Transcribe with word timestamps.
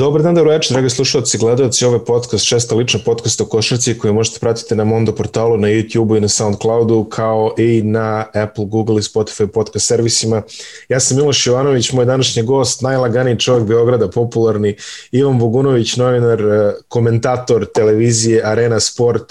Dobar 0.00 0.22
dan, 0.22 0.34
dobro 0.34 0.50
večer, 0.50 0.74
dragi 0.74 0.90
slušalci 0.90 1.36
i 1.36 1.40
gledalci. 1.40 1.84
Ovo 1.84 1.94
je 1.94 2.04
podcast, 2.04 2.48
šesta 2.48 2.74
lična 2.74 3.00
podcast 3.04 3.40
o 3.40 3.44
košarci 3.44 3.98
koju 3.98 4.14
možete 4.14 4.38
pratiti 4.40 4.74
na 4.74 4.84
Mondo 4.84 5.12
portalu, 5.12 5.56
na 5.56 5.68
YouTube-u 5.68 6.16
i 6.16 6.20
na 6.20 6.28
Soundcloudu, 6.28 7.04
kao 7.04 7.54
i 7.58 7.82
na 7.82 8.24
Apple, 8.34 8.64
Google 8.64 8.96
i 8.96 9.06
Spotify 9.10 9.52
podcast 9.54 9.86
servisima. 9.86 10.42
Ja 10.88 11.00
sam 11.00 11.16
Miloš 11.16 11.46
Jovanović, 11.46 11.92
moj 11.92 12.04
današnji 12.04 12.42
gost, 12.42 12.82
najlaganiji 12.82 13.38
čovjek 13.38 13.68
Beograda, 13.68 14.08
popularni, 14.14 14.76
Ivan 15.12 15.38
Bogunović, 15.38 15.96
novinar, 15.96 16.40
eh, 16.40 16.72
komentator 16.88 17.66
televizije 17.74 18.42
Arena 18.44 18.80
Sport. 18.80 19.28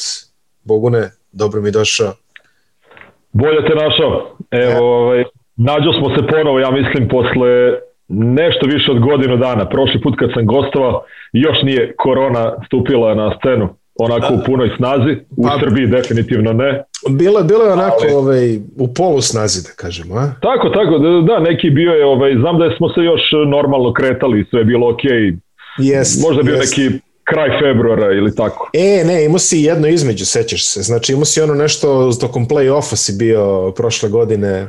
Bogune, 0.64 1.12
dobro 1.32 1.62
mi 1.62 1.72
došao. 1.72 2.14
Bolje 3.32 3.62
te 3.68 3.76
našao. 3.76 4.36
Evo, 4.52 4.72
ja. 4.72 4.82
ovaj, 4.82 5.24
nađo 5.56 5.92
smo 6.00 6.10
se 6.16 6.28
ponovo, 6.28 6.60
ja 6.60 6.72
mislim, 6.72 7.08
posle 7.08 7.80
nešto 8.10 8.66
više 8.66 8.92
od 8.92 9.00
godinu 9.00 9.38
dana. 9.38 9.70
Prošli 9.70 10.02
put 10.02 10.16
kad 10.20 10.30
sam 10.34 10.46
gostovao, 10.46 11.04
još 11.34 11.58
nije 11.64 11.96
korona 11.98 12.54
stupila 12.66 13.16
na 13.16 13.36
scenu 13.40 13.70
onako 14.00 14.34
u 14.34 14.40
punoj 14.46 14.70
snazi, 14.78 15.18
u 15.38 15.44
pa, 15.44 15.60
Srbiji 15.60 15.88
definitivno 15.88 16.54
ne. 16.54 16.84
Bilo, 17.10 17.44
bilo 17.44 17.64
je 17.64 17.74
onako 17.74 18.04
Ali, 18.04 18.14
ovaj, 18.14 18.56
u 18.78 18.94
polu 18.94 19.22
snazi 19.22 19.64
da 19.64 19.70
kažemo, 19.76 20.16
a? 20.16 20.32
Tako, 20.42 20.70
tako, 20.70 20.98
da, 20.98 21.34
da, 21.34 21.40
neki 21.40 21.70
bio 21.70 21.92
je, 21.92 22.06
ovaj, 22.06 22.36
znam 22.42 22.60
da 22.60 22.76
smo 22.78 22.90
se 22.90 23.02
još 23.02 23.22
normalno 23.48 23.94
kretali, 23.94 24.46
sve 24.50 24.60
je 24.60 24.66
bilo 24.66 24.90
okej. 24.90 25.12
Okay. 25.12 25.38
Jest, 25.78 26.22
Možda 26.28 26.44
bio 26.44 26.56
jest. 26.56 26.78
neki 26.78 27.00
kraj 27.24 27.50
februara 27.60 28.12
ili 28.12 28.36
tako. 28.36 28.70
E, 28.74 29.04
ne, 29.06 29.26
imao 29.26 29.40
si 29.40 29.60
jedno 29.60 29.88
između, 29.88 30.26
sećaš 30.26 30.66
se. 30.66 30.82
Znači 30.82 31.14
imao 31.14 31.26
si 31.26 31.42
ono 31.42 31.54
nešto 31.54 32.12
tokom 32.22 32.48
play-offa 32.48 32.96
si 32.96 33.14
bio 33.20 33.72
prošle 33.72 34.10
godine 34.10 34.68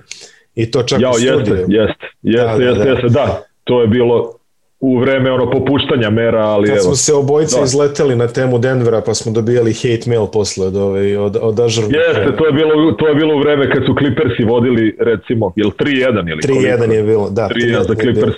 i 0.55 0.71
to 0.71 0.83
čak 0.83 1.01
Jao, 1.01 1.11
u 1.11 1.15
studiju. 1.15 1.57
Jeste, 1.69 1.69
jeste, 1.69 2.07
jeste, 2.23 2.59
da, 2.59 2.65
jeste, 2.65 2.85
da, 2.85 2.91
jeste, 2.91 3.09
da. 3.09 3.43
To 3.65 3.81
je 3.81 3.87
bilo 3.87 4.41
u 4.81 4.99
vreme 4.99 5.33
ono 5.33 5.51
popuštanja 5.51 6.11
mera, 6.11 6.41
ali 6.41 6.67
Kad 6.67 6.77
evo. 6.77 6.85
smo 6.85 6.95
se 6.95 7.15
obojice 7.15 7.57
da. 7.57 7.65
izleteli 7.65 8.17
na 8.17 8.29
temu 8.29 8.59
Denvera, 8.59 9.01
pa 9.07 9.15
smo 9.15 9.33
dobijali 9.33 9.73
hate 9.73 10.11
mail 10.11 10.27
posle 10.33 10.67
od, 10.67 10.77
ove, 10.77 11.19
od, 11.19 11.37
od 11.43 11.61
Ažurnog. 11.61 11.93
Jeste, 11.93 12.37
to 12.39 12.47
je, 12.47 12.53
bilo, 12.53 12.93
to 12.93 13.09
je 13.09 13.15
bilo 13.15 13.37
u 13.37 13.39
vreme 13.39 13.71
kad 13.71 13.83
su 13.87 13.95
Clippersi 13.99 14.45
vodili, 14.45 14.97
recimo, 15.01 15.53
je 15.57 15.65
li 15.65 15.71
3-1 15.71 16.31
ili 16.33 16.43
3-1 16.43 16.91
je 16.93 17.03
bilo, 17.03 17.31
da. 17.31 17.49
3-1 17.55 17.87
za 17.89 17.95
Clippers. 17.95 18.37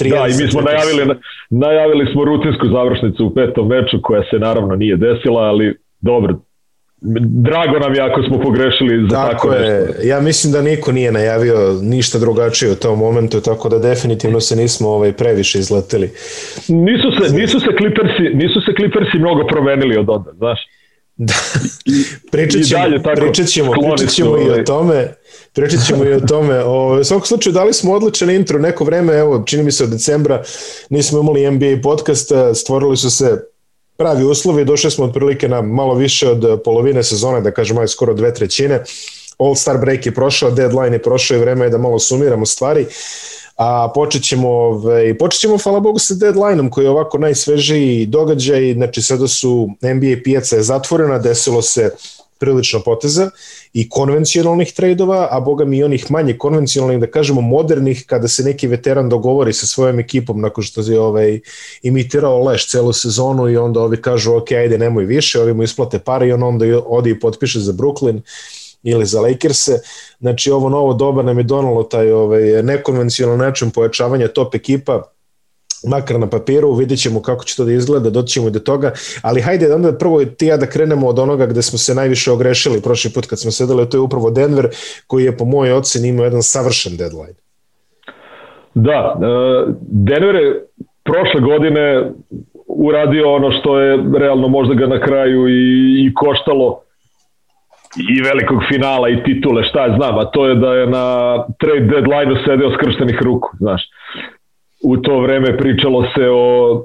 Da, 0.00 0.26
i 0.28 0.42
mi 0.42 0.50
smo 0.50 0.60
najavili, 0.60 1.14
najavili 1.50 2.12
smo 2.12 2.24
rutinsku 2.24 2.66
završnicu 2.68 3.26
u 3.26 3.34
petom 3.34 3.68
meču, 3.68 3.96
koja 4.02 4.22
se 4.30 4.38
naravno 4.38 4.76
nije 4.76 4.96
desila, 4.96 5.42
ali 5.42 5.76
dobro, 6.00 6.34
drago 7.28 7.78
nam 7.78 7.94
je 7.94 8.00
ako 8.00 8.22
smo 8.22 8.40
pogrešili 8.40 9.08
za 9.10 9.16
tako, 9.16 9.30
tako 9.30 9.50
nešto. 9.50 9.64
Je. 9.64 10.08
Ja 10.08 10.20
mislim 10.20 10.52
da 10.52 10.62
niko 10.62 10.92
nije 10.92 11.12
najavio 11.12 11.78
ništa 11.82 12.18
drugačije 12.18 12.72
u 12.72 12.74
tom 12.74 12.98
momentu, 12.98 13.40
tako 13.40 13.68
da 13.68 13.78
definitivno 13.78 14.40
se 14.40 14.56
nismo 14.56 14.88
ovaj 14.88 15.12
previše 15.12 15.58
izleteli. 15.58 16.10
Nisu 16.68 17.08
se, 17.20 17.34
nisu 17.34 17.60
se 17.60 17.66
Clippersi, 17.78 18.34
nisu 18.34 18.60
se 18.60 18.72
Clippersi 18.76 19.18
mnogo 19.18 19.46
promenili 19.46 19.96
od 19.96 20.10
onda, 20.10 20.30
znaš. 20.36 20.60
Da. 21.16 21.34
pričat 22.32 22.62
ćemo, 22.62 22.82
dalje, 22.82 23.02
tako, 23.02 23.20
pričat 23.20 23.46
ćemo, 23.46 23.72
pričat 23.72 24.14
ćemo 24.14 24.30
i 24.38 24.40
o 24.40 24.44
ovaj. 24.44 24.64
tome. 24.64 25.08
Pričat 25.54 25.86
ćemo 25.86 26.04
i 26.04 26.12
o 26.12 26.20
tome. 26.32 26.58
O, 26.64 27.00
u 27.00 27.04
svakom 27.04 27.26
slučaju 27.26 27.54
dali 27.54 27.72
smo 27.72 27.92
odličan 27.92 28.30
intro 28.30 28.58
neko 28.58 28.84
vreme, 28.84 29.12
evo, 29.14 29.42
čini 29.46 29.62
mi 29.62 29.72
se 29.72 29.84
od 29.84 29.90
decembra 29.90 30.42
nismo 30.90 31.20
imali 31.20 31.50
NBA 31.50 31.82
podcast, 31.82 32.32
stvorili 32.54 32.96
su 32.96 33.10
se 33.10 33.53
pravi 33.96 34.24
uslovi, 34.24 34.64
došli 34.64 34.90
smo 34.90 35.04
otprilike 35.04 35.48
na 35.48 35.62
malo 35.62 35.94
više 35.94 36.28
od 36.28 36.62
polovine 36.64 37.02
sezone, 37.02 37.40
da 37.40 37.50
kažemo 37.50 37.80
aj 37.80 37.88
skoro 37.88 38.14
dve 38.14 38.34
trećine. 38.34 38.82
All-Star 39.38 39.80
break 39.80 40.06
je 40.06 40.14
prošao, 40.14 40.50
deadline 40.50 40.94
je 40.96 41.02
prošao 41.02 41.36
i 41.36 41.40
vreme 41.40 41.66
je 41.66 41.70
da 41.70 41.78
malo 41.78 41.98
sumiramo 41.98 42.46
stvari. 42.46 42.86
A 43.56 43.92
počet 43.94 44.22
ćemo, 44.22 44.48
ovaj, 44.48 45.18
počet 45.18 45.40
ćemo, 45.40 45.58
hvala 45.58 45.80
Bogu, 45.80 45.98
sa 45.98 46.14
deadline-om 46.14 46.70
koji 46.70 46.84
je 46.84 46.90
ovako 46.90 47.18
najsvežiji 47.18 48.06
događaj. 48.06 48.72
Znači, 48.72 49.02
sada 49.02 49.28
su 49.28 49.70
NBA 49.82 50.22
pijaca 50.24 50.56
je 50.56 50.62
zatvorena, 50.62 51.18
desilo 51.18 51.62
se 51.62 51.90
prilično 52.38 52.80
poteza 52.80 53.30
i 53.72 53.88
konvencionalnih 53.88 54.72
trejdova, 54.72 55.28
a 55.30 55.40
boga 55.40 55.64
mi 55.64 55.78
i 55.78 55.84
onih 55.84 56.10
manje 56.10 56.38
konvencionalnih, 56.38 57.00
da 57.00 57.06
kažemo 57.06 57.40
modernih, 57.40 58.04
kada 58.06 58.28
se 58.28 58.42
neki 58.42 58.66
veteran 58.66 59.08
dogovori 59.08 59.52
sa 59.52 59.66
svojom 59.66 60.00
ekipom 60.00 60.40
nakon 60.40 60.64
što 60.64 60.80
je 60.80 61.00
ovaj, 61.00 61.40
imitirao 61.82 62.44
leš 62.44 62.68
celu 62.70 62.92
sezonu 62.92 63.48
i 63.48 63.56
onda 63.56 63.80
ovi 63.80 64.02
kažu 64.02 64.36
ok, 64.36 64.52
ajde 64.52 64.78
nemoj 64.78 65.04
više, 65.04 65.40
ovi 65.40 65.54
mu 65.54 65.62
isplate 65.62 65.98
pare 65.98 66.28
i 66.28 66.32
on 66.32 66.42
onda 66.42 66.66
odi 66.86 67.10
i 67.10 67.20
potpiše 67.20 67.60
za 67.60 67.72
Brooklyn 67.72 68.20
ili 68.82 69.06
za 69.06 69.20
Lakers-e. 69.20 69.78
Znači 70.20 70.50
ovo 70.50 70.68
novo 70.68 70.94
doba 70.94 71.22
nam 71.22 71.38
je 71.38 71.44
donalo 71.44 71.82
taj 71.82 72.12
ovaj, 72.12 72.62
nekonvencionalni 72.62 73.44
način 73.44 73.70
pojačavanja 73.70 74.28
top 74.28 74.54
ekipa, 74.54 75.02
makar 75.88 76.20
na 76.20 76.26
papiru, 76.30 76.72
vidjet 76.72 77.00
ćemo 77.00 77.22
kako 77.22 77.44
će 77.44 77.56
to 77.56 77.64
da 77.64 77.72
izgleda, 77.72 78.10
doći 78.10 78.32
ćemo 78.32 78.48
i 78.48 78.50
do 78.50 78.58
toga, 78.58 78.92
ali 79.22 79.40
hajde 79.40 79.74
onda 79.74 79.92
prvo 79.92 80.24
ti 80.24 80.46
ja 80.46 80.56
da 80.56 80.66
krenemo 80.66 81.08
od 81.08 81.18
onoga 81.18 81.46
gde 81.46 81.62
smo 81.62 81.78
se 81.78 81.94
najviše 81.94 82.32
ogrešili 82.32 82.82
prošli 82.82 83.10
put 83.14 83.26
kad 83.26 83.40
smo 83.40 83.50
sedeli, 83.50 83.88
to 83.88 83.96
je 83.96 84.00
upravo 84.00 84.30
Denver, 84.30 84.68
koji 85.06 85.24
je 85.24 85.36
po 85.36 85.44
mojoj 85.44 85.72
oceni 85.72 86.08
imao 86.08 86.24
jedan 86.24 86.42
savršen 86.42 86.96
deadline. 86.96 87.34
Da, 88.74 89.14
e, 89.14 89.72
Denver 89.80 90.34
je 90.34 90.64
prošle 91.04 91.40
godine 91.40 92.10
uradio 92.66 93.34
ono 93.34 93.50
što 93.60 93.80
je 93.80 93.98
realno 94.18 94.48
možda 94.48 94.74
ga 94.74 94.86
na 94.86 95.00
kraju 95.00 95.48
i, 95.48 96.04
i 96.06 96.14
koštalo 96.14 96.80
i 97.96 98.22
velikog 98.22 98.58
finala 98.72 99.08
i 99.08 99.22
titule, 99.22 99.64
šta 99.64 99.84
je 99.84 99.94
znam, 99.96 100.18
a 100.18 100.24
to 100.24 100.46
je 100.46 100.54
da 100.54 100.74
je 100.74 100.86
na 100.86 101.06
trade 101.58 101.80
deadline-u 101.80 102.36
sedeo 102.46 102.70
skrštenih 102.74 103.18
ruku, 103.22 103.50
znaš 103.58 103.82
u 104.84 104.96
to 104.96 105.20
vreme 105.20 105.56
pričalo 105.56 106.02
se 106.02 106.28
o 106.30 106.84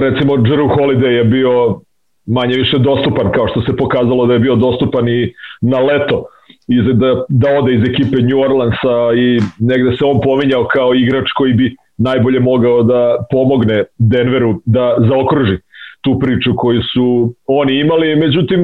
recimo 0.00 0.36
Drew 0.36 0.68
Holiday 0.76 1.10
je 1.10 1.24
bio 1.24 1.80
manje 2.26 2.56
više 2.56 2.78
dostupan 2.78 3.32
kao 3.32 3.48
što 3.48 3.62
se 3.62 3.76
pokazalo 3.76 4.26
da 4.26 4.32
je 4.32 4.38
bio 4.38 4.56
dostupan 4.56 5.08
i 5.08 5.32
na 5.60 5.78
leto 5.78 6.24
iz, 6.68 6.84
da, 6.94 7.24
da 7.28 7.58
ode 7.58 7.74
iz 7.74 7.82
ekipe 7.82 8.16
New 8.22 8.40
Orleansa 8.40 8.96
i 9.16 9.40
negde 9.58 9.96
se 9.96 10.04
on 10.04 10.20
pominjao 10.20 10.64
kao 10.64 10.94
igrač 10.94 11.28
koji 11.36 11.52
bi 11.52 11.76
najbolje 11.98 12.40
mogao 12.40 12.82
da 12.82 13.16
pomogne 13.30 13.84
Denveru 13.98 14.60
da 14.64 14.96
zaokruži 15.08 15.58
tu 16.00 16.18
priču 16.18 16.56
koju 16.56 16.82
su 16.82 17.34
oni 17.46 17.80
imali, 17.80 18.16
međutim 18.16 18.60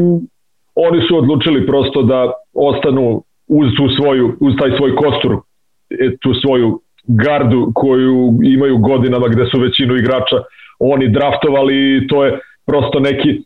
oni 0.75 1.03
su 1.09 1.19
odlučili 1.19 1.67
prosto 1.67 2.03
da 2.03 2.33
ostanu 2.55 3.23
uz 3.49 3.69
tu 3.77 3.89
svoju, 3.97 4.37
uz 4.41 4.55
taj 4.61 4.71
svoj 4.77 4.97
kostur, 4.97 5.33
e, 5.91 6.17
tu 6.21 6.35
svoju 6.35 6.81
gardu 7.07 7.73
koju 7.75 8.39
imaju 8.43 8.79
godinama 8.79 9.29
gde 9.29 9.45
su 9.47 9.61
većinu 9.61 9.97
igrača 9.97 10.37
oni 10.79 11.09
draftovali 11.09 12.07
to 12.09 12.25
je 12.25 12.39
prosto 12.67 13.01
neki 13.01 13.41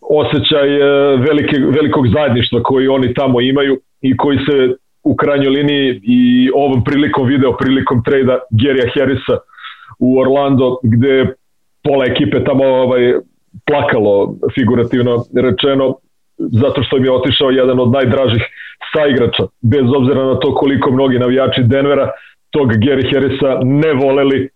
osjećaj 0.00 0.76
e, 0.76 1.16
velike, 1.16 1.56
velikog 1.58 2.08
zajedništva 2.08 2.62
koji 2.62 2.88
oni 2.88 3.14
tamo 3.14 3.40
imaju 3.40 3.80
i 4.00 4.16
koji 4.16 4.38
se 4.38 4.76
u 5.02 5.16
krajnjoj 5.16 5.50
liniji 5.50 6.00
i 6.02 6.50
ovom 6.54 6.84
prilikom 6.84 7.26
video 7.26 7.56
prilikom 7.56 8.02
trejda 8.04 8.38
Gerija 8.50 8.90
Harrisa 8.94 9.36
u 9.98 10.18
Orlando 10.18 10.78
gde 10.82 11.34
pola 11.82 12.04
ekipe 12.04 12.44
tamo 12.44 12.64
ovaj, 12.64 13.14
plakalo 13.66 14.36
figurativno 14.54 15.24
rečeno 15.36 15.96
zato 16.38 16.82
što 16.82 16.96
im 16.96 17.04
je 17.04 17.12
otišao 17.12 17.50
jedan 17.50 17.80
od 17.80 17.92
najdražih 17.92 18.42
saigrača 18.92 19.42
bez 19.62 19.86
obzira 19.96 20.24
na 20.24 20.38
to 20.38 20.54
koliko 20.54 20.90
mnogi 20.90 21.18
navijači 21.18 21.62
Denvera 21.62 22.10
tog 22.54 22.68
Gary 22.84 23.04
Harrisa 23.12 23.50
ne 23.64 23.92
voleli 23.92 24.48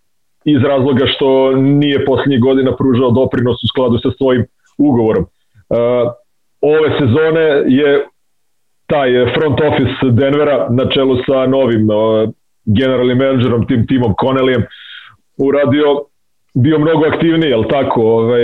iz 0.44 0.62
razloga 0.62 1.06
što 1.06 1.52
nije 1.52 2.04
poslednjih 2.04 2.40
godina 2.40 2.76
pružao 2.76 3.10
doprinos 3.10 3.64
u 3.64 3.68
skladu 3.72 3.98
sa 3.98 4.10
svojim 4.18 4.44
ugovorom. 4.78 5.24
Uh, 5.24 5.78
ove 6.60 6.88
sezone 6.98 7.46
je 7.66 8.06
taj 8.86 9.10
front 9.34 9.60
office 9.60 10.10
Denvera 10.20 10.66
na 10.70 10.84
čelu 10.94 11.16
sa 11.26 11.46
novim 11.46 11.90
uh, 11.90 12.28
generalnim 12.64 13.18
menadžerom, 13.18 13.66
tim 13.66 13.86
timom 13.86 14.14
Connellyem, 14.22 14.62
uradio, 15.38 16.04
bio 16.54 16.78
mnogo 16.78 17.06
aktivniji, 17.06 17.50
jel 17.50 17.64
tako? 17.70 18.02
Ovaj, 18.02 18.42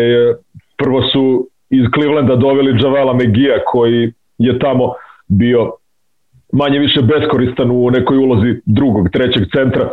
prvo 0.76 1.02
su 1.02 1.48
iz 1.70 1.84
Clevelanda 1.94 2.36
doveli 2.36 2.82
Javela 2.82 3.14
McGee 3.14 3.62
koji 3.66 4.12
je 4.38 4.58
tamo 4.58 4.92
bio 5.28 5.72
manje 6.54 6.78
više 6.78 7.02
beskoristan 7.02 7.70
u 7.70 7.90
nekoj 7.90 8.16
ulozi 8.16 8.60
drugog, 8.66 9.08
trećeg 9.12 9.42
centra. 9.54 9.90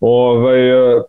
Ovaj, 0.00 0.60
e, 0.70 1.02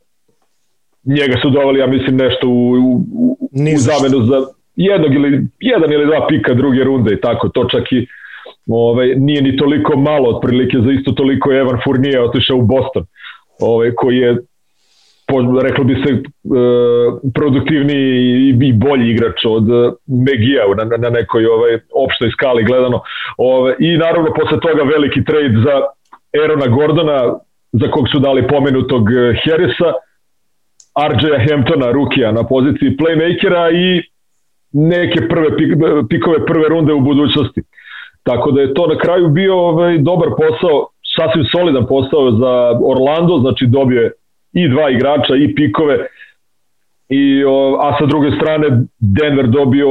njega 1.04 1.36
su 1.42 1.50
doveli, 1.50 1.80
ja 1.80 1.88
mislim, 1.88 2.16
nešto 2.18 2.48
u, 2.48 2.72
u, 3.12 3.38
u 3.52 3.78
zamenu 3.78 4.25
za 4.25 4.38
jednog 4.75 5.13
ili, 5.13 5.48
jedan 5.60 5.92
ili 5.94 6.06
dva 6.06 6.28
pika 6.28 6.54
druge 6.54 6.84
runde 6.84 7.13
i 7.13 7.22
tako, 7.22 7.50
to 7.50 7.66
čak 7.69 7.92
i 7.92 8.07
ovaj, 8.68 9.16
nije 9.16 9.42
ni 9.42 9.57
toliko 9.57 9.98
malo 9.98 10.30
otprilike, 10.30 10.78
za 10.78 10.92
isto 10.92 11.12
toliko 11.12 11.51
je 11.51 11.60
Evan 11.60 11.80
Fournier 11.84 12.19
otišao 12.19 12.58
u 12.58 12.62
Boston, 12.62 13.06
ovaj, 13.62 13.92
koji 13.92 14.18
je 14.18 14.38
po, 15.27 15.60
reklo 15.62 15.83
bi 15.83 15.95
se, 16.06 16.12
e, 16.13 16.22
produktivniji 17.33 18.10
i, 18.45 18.68
i 18.68 18.74
bolji 18.74 19.12
igrač 19.12 19.45
od 19.45 19.69
e, 19.69 19.92
Megija 20.07 20.63
na, 20.77 20.98
na 20.98 21.10
nekoj 21.10 21.45
ovaj, 21.45 21.80
opštoj 21.94 22.30
skali 22.31 22.63
gledano. 22.63 23.01
Ove, 23.38 23.75
I 23.80 23.98
naravno 23.98 24.33
posle 24.33 24.60
toga 24.60 24.83
veliki 24.83 25.24
trade 25.25 25.57
za 25.66 25.75
Erona 26.44 26.68
Gordona, 26.68 27.39
za 27.72 27.92
kog 27.92 28.10
su 28.10 28.19
dali 28.19 28.48
pomenutog 28.48 29.04
Harrisa, 29.44 29.89
RJ 31.10 31.50
Hamptona, 31.50 31.92
Rukija 31.92 32.31
na 32.31 32.44
poziciji 32.44 32.98
playmakera 32.98 33.72
i 33.74 34.01
neke 34.72 35.27
prve 35.27 35.57
pik, 35.57 35.72
pikove 36.10 36.45
prve 36.45 36.69
runde 36.69 36.94
u 36.94 37.00
budućnosti. 37.00 37.62
Tako 38.24 38.51
da 38.51 38.62
je 38.62 38.74
to 38.74 38.88
na 38.88 38.98
kraju 38.98 39.30
bio 39.30 39.56
ovaj, 39.56 39.98
dobar 39.98 40.30
posao, 40.38 40.88
sasvim 41.16 41.45
solidan 41.51 41.86
posao 41.88 42.31
za 42.31 42.80
Orlando, 42.92 43.38
znači 43.39 43.66
dobio 43.66 44.01
je 44.01 44.12
i 44.56 44.69
dva 44.69 44.90
igrača 44.90 45.36
i 45.36 45.56
pikove, 45.56 45.98
i, 47.10 47.44
a 47.80 47.98
sa 48.00 48.06
druge 48.06 48.31
strane 48.31 48.68
Denver 49.00 49.48
dobio 49.48 49.88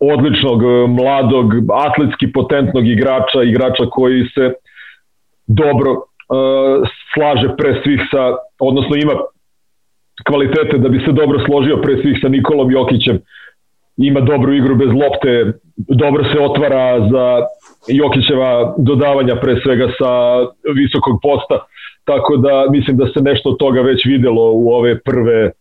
odličnog, 0.00 0.62
mladog, 0.88 1.52
atletski 1.86 2.32
potentnog 2.32 2.86
igrača, 2.86 3.42
igrača 3.42 3.84
koji 3.90 4.24
se 4.34 4.52
dobro 5.46 5.90
uh, 5.90 6.88
slaže 7.14 7.56
pre 7.56 7.80
svih 7.82 8.00
sa, 8.10 8.36
odnosno 8.58 8.96
ima 8.96 9.12
kvalitete 10.26 10.78
da 10.78 10.88
bi 10.88 10.98
se 10.98 11.12
dobro 11.12 11.38
složio 11.46 11.76
pre 11.82 12.02
svih 12.02 12.18
sa 12.22 12.28
Nikolom 12.28 12.70
Jokićem, 12.70 13.18
ima 13.96 14.20
dobru 14.20 14.54
igru 14.54 14.76
bez 14.76 14.88
lopte, 14.88 15.52
dobro 15.76 16.24
se 16.24 16.40
otvara 16.40 17.08
za 17.10 17.24
Jokićeva 17.86 18.74
dodavanja 18.78 19.36
pre 19.36 19.60
svega 19.62 19.88
sa 19.98 20.10
visokog 20.74 21.18
posta, 21.22 21.66
tako 22.04 22.36
da 22.36 22.66
mislim 22.70 22.96
da 22.96 23.06
se 23.06 23.20
nešto 23.20 23.50
od 23.50 23.58
toga 23.58 23.80
već 23.80 24.06
videlo 24.06 24.52
u 24.52 24.68
ove 24.68 25.00
prve 25.00 25.52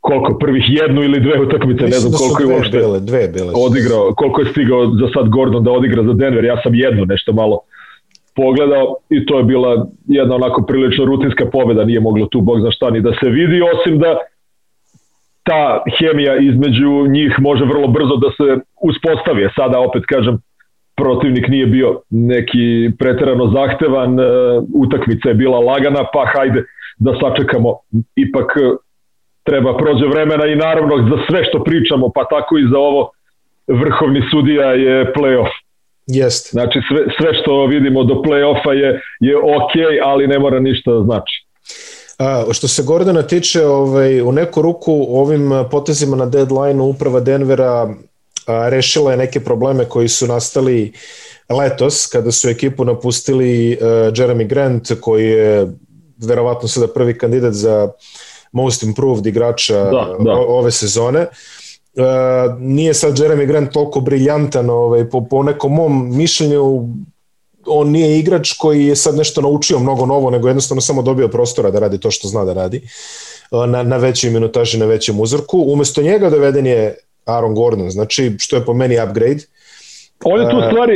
koliko 0.00 0.38
prvih 0.38 0.64
jednu 0.68 1.02
ili 1.02 1.20
dve 1.20 1.40
utakmice, 1.40 1.84
ne 1.84 1.90
znam 1.90 2.12
da 2.12 2.18
koliko 2.18 2.42
je 2.42 2.56
uopšte 2.56 2.78
bile, 2.78 3.00
dve 3.00 3.28
bile 3.28 3.52
odigrao, 3.66 4.14
koliko 4.16 4.40
je 4.40 4.46
stigao 4.46 4.86
za 4.86 5.08
sad 5.14 5.28
Gordon 5.28 5.64
da 5.64 5.70
odigra 5.70 6.02
za 6.02 6.12
Denver, 6.12 6.44
ja 6.44 6.56
sam 6.62 6.74
jednu 6.74 7.04
nešto 7.06 7.32
malo 7.32 7.60
pogledao 8.36 8.96
i 9.10 9.26
to 9.26 9.38
je 9.38 9.44
bila 9.44 9.86
jedna 10.06 10.34
onako 10.34 10.62
prilično 10.62 11.04
rutinska 11.04 11.46
pobeda, 11.46 11.84
nije 11.84 12.00
moglo 12.00 12.26
tu 12.26 12.40
bog 12.40 12.60
za 12.60 12.70
šta 12.70 12.90
ni 12.90 13.00
da 13.00 13.12
se 13.20 13.28
vidi, 13.28 13.62
osim 13.62 13.98
da 13.98 14.18
ta 15.42 15.82
hemija 15.98 16.36
između 16.36 17.06
njih 17.08 17.34
može 17.38 17.64
vrlo 17.64 17.88
brzo 17.88 18.16
da 18.16 18.28
se 18.36 18.60
uspostavi. 18.82 19.48
Sada 19.56 19.80
opet 19.80 20.02
kažem, 20.06 20.38
protivnik 21.02 21.48
nije 21.48 21.66
bio 21.66 22.00
neki 22.10 22.90
preterano 22.98 23.44
zahtevan, 23.58 24.20
e, 24.20 24.24
utakmica 24.84 25.28
je 25.28 25.34
bila 25.34 25.58
lagana, 25.58 26.02
pa 26.12 26.22
hajde 26.34 26.60
da 26.98 27.12
sačekamo. 27.20 27.70
Ipak 28.16 28.48
e, 28.56 28.60
treba 29.48 29.76
prođe 29.76 30.06
vremena 30.06 30.46
i 30.46 30.56
naravno 30.56 30.94
za 31.10 31.16
sve 31.26 31.44
što 31.44 31.64
pričamo, 31.64 32.10
pa 32.14 32.22
tako 32.24 32.58
i 32.58 32.68
za 32.72 32.78
ovo 32.78 33.10
vrhovni 33.68 34.22
sudija 34.30 34.68
je 34.72 35.12
playoff. 35.16 35.52
Jest. 36.06 36.50
Znači 36.50 36.78
sve, 36.88 37.00
sve 37.18 37.34
što 37.38 37.66
vidimo 37.66 38.04
do 38.04 38.14
play-offa 38.14 38.70
je, 38.70 39.00
je 39.20 39.36
ok, 39.36 39.74
ali 40.04 40.26
ne 40.26 40.38
mora 40.38 40.60
ništa 40.60 40.92
da 40.92 41.02
znači. 41.02 41.46
A, 42.18 42.44
što 42.52 42.68
se 42.68 42.82
Gordona 42.86 43.22
tiče, 43.22 43.64
ovaj, 43.66 44.20
u 44.20 44.32
neku 44.32 44.62
ruku 44.62 45.06
ovim 45.08 45.50
potezima 45.70 46.16
na 46.16 46.26
deadline 46.26 46.82
uprava 46.82 47.20
Denvera 47.20 47.88
rešila 48.46 49.10
je 49.10 49.16
neke 49.16 49.40
probleme 49.40 49.84
koji 49.84 50.08
su 50.08 50.26
nastali 50.26 50.92
letos 51.48 52.06
kada 52.06 52.32
su 52.32 52.48
ekipu 52.48 52.84
napustili 52.84 53.78
uh, 53.80 53.86
Jeremy 53.88 54.48
Grant 54.48 54.92
koji 55.00 55.26
je 55.26 55.72
verovatno 56.18 56.68
sada 56.68 56.86
prvi 56.86 57.18
kandidat 57.18 57.52
za 57.54 57.88
most 58.52 58.82
improved 58.82 59.26
igrača 59.26 59.84
da, 59.84 60.16
da. 60.18 60.32
ove 60.32 60.70
sezone. 60.70 61.26
Uh, 61.94 62.60
nije 62.60 62.94
sad 62.94 63.18
Jeremy 63.18 63.46
Grant 63.46 63.72
toliko 63.72 64.00
briljantan 64.00 64.70
ovaj, 64.70 65.10
po, 65.10 65.24
po 65.24 65.42
nekom 65.42 65.72
mom 65.72 66.16
mišljenju 66.16 66.88
on 67.66 67.90
nije 67.90 68.18
igrač 68.18 68.52
koji 68.52 68.86
je 68.86 68.96
sad 68.96 69.16
nešto 69.16 69.40
naučio 69.40 69.78
mnogo 69.78 70.06
novo, 70.06 70.30
nego 70.30 70.48
jednostavno 70.48 70.80
samo 70.80 71.02
dobio 71.02 71.28
prostora 71.28 71.70
da 71.70 71.78
radi 71.78 72.00
to 72.00 72.10
što 72.10 72.28
zna 72.28 72.44
da 72.44 72.52
radi 72.52 72.88
na, 73.66 73.82
na 73.82 73.96
većoj 73.96 74.30
minutaži, 74.30 74.78
na 74.78 74.86
većem 74.86 75.20
uzorku. 75.20 75.64
Umesto 75.66 76.02
njega 76.02 76.30
doveden 76.30 76.66
je 76.66 76.96
Aaron 77.26 77.54
Gordon, 77.54 77.90
znači 77.90 78.36
što 78.38 78.56
je 78.56 78.64
po 78.64 78.74
meni 78.74 78.96
upgrade. 79.04 79.42
On 80.24 80.40
je 80.40 80.50
tu 80.50 80.56
uh, 80.56 80.64
stvari, 80.66 80.94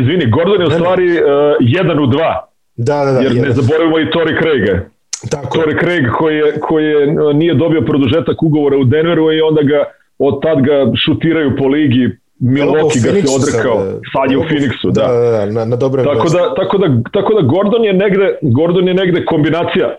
izvini, 0.00 0.30
Gordon 0.30 0.60
je 0.60 0.66
u 0.66 0.70
stvari 0.70 1.08
uh, 1.12 1.20
jedan 1.60 1.98
u 1.98 2.06
dva. 2.06 2.48
Da, 2.76 3.04
da, 3.04 3.12
da. 3.12 3.20
Jer 3.20 3.32
jedan. 3.32 3.48
ne 3.48 3.54
zaboravimo 3.54 3.98
i 3.98 4.10
Tori 4.10 4.34
Craiga. 4.42 4.88
Tako. 5.30 5.58
Tori 5.58 5.76
Craig 5.80 6.04
koji, 6.18 6.36
je, 6.36 6.60
koji 6.60 6.86
je, 6.86 7.06
nije 7.34 7.54
dobio 7.54 7.82
produžetak 7.82 8.42
ugovora 8.42 8.76
u 8.76 8.84
Denveru 8.84 9.32
i 9.32 9.40
onda 9.40 9.62
ga 9.62 9.84
od 10.18 10.42
tad 10.42 10.60
ga 10.60 10.96
šutiraju 11.04 11.56
po 11.56 11.66
ligi 11.66 12.10
Milwaukee 12.40 13.02
ga 13.02 13.10
se 13.10 13.34
odrekao, 13.36 13.78
sad, 13.78 14.00
sad 14.12 14.30
je 14.30 14.38
u 14.38 14.42
Phoenixu, 14.42 14.90
da. 14.92 15.06
Da, 15.06 15.18
da, 15.18 15.30
da 15.30 15.46
na, 15.46 15.64
na 15.64 15.76
dobrem 15.76 16.04
tako 16.04 16.28
da, 16.28 16.54
tako, 16.54 16.78
da, 16.78 16.86
tako 17.12 17.34
da 17.34 17.40
Gordon 17.40 17.84
je 17.84 17.92
negde, 17.92 18.38
Gordon 18.42 18.88
je 18.88 18.94
negde 18.94 19.24
kombinacija 19.24 19.96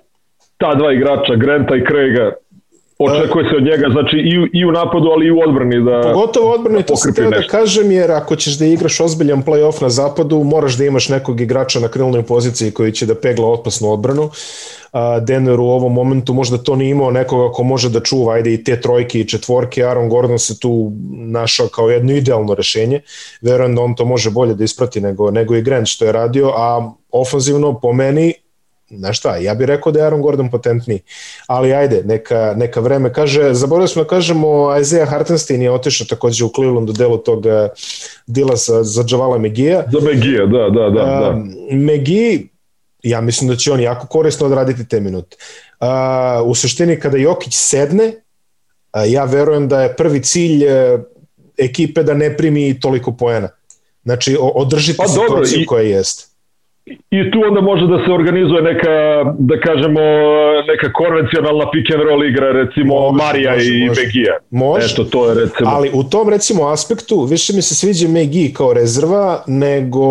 ta 0.57 0.75
dva 0.75 0.94
igrača, 0.94 1.36
Granta 1.36 1.75
i 1.75 1.83
Craiga, 1.89 2.33
očekuje 3.00 3.50
se 3.50 3.56
od 3.56 3.63
njega, 3.63 3.88
znači 3.92 4.18
i, 4.18 4.59
i 4.59 4.65
u 4.65 4.71
napadu, 4.71 5.07
ali 5.07 5.25
i 5.25 5.31
u 5.31 5.39
odbrani 5.39 5.83
da 5.83 6.01
Pogotovo 6.13 6.50
u 6.50 6.53
odbrani, 6.53 6.77
da 6.77 6.86
to 6.86 6.95
sam 6.95 7.13
teo 7.13 7.30
da 7.30 7.47
kažem, 7.47 7.92
jer 7.92 8.12
ako 8.12 8.36
ćeš 8.36 8.57
da 8.57 8.65
igraš 8.65 9.00
ozbiljan 9.00 9.44
play-off 9.44 9.81
na 9.81 9.89
zapadu, 9.89 10.44
moraš 10.44 10.77
da 10.77 10.86
imaš 10.86 11.09
nekog 11.09 11.42
igrača 11.42 11.80
na 11.80 11.88
krilnoj 11.88 12.24
poziciji 12.24 12.71
koji 12.71 12.92
će 12.92 13.06
da 13.06 13.15
pegla 13.15 13.51
otpasnu 13.51 13.92
odbranu. 13.92 14.30
Denver 15.21 15.59
u 15.59 15.65
ovom 15.65 15.94
momentu 15.94 16.33
možda 16.33 16.57
to 16.57 16.75
nije 16.75 16.92
imao 16.92 17.12
nekoga 17.12 17.53
ko 17.53 17.63
može 17.63 17.89
da 17.89 18.00
čuva 18.00 18.33
ajde 18.33 18.53
i 18.53 18.63
te 18.63 18.81
trojke 18.81 19.19
i 19.19 19.27
četvorke, 19.27 19.83
Aaron 19.83 20.09
Gordon 20.09 20.39
se 20.39 20.59
tu 20.59 20.91
našao 21.12 21.68
kao 21.68 21.89
jedno 21.89 22.13
idealno 22.13 22.56
rešenje, 22.56 23.01
verujem 23.41 23.75
da 23.75 23.81
on 23.81 23.95
to 23.95 24.06
može 24.06 24.30
bolje 24.31 24.53
da 24.53 24.63
isprati 24.63 25.01
nego, 25.01 25.31
nego 25.31 25.56
i 25.56 25.62
Grant 25.62 25.88
što 25.88 26.06
je 26.06 26.12
radio, 26.12 26.51
a 26.56 26.91
ofanzivno 27.12 27.80
po 27.80 27.94
meni 27.94 28.33
znaš 28.90 29.18
šta, 29.20 29.38
ja 29.38 29.56
bih 29.56 29.68
rekao 29.68 29.92
da 29.92 30.00
je 30.00 30.06
Aaron 30.06 30.22
Gordon 30.22 30.52
potentniji, 30.52 31.00
ali 31.48 31.74
ajde, 31.74 32.02
neka, 32.06 32.54
neka 32.58 32.80
vreme 32.80 33.14
kaže, 33.14 33.54
zaboravili 33.54 33.88
smo 33.88 34.04
da 34.04 34.10
kažemo, 34.10 34.78
Isaiah 34.80 35.10
Hartenstein 35.10 35.62
je 35.62 35.72
otišao 35.72 36.08
takođe 36.08 36.46
u 36.46 36.52
Cleveland 36.56 36.90
u 36.90 36.94
delu 36.94 37.18
tog 37.18 37.46
uh, 37.46 37.52
dila 38.28 38.56
za, 38.56 38.84
za 38.84 39.04
Javala 39.10 39.38
Megija. 39.38 39.84
Za 39.92 40.00
Megija, 40.00 40.46
da, 40.46 40.70
da, 40.70 40.90
da. 40.90 41.06
da. 41.06 41.30
Um, 41.30 41.54
Megi, 41.72 42.50
ja 43.04 43.22
mislim 43.22 43.50
da 43.50 43.56
će 43.56 43.72
on 43.72 43.80
jako 43.80 44.08
korisno 44.08 44.46
odraditi 44.46 44.88
te 44.88 45.00
minute. 45.00 45.38
Uh, 45.80 45.88
u 46.50 46.56
suštini 46.56 47.00
kada 47.00 47.18
Jokić 47.18 47.54
sedne, 47.56 48.08
uh, 48.08 49.02
ja 49.08 49.24
verujem 49.24 49.68
da 49.68 49.82
je 49.82 49.96
prvi 49.96 50.24
cilj 50.24 50.66
uh, 50.66 51.02
ekipe 51.58 52.04
da 52.04 52.14
ne 52.14 52.38
primi 52.38 52.80
toliko 52.80 53.12
poena. 53.12 53.50
Znači, 54.04 54.38
održite 54.40 54.98
pa, 54.98 55.08
situaciju 55.08 55.58
dobro, 55.58 55.66
koja 55.68 55.84
jeste 55.84 56.35
i 56.86 57.32
tu 57.32 57.39
onda 57.48 57.62
može 57.62 57.88
da 57.88 58.06
se 58.06 58.12
organizuje 58.12 58.62
neka, 58.62 58.96
da 59.39 59.60
kažemo, 59.60 60.01
neka 60.72 60.94
konvencionalna 60.94 61.72
pick 61.72 61.92
and 61.94 62.04
roll 62.04 62.25
igra, 62.25 62.51
recimo 62.51 62.94
može, 62.96 63.24
Marija 63.24 63.54
može, 63.54 63.77
i 63.77 63.88
može. 63.88 64.01
Megija. 64.01 64.38
Može, 64.50 64.86
Eto, 64.94 65.04
to 65.04 65.30
je 65.30 65.36
recimo. 65.36 65.70
ali 65.70 65.89
u 65.94 66.04
tom 66.04 66.30
recimo 66.30 66.68
aspektu 66.68 67.24
više 67.24 67.54
mi 67.54 67.62
se 67.62 67.75
sviđa 67.75 68.08
Megi 68.08 68.54
kao 68.54 68.74
rezerva 68.74 69.44
nego 69.48 70.08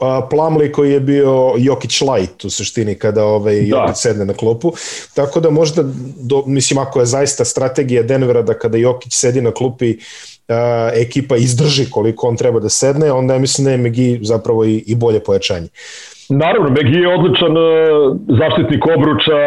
a, 0.00 0.28
Plamli 0.30 0.72
koji 0.72 0.92
je 0.92 1.00
bio 1.00 1.54
Jokić 1.58 2.00
light 2.00 2.44
u 2.44 2.50
suštini 2.50 2.94
kada 2.94 3.24
ovaj, 3.24 3.54
da. 3.54 3.76
Jokić 3.76 3.96
sedne 3.96 4.24
na 4.24 4.34
klopu. 4.34 4.72
Tako 5.14 5.40
da 5.40 5.50
možda, 5.50 5.82
do, 6.20 6.42
mislim 6.46 6.78
ako 6.78 7.00
je 7.00 7.06
zaista 7.06 7.44
strategija 7.44 8.02
Denvera 8.02 8.42
da 8.42 8.54
kada 8.54 8.78
Jokić 8.78 9.12
sedi 9.12 9.40
na 9.40 9.50
klupi 9.50 9.96
uh, 10.48 10.54
ekipa 10.94 11.36
izdrži 11.36 11.90
koliko 11.90 12.28
on 12.28 12.36
treba 12.36 12.60
da 12.60 12.68
sedne, 12.68 13.12
onda 13.12 13.34
ja 13.34 13.40
mislim 13.40 13.64
da 13.64 13.70
je 13.70 13.76
Megi 13.76 14.18
zapravo 14.22 14.64
i, 14.64 14.84
i 14.86 14.94
bolje 14.94 15.20
pojačanje. 15.20 15.68
Naravno, 16.36 16.70
Megi 16.70 16.98
je 16.98 17.14
odličan 17.14 17.56
uh, 17.56 17.64
zaštitnik 18.40 18.86
obruča 18.96 19.38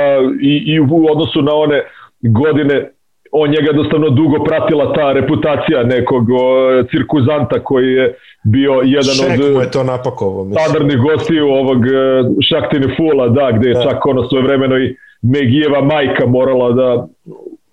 i, 0.41 0.53
i 0.73 0.79
u 0.79 1.05
odnosu 1.11 1.41
na 1.41 1.53
one 1.53 1.83
godine 2.21 2.89
on 3.31 3.49
njega 3.49 3.67
jednostavno 3.67 4.09
dugo 4.09 4.43
pratila 4.43 4.93
ta 4.93 5.11
reputacija 5.11 5.83
nekog 5.83 6.29
uh, 6.29 6.39
cirkuzanta 6.91 7.63
koji 7.63 7.87
je 7.93 8.15
bio 8.43 8.71
jedan 8.71 9.15
Šek 9.15 9.39
od 9.45 9.53
mu 9.53 9.61
je 9.61 9.71
to 9.71 9.83
napakovo, 9.83 10.49
standardnih 10.51 10.97
gostiju 10.97 11.47
ovog 11.47 11.77
uh, 11.77 11.93
Šaktine 12.49 12.95
Fula, 12.97 13.27
da, 13.29 13.51
gde 13.51 13.67
je 13.69 13.73
da. 13.73 13.83
čak 13.83 14.05
ono 14.05 14.27
svoje 14.29 14.43
vremeno 14.43 14.77
i 14.77 14.95
Megijeva 15.21 15.81
majka 15.81 16.25
morala 16.27 16.71
da 16.71 17.07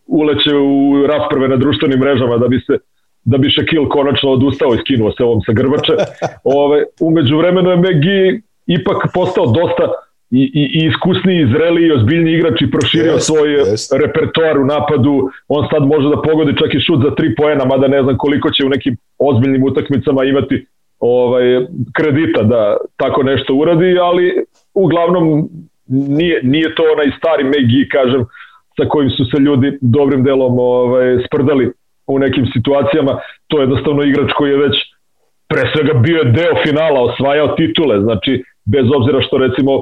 uleće 0.06 0.54
u 0.54 1.06
rasprave 1.06 1.48
na 1.48 1.56
društvenim 1.56 1.98
mrežama 1.98 2.36
da 2.36 2.48
bi 2.48 2.60
se 2.66 2.78
da 3.24 3.38
bi 3.38 3.50
Šakil 3.50 3.88
konačno 3.88 4.30
odustao 4.30 4.74
i 4.74 4.78
skinuo 4.78 5.12
se 5.12 5.24
ovom 5.24 5.40
sa 5.46 5.52
grbače. 5.52 5.92
Ove, 6.62 6.84
umeđu 7.00 7.38
vremenu 7.38 7.70
je 7.70 7.76
Megi 7.76 8.42
ipak 8.66 8.98
postao 9.14 9.46
dosta 9.46 9.92
i, 10.30 10.42
i, 10.60 10.62
i 10.78 10.86
iskusniji, 10.86 11.42
i 11.42 11.46
zreliji 11.46 11.86
i 11.86 11.92
ozbiljni 11.92 12.32
igrač 12.32 12.62
i 12.62 12.70
proširio 12.70 13.12
yes, 13.12 13.26
svoj 13.28 13.48
yes. 13.48 13.98
repertoar 14.02 14.58
u 14.58 14.64
napadu. 14.64 15.30
On 15.48 15.68
sad 15.72 15.82
može 15.86 16.08
da 16.08 16.22
pogodi 16.22 16.56
čak 16.56 16.74
i 16.74 16.80
šut 16.80 17.00
za 17.04 17.14
tri 17.14 17.34
poena, 17.34 17.64
mada 17.64 17.88
ne 17.88 18.02
znam 18.02 18.16
koliko 18.18 18.50
će 18.50 18.66
u 18.66 18.68
nekim 18.68 18.96
ozbiljnim 19.18 19.64
utakmicama 19.64 20.24
imati 20.24 20.66
ovaj 21.00 21.66
kredita 21.96 22.42
da 22.42 22.76
tako 22.96 23.22
nešto 23.22 23.54
uradi, 23.54 23.98
ali 23.98 24.44
uglavnom 24.74 25.48
nije, 25.88 26.40
nije 26.42 26.74
to 26.74 26.82
onaj 26.92 27.10
stari 27.18 27.44
Megi, 27.44 27.88
kažem, 27.88 28.24
sa 28.76 28.88
kojim 28.88 29.10
su 29.10 29.24
se 29.24 29.38
ljudi 29.38 29.78
dobrim 29.80 30.24
delom 30.24 30.58
ovaj, 30.58 31.18
sprdali 31.26 31.72
u 32.06 32.18
nekim 32.18 32.46
situacijama. 32.52 33.18
To 33.46 33.58
je 33.58 33.62
jednostavno 33.62 34.02
igrač 34.02 34.32
koji 34.32 34.50
je 34.50 34.56
već 34.56 34.76
pre 35.52 35.62
svega 35.72 35.94
bio 35.98 36.18
je 36.18 36.32
deo 36.38 36.54
finala, 36.66 37.00
osvajao 37.00 37.48
titule, 37.48 38.00
znači 38.00 38.44
bez 38.64 38.86
obzira 38.96 39.22
što 39.22 39.38
recimo 39.38 39.72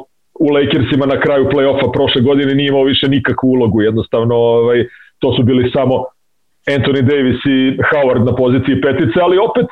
u 0.44 0.48
Lakersima 0.56 1.06
na 1.06 1.20
kraju 1.20 1.44
play-offa 1.52 1.92
prošle 1.92 2.20
godine 2.22 2.54
nije 2.54 2.68
imao 2.68 2.84
više 2.92 3.08
nikakvu 3.08 3.48
ulogu, 3.48 3.82
jednostavno 3.82 4.34
ovaj, 4.34 4.84
to 5.18 5.32
su 5.36 5.42
bili 5.42 5.70
samo 5.74 5.94
Anthony 6.76 7.02
Davis 7.10 7.40
i 7.56 7.58
Howard 7.90 8.24
na 8.26 8.34
poziciji 8.34 8.80
petice, 8.80 9.16
ali 9.22 9.44
opet 9.48 9.66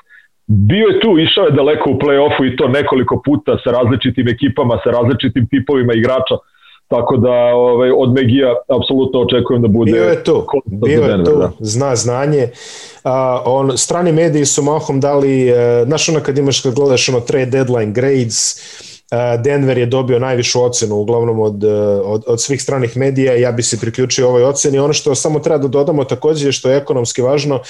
bio 0.47 0.87
je 0.89 1.01
tu, 1.01 1.19
išao 1.19 1.45
je 1.45 1.59
daleko 1.61 1.91
u 1.91 1.99
play-offu 1.99 2.43
i 2.45 2.57
to 2.57 2.69
nekoliko 2.69 3.23
puta 3.25 3.59
sa 3.65 3.71
različitim 3.71 4.29
ekipama, 4.29 4.81
sa 4.85 4.91
različitim 4.91 5.49
tipovima 5.51 5.93
igrača, 5.95 6.37
tako 6.89 7.17
da 7.17 7.33
ovaj, 7.55 7.91
od 7.91 8.13
Megija 8.13 8.55
apsolutno 8.69 9.21
očekujem 9.21 9.63
da 9.63 9.69
bude 9.69 9.93
bio 9.93 10.05
je 10.05 10.25
tu, 10.25 10.47
bio 10.65 11.03
je 11.03 11.25
tu, 11.25 11.37
da. 11.39 11.51
zna 11.61 11.97
znanje 11.97 12.49
a, 13.05 13.43
on, 13.45 13.79
strani 13.79 14.13
mediji 14.13 14.45
su 14.45 14.63
mahom 14.63 15.01
dali 15.01 15.49
e, 15.49 15.85
znaš 15.87 16.09
ono 16.09 16.21
kad 16.21 16.39
imaš 16.39 16.61
kad 16.61 16.75
gledaš 16.75 17.09
ono 17.09 17.21
trade 17.21 17.47
deadline 17.47 17.93
grades 17.93 18.57
e, 19.11 19.39
Denver 19.45 19.79
je 19.79 19.87
dobio 19.87 20.19
najvišu 20.19 20.63
ocenu 20.63 20.97
uglavnom 20.97 21.41
od, 21.41 21.65
e, 21.65 21.69
od, 22.05 22.25
od 22.27 22.43
svih 22.43 22.63
stranih 22.63 22.97
medija 22.97 23.35
ja 23.35 23.53
bi 23.53 23.63
se 23.63 23.81
priključio 23.81 24.29
ovoj 24.29 24.45
oceni 24.45 24.79
ono 24.79 24.93
što 24.93 25.15
samo 25.15 25.39
treba 25.39 25.59
da 25.59 25.69
dodamo 25.69 26.05
takođe 26.05 26.53
što 26.53 26.71
je 26.71 26.77
ekonomski 26.77 27.23
važno 27.23 27.61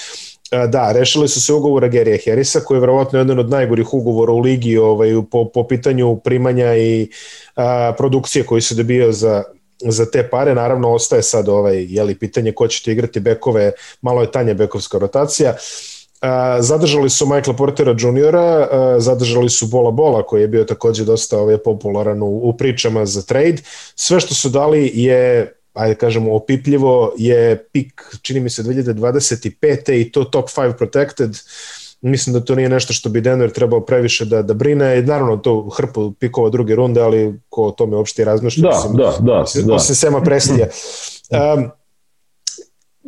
Da, 0.51 0.91
rešili 0.91 1.27
su 1.27 1.41
se 1.41 1.53
ugovora 1.53 1.87
Gerija 1.87 2.17
Harrisa, 2.25 2.59
koji 2.59 2.77
je 2.77 2.81
verovatno 2.81 3.19
jedan 3.19 3.39
od 3.39 3.49
najgorih 3.49 3.93
ugovora 3.93 4.31
u 4.31 4.39
ligi 4.39 4.77
ovaj, 4.77 5.09
po, 5.31 5.49
po 5.49 5.67
pitanju 5.67 6.19
primanja 6.23 6.75
i 6.75 7.09
a, 7.55 7.93
produkcije 7.97 8.45
koji 8.45 8.61
se 8.61 8.75
dobio 8.75 9.11
za, 9.11 9.43
za 9.79 10.11
te 10.11 10.29
pare. 10.29 10.55
Naravno, 10.55 10.93
ostaje 10.93 11.23
sad 11.23 11.49
ovaj, 11.49 11.85
jeli, 11.89 12.15
pitanje 12.15 12.51
ko 12.51 12.67
ćete 12.67 12.91
igrati 12.91 13.19
bekove, 13.19 13.71
malo 14.01 14.21
je 14.21 14.31
tanja 14.31 14.53
bekovska 14.53 14.97
rotacija. 14.97 15.55
A, 16.21 16.61
zadržali 16.61 17.09
su 17.09 17.25
Michaela 17.25 17.57
Portera 17.57 17.95
juniora, 17.99 18.67
a, 18.71 18.95
zadržali 18.99 19.49
su 19.49 19.67
Bola 19.67 19.91
Bola 19.91 20.23
koji 20.23 20.41
je 20.41 20.47
bio 20.47 20.63
takođe 20.63 21.05
dosta 21.05 21.39
ovaj, 21.39 21.57
popularan 21.57 22.21
u, 22.21 22.49
u 22.49 22.57
pričama 22.57 23.05
za 23.05 23.21
trade. 23.21 23.57
Sve 23.95 24.19
što 24.19 24.33
su 24.33 24.49
dali 24.49 24.91
je 24.93 25.53
ajde 25.73 25.95
kažemo, 25.95 26.35
opipljivo 26.35 27.13
je 27.17 27.63
pik, 27.71 28.15
čini 28.21 28.39
mi 28.39 28.49
se, 28.49 28.63
2025. 28.63 30.01
i 30.01 30.11
to 30.11 30.23
top 30.23 30.49
5 30.49 30.77
protected. 30.77 31.37
Mislim 32.01 32.33
da 32.33 32.45
to 32.45 32.55
nije 32.55 32.69
nešto 32.69 32.93
što 32.93 33.09
bi 33.09 33.21
Denver 33.21 33.51
trebao 33.51 33.85
previše 33.85 34.25
da, 34.25 34.41
da 34.41 34.53
brine. 34.53 34.99
I 34.99 35.01
naravno 35.01 35.37
to 35.37 35.69
hrpu 35.69 36.11
pikova 36.11 36.49
druge 36.49 36.75
runde, 36.75 37.01
ali 37.01 37.39
ko 37.49 37.63
o 37.63 37.71
tome 37.71 37.97
uopšte 37.97 38.25
razmišlja. 38.25 38.61
Da, 38.61 38.75
mislim, 38.75 38.93
da, 38.93 39.03
da. 39.19 39.43
Da. 39.65 39.73
osim 39.73 39.95
Sema 39.95 40.21
Prestija. 40.21 40.67
Um, 41.29 41.69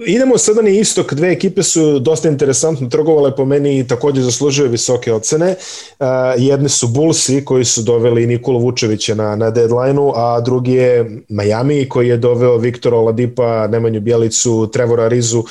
Idemo 0.05 0.37
sada 0.37 0.61
na 0.61 0.69
istok, 0.69 1.13
dve 1.13 1.31
ekipe 1.31 1.63
su 1.63 1.99
dosta 1.99 2.29
interesantno 2.29 2.89
trgovale 2.89 3.35
po 3.35 3.45
meni 3.45 3.79
i 3.79 3.87
takođe 3.87 4.21
zaslužuju 4.21 4.69
visoke 4.69 5.13
ocene. 5.13 5.55
Uh, 5.99 6.07
jedne 6.37 6.69
su 6.69 6.87
Bullsi 6.87 7.45
koji 7.45 7.65
su 7.65 7.81
doveli 7.81 8.27
Nikola 8.27 8.59
Vučevića 8.59 9.15
na, 9.15 9.35
na 9.35 9.49
deadline-u, 9.49 10.13
a 10.15 10.41
drugi 10.41 10.71
je 10.71 11.21
Miami 11.29 11.89
koji 11.89 12.07
je 12.07 12.17
doveo 12.17 12.57
Viktora 12.57 12.97
Oladipa, 12.97 13.67
Nemanju 13.67 14.01
Bjelicu, 14.01 14.69
Trevora 14.73 15.07
Rizu 15.07 15.43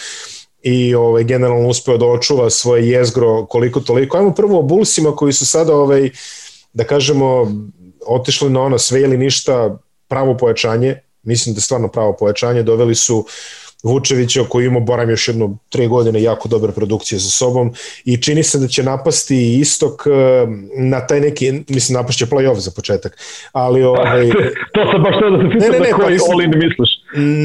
i 0.62 0.94
ovaj, 0.94 1.24
generalno 1.24 1.68
uspeo 1.68 1.98
da 1.98 2.06
očuva 2.06 2.50
svoje 2.50 2.88
jezgro 2.88 3.46
koliko 3.46 3.80
toliko. 3.80 4.16
Ajmo 4.18 4.34
prvo 4.34 4.58
o 4.58 4.62
Bullsima 4.62 5.16
koji 5.16 5.32
su 5.32 5.46
sada, 5.46 5.74
ovaj, 5.74 6.10
da 6.72 6.84
kažemo, 6.84 7.52
otišli 8.06 8.50
na 8.50 8.62
ono 8.62 8.78
sve 8.78 9.00
ili 9.00 9.16
ništa 9.16 9.78
pravo 10.08 10.36
pojačanje, 10.36 10.96
mislim 11.22 11.54
da 11.54 11.60
stvarno 11.60 11.88
pravo 11.88 12.16
pojačanje, 12.16 12.62
doveli 12.62 12.94
su 12.94 13.26
Vučevića 13.82 14.44
koji 14.48 14.66
ima, 14.66 14.80
boram 14.80 15.10
još 15.10 15.28
jedno 15.28 15.56
tri 15.68 15.86
godine, 15.86 16.22
jako 16.22 16.48
dobre 16.48 16.72
produkcije 16.72 17.20
sa 17.20 17.28
sobom 17.28 17.74
i 18.04 18.16
čini 18.16 18.42
se 18.42 18.58
da 18.58 18.68
će 18.68 18.82
napasti 18.82 19.58
istok 19.58 20.02
eh, 20.06 20.46
na 20.76 21.06
taj 21.06 21.20
neki, 21.20 21.52
mislim 21.68 21.96
napašće 21.96 22.26
play-off 22.26 22.58
za 22.58 22.70
početak, 22.70 23.18
ali 23.52 23.82
ovaj... 23.90 24.30
to 24.74 24.80
sam 24.92 25.02
baš 25.02 25.14
da 25.20 25.38
se 25.38 25.50
pitam 25.52 25.70
ne, 25.72 25.78
ne, 25.78 25.78
ne, 25.78 25.90
da 25.90 25.96
koji 25.96 26.18
pa 26.18 26.24
all-in 26.32 26.50
misliš. 26.54 26.90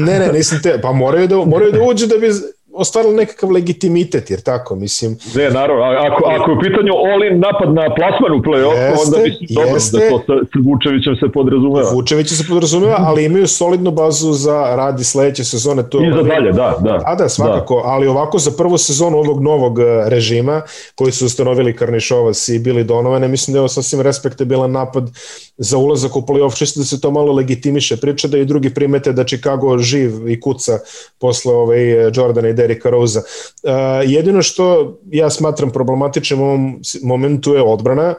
ne, 0.06 0.18
ne, 0.18 0.32
nisam 0.32 0.62
te, 0.62 0.80
pa 0.82 0.92
moraju 0.92 1.28
da, 1.28 1.36
moraju 1.36 1.72
da 1.72 1.82
uđu 1.82 2.06
da 2.06 2.18
bi 2.18 2.30
ostvarili 2.76 3.14
nekakav 3.14 3.50
legitimitet, 3.50 4.30
jer 4.30 4.40
tako, 4.40 4.76
mislim... 4.76 5.18
Ne, 5.34 5.50
naravno, 5.50 5.82
ako, 5.82 6.24
ako 6.26 6.50
je 6.50 6.56
u 6.56 6.60
pitanju 6.60 6.92
all-in 7.10 7.40
napad 7.40 7.74
na 7.74 7.94
plasman 7.94 8.32
u 8.38 8.42
play-off, 8.42 8.80
onda 9.04 9.18
mislim 9.18 9.48
dobro 9.50 9.74
jeste, 9.74 9.98
da 9.98 10.08
to 10.08 10.18
sa, 10.18 10.34
sa 10.52 10.58
Vučevićem 10.64 11.16
se 11.20 11.32
podrazumeva. 11.32 11.90
Vučevićem 11.92 12.36
se 12.36 12.44
podrazumeva, 12.48 12.96
ali 12.98 13.24
imaju 13.24 13.46
solidnu 13.46 13.90
bazu 13.90 14.32
za 14.32 14.76
radi 14.76 15.04
sledeće 15.04 15.44
sezone. 15.44 15.90
To, 15.90 16.04
I 16.04 16.12
za 16.16 16.22
dalje, 16.22 16.52
da, 16.52 16.76
da. 16.80 17.02
A 17.04 17.14
da, 17.14 17.28
svakako, 17.28 17.74
da. 17.74 17.88
ali 17.88 18.06
ovako 18.06 18.38
za 18.38 18.50
prvu 18.58 18.78
sezonu 18.78 19.18
ovog 19.18 19.42
novog 19.42 19.78
e, 19.78 19.82
režima, 20.08 20.62
koji 20.94 21.12
su 21.12 21.26
ustanovili 21.26 21.76
Karnišovas 21.76 22.48
i 22.48 22.58
Bili 22.58 22.84
Donovane, 22.84 23.28
mislim 23.28 23.52
da 23.52 23.58
je 23.58 23.60
ovo 23.60 23.68
sasvim 23.68 24.00
respektabilan 24.00 24.72
napad 24.72 25.10
za 25.58 25.78
ulazak 25.78 26.16
u 26.16 26.20
play-off, 26.20 26.58
čisto 26.58 26.80
da 26.80 26.86
se 26.86 27.00
to 27.00 27.10
malo 27.10 27.32
legitimiše. 27.32 27.96
Priča 27.96 28.28
da 28.28 28.38
i 28.38 28.44
drugi 28.44 28.74
primete 28.74 29.12
da 29.12 29.24
Chicago 29.24 29.78
živ 29.78 30.28
i 30.28 30.40
kuca 30.40 30.78
posle 31.18 31.54
ovaj 31.54 32.10
Jordana 32.14 32.48
i 32.48 32.52
Derika 32.66 32.90
Rosa. 32.90 33.22
Uh, 33.62 33.70
jedino 34.04 34.42
što 34.42 34.96
ja 35.10 35.30
smatram 35.30 35.70
problematičnim 35.70 36.40
u 36.40 36.44
ovom 36.44 36.80
momentu 37.02 37.54
je 37.54 37.62
odbrana, 37.62 38.14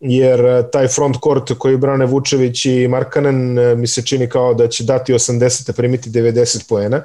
jer 0.00 0.70
taj 0.70 0.88
front 0.88 1.16
court 1.24 1.52
koji 1.58 1.76
brane 1.76 2.06
Vučević 2.06 2.64
i 2.66 2.88
Markanen 2.88 3.58
mi 3.80 3.86
se 3.86 4.02
čini 4.02 4.28
kao 4.28 4.54
da 4.54 4.68
će 4.68 4.84
dati 4.84 5.12
80, 5.12 5.70
a 5.70 5.72
primiti 5.72 6.10
90 6.10 6.68
poena 6.68 7.02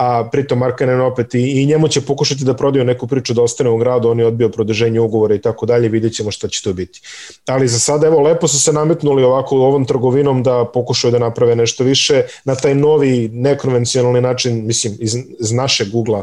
a 0.00 0.28
pritom 0.32 0.58
Markanen 0.58 1.00
opet 1.00 1.34
i, 1.34 1.62
i 1.62 1.66
njemu 1.66 1.88
će 1.88 2.00
pokušati 2.00 2.44
da 2.44 2.54
prodaju 2.54 2.84
neku 2.84 3.06
priču 3.06 3.34
da 3.34 3.42
ostane 3.42 3.70
u 3.70 3.76
gradu, 3.76 4.08
on 4.08 4.18
je 4.18 4.26
odbio 4.26 4.48
produženje 4.48 5.00
ugovora 5.00 5.34
i 5.34 5.40
tako 5.40 5.66
dalje, 5.66 5.88
vidjet 5.88 6.14
ćemo 6.14 6.30
šta 6.30 6.48
će 6.48 6.62
to 6.62 6.72
biti. 6.72 7.00
Ali 7.46 7.68
za 7.68 7.78
sada, 7.78 8.06
evo, 8.06 8.20
lepo 8.20 8.48
su 8.48 8.60
se 8.60 8.72
nametnuli 8.72 9.24
ovako 9.24 9.56
ovom 9.56 9.84
trgovinom 9.84 10.42
da 10.42 10.64
pokušaju 10.74 11.12
da 11.12 11.18
naprave 11.18 11.56
nešto 11.56 11.84
više 11.84 12.22
na 12.44 12.54
taj 12.54 12.74
novi 12.74 13.28
nekonvencionalni 13.32 14.20
način, 14.20 14.66
mislim, 14.66 14.96
iz, 15.00 15.16
iz 15.40 15.52
naše 15.52 15.84
Google-a, 15.92 16.22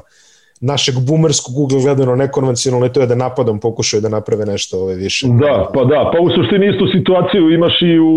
našeg 0.62 0.96
boomerskog 1.08 1.54
Google 1.56 1.82
gledano 1.86 2.16
nekonvencionalno 2.16 2.88
to 2.90 3.02
je 3.02 3.08
da 3.08 3.16
napadom 3.16 3.60
pokušaju 3.60 4.02
da 4.02 4.10
naprave 4.10 4.46
nešto 4.46 4.78
ove 4.84 4.96
više. 4.96 5.28
Da, 5.28 5.70
pa 5.74 5.84
da, 5.84 6.12
pa 6.14 6.18
u 6.22 6.30
suštini 6.30 6.70
istu 6.70 6.86
situaciju 6.98 7.50
imaš 7.50 7.82
i 7.82 8.00
u 8.00 8.14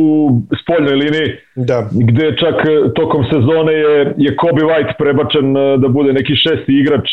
spoljnoj 0.62 0.96
liniji, 1.02 1.28
da. 1.56 1.88
gde 2.10 2.36
čak 2.42 2.56
e, 2.64 2.92
tokom 2.94 3.24
sezone 3.32 3.72
je, 3.72 4.14
je 4.16 4.36
Kobe 4.36 4.62
White 4.62 4.94
prebačen 4.98 5.56
e, 5.56 5.76
da 5.82 5.88
bude 5.88 6.12
neki 6.12 6.34
šesti 6.44 6.72
igrač, 6.80 7.06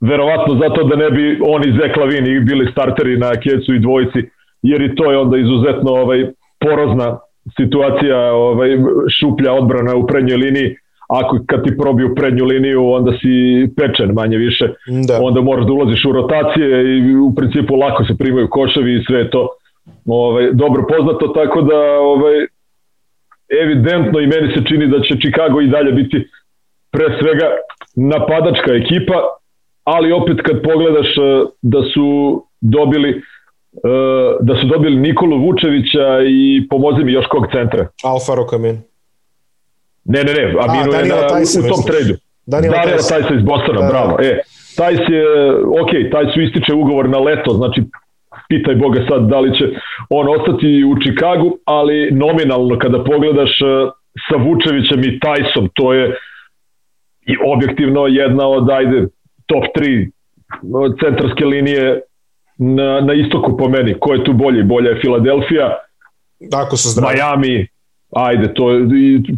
verovatno 0.00 0.52
zato 0.62 0.84
da 0.84 0.96
ne 0.96 1.10
bi 1.10 1.38
on 1.42 1.60
i 1.68 1.76
Zek 1.80 1.96
Lavini 1.96 2.40
bili 2.40 2.72
starteri 2.72 3.18
na 3.18 3.30
Kecu 3.30 3.74
i 3.74 3.78
dvojici, 3.78 4.20
jer 4.62 4.82
i 4.82 4.94
to 4.94 5.10
je 5.10 5.18
onda 5.18 5.36
izuzetno 5.38 5.90
ovaj, 5.92 6.20
porozna 6.60 7.18
situacija, 7.56 8.18
ovaj, 8.32 8.70
šuplja 9.20 9.52
odbrana 9.52 9.96
u 9.96 10.06
prednjoj 10.06 10.36
liniji, 10.36 10.76
ako 11.08 11.38
kad 11.46 11.64
ti 11.64 11.76
probiju 11.76 12.14
prednju 12.14 12.44
liniju, 12.44 12.90
onda 12.90 13.12
si 13.12 13.28
pečen 13.76 14.12
manje 14.14 14.36
više, 14.36 14.68
da. 15.08 15.18
onda 15.22 15.40
moraš 15.40 15.66
da 15.66 15.72
ulaziš 15.72 16.04
u 16.04 16.12
rotacije 16.12 16.98
i 16.98 17.16
u 17.16 17.34
principu 17.34 17.74
lako 17.74 18.04
se 18.04 18.18
primaju 18.18 18.48
koševi 18.50 18.94
i 18.94 19.04
sve 19.04 19.30
to 19.30 19.48
ovaj, 20.06 20.50
dobro 20.52 20.86
poznato, 20.88 21.28
tako 21.28 21.62
da 21.62 21.78
ovaj, 22.00 22.46
evidentno 23.62 24.20
i 24.20 24.26
meni 24.26 24.54
se 24.54 24.64
čini 24.68 24.86
da 24.86 25.00
će 25.00 25.16
Chicago 25.16 25.60
i 25.60 25.68
dalje 25.68 25.92
biti 25.92 26.28
pre 26.90 27.04
svega 27.20 27.48
napadačka 27.96 28.72
ekipa, 28.72 29.14
ali 29.84 30.12
opet 30.12 30.36
kad 30.46 30.62
pogledaš 30.62 31.06
eh, 31.16 31.44
da 31.62 31.82
su 31.82 32.06
dobili 32.60 33.10
eh, 33.10 34.36
da 34.40 34.54
su 34.60 34.66
dobili 34.66 34.96
Nikolu 34.96 35.38
Vučevića 35.46 36.20
i 36.26 36.66
pomozi 36.70 37.04
mi 37.04 37.12
još 37.12 37.26
kog 37.26 37.46
centra. 37.52 37.88
Alfaro 38.04 38.46
Kamin. 38.46 38.87
Ne, 40.08 40.24
ne, 40.24 40.32
ne, 40.32 40.44
Aminu 40.64 40.92
A, 40.92 40.98
je 40.98 41.08
na, 41.08 41.16
Tyson, 41.28 41.64
u 41.64 41.68
tom 41.68 41.82
tradu. 41.86 42.14
Daniel, 42.46 42.72
Daniel 42.72 42.98
Tyson 42.98 43.36
iz 43.38 43.44
Bostona, 43.44 43.80
da, 43.80 43.88
bravo. 43.88 44.16
Da. 44.16 44.24
E, 44.24 44.40
Tajs 44.76 45.00
je, 45.08 45.24
ok, 45.82 45.90
Tajs 46.12 46.34
su 46.34 46.40
ističe 46.40 46.74
ugovor 46.74 47.08
na 47.08 47.18
leto, 47.18 47.50
znači 47.50 47.82
pitaj 48.48 48.74
Boga 48.74 49.00
sad 49.08 49.28
da 49.28 49.40
li 49.40 49.58
će 49.58 49.64
on 50.10 50.28
ostati 50.28 50.84
u 50.84 51.02
Čikagu, 51.02 51.58
ali 51.64 52.10
nominalno 52.10 52.78
kada 52.78 53.04
pogledaš 53.04 53.60
e, 53.60 53.64
sa 54.30 54.36
Vučevićem 54.36 55.04
i 55.04 55.20
Tajsom, 55.20 55.68
to 55.74 55.92
je 55.92 56.16
i 57.26 57.36
objektivno 57.54 58.06
jedna 58.06 58.48
od, 58.48 58.70
ajde, 58.70 59.06
top 59.46 59.64
3 59.76 60.04
e, 60.04 60.08
centarske 61.04 61.44
linije 61.44 62.00
na, 62.58 63.00
na 63.00 63.14
istoku 63.14 63.56
po 63.56 63.68
meni. 63.68 63.94
Ko 64.00 64.14
je 64.14 64.24
tu 64.24 64.32
bolji? 64.32 64.62
Bolja 64.62 64.90
je 64.90 65.00
Filadelfija, 65.00 65.76
su 66.76 66.88
zdravi. 66.88 67.14
Miami, 67.14 67.68
ajde, 68.10 68.54
to, 68.54 68.64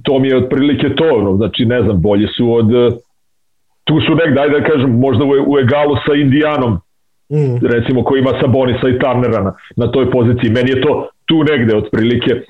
to 0.03 0.19
mi 0.19 0.29
je 0.29 0.37
otprilike 0.37 0.95
to, 0.95 1.23
no, 1.23 1.37
znači 1.37 1.65
ne 1.65 1.83
znam, 1.83 2.01
bolje 2.01 2.29
su 2.37 2.53
od, 2.53 2.67
tu 3.85 4.01
su 4.01 4.15
negde, 4.15 4.41
ajde 4.41 4.61
da 4.61 4.67
kažem, 4.67 4.99
možda 4.99 5.25
u, 5.25 5.29
u 5.29 5.59
egalu 5.59 5.97
sa 6.07 6.15
Indijanom, 6.15 6.73
mm. 7.33 7.67
recimo 7.67 8.05
koji 8.05 8.21
ima 8.21 8.41
Sabonisa 8.41 8.89
i 8.89 8.99
Tarnera 8.99 9.43
na, 9.43 9.55
na 9.77 9.93
toj 9.93 10.11
poziciji, 10.11 10.51
meni 10.51 10.71
je 10.71 10.81
to 10.81 11.09
tu 11.27 11.45
negde 11.45 11.77
otprilike 11.77 12.43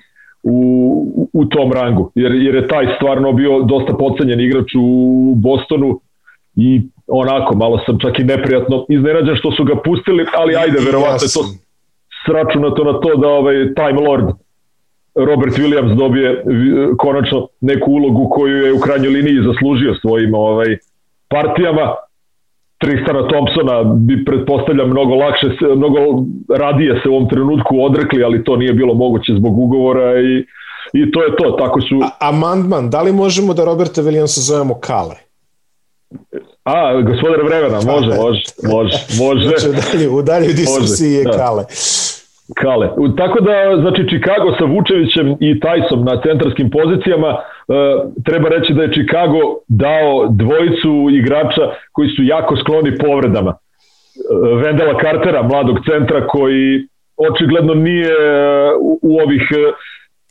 u, 0.42 1.28
u 1.32 1.44
tom 1.44 1.72
rangu, 1.72 2.12
jer, 2.14 2.32
jer 2.32 2.54
je 2.54 2.68
taj 2.68 2.86
stvarno 2.96 3.32
bio 3.32 3.62
dosta 3.62 3.94
podcenjen 3.94 4.40
igrač 4.40 4.74
u 4.78 5.34
Bostonu 5.36 6.00
i 6.56 6.82
onako, 7.06 7.56
malo 7.56 7.80
sam 7.86 7.98
čak 7.98 8.18
i 8.18 8.24
neprijatno 8.24 8.86
iznenađen 8.88 9.36
što 9.36 9.52
su 9.52 9.64
ga 9.64 9.76
pustili, 9.84 10.26
ali 10.36 10.56
ajde, 10.56 10.78
verovatno 10.86 11.24
je 11.26 11.34
to 11.34 11.42
sračunato 12.26 12.84
na 12.84 13.00
to 13.00 13.16
da 13.16 13.28
ovaj 13.28 13.74
Time 13.74 14.00
Lord 14.08 14.26
Robert 15.14 15.58
Williams 15.58 15.94
dobije 15.96 16.44
konačno 16.98 17.48
neku 17.60 17.90
ulogu 17.90 18.30
koju 18.30 18.56
je 18.56 18.72
u 18.72 18.80
krajnjoj 18.80 19.12
liniji 19.12 19.46
zaslužio 19.46 19.94
svojim 20.00 20.34
ovaj 20.34 20.76
partijama. 21.28 21.94
Tristana 22.78 23.28
Thompsona 23.28 23.84
bi 23.84 24.24
pretpostavljam 24.24 24.90
mnogo 24.90 25.14
lakše, 25.14 25.46
mnogo 25.76 25.98
radije 26.48 27.00
se 27.02 27.08
u 27.08 27.14
ovom 27.14 27.28
trenutku 27.28 27.84
odrekli, 27.84 28.24
ali 28.24 28.44
to 28.44 28.56
nije 28.56 28.72
bilo 28.72 28.94
moguće 28.94 29.32
zbog 29.38 29.58
ugovora 29.58 30.20
i, 30.20 30.44
i 30.92 31.12
to 31.12 31.22
je 31.22 31.36
to. 31.36 31.50
Tako 31.50 31.80
su... 31.80 32.00
A, 32.02 32.28
amandman, 32.28 32.90
da 32.90 33.02
li 33.02 33.12
možemo 33.12 33.54
da 33.54 33.64
Roberta 33.64 34.02
Williamsa 34.02 34.40
zovemo 34.40 34.74
Kale? 34.74 35.16
A, 36.64 37.02
gospodar 37.02 37.40
vremena, 37.44 37.80
može, 37.92 38.06
može, 38.06 38.42
može, 38.72 38.96
može. 39.24 39.48
Znači, 39.58 40.08
u 40.08 40.22
dalje 40.22 40.52
diskusiji 40.52 41.12
je 41.12 41.24
da. 41.24 41.64
Kale. 42.54 42.88
Tako 43.16 43.40
da, 43.40 43.76
znači, 43.80 44.06
Chicago 44.06 44.48
sa 44.58 44.64
Vučevićem 44.64 45.36
i 45.40 45.60
Tyson 45.60 46.04
na 46.04 46.20
centarskim 46.22 46.70
pozicijama, 46.70 47.28
e, 47.28 47.36
treba 48.24 48.48
reći 48.48 48.72
da 48.74 48.82
je 48.82 48.92
Chicago 48.92 49.40
dao 49.68 50.26
dvojicu 50.30 50.92
igrača 51.10 51.64
koji 51.92 52.08
su 52.08 52.22
jako 52.22 52.56
skloni 52.56 52.98
povredama. 52.98 53.54
Vendela 54.62 54.92
e, 54.92 55.02
Cartera, 55.02 55.42
mladog 55.42 55.78
centra, 55.90 56.26
koji 56.26 56.86
očigledno 57.16 57.74
nije 57.74 58.10
e, 58.10 58.72
u 59.02 59.18
ovih 59.24 59.42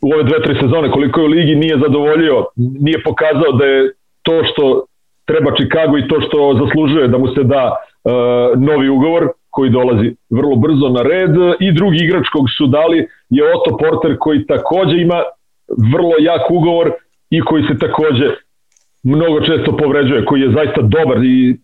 u 0.02 0.14
ove 0.14 0.24
dve, 0.24 0.42
tri 0.44 0.56
sezone 0.62 0.92
koliko 0.92 1.20
je 1.20 1.26
u 1.26 1.30
ligi 1.30 1.56
nije 1.56 1.78
zadovoljio, 1.78 2.46
nije 2.56 3.04
pokazao 3.04 3.52
da 3.60 3.66
je 3.66 3.94
to 4.22 4.44
što 4.44 4.86
treba 5.26 5.56
Chicago 5.56 5.98
i 5.98 6.08
to 6.08 6.22
što 6.22 6.60
zaslužuje 6.66 7.08
da 7.08 7.18
mu 7.18 7.28
se 7.28 7.44
da 7.44 7.64
uh, 7.74 8.12
novi 8.62 8.90
ugovor 8.90 9.30
koji 9.60 9.70
dolazi 9.70 10.08
vrlo 10.30 10.56
brzo 10.56 10.88
na 10.90 11.02
red 11.02 11.36
i 11.60 11.72
drugi 11.72 12.00
igrač 12.04 12.28
kog 12.36 12.46
su 12.58 12.68
dali 12.68 12.98
je 13.30 13.44
Otto 13.56 13.72
Porter 13.82 14.16
koji 14.20 14.46
takođe 14.46 14.96
ima 15.02 15.20
vrlo 15.92 16.16
jak 16.20 16.52
ugovor 16.52 16.88
i 17.30 17.42
koji 17.42 17.64
se 17.64 17.76
takođe 17.86 18.28
mnogo 19.04 19.38
često 19.50 19.78
povređuje, 19.78 20.26
koji 20.26 20.42
je 20.42 20.56
zaista 20.58 20.82
dobar 20.82 21.18
i 21.24 21.58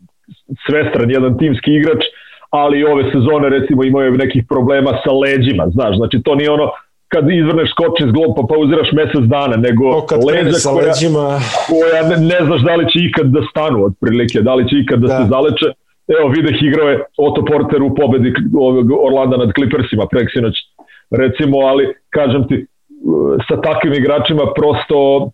svestran 0.65 1.11
jedan 1.11 1.37
timski 1.37 1.71
igrač, 1.71 2.03
ali 2.49 2.83
ove 2.83 3.03
sezone 3.13 3.49
recimo 3.49 3.83
imao 3.83 4.01
je 4.01 4.11
nekih 4.11 4.43
problema 4.49 4.91
sa 5.03 5.11
leđima, 5.11 5.63
znaš, 5.75 5.93
znači 5.97 6.17
to 6.25 6.35
nije 6.35 6.51
ono 6.51 6.67
kad 7.13 7.23
izvrneš 7.31 7.69
skoči 7.75 8.03
iz 8.07 8.11
pa 8.35 8.43
pauziraš 8.51 8.89
mesec 8.99 9.25
dana, 9.35 9.55
nego 9.67 9.83
leđa 10.29 10.57
koja, 10.63 10.87
leđima... 10.87 11.25
koja 11.69 11.99
ne, 12.09 12.17
ne 12.31 12.39
znaš 12.47 12.61
da 12.67 12.75
li 12.75 12.85
će 12.91 12.97
ikad 13.07 13.27
da 13.35 13.41
stanu 13.51 13.77
otprilike, 13.87 14.37
da 14.41 14.53
li 14.55 14.63
će 14.69 14.75
ikad 14.83 14.99
da, 14.99 15.07
da. 15.07 15.17
se 15.17 15.23
zaleče. 15.33 15.67
Evo, 16.07 16.29
videh 16.29 16.63
igrao 16.63 16.89
je 16.89 17.03
Otto 17.17 17.45
Porter 17.45 17.83
u 17.83 17.95
pobedi 17.95 18.33
Orlanda 19.07 19.38
nad 19.38 19.50
Clippersima 19.55 20.05
preksinoć, 20.12 20.53
recimo, 21.12 21.57
ali 21.57 21.93
kažem 22.09 22.47
ti, 22.47 22.65
sa 23.47 23.62
takvim 23.62 23.93
igračima 23.93 24.43
prosto 24.55 25.29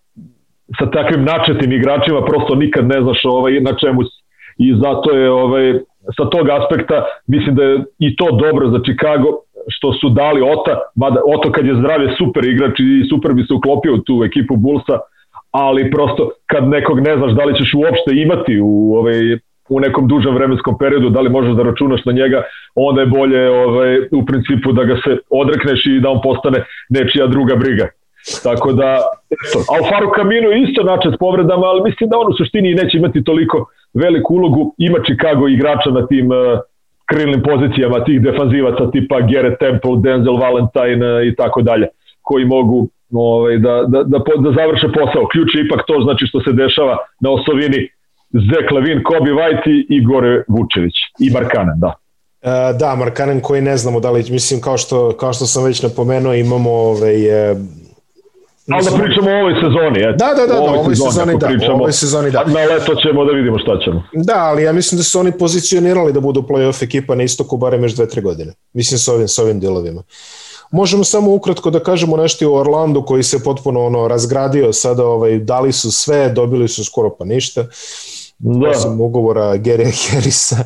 sa 0.79 0.91
takvim 0.91 1.23
načetim 1.23 1.71
igračima 1.71 2.25
prosto 2.25 2.55
nikad 2.55 2.87
ne 2.87 3.01
znaš 3.01 3.21
ovaj, 3.25 3.59
na 3.59 3.73
čemu 3.77 4.03
si. 4.03 4.21
I 4.57 4.75
zato 4.83 5.11
je 5.11 5.31
ovaj, 5.31 5.73
sa 6.17 6.29
tog 6.29 6.49
aspekta 6.49 7.05
mislim 7.27 7.55
da 7.55 7.63
je 7.63 7.83
i 7.99 8.15
to 8.15 8.31
dobro 8.31 8.69
za 8.69 8.79
Chicago 8.79 9.29
što 9.67 9.93
su 9.93 10.09
dali 10.09 10.41
Ota, 10.41 10.79
mada 10.95 11.21
Oto 11.35 11.51
kad 11.51 11.65
je 11.65 11.75
zdrav 11.75 12.01
je 12.01 12.15
super 12.17 12.45
igrač 12.45 12.79
i 12.79 13.07
super 13.09 13.33
bi 13.33 13.43
se 13.43 13.53
uklopio 13.53 13.93
u 13.93 13.97
tu 13.97 14.23
ekipu 14.23 14.55
Bullsa, 14.55 14.99
ali 15.51 15.91
prosto 15.91 16.31
kad 16.45 16.67
nekog 16.67 16.99
ne 16.99 17.17
znaš 17.17 17.31
da 17.31 17.43
li 17.45 17.57
ćeš 17.59 17.73
uopšte 17.73 18.11
imati 18.15 18.59
u 18.63 18.95
ovaj 18.99 19.19
u 19.71 19.79
nekom 19.79 20.07
dužem 20.07 20.35
vremenskom 20.35 20.77
periodu, 20.77 21.09
da 21.09 21.21
li 21.21 21.29
možeš 21.29 21.55
da 21.55 21.63
računaš 21.63 22.05
na 22.05 22.11
njega, 22.11 22.43
onda 22.75 23.01
je 23.01 23.07
bolje 23.07 23.49
ovaj, 23.49 23.97
u 24.11 24.25
principu 24.25 24.71
da 24.71 24.83
ga 24.83 24.95
se 25.03 25.17
odrekneš 25.29 25.85
i 25.85 25.99
da 25.99 26.09
on 26.09 26.19
postane 26.23 26.63
nečija 26.89 27.27
druga 27.27 27.55
briga. 27.55 27.87
Tako 28.43 28.73
da, 28.73 28.89
eto, 29.35 29.57
Alfaro 29.75 30.11
Camino 30.17 30.49
je 30.49 30.61
isto 30.61 30.83
način 30.83 31.11
s 31.11 31.17
povredama, 31.19 31.65
ali 31.71 31.83
mislim 31.89 32.09
da 32.09 32.17
on 32.17 32.27
u 32.31 32.37
suštini 32.37 32.75
neće 32.75 32.97
imati 32.97 33.23
toliko 33.23 33.65
veliku 33.93 34.35
ulogu. 34.35 34.75
Ima 34.77 34.99
Chicago 35.07 35.47
igrača 35.47 35.89
na 35.89 36.07
tim 36.07 36.27
uh, 36.31 36.37
krilnim 37.09 37.41
pozicijama 37.49 38.03
tih 38.03 38.21
defanzivaca 38.21 38.91
tipa 38.91 39.21
Garrett 39.31 39.59
Temple, 39.59 39.95
Denzel 40.03 40.37
Valentine 40.45 41.01
uh, 41.13 41.27
i 41.27 41.35
tako 41.35 41.61
dalje, 41.61 41.87
koji 42.21 42.45
mogu 42.45 42.87
ovaj, 43.11 43.57
da, 43.57 43.73
da, 43.87 44.03
da, 44.03 44.17
da 44.43 44.49
završe 44.59 44.87
posao. 44.99 45.27
Ključ 45.31 45.55
je 45.55 45.65
ipak 45.65 45.81
to 45.87 45.95
znači 46.05 46.25
što 46.29 46.39
se 46.41 46.51
dešava 46.51 46.97
na 47.19 47.29
osovini 47.31 47.81
Zek 48.33 48.71
Levin, 48.71 49.03
Kobe 49.03 49.31
White 49.31 49.69
i 49.69 49.95
Igor 49.95 50.23
Vučević 50.47 50.93
i 51.19 51.29
Markanen, 51.29 51.79
da. 51.79 51.93
Uh, 52.41 52.79
da, 52.79 52.95
Markanen 52.95 53.39
koji 53.41 53.61
ne 53.61 53.77
znamo 53.77 53.99
da 53.99 54.11
li, 54.11 54.25
mislim 54.29 54.61
kao 54.61 54.77
što, 54.77 55.17
kao 55.17 55.33
što 55.33 55.45
sam 55.45 55.63
već 55.63 55.81
napomenuo, 55.81 56.33
imamo 56.33 56.71
ovaj, 56.71 57.15
Ali 58.69 58.85
da 58.85 59.03
pričamo 59.03 59.29
o 59.29 59.39
ovoj 59.39 59.53
sezoni, 59.53 59.99
eto. 59.99 60.25
Da, 60.25 60.33
da, 60.33 60.47
da, 60.47 60.53
da, 60.53 60.61
ovoj, 60.61 60.77
ovoj 60.77 60.95
sezoni, 60.95 61.37
da, 61.37 61.47
pričamo, 61.47 61.73
ovoj 61.73 61.91
sezoni, 61.91 62.31
da. 62.31 62.43
Na 62.43 62.59
leto 62.59 62.95
ćemo 62.95 63.25
da 63.25 63.31
vidimo 63.31 63.59
šta 63.59 63.79
ćemo. 63.83 64.03
Da, 64.13 64.37
ali 64.37 64.63
ja 64.63 64.73
mislim 64.73 64.97
da 64.97 65.03
su 65.03 65.19
oni 65.19 65.31
pozicionirali 65.31 66.13
da 66.13 66.19
budu 66.19 66.41
play-off 66.41 66.83
ekipa 66.83 67.15
na 67.15 67.23
istoku 67.23 67.57
barem 67.57 67.83
još 67.83 67.95
dve, 67.95 68.07
tre 68.07 68.21
godine. 68.21 68.53
Mislim 68.73 68.97
s 68.97 69.07
ovim, 69.07 69.27
s 69.27 69.39
ovim 69.39 69.59
delovima. 69.59 70.03
Možemo 70.71 71.03
samo 71.03 71.33
ukratko 71.33 71.69
da 71.69 71.79
kažemo 71.79 72.17
nešto 72.17 72.51
o 72.51 72.59
Orlandu 72.59 73.03
koji 73.05 73.23
se 73.23 73.43
potpuno 73.43 73.85
ono 73.85 74.07
razgradio 74.07 74.73
sada, 74.73 75.05
ovaj, 75.05 75.39
dali 75.39 75.71
su 75.71 75.91
sve, 75.91 76.29
dobili 76.29 76.67
su 76.67 76.83
skoro 76.83 77.09
pa 77.19 77.25
ništa. 77.25 77.65
Da. 78.43 78.69
Osim 78.69 79.01
ugovora 79.01 79.57
Gary 79.57 80.11
Harrisa, 80.11 80.57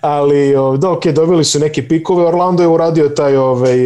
ali 0.00 0.54
da, 0.78 0.90
ok, 0.90 1.06
dobili 1.06 1.44
su 1.44 1.58
neke 1.58 1.88
pikove, 1.88 2.26
Orlando 2.26 2.62
je 2.62 2.68
uradio 2.68 3.08
taj 3.08 3.36
ovaj, 3.36 3.78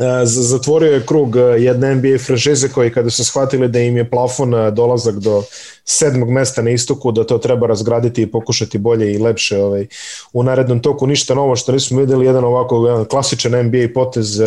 E, 0.00 0.26
zatvorio 0.26 0.92
je 0.92 1.06
krug 1.06 1.36
e, 1.36 1.40
jedne 1.40 1.94
NBA 1.94 2.18
franšize 2.26 2.68
koji 2.68 2.92
kada 2.92 3.10
su 3.10 3.24
shvatili 3.24 3.68
da 3.68 3.78
im 3.80 3.96
je 3.96 4.10
plafon 4.10 4.54
e, 4.54 4.70
dolazak 4.70 5.14
do 5.14 5.42
sedmog 5.84 6.30
mesta 6.30 6.62
na 6.62 6.70
istoku, 6.70 7.12
da 7.12 7.26
to 7.26 7.38
treba 7.38 7.66
razgraditi 7.66 8.22
i 8.22 8.30
pokušati 8.30 8.78
bolje 8.78 9.12
i 9.12 9.18
lepše 9.18 9.62
ovaj, 9.62 9.86
u 10.32 10.42
narednom 10.42 10.80
toku. 10.80 11.06
Ništa 11.06 11.34
novo 11.34 11.56
što 11.56 11.72
nismo 11.72 12.00
videli, 12.00 12.26
jedan 12.26 12.44
ovako 12.44 12.86
jedan 12.86 13.04
klasičan 13.04 13.66
NBA 13.66 13.88
potez 13.94 14.40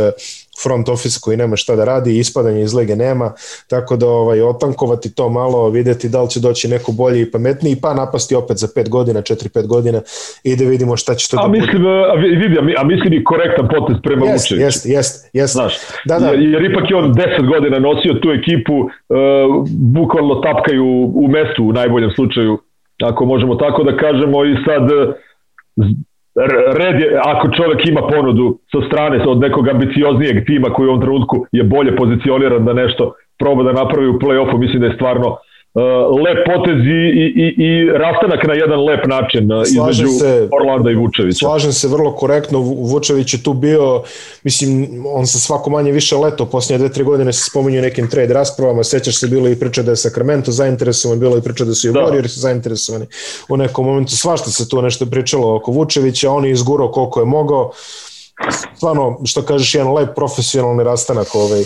front 0.63 0.89
office 0.89 1.19
koji 1.21 1.37
nema 1.37 1.55
šta 1.55 1.75
da 1.75 1.85
radi, 1.85 2.19
ispadanje 2.19 2.61
iz 2.61 2.73
lige 2.73 2.95
nema, 2.95 3.31
tako 3.69 3.95
da 3.97 4.07
ovaj, 4.07 4.41
otankovati 4.41 5.15
to 5.15 5.29
malo, 5.29 5.69
videti 5.69 6.09
da 6.09 6.21
li 6.21 6.29
će 6.29 6.39
doći 6.39 6.67
neko 6.67 6.91
bolji 6.91 7.21
i 7.21 7.31
pametniji, 7.31 7.75
pa 7.81 7.93
napasti 7.93 8.35
opet 8.35 8.57
za 8.57 8.67
5 8.67 8.89
godina, 8.89 9.21
4-5 9.21 9.67
godina 9.67 10.01
i 10.43 10.55
da 10.55 10.65
vidimo 10.65 10.97
šta 10.97 11.15
će 11.15 11.29
to 11.29 11.37
a 11.39 11.41
da 11.41 11.47
mislim, 11.47 11.81
bude. 11.81 11.89
A, 11.89 12.13
vidi, 12.13 12.57
a, 12.59 12.81
a 12.81 12.83
mislim 12.83 13.13
i 13.13 13.23
korektan 13.23 13.67
potez 13.75 13.97
prema 14.03 14.25
jest, 14.25 14.45
Vučeviću. 14.45 14.65
Jeste, 14.65 14.89
jeste, 14.89 15.29
jeste. 15.33 15.53
Znaš, 15.53 15.73
da, 16.05 16.19
da. 16.19 16.27
Jer, 16.27 16.39
jer 16.41 16.71
ipak 16.71 16.89
je 16.89 16.95
on 16.95 17.13
10 17.13 17.47
godina 17.47 17.79
nosio 17.79 18.13
tu 18.13 18.29
ekipu, 18.31 18.75
uh, 18.79 18.89
bukvalno 19.69 20.35
tapkaju 20.35 20.85
u 21.15 21.27
mestu 21.27 21.63
u 21.63 21.73
najboljem 21.73 22.11
slučaju, 22.15 22.57
ako 23.03 23.25
možemo 23.25 23.55
tako 23.55 23.83
da 23.83 23.97
kažemo 23.97 24.45
i 24.45 24.55
sad 24.65 24.83
red 26.79 26.99
je, 26.99 27.19
ako 27.25 27.47
čovek 27.57 27.85
ima 27.85 28.01
ponudu 28.01 28.57
sa 28.71 28.87
strane 28.87 29.23
od 29.27 29.39
nekog 29.39 29.67
ambicioznijeg 29.67 30.45
tima 30.45 30.69
koji 30.69 30.87
u 30.87 30.89
ovom 30.89 31.01
trenutku 31.01 31.45
je 31.51 31.63
bolje 31.63 31.95
pozicioniran 31.95 32.65
da 32.65 32.73
nešto 32.73 33.13
proba 33.39 33.63
da 33.63 33.73
napravi 33.73 34.07
u 34.07 34.19
play-offu, 34.19 34.57
mislim 34.57 34.81
da 34.81 34.87
je 34.87 34.95
stvarno 34.95 35.37
lep 36.23 36.37
potez 36.45 36.79
i, 36.85 37.01
i, 37.43 37.63
i 37.65 37.89
rastanak 37.91 38.47
na 38.47 38.53
jedan 38.53 38.83
lep 38.83 39.05
način 39.07 39.51
uh, 39.51 39.63
između 39.65 40.07
se, 40.07 40.47
Orlanda 40.51 40.91
i 40.91 40.95
Vučevića. 40.95 41.37
Slažem 41.37 41.73
se 41.73 41.87
vrlo 41.87 42.15
korektno, 42.15 42.59
Vučević 42.59 43.33
je 43.33 43.43
tu 43.43 43.53
bio, 43.53 44.03
mislim, 44.43 45.03
on 45.07 45.27
sa 45.27 45.39
svako 45.39 45.69
manje 45.69 45.91
više 45.91 46.15
leto, 46.15 46.45
posljednje 46.45 46.77
dve, 46.77 46.93
tri 46.93 47.03
godine 47.03 47.33
se 47.33 47.49
spominju 47.49 47.81
nekim 47.81 48.09
trade 48.09 48.33
raspravama, 48.33 48.83
sećaš 48.83 49.19
se 49.19 49.27
bilo 49.27 49.49
i 49.49 49.59
priča 49.59 49.81
da 49.81 49.91
je 49.91 49.95
Sacramento 49.95 50.51
zainteresovan, 50.51 51.19
bilo 51.19 51.37
i 51.37 51.41
priča 51.41 51.65
da 51.65 51.73
su 51.73 51.89
i 51.89 51.91
da. 51.91 51.99
Warriors 51.99 52.39
zainteresovani 52.39 53.05
u 53.49 53.57
nekom 53.57 53.85
momentu, 53.85 54.17
svašta 54.17 54.51
se 54.51 54.69
tu 54.69 54.81
nešto 54.81 55.05
pričalo 55.05 55.55
oko 55.55 55.71
Vučevića, 55.71 56.31
on 56.31 56.45
je 56.45 56.51
izgurao 56.51 56.91
koliko 56.91 57.19
je 57.19 57.25
mogao, 57.25 57.71
stvarno, 58.75 59.19
što 59.25 59.41
kažeš, 59.41 59.75
jedan 59.75 59.93
lep 59.93 60.09
profesionalni 60.15 60.83
rastanak 60.83 61.35
ovaj, 61.35 61.63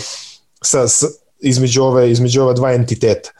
sa, 0.62 0.88
sa 0.88 1.06
između 1.40 1.82
ove 1.82 2.10
između 2.10 2.42
ova 2.42 2.52
dva 2.52 2.72
entiteta. 2.72 3.30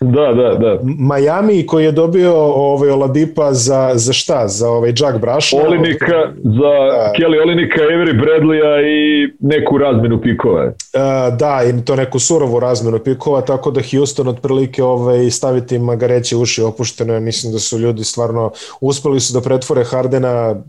Da, 0.00 0.32
da, 0.32 0.54
da. 0.54 0.78
Miami 0.82 1.66
koji 1.66 1.84
je 1.84 1.92
dobio 1.92 2.34
ovaj 2.36 2.90
Oladipa 2.90 3.52
za 3.52 3.90
za 3.94 4.12
šta? 4.12 4.48
Za 4.48 4.68
ovaj 4.68 4.92
Jack 4.96 5.18
Brash. 5.20 5.54
Olinika 5.66 6.32
za 6.44 6.74
da. 6.90 7.12
Kelly 7.18 7.42
Olinika, 7.42 7.80
Avery 7.80 8.20
Bradleya 8.20 8.80
i 8.80 9.28
neku 9.40 9.78
razmenu 9.78 10.20
pikova. 10.20 10.64
Uh, 10.64 11.36
da, 11.38 11.62
i 11.68 11.84
to 11.84 11.96
neku 11.96 12.18
surovu 12.18 12.60
razmenu 12.60 12.98
pikova, 12.98 13.40
tako 13.40 13.70
da 13.70 13.80
Houston 13.90 14.28
otprilike 14.28 14.82
ovaj 14.82 15.30
staviti 15.30 15.78
magareće 15.78 16.36
uši 16.36 16.62
opušteno, 16.62 17.20
mislim 17.20 17.52
da 17.52 17.58
su 17.58 17.78
ljudi 17.78 18.04
stvarno 18.04 18.52
uspeli 18.80 19.20
su 19.20 19.34
da 19.34 19.40
pretvore 19.40 19.84
Hardena 19.84 20.62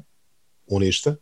u 0.67 0.79
ništa. 0.79 1.15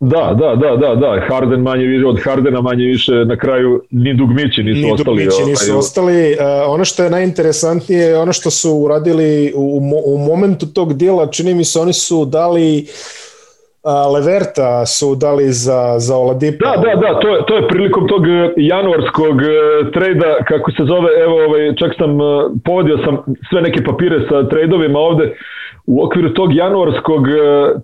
Da, 0.00 0.34
da, 0.38 0.54
da, 0.56 0.76
da, 0.76 0.94
da, 0.94 1.20
Harden 1.28 1.60
manje 1.60 1.84
više, 1.84 2.06
od 2.06 2.20
Hardena 2.24 2.60
manje 2.60 2.84
više 2.84 3.12
na 3.12 3.36
kraju 3.36 3.82
ni 3.90 4.14
dugmići 4.14 4.62
nisu 4.62 4.86
ni 4.86 4.92
ostali. 4.92 5.16
Ni 5.16 5.24
dugmići 5.24 5.50
nisu 5.50 5.70
ovaj, 5.70 5.78
ostali. 5.78 6.32
Uh, 6.32 6.74
ono 6.74 6.84
što 6.84 7.04
je 7.04 7.10
najinteresantnije 7.10 8.00
je 8.00 8.18
ono 8.18 8.32
što 8.32 8.50
su 8.50 8.70
uradili 8.70 9.52
u, 9.56 9.80
u 10.06 10.18
momentu 10.18 10.66
tog 10.66 10.94
dijela, 10.94 11.26
čini 11.26 11.54
mi 11.54 11.64
se 11.64 11.80
oni 11.80 11.92
su 11.92 12.24
dali 12.24 12.86
Leverta 14.14 14.86
su 14.86 15.14
dali 15.14 15.52
za, 15.52 15.98
za 15.98 16.16
Oladipa. 16.16 16.76
Da, 16.76 16.82
da, 16.82 16.94
da, 16.94 17.20
to 17.20 17.28
je, 17.28 17.42
to 17.46 17.56
je 17.56 17.68
prilikom 17.68 18.08
tog 18.08 18.28
e, 18.28 18.52
januarskog 18.56 19.42
e, 19.42 19.46
trejda, 19.92 20.36
kako 20.48 20.70
se 20.70 20.82
zove, 20.84 21.08
evo, 21.24 21.44
ovaj, 21.44 21.74
čak 21.78 21.92
sam, 21.98 22.20
e, 22.20 22.24
povodio 22.64 22.98
sam 23.04 23.18
sve 23.50 23.62
neke 23.62 23.84
papire 23.84 24.20
sa 24.28 24.48
trejdovima 24.48 24.98
ovde, 24.98 25.36
u 25.88 26.04
okviru 26.04 26.34
tog 26.34 26.54
januarskog 26.54 27.22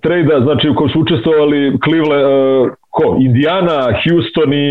trejda, 0.02 0.40
znači 0.40 0.68
u 0.68 0.74
kojem 0.74 0.90
su 0.90 1.00
učestvovali 1.00 1.78
Cleveland, 1.84 2.70
ko? 2.90 3.16
Indiana, 3.20 3.78
Houston 4.02 4.52
i, 4.52 4.68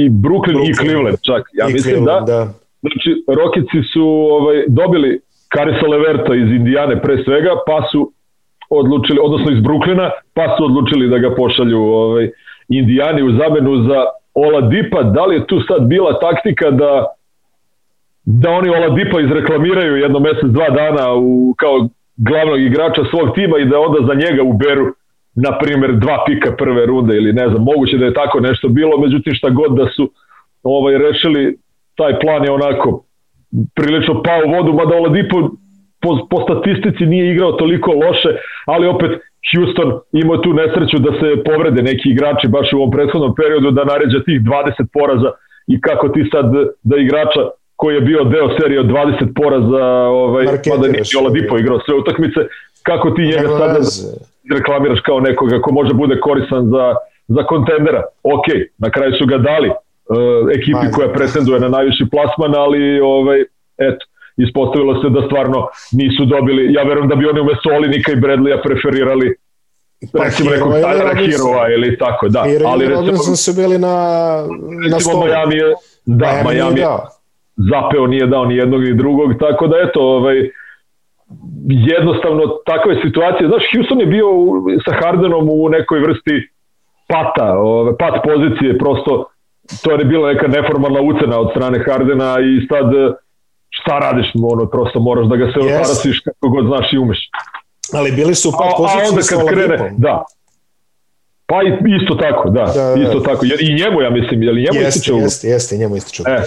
i 0.00 0.10
Brooklyn, 0.10 0.56
Brooklyn, 0.56 0.70
i 0.70 0.74
Cleveland 0.74 1.18
čak. 1.28 1.42
Ja 1.52 1.66
I 1.68 1.72
mislim 1.72 1.94
Cleveland, 1.94 2.26
da. 2.26 2.34
da. 2.34 2.40
Znači, 2.84 3.10
Rokici 3.38 3.78
su 3.92 4.04
ovaj, 4.38 4.64
dobili 4.68 5.20
Karisa 5.48 5.86
Leverta 5.86 6.34
iz 6.34 6.48
Indijane 6.58 7.02
pre 7.02 7.24
svega, 7.24 7.50
pa 7.66 7.78
su 7.92 8.12
odlučili, 8.70 9.18
odnosno 9.22 9.52
iz 9.52 9.60
Bruklina, 9.60 10.10
pa 10.34 10.56
su 10.56 10.64
odlučili 10.64 11.08
da 11.08 11.18
ga 11.18 11.34
pošalju 11.34 11.80
ovaj, 11.80 12.30
Indijani 12.68 13.22
u 13.22 13.30
zamenu 13.40 13.82
za 13.88 14.00
Oladipa. 14.34 15.02
Da 15.02 15.24
li 15.24 15.34
je 15.34 15.46
tu 15.46 15.60
sad 15.68 15.82
bila 15.86 16.18
taktika 16.18 16.70
da 16.70 17.06
da 18.26 18.50
oni 18.50 18.68
Oladipa 18.68 19.20
izreklamiraju 19.20 19.96
jedno 19.96 20.18
mesec, 20.18 20.48
dva 20.56 20.70
dana 20.70 21.14
u, 21.14 21.54
kao 21.58 21.88
glavnog 22.16 22.60
igrača 22.60 23.02
svog 23.10 23.34
tima 23.34 23.58
i 23.58 23.64
da 23.64 23.80
onda 23.80 24.06
za 24.06 24.14
njega 24.14 24.42
uberu 24.42 24.86
na 25.34 25.58
primjer 25.58 25.92
dva 25.92 26.24
pika 26.26 26.56
prve 26.56 26.86
runde 26.86 27.16
ili 27.16 27.32
ne 27.32 27.48
znam, 27.48 27.62
moguće 27.62 27.98
da 27.98 28.04
je 28.04 28.14
tako 28.14 28.40
nešto 28.40 28.68
bilo, 28.68 28.98
međutim 28.98 29.34
šta 29.34 29.50
god 29.50 29.76
da 29.76 29.86
su 29.96 30.10
ovaj 30.62 30.98
rešili, 30.98 31.56
taj 31.96 32.20
plan 32.20 32.44
je 32.44 32.50
onako 32.50 33.04
prilično 33.74 34.22
pao 34.22 34.40
u 34.46 34.50
vodu, 34.50 34.72
mada 34.72 34.96
Oladipo 34.96 35.50
po, 36.02 36.10
po 36.30 36.38
statistici 36.46 37.06
nije 37.06 37.32
igrao 37.32 37.52
toliko 37.52 37.90
loše, 37.92 38.30
ali 38.66 38.86
opet 38.86 39.10
Houston 39.50 39.88
imao 40.12 40.36
tu 40.36 40.52
nesreću 40.52 40.98
da 40.98 41.12
se 41.20 41.42
povrede 41.44 41.82
neki 41.82 42.08
igrači 42.08 42.48
baš 42.48 42.72
u 42.72 42.76
ovom 42.76 42.90
prethodnom 42.90 43.34
periodu 43.34 43.70
da 43.70 43.84
naređa 43.84 44.18
tih 44.26 44.40
20 44.40 44.86
poraza 44.92 45.30
i 45.66 45.80
kako 45.80 46.08
ti 46.08 46.28
sad 46.32 46.46
da 46.82 46.96
igrača 46.96 47.42
koji 47.84 47.94
je 47.94 48.00
bio 48.10 48.24
deo 48.24 48.48
serije 48.60 48.80
od 48.80 48.86
20 48.86 49.34
poraza, 49.40 49.84
ovaj, 50.22 50.44
pa 50.70 50.76
da 50.76 50.88
nije 50.88 51.02
Oladipo 51.20 51.58
igrao 51.58 51.80
sve 51.86 51.94
utakmice, 51.94 52.40
kako 52.82 53.10
ti 53.10 53.22
njega 53.22 53.48
sada 53.58 53.80
reklamiraš 54.56 55.00
kao 55.00 55.20
nekoga 55.20 55.60
ko 55.60 55.72
može 55.72 55.94
bude 55.94 56.20
korisan 56.20 56.62
za, 56.74 56.84
za 57.28 57.42
kontendera. 57.50 58.02
Ok, 58.22 58.46
na 58.78 58.90
kraju 58.90 59.12
su 59.18 59.26
ga 59.26 59.38
dali 59.38 59.68
uh, 59.68 59.76
ekipi 60.58 60.86
koja 60.94 61.08
pretenduje 61.12 61.60
na 61.60 61.68
najviši 61.68 62.04
plasman, 62.12 62.54
ali 62.64 63.00
ovaj, 63.00 63.40
eto, 63.88 64.02
ispostavilo 64.36 65.02
se 65.02 65.08
da 65.16 65.26
stvarno 65.26 65.68
nisu 66.00 66.24
dobili, 66.24 66.72
ja 66.72 66.82
verujem 66.82 67.08
da 67.08 67.16
bi 67.16 67.26
oni 67.26 67.40
umesto 67.40 67.68
Olinika 67.78 68.12
i 68.12 68.20
Bradleya 68.22 68.62
preferirali 68.62 69.36
pa 70.12 70.24
recimo 70.24 70.50
nekog 70.50 70.72
Tylera 70.72 71.14
Hirova 71.24 71.64
ili 71.76 71.98
tako, 71.98 72.28
da. 72.28 72.42
Hero 72.44 72.66
ali 72.68 72.84
recimo, 72.84 73.00
Robinson 73.00 73.36
su 73.36 73.52
bili 73.52 73.78
na, 73.78 73.96
na 74.90 75.00
stolu. 75.00 75.24
Miami 75.26 75.56
je, 75.56 75.74
da, 76.06 76.26
Miami, 76.26 76.54
Miami 76.54 76.80
je 76.80 76.86
zapeo, 77.56 78.06
nije 78.06 78.26
dao 78.26 78.44
ni 78.44 78.56
jednog 78.56 78.82
ni 78.82 78.94
drugog, 78.94 79.34
tako 79.40 79.66
da 79.66 79.76
eto, 79.88 80.00
ovaj, 80.00 80.50
jednostavno 81.68 82.42
takve 82.66 82.94
situacije, 83.04 83.48
znaš, 83.48 83.62
Houston 83.72 84.00
je 84.00 84.06
bio 84.06 84.26
sa 84.84 84.92
Hardenom 85.00 85.48
u 85.50 85.68
nekoj 85.68 86.00
vrsti 86.00 86.48
pata, 87.08 87.58
ove, 87.58 87.96
pat 87.96 88.14
pozicije, 88.24 88.78
prosto 88.78 89.24
to 89.82 89.90
je 89.90 90.04
bila 90.04 90.32
neka 90.32 90.48
neformalna 90.48 91.00
ucena 91.00 91.38
od 91.40 91.50
strane 91.50 91.84
Hardena 91.86 92.36
i 92.40 92.66
sad 92.68 92.86
šta 93.70 93.98
radiš, 93.98 94.26
ono, 94.52 94.66
prosto 94.66 95.00
moraš 95.00 95.26
da 95.26 95.36
ga 95.36 95.46
se 95.52 95.58
yes. 95.58 95.66
otarasiš 95.66 96.20
kako 96.20 96.48
god 96.48 96.66
znaš 96.66 96.92
i 96.92 96.98
umeš. 96.98 97.18
Ali 97.94 98.12
bili 98.12 98.34
su 98.34 98.52
pat 98.58 98.72
pozicije 98.76 99.02
a, 99.02 99.06
a 99.06 99.08
onda 99.08 99.22
kad 99.30 99.48
krene, 99.48 99.94
da, 99.98 100.24
Pa 101.46 101.60
isto 102.00 102.14
tako, 102.14 102.50
da, 102.50 102.64
da, 102.64 102.94
da. 102.94 103.02
isto 103.02 103.20
tako. 103.20 103.46
I 103.60 103.74
njemu 103.74 104.02
ja 104.02 104.10
mislim, 104.10 104.42
je 104.42 104.52
li 104.52 104.62
njemu 104.62 104.80
jeste, 104.80 104.88
ističe 104.88 105.12
ugovor? 105.12 105.26
Jeste, 105.26 105.48
jeste, 105.48 105.76
njemu 105.76 105.96
ističe 105.96 106.22
E, 106.26 106.42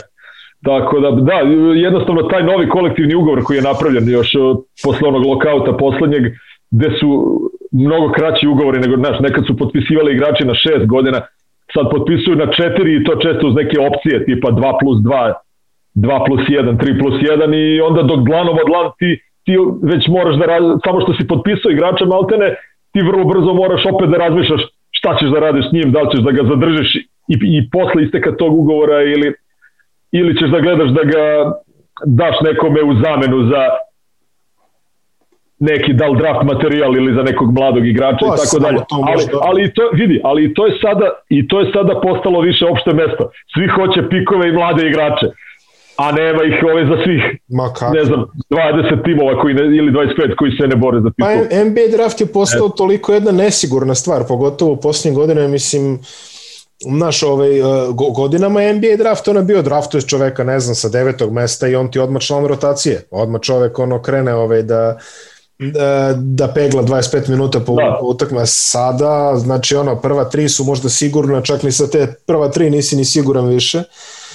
tako 0.65 0.99
da, 0.99 1.11
da, 1.11 1.33
jednostavno 1.75 2.21
taj 2.21 2.43
novi 2.43 2.69
kolektivni 2.69 3.15
ugovor 3.15 3.43
koji 3.43 3.57
je 3.57 3.69
napravljen 3.71 4.09
još 4.09 4.31
posle 4.83 5.07
onog 5.07 5.25
lokauta 5.25 5.73
poslednjeg, 5.73 6.23
gde 6.71 6.89
su 6.99 7.09
mnogo 7.71 8.11
kraći 8.11 8.47
ugovori 8.47 8.79
nego, 8.79 8.95
znaš, 8.95 9.19
nekad 9.19 9.43
su 9.47 9.57
potpisivali 9.57 10.13
igrači 10.13 10.45
na 10.45 10.55
šest 10.55 10.85
godina, 10.85 11.21
sad 11.73 11.85
potpisuju 11.91 12.35
na 12.35 12.47
četiri 12.57 12.95
i 12.95 13.03
to 13.03 13.15
često 13.15 13.47
uz 13.47 13.55
neke 13.55 13.77
opcije, 13.89 14.25
tipa 14.25 14.49
2 14.51 14.73
plus 14.81 14.97
2, 14.97 15.33
2 15.95 16.25
plus 16.25 16.41
1, 16.49 16.77
3 16.77 16.99
plus 17.01 17.15
1 17.21 17.55
i 17.61 17.81
onda 17.81 18.01
dok 18.03 18.19
dlanom 18.29 18.55
od 18.61 18.67
dlan 18.71 18.87
ti, 18.99 19.09
ti 19.45 19.53
već 19.91 20.07
moraš 20.07 20.35
da 20.39 20.45
radi, 20.45 20.65
samo 20.85 21.01
što 21.01 21.11
si 21.13 21.27
potpisao 21.27 21.71
igrača 21.71 22.05
maltene, 22.05 22.47
ti 22.91 22.99
vrlo 23.09 23.23
brzo 23.31 23.53
moraš 23.53 23.83
opet 23.93 24.09
da 24.09 24.17
razmišljaš 24.17 24.61
šta 24.97 25.17
ćeš 25.19 25.29
da 25.29 25.39
radiš 25.39 25.65
s 25.69 25.73
njim, 25.75 25.91
da 25.91 26.01
li 26.01 26.11
ćeš 26.11 26.21
da 26.27 26.31
ga 26.31 26.43
zadržiš 26.51 26.89
i, 27.33 27.35
i 27.57 27.69
posle 27.71 28.03
isteka 28.03 28.31
tog 28.41 28.51
ugovora 28.61 29.03
ili, 29.03 29.33
ili 30.11 30.37
ćeš 30.37 30.49
da 30.49 30.59
gledaš 30.59 30.89
da 30.89 31.03
ga 31.03 31.23
daš 32.05 32.35
nekome 32.41 32.81
u 32.83 32.93
zamenu 32.93 33.49
za 33.51 33.63
neki 35.59 35.93
dal 35.93 36.15
draft 36.15 36.43
materijal 36.43 36.95
ili 36.95 37.13
za 37.13 37.23
nekog 37.23 37.53
mladog 37.53 37.87
igrača 37.87 38.25
i 38.25 38.37
tako 38.41 38.59
dalje. 38.59 38.79
Ali, 38.89 39.23
ali 39.41 39.73
to 39.73 39.89
vidi, 39.93 40.21
ali 40.23 40.53
to 40.53 40.65
je 40.65 40.73
sada 40.81 41.07
i 41.29 41.47
to 41.47 41.59
je 41.59 41.71
sada 41.73 42.01
postalo 42.01 42.41
više 42.41 42.65
opšte 42.65 42.93
mesto. 42.93 43.31
Svi 43.53 43.67
hoće 43.67 44.09
pikove 44.09 44.49
i 44.49 44.51
mlade 44.51 44.87
igrače 44.87 45.27
a 45.97 46.11
nema 46.11 46.43
ih 46.43 46.63
ove 46.71 46.85
za 46.85 46.97
svih, 47.03 47.23
Ma 47.47 47.73
kako? 47.73 47.93
ne 47.93 48.05
znam, 48.05 48.25
20 48.49 49.03
timova 49.03 49.41
koji 49.41 49.53
ne, 49.53 49.61
ili 49.61 49.91
25 49.91 50.35
koji 50.35 50.51
se 50.51 50.67
ne 50.67 50.75
bore 50.75 50.99
za 51.01 51.09
titul. 51.09 51.25
Pa 51.25 51.55
NBA 51.69 51.97
draft 51.97 52.21
je 52.21 52.27
postao 52.27 52.67
e. 52.67 52.77
toliko 52.77 53.13
jedna 53.13 53.31
nesigurna 53.31 53.95
stvar, 53.95 54.21
pogotovo 54.27 54.71
u 54.71 54.77
posljednje 54.77 55.15
godine, 55.15 55.47
mislim, 55.47 55.99
naš 56.85 57.23
ovaj, 57.23 57.61
uh, 57.61 57.67
godinama 58.15 58.59
NBA 58.61 58.95
draft, 58.97 59.27
ono 59.27 59.39
je 59.39 59.45
bio 59.45 59.61
draftuješ 59.61 60.05
čoveka, 60.05 60.43
ne 60.43 60.59
znam, 60.59 60.75
sa 60.75 60.89
devetog 60.89 61.33
mesta 61.33 61.67
i 61.67 61.75
on 61.75 61.91
ti 61.91 61.99
odmah 61.99 62.21
član 62.21 62.45
rotacije. 62.45 63.01
Odmah 63.11 63.41
čovek 63.41 63.79
ono 63.79 64.01
krene 64.01 64.33
ovaj, 64.33 64.63
da, 64.63 64.97
da, 65.59 66.13
da 66.17 66.47
pegla 66.47 66.83
25 66.83 67.29
minuta 67.29 67.59
po, 67.59 67.75
da. 67.75 67.99
utakma 68.01 68.45
sada, 68.45 69.33
znači 69.35 69.75
ono, 69.75 69.95
prva 69.95 70.23
tri 70.23 70.49
su 70.49 70.63
možda 70.63 70.89
sigurna, 70.89 71.41
čak 71.41 71.63
ni 71.63 71.71
sa 71.71 71.87
te 71.87 72.07
prva 72.27 72.49
tri 72.49 72.69
nisi 72.69 72.95
ni 72.95 73.05
siguran 73.05 73.47
više. 73.47 73.83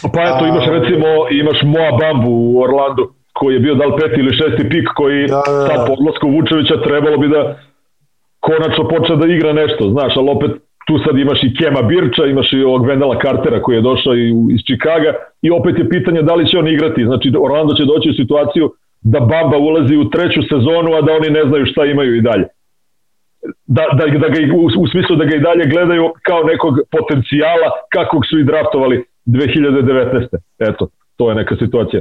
Pa 0.03 0.23
eto, 0.23 0.47
imaš 0.47 0.67
recimo, 0.67 1.07
imaš 1.31 1.59
Moa 1.63 1.93
Bambu 2.01 2.31
u 2.31 2.61
Orlandu, 2.61 3.13
koji 3.33 3.55
je 3.55 3.61
bio 3.61 3.75
dal 3.75 3.97
peti 3.99 4.21
ili 4.21 4.37
šesti 4.37 4.69
pik, 4.69 4.87
koji 4.97 5.27
da, 5.27 5.43
da, 5.47 5.53
da. 5.53 5.67
sad 5.67 5.87
po 5.87 5.93
odlasku 5.93 6.27
Vučevića 6.29 6.83
trebalo 6.87 7.17
bi 7.19 7.29
da 7.29 7.59
konačno 8.41 8.89
počne 8.89 9.17
da 9.17 9.27
igra 9.27 9.53
nešto, 9.53 9.91
znaš, 9.91 10.13
ali 10.17 10.31
opet 10.31 10.51
tu 10.87 10.95
sad 11.05 11.19
imaš 11.19 11.41
i 11.43 11.55
Kema 11.59 11.83
Birča, 11.83 12.25
imaš 12.27 12.53
i 12.53 12.65
ovog 12.65 12.87
Vendela 12.87 13.17
Cartera 13.25 13.63
koji 13.63 13.77
je 13.77 13.89
došao 13.91 14.15
iz 14.55 14.61
Čikaga 14.67 15.13
i 15.43 15.51
opet 15.51 15.79
je 15.79 15.89
pitanje 15.89 16.23
da 16.23 16.35
li 16.35 16.49
će 16.49 16.59
on 16.59 16.69
igrati. 16.69 17.05
Znači 17.05 17.33
Orlando 17.47 17.75
će 17.75 17.85
doći 17.85 18.11
u 18.11 18.19
situaciju 18.23 18.73
da 19.01 19.21
Bamba 19.21 19.59
ulazi 19.59 19.97
u 19.97 20.11
treću 20.11 20.41
sezonu, 20.43 20.91
a 20.95 21.01
da 21.03 21.13
oni 21.13 21.31
ne 21.31 21.45
znaju 21.49 21.67
šta 21.67 21.85
imaju 21.85 22.17
i 22.17 22.21
dalje. 22.21 22.47
Da, 23.67 23.85
da, 23.99 24.05
da 24.19 24.29
ga, 24.29 24.39
u, 24.57 24.83
u 24.83 24.87
smislu 24.93 25.17
da 25.17 25.25
ga 25.25 25.35
i 25.37 25.45
dalje 25.49 25.65
gledaju 25.75 26.05
kao 26.23 26.43
nekog 26.43 26.75
potencijala 26.91 27.69
kakvog 27.93 28.23
su 28.27 28.39
i 28.39 28.45
draftovali 28.45 29.05
2019. 29.27 30.27
Eto, 30.59 30.89
to 31.17 31.29
je 31.29 31.35
neka 31.35 31.57
situacija. 31.57 32.01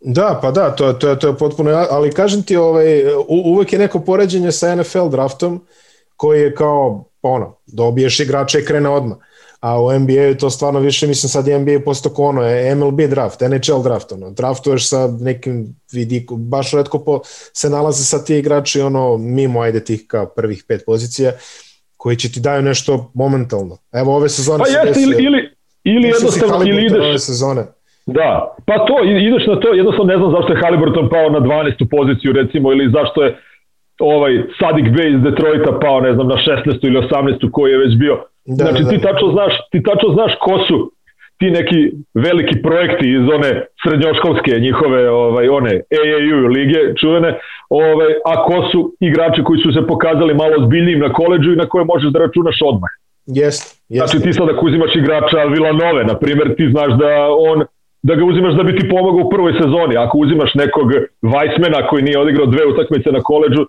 Da, 0.00 0.38
pa 0.42 0.50
da, 0.50 0.70
to, 0.70 0.92
to, 0.92 1.14
to 1.14 1.28
je 1.28 1.34
potpuno, 1.38 1.70
ali 1.90 2.12
kažem 2.12 2.42
ti, 2.42 2.56
ovaj, 2.56 2.86
uvek 3.28 3.72
je 3.72 3.78
neko 3.78 4.00
poređenje 4.06 4.52
sa 4.52 4.74
NFL 4.74 5.08
draftom 5.10 5.60
koji 6.16 6.40
je 6.40 6.54
kao, 6.54 7.04
ono, 7.28 7.56
dobiješ 7.66 8.20
igrača 8.20 8.58
i 8.58 8.64
krene 8.64 8.88
odmah 8.88 9.18
a 9.64 9.80
u 9.80 9.98
NBA 9.98 10.34
to 10.40 10.50
stvarno 10.50 10.80
više, 10.80 11.06
mislim 11.06 11.28
sad 11.28 11.46
je 11.46 11.58
NBA 11.58 11.80
postao 11.84 12.12
ko 12.12 12.24
ono, 12.24 12.42
je 12.42 12.74
MLB 12.74 13.00
draft, 13.00 13.40
NHL 13.40 13.82
draft, 13.82 14.12
ono, 14.12 14.30
draftuješ 14.30 14.88
sa 14.88 15.08
nekim 15.20 15.66
vidiku, 15.92 16.36
baš 16.36 16.72
redko 16.72 16.98
po, 16.98 17.20
se 17.52 17.70
nalaze 17.70 18.04
sa 18.04 18.24
ti 18.24 18.36
igrači, 18.38 18.80
ono, 18.80 19.16
mimo, 19.18 19.60
ajde 19.60 19.84
tih 19.84 20.04
kao 20.06 20.26
prvih 20.26 20.64
pet 20.68 20.82
pozicija, 20.86 21.32
koji 21.96 22.16
će 22.16 22.32
ti 22.32 22.40
daju 22.40 22.62
nešto 22.62 23.10
momentalno. 23.14 23.76
Evo 23.92 24.16
ove 24.16 24.28
sezone 24.28 24.64
pa 24.64 24.68
jeste, 24.68 25.00
ili, 25.02 25.24
ili, 25.24 25.50
ili 25.84 26.08
jednostavno, 26.08 26.64
ili 26.66 26.86
ideš, 26.86 27.04
ove 27.04 27.18
sezone. 27.18 27.62
Da, 28.06 28.56
pa 28.66 28.74
to, 28.86 28.94
ideš 29.28 29.46
na 29.46 29.60
to, 29.60 29.68
jednostavno 29.74 30.12
ne 30.12 30.18
znam 30.18 30.30
zašto 30.36 30.52
je 30.52 30.60
Halliburton 30.62 31.08
pao 31.08 31.30
na 31.30 31.40
12. 31.40 31.88
poziciju 31.90 32.32
recimo, 32.32 32.72
ili 32.72 32.92
zašto 32.92 33.22
je 33.22 33.36
ovaj 33.98 34.32
Sadik 34.58 34.86
Bey 34.86 35.16
iz 35.16 35.22
Detroita 35.22 35.78
pao, 35.82 36.00
ne 36.00 36.14
znam, 36.14 36.28
na 36.28 36.36
16. 36.36 36.86
ili 36.86 36.96
18. 37.00 37.50
koji 37.50 37.72
je 37.72 37.78
već 37.78 37.96
bio 37.98 38.24
Da, 38.46 38.64
znači 38.64 38.82
da. 38.82 38.90
ti 38.90 38.98
tačno 39.00 39.28
znaš, 39.32 39.52
ti 39.70 39.82
tačno 39.82 40.08
znaš 40.16 40.32
ko 40.40 40.58
su 40.68 40.92
ti 41.38 41.50
neki 41.50 41.92
veliki 42.14 42.62
projekti 42.62 43.06
iz 43.18 43.24
one 43.36 43.50
srednjoškolske 43.82 44.52
njihove 44.66 45.10
ovaj 45.10 45.48
one 45.48 45.72
AAU 45.98 46.46
lige 46.46 46.80
čuvene, 47.00 47.38
ovaj 47.68 48.10
a 48.24 48.44
ko 48.44 48.68
su 48.72 48.80
igrači 49.00 49.42
koji 49.44 49.58
su 49.60 49.72
se 49.72 49.86
pokazali 49.86 50.34
malo 50.34 50.52
ozbiljnijim 50.60 51.00
na 51.00 51.12
koledžu 51.12 51.52
i 51.52 51.60
na 51.62 51.66
koje 51.68 51.84
možeš 51.84 52.10
da 52.12 52.18
računaš 52.18 52.58
odmah. 52.70 52.90
Jeste. 53.26 53.66
Jest. 53.88 54.10
Znači 54.10 54.24
ti 54.24 54.32
sad 54.32 54.48
ako 54.48 54.66
uzimaš 54.66 54.96
igrača 54.96 55.44
Villanove, 55.54 56.04
na 56.04 56.14
primjer, 56.18 56.56
ti 56.56 56.68
znaš 56.72 56.92
da 57.02 57.10
on 57.50 57.64
da 58.02 58.14
ga 58.14 58.24
uzimaš 58.24 58.54
da 58.54 58.62
bi 58.62 58.76
ti 58.78 58.88
pomogao 58.88 59.26
u 59.26 59.30
prvoj 59.30 59.52
sezoni. 59.52 59.96
Ako 59.96 60.18
uzimaš 60.18 60.54
nekog 60.54 60.88
Weissmana 61.22 61.86
koji 61.88 62.02
nije 62.02 62.18
odigrao 62.18 62.46
dve 62.46 62.66
utakmice 62.66 63.12
na 63.12 63.20
koledžu, 63.22 63.62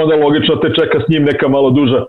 onda 0.00 0.16
logično 0.16 0.56
te 0.56 0.68
čeka 0.78 0.98
s 1.04 1.08
njim 1.08 1.24
neka 1.24 1.48
malo 1.48 1.70
duža 1.70 2.04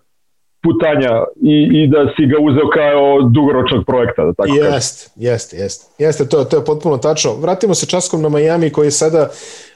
putanja 0.63 1.23
i, 1.41 1.69
i 1.73 1.87
da 1.87 2.13
si 2.15 2.25
ga 2.25 2.37
uzeo 2.39 2.67
kao 2.69 3.21
dugoročnog 3.21 3.85
projekta. 3.85 4.25
Da 4.25 4.33
tako 4.33 4.55
jest, 4.55 5.11
jest, 5.15 5.53
jest. 5.53 6.01
Jeste, 6.01 6.29
to, 6.29 6.43
to 6.43 6.57
je 6.57 6.65
potpuno 6.65 6.97
tačno. 6.97 7.31
Vratimo 7.41 7.73
se 7.73 7.85
časkom 7.85 8.21
na 8.21 8.29
Miami 8.29 8.69
koji 8.69 8.91
sada 8.91 9.29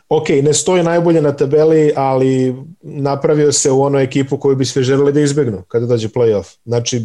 ok, 0.10 0.30
ne 0.44 0.54
stoji 0.54 0.84
najbolje 0.84 1.22
na 1.22 1.36
tabeli, 1.36 1.92
ali 1.96 2.56
napravio 2.82 3.52
se 3.52 3.72
u 3.72 3.82
onu 3.82 4.00
ekipu 4.00 4.38
koju 4.38 4.56
bi 4.56 4.66
sve 4.66 4.84
želeli 4.84 5.14
da 5.14 5.20
izbjegnu 5.20 5.64
kada 5.68 5.86
dođe 5.86 6.08
playoff. 6.08 6.58
Znači, 6.64 6.98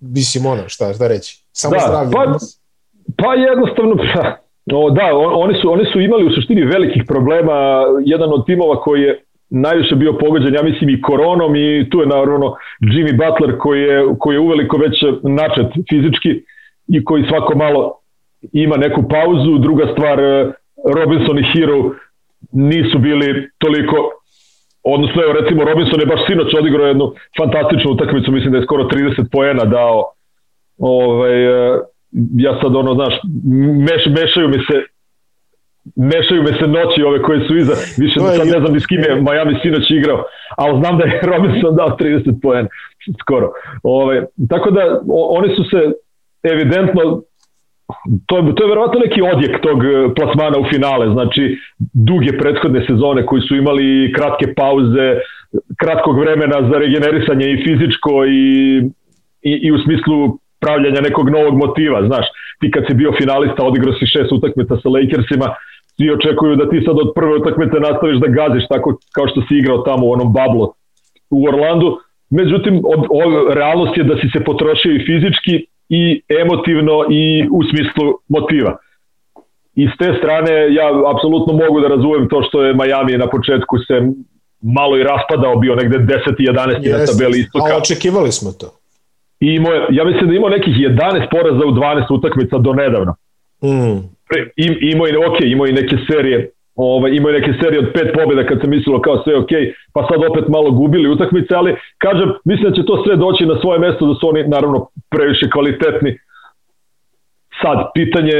mislim 0.00 0.46
ono, 0.46 0.68
šta, 0.68 0.94
šta 0.94 1.08
reći? 1.08 1.44
Samo 1.52 1.74
da, 1.74 1.80
zdravlje. 1.86 2.12
Pa, 2.12 2.38
pa 3.22 3.34
jednostavno, 3.34 3.96
o, 4.72 4.90
da, 4.90 5.10
oni 5.14 5.54
su, 5.62 5.72
oni 5.72 5.84
su 5.92 6.00
imali 6.00 6.26
u 6.26 6.30
suštini 6.30 6.62
velikih 6.64 7.02
problema. 7.06 7.84
Jedan 8.04 8.32
od 8.32 8.46
timova 8.46 8.80
koji 8.80 9.02
je 9.02 9.25
najviše 9.50 9.94
bio 9.94 10.12
pogođen, 10.12 10.54
ja 10.54 10.62
mislim 10.62 10.90
i 10.90 11.02
koronom 11.02 11.56
i 11.56 11.88
tu 11.90 12.00
je 12.00 12.06
naravno 12.06 12.54
Jimmy 12.80 13.14
Butler 13.16 13.58
koji 13.58 13.82
je, 13.82 14.04
koji 14.18 14.34
je 14.34 14.40
uveliko 14.40 14.76
već 14.76 15.04
načet 15.22 15.66
fizički 15.90 16.42
i 16.88 17.04
koji 17.04 17.24
svako 17.28 17.58
malo 17.58 17.92
ima 18.52 18.76
neku 18.76 19.04
pauzu. 19.08 19.58
Druga 19.58 19.86
stvar, 19.92 20.18
Robinson 20.94 21.38
i 21.38 21.48
Hero 21.52 21.90
nisu 22.52 22.98
bili 22.98 23.48
toliko 23.58 23.96
odnosno 24.94 25.22
evo 25.22 25.32
recimo 25.32 25.64
Robinson 25.64 26.00
je 26.00 26.06
baš 26.06 26.20
sinoć 26.26 26.54
odigrao 26.54 26.86
jednu 26.86 27.12
fantastičnu 27.38 27.90
utakmicu, 27.92 28.32
mislim 28.32 28.52
da 28.52 28.58
je 28.58 28.64
skoro 28.64 28.84
30 28.84 29.24
poena 29.32 29.64
dao 29.64 30.04
ovaj, 30.78 31.36
e, 31.44 31.78
ja 32.36 32.52
sad 32.62 32.76
ono, 32.76 32.94
znaš, 32.94 33.14
meš, 33.88 34.02
mešaju 34.20 34.48
mi 34.48 34.58
se 34.68 34.76
mešaju 35.96 36.42
me 36.42 36.52
se 36.58 36.66
noći 36.66 37.02
ove 37.02 37.22
koje 37.22 37.48
su 37.48 37.56
iza, 37.56 37.74
više 38.02 38.20
da 38.20 38.26
sad 38.26 38.46
ne 38.46 38.60
znam 38.60 38.72
ni 38.72 38.80
s 38.80 38.86
kim 38.86 39.00
je 39.00 39.14
Miami 39.14 39.58
sinoć 39.62 39.90
igrao, 39.90 40.24
ali 40.56 40.80
znam 40.80 40.98
da 40.98 41.04
je 41.04 41.20
Robinson 41.32 41.76
dao 41.76 41.96
30 42.00 42.40
poena 42.42 42.68
skoro. 43.20 43.52
Ove, 43.82 44.26
tako 44.50 44.70
da 44.70 45.00
oni 45.38 45.56
su 45.56 45.64
se 45.70 45.80
evidentno 46.52 47.22
to 48.26 48.38
je, 48.38 48.54
to 48.54 48.64
je 48.64 48.68
verovatno 48.68 49.00
neki 49.00 49.20
odjek 49.22 49.60
tog 49.60 49.84
e, 49.84 50.14
plasmana 50.16 50.58
u 50.58 50.68
finale, 50.72 51.12
znači 51.12 51.58
duge 52.08 52.38
prethodne 52.38 52.86
sezone 52.86 53.26
koji 53.26 53.42
su 53.42 53.56
imali 53.56 54.12
kratke 54.16 54.46
pauze, 54.54 55.08
kratkog 55.80 56.18
vremena 56.18 56.58
za 56.70 56.78
regenerisanje 56.78 57.46
i 57.50 57.62
fizičko 57.64 58.24
i, 58.24 58.42
i, 59.42 59.52
i 59.66 59.72
u 59.72 59.78
smislu 59.78 60.38
pravljanja 60.60 61.00
nekog 61.00 61.30
novog 61.30 61.54
motiva, 61.64 62.06
znaš, 62.06 62.26
ti 62.60 62.70
kad 62.70 62.84
si 62.86 62.94
bio 62.94 63.12
finalista, 63.20 63.64
odigrao 63.64 63.94
si 63.94 64.06
šest 64.06 64.32
utakmica 64.32 64.74
sa 64.82 64.88
Lakersima, 64.88 65.46
svi 65.96 66.10
očekuju 66.10 66.56
da 66.56 66.70
ti 66.70 66.82
sad 66.86 66.96
od 66.98 67.12
prve 67.14 67.34
utakmice 67.40 67.76
nastaviš 67.80 68.18
da 68.24 68.28
gaziš 68.28 68.64
tako 68.68 68.98
kao 69.14 69.28
što 69.28 69.40
si 69.48 69.54
igrao 69.54 69.78
tamo 69.78 70.06
u 70.06 70.12
onom 70.12 70.32
bablu 70.32 70.66
u 71.30 71.46
Orlandu, 71.48 71.98
međutim, 72.30 72.82
od, 72.84 73.02
od, 73.10 73.54
realnost 73.54 73.96
je 73.96 74.04
da 74.04 74.14
si 74.16 74.28
se 74.32 74.44
potrošio 74.44 74.92
i 74.94 75.04
fizički 75.06 75.54
i 75.88 76.22
emotivno 76.42 76.96
i 77.10 77.48
u 77.58 77.60
smislu 77.70 78.06
motiva. 78.28 78.76
I 79.74 79.88
s 79.88 79.98
te 79.98 80.14
strane 80.18 80.52
ja 80.74 80.86
apsolutno 81.14 81.52
mogu 81.52 81.80
da 81.80 81.88
razumem 81.88 82.28
to 82.28 82.42
što 82.48 82.62
je 82.62 82.74
Miami 82.74 83.18
na 83.18 83.28
početku 83.28 83.78
se 83.78 83.94
malo 84.62 84.96
i 84.96 85.02
raspadao, 85.02 85.56
bio 85.56 85.74
negde 85.74 85.98
10. 85.98 86.34
i 86.38 86.46
11. 86.46 86.80
Yes, 86.82 86.98
na 86.98 87.06
tabeli 87.06 87.40
istoka. 87.40 87.74
A 87.74 87.78
očekivali 87.78 88.32
smo 88.32 88.50
to. 88.60 88.66
I 89.40 89.54
imao, 89.54 89.72
ja 89.90 90.04
mislim 90.04 90.28
da 90.28 90.34
imao 90.36 90.50
nekih 90.50 90.74
11 90.74 91.30
poraza 91.30 91.64
u 91.66 91.72
12 91.72 92.18
utakmica 92.18 92.58
do 92.58 92.72
nedavno. 92.72 93.14
Mm. 93.62 94.15
Im, 94.56 94.76
imao, 94.80 95.08
i, 95.08 95.16
ok, 95.16 95.40
imao 95.40 95.66
i 95.66 95.72
neke 95.72 95.96
serije 96.10 96.50
ovaj, 96.76 97.10
imaju 97.14 97.40
neke 97.40 97.52
serije 97.60 97.78
od 97.80 97.92
pet 97.94 98.08
pobjeda 98.14 98.46
kad 98.46 98.60
se 98.60 98.66
mislilo 98.68 99.00
kao 99.00 99.22
sve 99.24 99.36
ok, 99.36 99.52
pa 99.92 100.06
sad 100.08 100.30
opet 100.30 100.48
malo 100.48 100.70
gubili 100.70 101.08
utakmice, 101.08 101.54
ali 101.54 101.76
kažem, 101.98 102.28
mislim 102.44 102.70
da 102.70 102.76
će 102.76 102.86
to 102.86 103.04
sve 103.04 103.16
doći 103.16 103.46
na 103.46 103.60
svoje 103.60 103.78
mesto, 103.78 104.06
da 104.06 104.14
su 104.14 104.28
oni 104.28 104.48
naravno 104.48 104.88
previše 105.10 105.50
kvalitetni. 105.50 106.18
Sad, 107.62 107.78
pitanje, 107.94 108.38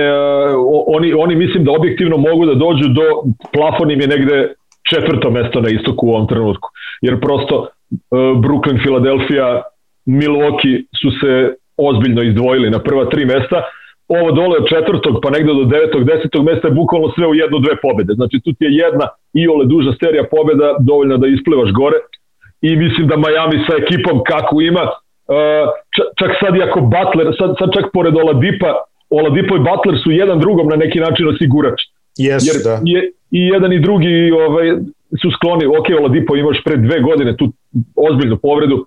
oni, 0.87 1.13
oni 1.13 1.37
mislim 1.37 1.65
da 1.65 1.73
objektivno 1.73 2.17
mogu 2.17 2.47
da 2.47 2.55
dođu 2.55 2.89
do, 2.89 3.07
plafon 3.53 3.91
im 3.91 4.01
je 4.01 4.07
negde 4.07 4.55
četvrto 4.91 5.31
mesto 5.31 5.61
na 5.61 5.69
istoku 5.69 6.07
u 6.07 6.11
ovom 6.11 6.29
trenutku, 6.29 6.69
jer 7.01 7.21
prosto 7.21 7.69
Brooklyn, 8.45 8.79
Philadelphia, 8.85 9.63
Milwaukee 10.07 10.85
su 11.01 11.11
se 11.21 11.55
ozbiljno 11.77 12.23
izdvojili 12.23 12.71
na 12.71 12.79
prva 12.79 13.05
tri 13.05 13.25
mesta, 13.25 13.63
ovo 14.09 14.31
dole 14.33 14.57
od 14.59 14.69
četvrtog 14.69 15.15
pa 15.23 15.31
negde 15.31 15.53
do 15.55 15.65
devetog, 15.65 16.05
desetog 16.05 16.45
mesta 16.45 16.69
je 16.69 16.75
bukvalno 16.75 17.13
sve 17.15 17.27
u 17.27 17.35
jedno, 17.35 17.59
dve 17.59 17.75
pobede. 17.83 18.13
Znači 18.15 18.41
tu 18.45 18.53
ti 18.53 18.65
je 18.65 18.77
jedna 18.85 19.07
i 19.35 19.49
ole 19.49 19.65
duža 19.67 19.93
serija 20.01 20.25
pobeda 20.31 20.77
dovoljna 20.81 21.17
da 21.17 21.27
isplivaš 21.27 21.71
gore 21.73 21.99
i 22.61 22.77
mislim 22.77 23.07
da 23.07 23.17
Miami 23.17 23.59
sa 23.67 23.75
ekipom 23.83 24.17
kako 24.31 24.61
ima, 24.61 24.83
uh, 24.83 25.67
čak 26.19 26.31
sad 26.41 26.57
i 26.57 26.63
ako 26.63 26.81
Butler, 26.81 27.27
sad, 27.39 27.51
sad 27.59 27.69
čak 27.77 27.87
pored 27.93 28.15
Oladipa, 28.17 28.71
Oladipo 29.11 29.57
i 29.57 29.65
Butler 29.69 29.97
su 30.05 30.11
jedan 30.11 30.39
drugom 30.41 30.67
na 30.69 30.77
neki 30.77 30.99
način 31.01 31.29
osigurač. 31.29 31.79
Yes, 32.27 32.43
Jer 32.49 32.57
da. 32.65 32.75
je, 32.85 33.01
i 33.31 33.41
jedan 33.55 33.73
i 33.73 33.81
drugi 33.81 34.31
ovaj, 34.31 34.67
su 35.21 35.29
skloni, 35.37 35.67
ok, 35.67 35.89
Oladipo 36.01 36.37
imaš 36.37 36.59
pre 36.65 36.77
dve 36.77 37.01
godine 37.01 37.37
tu 37.37 37.53
ozbiljnu 37.97 38.37
povredu, 38.37 38.87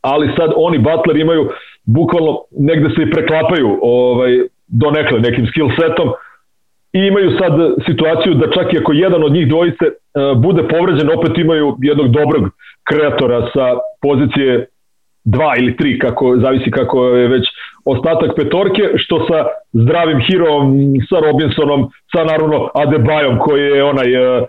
ali 0.00 0.32
sad 0.36 0.50
oni 0.56 0.78
Butler 0.78 1.16
imaju 1.16 1.48
bukvalno 1.86 2.38
negde 2.58 2.88
se 2.96 3.02
i 3.02 3.10
preklapaju 3.10 3.78
ovaj, 3.82 4.32
do 4.66 4.90
nekle 4.90 5.20
nekim 5.20 5.46
skill 5.46 5.68
setom. 5.80 6.08
I 6.92 6.98
imaju 6.98 7.30
sad 7.38 7.52
situaciju 7.86 8.34
da 8.34 8.50
čak 8.50 8.72
i 8.72 8.78
ako 8.78 8.92
jedan 8.92 9.24
od 9.24 9.32
njih 9.32 9.48
dvojice 9.48 9.84
uh, 9.86 10.38
bude 10.42 10.62
povređen, 10.68 11.10
opet 11.18 11.38
imaju 11.38 11.76
jednog 11.82 12.08
dobrog 12.08 12.44
kreatora 12.88 13.40
sa 13.54 13.66
pozicije 14.02 14.66
2 15.24 15.58
ili 15.58 15.76
3, 15.76 15.98
kako, 16.00 16.36
zavisi 16.36 16.70
kako 16.70 17.04
je 17.08 17.28
već 17.28 17.44
ostatak 17.84 18.30
petorke, 18.36 18.82
što 18.96 19.26
sa 19.28 19.44
zdravim 19.72 20.20
Hirom, 20.20 20.94
sa 21.08 21.16
Robinsonom, 21.20 21.90
sa 22.12 22.24
naravno 22.24 22.70
Adebajom 22.74 23.38
koji 23.38 23.62
je 23.62 23.84
onaj 23.84 24.10
uh, 24.16 24.44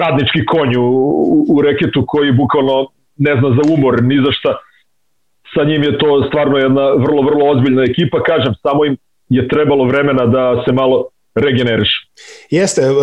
radnički 0.00 0.44
konj 0.46 0.76
u, 0.76 0.82
u, 0.82 1.46
u 1.50 1.62
reketu 1.62 2.04
koji 2.06 2.32
bukvalno 2.32 2.86
ne 3.16 3.32
zna 3.40 3.48
za 3.48 3.74
umor 3.74 4.02
ni 4.02 4.16
za 4.16 4.32
šta 4.32 4.56
sa 5.54 5.64
njim 5.64 5.82
je 5.82 5.98
to 5.98 6.24
stvarno 6.28 6.58
jedna 6.58 6.90
vrlo, 6.90 7.22
vrlo 7.22 7.50
ozbiljna 7.50 7.82
ekipa, 7.82 8.22
kažem, 8.22 8.54
samo 8.62 8.84
im 8.84 8.96
je 9.28 9.48
trebalo 9.48 9.84
vremena 9.84 10.26
da 10.26 10.62
se 10.64 10.72
malo 10.72 11.08
regeneriš. 11.34 11.88
Jeste, 12.50 12.90
uh, 12.90 12.96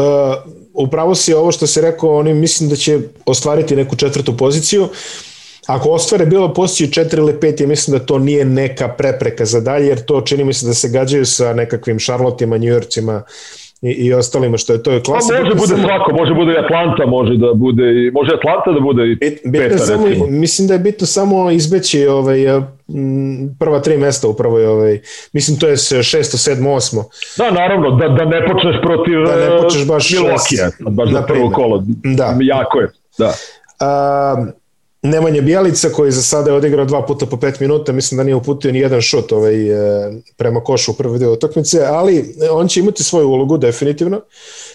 upravo 0.74 1.16
si 1.16 1.34
ovo 1.34 1.52
što 1.52 1.68
si 1.68 1.82
rekao, 1.82 2.18
oni 2.18 2.34
mislim 2.34 2.70
da 2.70 2.76
će 2.76 3.00
ostvariti 3.26 3.76
neku 3.76 3.96
četvrtu 3.96 4.38
poziciju. 4.38 4.88
Ako 5.68 5.90
ostvare 5.90 6.26
bilo 6.26 6.54
postoji 6.54 6.90
4 6.90 7.18
ili 7.18 7.34
5, 7.34 7.62
ja 7.62 7.68
mislim 7.68 7.98
da 7.98 8.06
to 8.06 8.20
nije 8.20 8.46
neka 8.46 8.88
prepreka 8.88 9.46
za 9.46 9.62
dalje, 9.62 9.88
jer 9.88 10.06
to 10.06 10.22
čini 10.22 10.44
mi 10.44 10.54
se 10.54 10.66
da 10.66 10.74
se 10.74 10.90
gađaju 10.90 11.26
sa 11.26 11.54
nekakvim 11.54 12.00
Charlottima, 12.00 12.58
New 12.58 12.74
Yorkcima, 12.74 13.16
uh, 13.16 13.65
i, 13.82 13.92
i 13.92 14.14
ostalima 14.14 14.58
što 14.58 14.74
je 14.74 14.84
to 14.84 14.92
je 14.92 15.04
klasa. 15.04 15.34
Pa 15.34 15.44
može 15.44 15.56
bude 15.56 15.82
svako, 15.84 16.12
može 16.14 16.34
bude 16.34 16.52
i 16.54 16.58
Atlanta, 16.58 17.06
može 17.06 17.38
da 17.38 17.54
bude 17.54 17.84
i 17.84 18.12
može 18.12 18.32
Atlanta 18.34 18.72
da 18.72 18.80
bude 18.80 19.12
i 19.12 19.16
Bit, 19.16 19.42
peta, 19.52 19.78
samo, 19.78 20.08
recimo. 20.08 20.28
Mislim 20.28 20.68
da 20.68 20.74
je 20.74 20.80
bitno 20.80 21.08
samo 21.08 21.52
izbeći 21.52 22.08
ovaj 22.08 22.40
prva 23.60 23.80
tri 23.80 23.98
mesta 23.98 24.28
upravo 24.28 24.60
je 24.60 24.70
ovaj 24.70 25.00
mislim 25.34 25.60
to 25.60 25.68
je 25.68 25.76
6. 25.76 26.02
7. 26.02 26.64
8. 26.64 27.04
Da, 27.38 27.52
naravno, 27.52 27.92
da 27.92 28.08
da 28.08 28.26
ne 28.26 28.48
počneš 28.48 28.76
protiv 28.82 29.20
da 29.26 29.36
ne 29.36 29.62
počneš 29.62 29.88
baš 29.88 30.12
Milwaukee, 30.12 30.90
baš 30.90 31.12
za 31.12 31.22
prvo 31.22 31.50
kolo. 31.50 31.84
Da. 32.18 32.38
Jako 32.42 32.80
je. 32.80 32.92
Da. 33.18 33.34
A, 33.80 34.46
Nemanja 35.06 35.42
Bjelica 35.42 35.90
koji 35.90 36.12
za 36.12 36.22
sada 36.22 36.50
je 36.50 36.58
odigrao 36.58 36.86
dva 36.86 37.06
puta 37.06 37.26
po 37.26 37.38
pet 37.38 37.60
minuta, 37.60 37.92
mislim 37.92 38.18
da 38.18 38.24
nije 38.24 38.36
uputio 38.36 38.72
ni 38.72 38.80
jedan 38.80 39.02
šut 39.02 39.32
ovaj, 39.32 39.70
e, 39.70 40.12
prema 40.38 40.64
košu 40.64 40.92
u 40.92 40.96
prvoj 40.96 41.20
deo 41.20 41.34
utakmice, 41.34 41.86
ali 41.86 42.36
on 42.52 42.68
će 42.68 42.80
imati 42.80 43.04
svoju 43.04 43.28
ulogu 43.28 43.58
definitivno. 43.58 44.22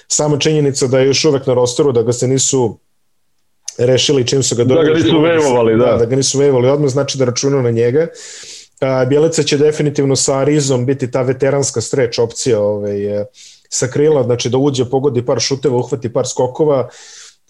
Sama 0.08 0.38
činjenica 0.38 0.86
da 0.86 0.98
je 0.98 1.06
još 1.06 1.24
uvek 1.24 1.46
na 1.46 1.54
rosteru, 1.54 1.92
da 1.92 2.02
ga 2.02 2.12
se 2.12 2.28
nisu 2.28 2.78
rešili 3.78 4.26
čim 4.26 4.42
su 4.42 4.56
ga 4.56 4.64
dobili. 4.64 4.86
Da 4.86 4.92
ga 4.92 4.98
nisu 4.98 5.20
vejvovali, 5.20 5.78
da. 5.78 5.84
da. 5.84 5.96
Da 5.96 6.04
ga 6.04 6.16
nisu 6.16 6.38
vejvovali 6.38 6.68
odmah, 6.68 6.90
znači 6.90 7.18
da 7.18 7.24
računaju 7.24 7.62
na 7.62 7.70
njega. 7.70 8.06
Bjelica 9.08 9.42
će 9.42 9.58
definitivno 9.58 10.16
sa 10.16 10.38
Arizom 10.38 10.86
biti 10.86 11.10
ta 11.10 11.22
veteranska 11.22 11.80
streč 11.80 12.18
opcija 12.18 12.60
ovaj, 12.60 13.20
e, 13.20 13.24
sa 13.68 13.86
krila, 13.86 14.22
znači 14.22 14.48
da 14.48 14.58
uđe, 14.58 14.84
pogodi 14.84 15.26
par 15.26 15.40
šuteva, 15.40 15.76
uhvati 15.76 16.12
par 16.12 16.28
skokova, 16.28 16.88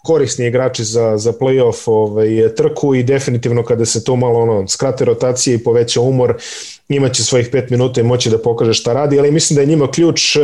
korisni 0.04 0.46
igrači 0.46 0.84
za, 0.84 1.16
za 1.16 1.32
playoff 1.32 1.82
ovaj, 1.86 2.54
trku 2.56 2.94
i 2.94 3.02
definitivno 3.02 3.62
kada 3.62 3.84
se 3.84 4.04
to 4.04 4.16
malo 4.16 4.38
ono, 4.38 4.68
skrate 4.68 5.04
rotacije 5.04 5.54
i 5.54 5.64
poveća 5.64 6.00
umor, 6.00 6.34
imaće 6.88 7.22
svojih 7.22 7.48
pet 7.52 7.70
minuta 7.70 8.00
i 8.00 8.04
moći 8.04 8.30
da 8.30 8.38
pokaže 8.38 8.74
šta 8.74 8.92
radi, 8.92 9.18
ali 9.18 9.30
mislim 9.30 9.54
da 9.54 9.60
je 9.60 9.66
njima 9.66 9.90
ključ 9.90 10.36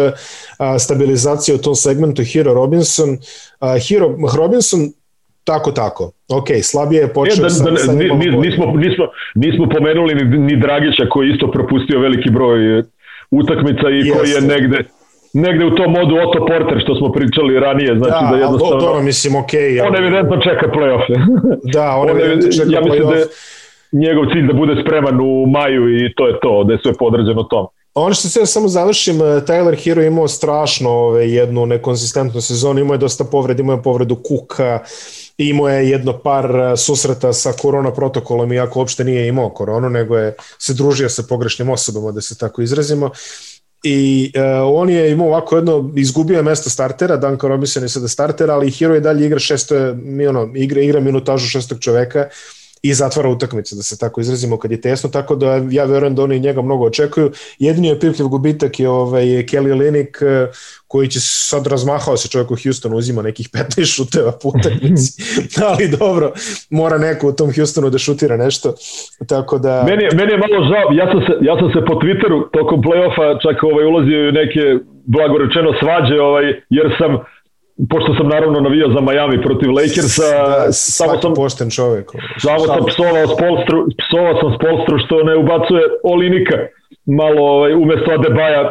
a, 0.58 0.78
stabilizacija 0.78 1.54
u 1.54 1.58
tom 1.58 1.74
segmentu 1.74 2.22
Hero 2.24 2.54
Robinson. 2.54 3.18
A, 3.60 3.78
Hero 3.78 4.16
Robinson 4.36 4.92
tako, 5.44 5.72
tako. 5.72 6.12
Ok, 6.28 6.46
slabije 6.62 7.00
je 7.00 7.12
počeo 7.12 7.34
e, 7.34 7.36
da, 7.36 7.42
da, 7.42 7.48
sa, 7.48 7.86
sa 7.86 7.92
nismo, 7.92 8.72
nismo, 8.76 9.04
nismo 9.34 9.68
pomenuli 9.74 10.14
ni, 10.14 10.38
ni 10.38 10.56
Dragića 10.60 11.08
koji 11.10 11.30
isto 11.30 11.50
propustio 11.50 12.00
veliki 12.00 12.30
broj 12.30 12.82
utakmica 13.30 13.90
i 13.90 13.96
Jeste. 13.96 14.12
koji 14.12 14.30
je 14.30 14.40
negde 14.40 14.84
negde 15.44 15.64
u 15.64 15.74
tom 15.78 15.90
modu 15.92 16.14
Otto 16.24 16.40
Porter 16.46 16.80
što 16.84 16.94
smo 16.94 17.12
pričali 17.12 17.60
ranije, 17.60 17.98
znači 17.98 18.24
da, 18.24 18.30
da 18.30 18.36
jednostavno... 18.36 18.76
Da, 18.76 18.86
to, 18.86 19.02
mislim, 19.02 19.36
ok. 19.36 19.52
On 19.88 19.96
evidentno 19.96 20.36
čeka 20.36 20.66
play-off. 20.74 21.06
da, 21.74 21.96
on, 21.96 22.10
on 22.10 22.20
evidentno 22.20 22.50
čeka 22.52 22.72
ja 22.76 22.80
mislim 22.80 23.02
play-off. 23.02 23.10
Da 23.10 23.18
je, 23.18 23.26
njegov 23.92 24.24
cilj 24.32 24.46
da 24.46 24.52
bude 24.52 24.74
spreman 24.82 25.20
u 25.20 25.46
maju 25.46 25.82
i 25.96 26.14
to 26.16 26.26
je 26.26 26.34
to, 26.42 26.64
da 26.64 26.72
je 26.72 26.78
sve 26.82 26.92
podređeno 26.98 27.42
tom. 27.42 27.66
Ono 27.94 28.14
što 28.14 28.28
se 28.28 28.46
samo 28.46 28.68
završim, 28.68 29.16
eh, 29.16 29.24
Tyler 29.24 29.84
Hero 29.84 30.02
imao 30.02 30.28
strašno 30.28 30.90
ove, 30.90 31.30
jednu 31.30 31.66
nekonsistentnu 31.66 32.40
sezonu, 32.40 32.80
imao 32.80 32.94
je 32.94 32.98
dosta 32.98 33.24
povreda, 33.24 33.62
imao 33.62 33.76
je 33.76 33.82
povredu 33.82 34.16
Kuka, 34.16 34.80
imao 35.38 35.68
je 35.68 35.90
jedno 35.90 36.12
par 36.18 36.44
eh, 36.44 36.76
susreta 36.76 37.32
sa 37.32 37.52
korona 37.52 37.92
protokolom, 37.92 38.52
iako 38.52 38.78
uopšte 38.78 39.04
nije 39.04 39.28
imao 39.28 39.48
koronu, 39.50 39.90
nego 39.90 40.16
je 40.16 40.34
se 40.58 40.74
družio 40.74 41.08
sa 41.08 41.22
pogrešnim 41.28 41.70
osobama, 41.70 42.12
da 42.12 42.20
se 42.20 42.38
tako 42.38 42.62
izrazimo. 42.62 43.10
I 43.88 44.32
uh, 44.34 44.42
on 44.80 44.90
je 44.90 45.10
imao 45.10 45.26
ovako 45.26 45.56
jedno, 45.56 45.92
izgubio 45.96 46.36
je 46.36 46.42
mesto 46.42 46.70
startera, 46.70 47.16
Duncan 47.16 47.50
Robinson 47.50 47.82
je 47.82 47.88
sada 47.88 48.08
starter, 48.08 48.50
ali 48.50 48.70
Hero 48.70 48.94
je 48.94 49.00
dalje 49.00 49.26
igra 49.26 49.38
šesto, 49.38 49.74
ono, 50.28 50.50
igra, 50.54 50.80
igra 50.80 51.00
minutažu 51.00 51.48
šestog 51.48 51.78
čoveka 51.80 52.28
i 52.88 52.94
zatvara 52.94 53.28
utakmice, 53.28 53.76
da 53.76 53.82
se 53.82 53.98
tako 53.98 54.20
izrazimo 54.20 54.58
kad 54.58 54.70
je 54.70 54.80
tesno, 54.80 55.10
tako 55.10 55.36
da 55.36 55.60
ja 55.70 55.84
verujem 55.84 56.14
da 56.14 56.22
oni 56.22 56.40
njega 56.40 56.62
mnogo 56.62 56.84
očekuju. 56.84 57.30
Jedini 57.58 57.88
je 57.88 58.00
pipljiv 58.00 58.28
gubitak 58.28 58.80
je 58.80 58.88
ovaj, 58.88 59.24
Kelly 59.24 59.78
Linik 59.78 60.18
eh, 60.22 60.46
koji 60.88 61.08
će 61.08 61.20
sad 61.20 61.66
razmahao 61.66 62.16
se 62.16 62.28
čovjek 62.28 62.50
u 62.50 62.56
Houstonu, 62.62 62.96
uzima 62.96 63.22
nekih 63.22 63.48
15 63.48 63.94
šuteva 63.94 64.32
po 64.42 64.48
utakmici, 64.48 65.22
ali 65.68 65.88
dobro, 65.98 66.32
mora 66.70 66.98
neko 66.98 67.28
u 67.28 67.32
tom 67.32 67.54
Houstonu 67.54 67.90
da 67.90 67.98
šutira 67.98 68.36
nešto, 68.36 68.74
tako 69.28 69.58
da... 69.58 69.84
Meni 69.86 70.04
je, 70.04 70.10
meni 70.14 70.32
je 70.32 70.38
malo 70.38 70.58
žao, 70.70 70.86
ja 71.00 71.06
sam, 71.12 71.20
se, 71.26 71.32
ja 71.40 71.54
sam 71.58 71.68
se 71.74 71.80
po 71.88 71.94
Twitteru 71.94 72.38
tokom 72.52 72.82
playoffa 72.82 73.26
čak 73.42 73.62
ovaj, 73.62 73.84
ulazio 73.84 74.28
u 74.28 74.32
neke 74.32 74.62
blagorečeno 75.06 75.70
svađe, 75.80 76.20
ovaj, 76.20 76.44
jer 76.70 76.86
sam 76.98 77.10
pošto 77.90 78.14
sam 78.14 78.28
naravno 78.28 78.60
navijao 78.60 78.90
za 78.96 79.00
Miami 79.00 79.42
protiv 79.42 79.70
Lakersa, 79.70 80.30
da, 80.46 80.72
samo 80.72 81.16
sam 81.22 81.34
pošten 81.34 81.70
čovjek. 81.70 82.06
Samo 82.38 82.58
sam 82.58 82.82
psovao 82.90 83.26
Spolstru, 83.34 83.78
psovao 84.00 84.34
sam 84.40 84.50
Spolstru 84.58 84.98
što 85.04 85.22
ne 85.22 85.36
ubacuje 85.36 85.82
Olinika. 86.02 86.56
Malo 87.06 87.42
ovaj, 87.54 87.72
umesto 87.74 88.10
Adebaja, 88.18 88.62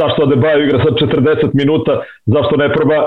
zašto 0.00 0.22
Adebaja 0.22 0.64
igra 0.64 0.78
sad 0.84 0.94
40 0.94 1.50
minuta, 1.54 1.92
zašto 2.26 2.56
ne 2.56 2.72
proba 2.72 2.98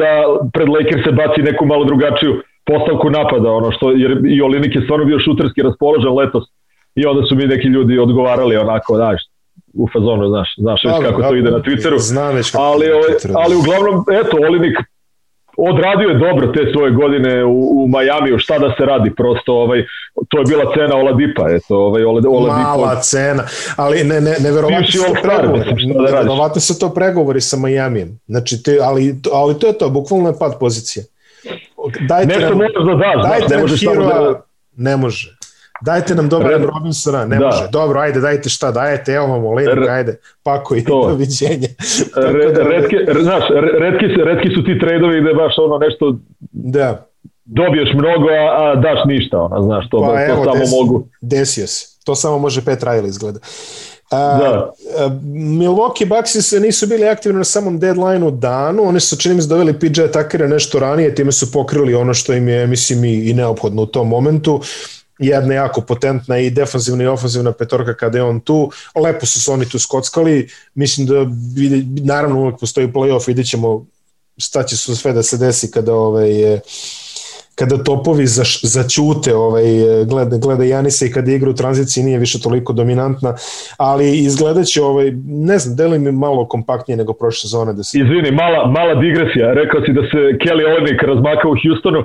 da 0.00 0.12
pred 0.54 0.68
Lakers 0.68 1.02
se 1.04 1.12
baci 1.12 1.40
neku 1.42 1.66
malo 1.66 1.84
drugačiju 1.84 2.32
postavku 2.64 3.10
napada, 3.10 3.52
ono 3.52 3.72
što, 3.72 3.90
jer 3.90 4.12
i 4.26 4.42
Olinik 4.42 4.74
je 4.74 4.82
stvarno 4.82 5.04
bio 5.04 5.18
šuterski 5.18 5.62
raspoložen 5.62 6.14
letos. 6.14 6.44
I 6.94 7.06
onda 7.06 7.26
su 7.26 7.34
mi 7.36 7.46
neki 7.46 7.68
ljudi 7.68 7.98
odgovarali 7.98 8.56
onako, 8.56 8.96
znaš, 8.96 9.20
u 9.78 9.88
fazonu, 9.92 10.28
znaš, 10.28 10.54
znaš 10.58 10.80
već 10.84 10.94
kako 11.08 11.22
to 11.22 11.34
ide 11.34 11.50
na 11.50 11.58
Twitteru. 11.58 11.98
Znam 11.98 12.34
već 12.34 12.50
kako 12.50 12.64
ali, 12.64 12.90
ovaj, 12.90 13.10
ali 13.34 13.56
uglavnom, 13.56 14.04
eto, 14.20 14.36
Olinik 14.48 14.76
odradio 15.56 16.08
je 16.08 16.18
dobro 16.18 16.52
te 16.52 16.72
svoje 16.72 16.90
godine 16.90 17.44
u, 17.44 17.84
u 17.84 17.88
Majamiju, 17.88 18.38
šta 18.38 18.58
da 18.58 18.74
se 18.78 18.84
radi, 18.84 19.14
prosto 19.14 19.54
ovaj, 19.54 19.84
to 20.28 20.38
je 20.38 20.44
bila 20.44 20.72
cena 20.74 20.96
Oladipa, 20.96 21.50
eto, 21.50 21.76
ovaj, 21.76 22.04
Oladipa. 22.04 22.32
Mala 22.32 23.00
cena, 23.00 23.42
ali 23.76 24.04
ne, 24.04 24.20
ne, 24.20 24.36
neverovatno 24.40 24.86
su 24.86 24.98
to 24.98 25.14
pregovori, 25.22 25.70
da 25.94 26.02
neverovatno 26.02 26.60
su 26.60 26.78
to 26.78 26.94
pregovori 26.94 27.40
sa 27.40 27.56
Majamijem, 27.56 28.18
znači, 28.26 28.62
te, 28.62 28.78
ali, 28.82 29.14
ali 29.32 29.58
to 29.58 29.66
je 29.66 29.78
to, 29.78 29.90
bukvalno 29.90 30.28
je 30.28 30.38
pad 30.38 30.58
pozicija. 30.60 31.04
Dajte 32.08 32.26
Nešto 32.26 32.48
nam, 32.48 32.58
možeš 32.58 32.72
da 32.86 32.94
daš, 32.94 33.22
dajte 33.22 33.56
ne 33.56 33.62
možeš 33.62 33.80
da... 33.80 34.42
Ne 34.76 34.96
može. 34.96 35.35
Dajte 35.80 36.14
nam 36.14 36.28
dobro 36.28 36.48
Red... 36.48 36.64
Robinsona, 36.64 37.24
ne 37.24 37.36
da. 37.36 37.46
može. 37.46 37.68
Dobro, 37.72 38.00
ajde, 38.00 38.20
dajte 38.20 38.48
šta, 38.48 38.70
dajte, 38.70 39.12
evo 39.12 39.26
vam 39.26 39.44
Olenik, 39.44 39.88
ajde, 39.88 40.18
pako 40.42 40.74
i 40.74 40.82
doviđenja. 40.82 41.68
Re, 42.34 42.52
da, 42.52 42.62
redke, 42.62 42.96
znaš, 43.22 43.44
redki, 43.80 44.06
redki 44.24 44.48
su 44.54 44.64
ti 44.64 44.78
tradovi 44.78 45.20
gde 45.20 45.34
baš 45.34 45.54
ono 45.58 45.78
nešto 45.78 46.16
da. 46.52 47.06
dobiješ 47.44 47.88
mnogo, 47.94 48.28
a, 48.28 48.72
a 48.72 48.74
daš 48.74 48.98
ništa, 49.06 49.40
ona, 49.40 49.62
znaš, 49.62 49.88
to, 49.90 50.00
pa, 50.00 50.06
to 50.06 50.32
evo, 50.32 50.44
samo 50.44 50.58
desi, 50.58 50.76
mogu. 50.76 51.08
Desio 51.20 51.66
se. 51.66 51.96
To 52.04 52.14
samo 52.14 52.38
može 52.38 52.64
Pet 52.64 52.82
Riley 52.82 53.08
izgleda. 53.08 53.40
A, 54.10 54.38
da. 54.38 54.72
A, 54.98 55.08
Milwaukee 55.34 56.06
Bucks 56.06 56.30
se 56.30 56.60
nisu 56.60 56.86
bili 56.86 57.08
aktivni 57.08 57.38
na 57.38 57.44
samom 57.44 57.78
deadline-u 57.78 58.30
danu, 58.30 58.82
oni 58.82 59.00
su 59.00 59.16
čini 59.16 59.34
mi 59.34 59.42
se 59.42 59.48
doveli 59.48 59.78
PJ 59.78 60.00
Tuckera 60.12 60.46
nešto 60.46 60.78
ranije, 60.78 61.14
time 61.14 61.32
su 61.32 61.52
pokrili 61.52 61.94
ono 61.94 62.14
što 62.14 62.32
im 62.32 62.48
je, 62.48 62.66
mislim, 62.66 63.04
i, 63.04 63.30
i 63.30 63.34
neophodno 63.34 63.82
u 63.82 63.86
tom 63.86 64.08
momentu 64.08 64.60
jedna 65.18 65.54
jako 65.54 65.80
potentna 65.80 66.38
i 66.38 66.50
defanzivna 66.50 67.04
i 67.04 67.06
ofenzivna 67.06 67.52
petorka 67.52 67.94
kada 67.94 68.18
je 68.18 68.24
on 68.24 68.40
tu. 68.40 68.70
Lepo 69.04 69.26
su 69.26 69.40
se 69.40 69.50
oni 69.50 69.68
tu 69.68 69.78
skockali. 69.78 70.48
Mislim 70.74 71.06
da 71.06 71.14
naravno 72.04 72.40
uvek 72.40 72.60
postoji 72.60 72.88
playoff, 72.88 73.28
vidjet 73.28 73.48
ćemo 73.50 73.86
šta 74.38 74.62
će 74.62 74.76
su 74.76 74.96
sve 74.96 75.12
da 75.12 75.22
se 75.22 75.38
desi 75.38 75.70
kada 75.70 75.94
ovaj, 75.94 76.30
kada 77.54 77.84
topovi 77.84 78.26
za, 78.26 78.42
začute 78.62 79.34
ovaj, 79.34 79.64
gleda, 80.08 80.36
gleda 80.36 80.64
Janisa 80.64 81.06
i 81.06 81.12
kada 81.12 81.32
igra 81.32 81.50
u 81.50 81.54
tranziciji 81.54 82.04
nije 82.04 82.18
više 82.18 82.40
toliko 82.40 82.72
dominantna, 82.72 83.34
ali 83.78 84.18
izgledat 84.18 84.66
će, 84.66 84.82
ovaj, 84.82 85.12
ne 85.26 85.58
znam, 85.58 85.76
deli 85.76 85.98
mi 85.98 86.12
malo 86.12 86.48
kompaktnije 86.48 86.96
nego 86.96 87.12
prošle 87.12 87.40
sezone. 87.40 87.72
Da 87.72 87.82
se... 87.82 87.98
Izvini, 87.98 88.30
mala, 88.30 88.66
mala 88.66 88.94
digresija. 88.94 89.52
Rekao 89.52 89.80
si 89.80 89.92
da 89.92 90.02
se 90.02 90.18
Kelly 90.42 90.64
Olynyk 90.72 91.06
razmakao 91.06 91.50
u 91.50 91.56
Houstonu. 91.62 91.98
Uh, 91.98 92.04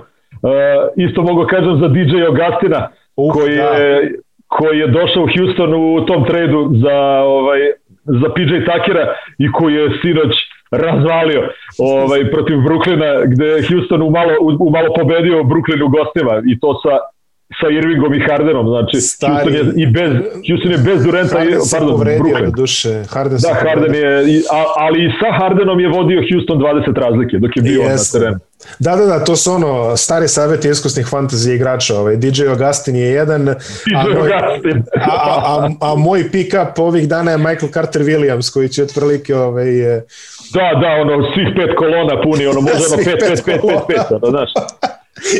isto 1.07 1.21
mogu 1.21 1.45
kažem 1.49 1.79
za 1.81 1.87
DJ 1.87 2.13
Augustina 2.31 2.89
Uf, 3.15 3.33
koji, 3.33 3.55
da. 3.55 3.63
je, 3.63 4.19
koji 4.47 4.79
je 4.79 4.87
došao 4.87 5.23
u 5.23 5.27
Houston 5.37 5.73
u 5.73 6.05
tom 6.05 6.25
tradu 6.25 6.71
za, 6.83 6.97
ovaj, 7.21 7.59
za 8.05 8.29
PJ 8.35 8.65
Takera 8.65 9.15
i 9.37 9.51
koji 9.51 9.73
je 9.75 9.89
sinoć 10.01 10.33
razvalio 10.71 11.49
ovaj, 11.79 12.31
protiv 12.31 12.57
Brooklyna 12.57 13.23
gde 13.25 13.45
je 13.45 13.63
Houston 13.69 14.01
u 14.01 14.09
malo, 14.09 14.33
u, 14.41 14.69
malo 14.69 14.93
pobedio 14.95 15.43
Brooklyn 15.43 15.83
u 15.83 15.89
gostima 15.89 16.41
i 16.47 16.59
to 16.59 16.81
sa 16.83 16.97
sa 17.59 17.67
Irvingom 17.69 18.13
i 18.13 18.21
Hardenom, 18.29 18.67
znači 18.67 19.01
Stari, 19.01 19.33
Houston 19.33 19.53
je 19.53 19.83
i 19.83 19.85
bez 19.87 20.11
Houston 20.47 20.71
je 20.71 20.77
bez 20.77 21.03
Durenta 21.03 21.37
Harden 21.37 21.53
i 21.53 21.71
pardon, 21.71 21.99
Brooklyn. 21.99 22.55
duše, 22.55 23.03
Harden 23.09 23.37
da, 23.41 23.53
Harden 23.53 23.95
je 23.95 24.41
ali 24.77 25.05
i 25.05 25.09
sa 25.19 25.29
Hardenom 25.39 25.79
je 25.79 25.89
vodio 25.89 26.21
Houston 26.31 26.57
20 26.57 26.99
razlike 26.99 27.37
dok 27.39 27.51
je 27.55 27.61
bio 27.61 27.81
Jeste. 27.81 28.17
na 28.17 28.23
terenu. 28.23 28.39
Da, 28.79 28.95
da, 28.95 29.05
da, 29.05 29.23
to 29.23 29.35
su 29.35 29.51
ono 29.51 29.97
stari 29.97 30.27
savjeti 30.27 30.69
iskusnih 30.69 31.07
fantazije 31.09 31.55
igrača. 31.55 31.95
Ovaj, 31.95 32.15
DJ 32.15 32.47
Augustin 32.47 32.95
je 32.95 33.07
jedan, 33.07 33.45
DJ 33.45 33.95
a, 33.95 34.03
moj, 34.19 34.31
a, 34.33 34.41
a, 35.01 35.69
a, 35.81 35.91
a 35.91 35.95
moj 35.95 36.23
pick-up 36.31 36.79
ovih 36.79 37.09
dana 37.09 37.31
je 37.31 37.37
Michael 37.37 37.71
Carter 37.73 38.01
Williams, 38.01 38.53
koji 38.53 38.69
će 38.69 38.83
otprilike 38.83 39.35
ovaj, 39.35 39.65
Da, 40.53 40.79
da, 40.81 40.87
ono, 41.01 41.33
svih 41.33 41.47
pet 41.55 41.75
kolona 41.77 42.21
puni, 42.21 42.47
ono, 42.47 42.61
može 42.61 42.83
ono 42.93 43.03
5, 43.03 43.05
5, 43.05 43.43
5, 43.45 43.61
5, 43.61 43.85
5, 44.09 44.15
ono, 44.15 44.29
znaš. 44.29 44.49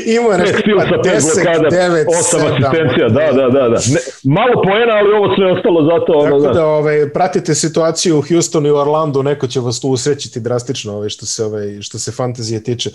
Ima 0.06 0.38
nešto 0.38 0.58
pa 0.78 0.84
10, 0.84 1.44
blokada, 1.44 1.70
9, 1.70 2.06
8 2.06 2.10
asistencija, 2.12 3.10
da, 3.10 3.32
da, 3.32 3.50
da. 3.50 3.70
da. 3.70 3.80
Ne, 3.94 4.00
malo 4.24 4.62
poena, 4.63 4.94
ali 4.94 5.13
ovo 5.13 5.36
sve 5.36 5.52
ostalo 5.52 5.84
zato. 5.84 6.13
Ono, 6.13 6.39
Tako 6.39 6.54
da, 6.54 6.65
ovaj, 6.65 7.10
pratite 7.10 7.56
situaciju 7.56 8.17
u 8.17 8.24
Houstonu 8.30 8.67
i 8.67 8.72
Orlandu, 8.72 9.24
neko 9.24 9.48
će 9.48 9.60
vas 9.60 9.80
tu 9.80 9.89
usrećiti 9.89 10.39
drastično 10.39 10.94
ovaj, 10.94 11.10
što, 11.10 11.26
se, 11.26 11.46
ovaj, 11.46 11.82
što 11.82 12.00
se 12.00 12.12
fantazije 12.12 12.63
tiče. 12.63 12.89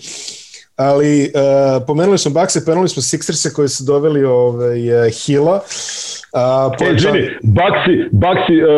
Ali 0.76 1.22
uh, 1.24 1.86
pomenuli 1.86 2.18
smo 2.18 2.30
Bakse, 2.32 2.64
pomenuli 2.64 2.88
smo 2.88 3.02
Sixerse 3.02 3.54
koji 3.56 3.68
su 3.68 3.84
doveli 3.84 4.24
ovaj, 4.24 4.76
Hila. 5.10 5.60
Uh, 6.36 6.88
e, 6.88 6.94
izvini, 6.96 7.22
Baxi, 7.42 7.94
Baxi 8.24 8.56
uh, 8.62 8.68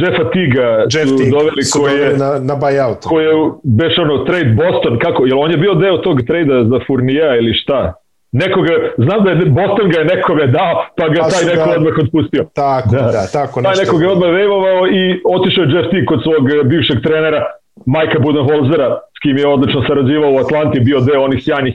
Jeffa 0.00 0.30
Tiga 0.30 0.68
Jeff 0.92 1.08
su 1.08 1.24
doveli 1.36 1.62
su 1.64 1.78
koji 1.80 1.98
je, 2.00 2.16
na, 2.16 2.30
na 2.38 2.54
buyout. 2.62 3.00
Koji 3.04 3.24
je 3.24 3.34
beš 3.62 3.98
ono 3.98 4.24
trade 4.24 4.52
Boston, 4.62 4.98
kako, 5.04 5.26
jel 5.26 5.40
on 5.40 5.50
je 5.50 5.56
bio 5.56 5.74
deo 5.74 5.96
tog 5.98 6.16
trada 6.26 6.64
za 6.64 6.78
Furnija 6.86 7.36
ili 7.36 7.54
šta? 7.54 7.94
Nekoga, 8.32 8.74
znam 8.98 9.24
da 9.24 9.30
je 9.30 9.36
Boston 9.60 9.86
ga 9.92 9.98
je 9.98 10.04
nekome 10.14 10.46
dao, 10.46 10.72
pa 10.96 11.08
ga 11.08 11.20
pa 11.20 11.28
taj 11.28 11.44
neko 11.50 11.66
ga, 11.70 11.76
odmah 11.76 11.94
otpustio. 12.04 12.42
Tako, 12.54 12.88
da, 12.96 13.02
da 13.16 13.22
tako 13.38 13.60
nešto. 13.60 13.74
Taj 13.74 13.84
neko 13.84 13.96
ga 13.98 14.06
odmah 14.14 14.30
vejvovao 14.38 14.80
i 14.98 15.02
otišao 15.36 15.62
je 15.64 15.70
Jeff 15.74 15.86
Teague 15.90 16.08
kod 16.10 16.20
svog 16.22 16.42
bivšeg 16.70 16.98
trenera 17.06 17.40
Majka 17.86 18.18
Budenholzera, 18.18 19.00
s 19.16 19.18
kim 19.22 19.36
je 19.36 19.46
odlično 19.46 19.84
sarađivao 19.88 20.32
u 20.32 20.38
Atlanti, 20.38 20.80
bio 20.80 21.00
deo 21.00 21.22
onih 21.24 21.42
sjajnih 21.44 21.74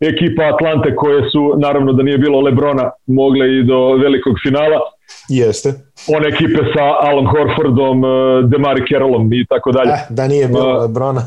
ekipa 0.00 0.42
Atlante 0.54 0.96
koje 0.96 1.30
su, 1.30 1.54
naravno 1.58 1.92
da 1.92 2.02
nije 2.02 2.18
bilo 2.18 2.40
Lebrona, 2.40 2.90
mogle 3.06 3.58
i 3.58 3.62
do 3.62 3.92
velikog 3.92 4.34
finala. 4.46 4.80
Jeste. 5.28 5.68
One 6.16 6.28
ekipe 6.28 6.60
sa 6.74 6.84
Alan 7.08 7.26
Horfordom, 7.26 8.04
eh, 8.04 8.08
Demari 8.48 8.82
Carrollom 8.88 9.32
i 9.32 9.46
tako 9.48 9.72
dalje. 9.72 9.90
Eh, 9.90 10.06
da 10.10 10.28
nije 10.28 10.48
bilo 10.48 10.76
uh, 10.76 10.82
Lebrona. 10.82 11.22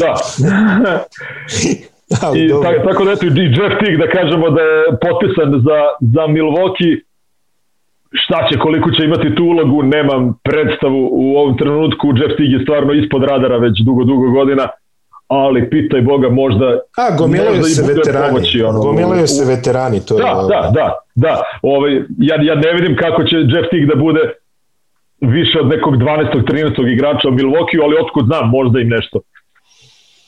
da. 0.00 0.14
I, 2.36 2.48
tako, 2.62 2.88
tako 2.88 3.04
da 3.04 3.12
eto, 3.12 3.26
i 3.26 3.48
Jeff 3.56 3.74
Teague 3.80 4.06
da 4.06 4.08
kažemo 4.10 4.50
da 4.50 4.60
je 4.60 4.84
potpisan 5.04 5.48
za, 5.66 5.78
za 6.14 6.22
Milwaukee 6.34 7.00
šta 8.24 8.48
će, 8.48 8.58
koliko 8.58 8.90
će 8.90 9.04
imati 9.04 9.34
tu 9.34 9.44
ulogu, 9.44 9.82
nemam 9.82 10.38
predstavu 10.44 11.08
u 11.12 11.36
ovom 11.36 11.56
trenutku. 11.58 12.06
Jeff 12.08 12.36
Teague 12.36 12.56
je 12.56 12.62
stvarno 12.62 12.92
ispod 12.92 13.24
radara 13.24 13.56
već 13.56 13.80
dugo, 13.84 14.04
dugo 14.04 14.30
godina 14.30 14.68
ali 15.28 15.70
pitaj 15.70 16.00
Boga 16.00 16.28
možda... 16.28 16.66
A, 16.96 17.16
gomilaju 17.18 17.62
se 17.62 17.82
veterani, 17.94 18.26
pomoći, 18.28 18.62
ono, 18.62 18.80
gomilaju 18.80 19.26
se 19.26 19.44
veterani, 19.44 20.00
to 20.06 20.16
da, 20.16 20.28
je... 20.28 20.34
Da, 20.34 20.70
da, 20.74 20.92
da, 21.14 21.42
ovaj, 21.62 21.92
ja, 22.18 22.36
ja 22.42 22.54
ne 22.54 22.72
vidim 22.72 22.96
kako 22.96 23.24
će 23.24 23.36
Jeff 23.36 23.70
Teague 23.70 23.86
da 23.86 23.96
bude 23.96 24.20
više 25.20 25.60
od 25.60 25.68
nekog 25.68 25.96
12. 25.96 26.44
13. 26.44 26.92
igrača 26.92 27.28
u 27.28 27.32
Milwaukee, 27.32 27.82
ali 27.84 27.96
otkud 28.04 28.24
znam, 28.26 28.48
možda 28.48 28.80
im 28.80 28.88
nešto 28.88 29.20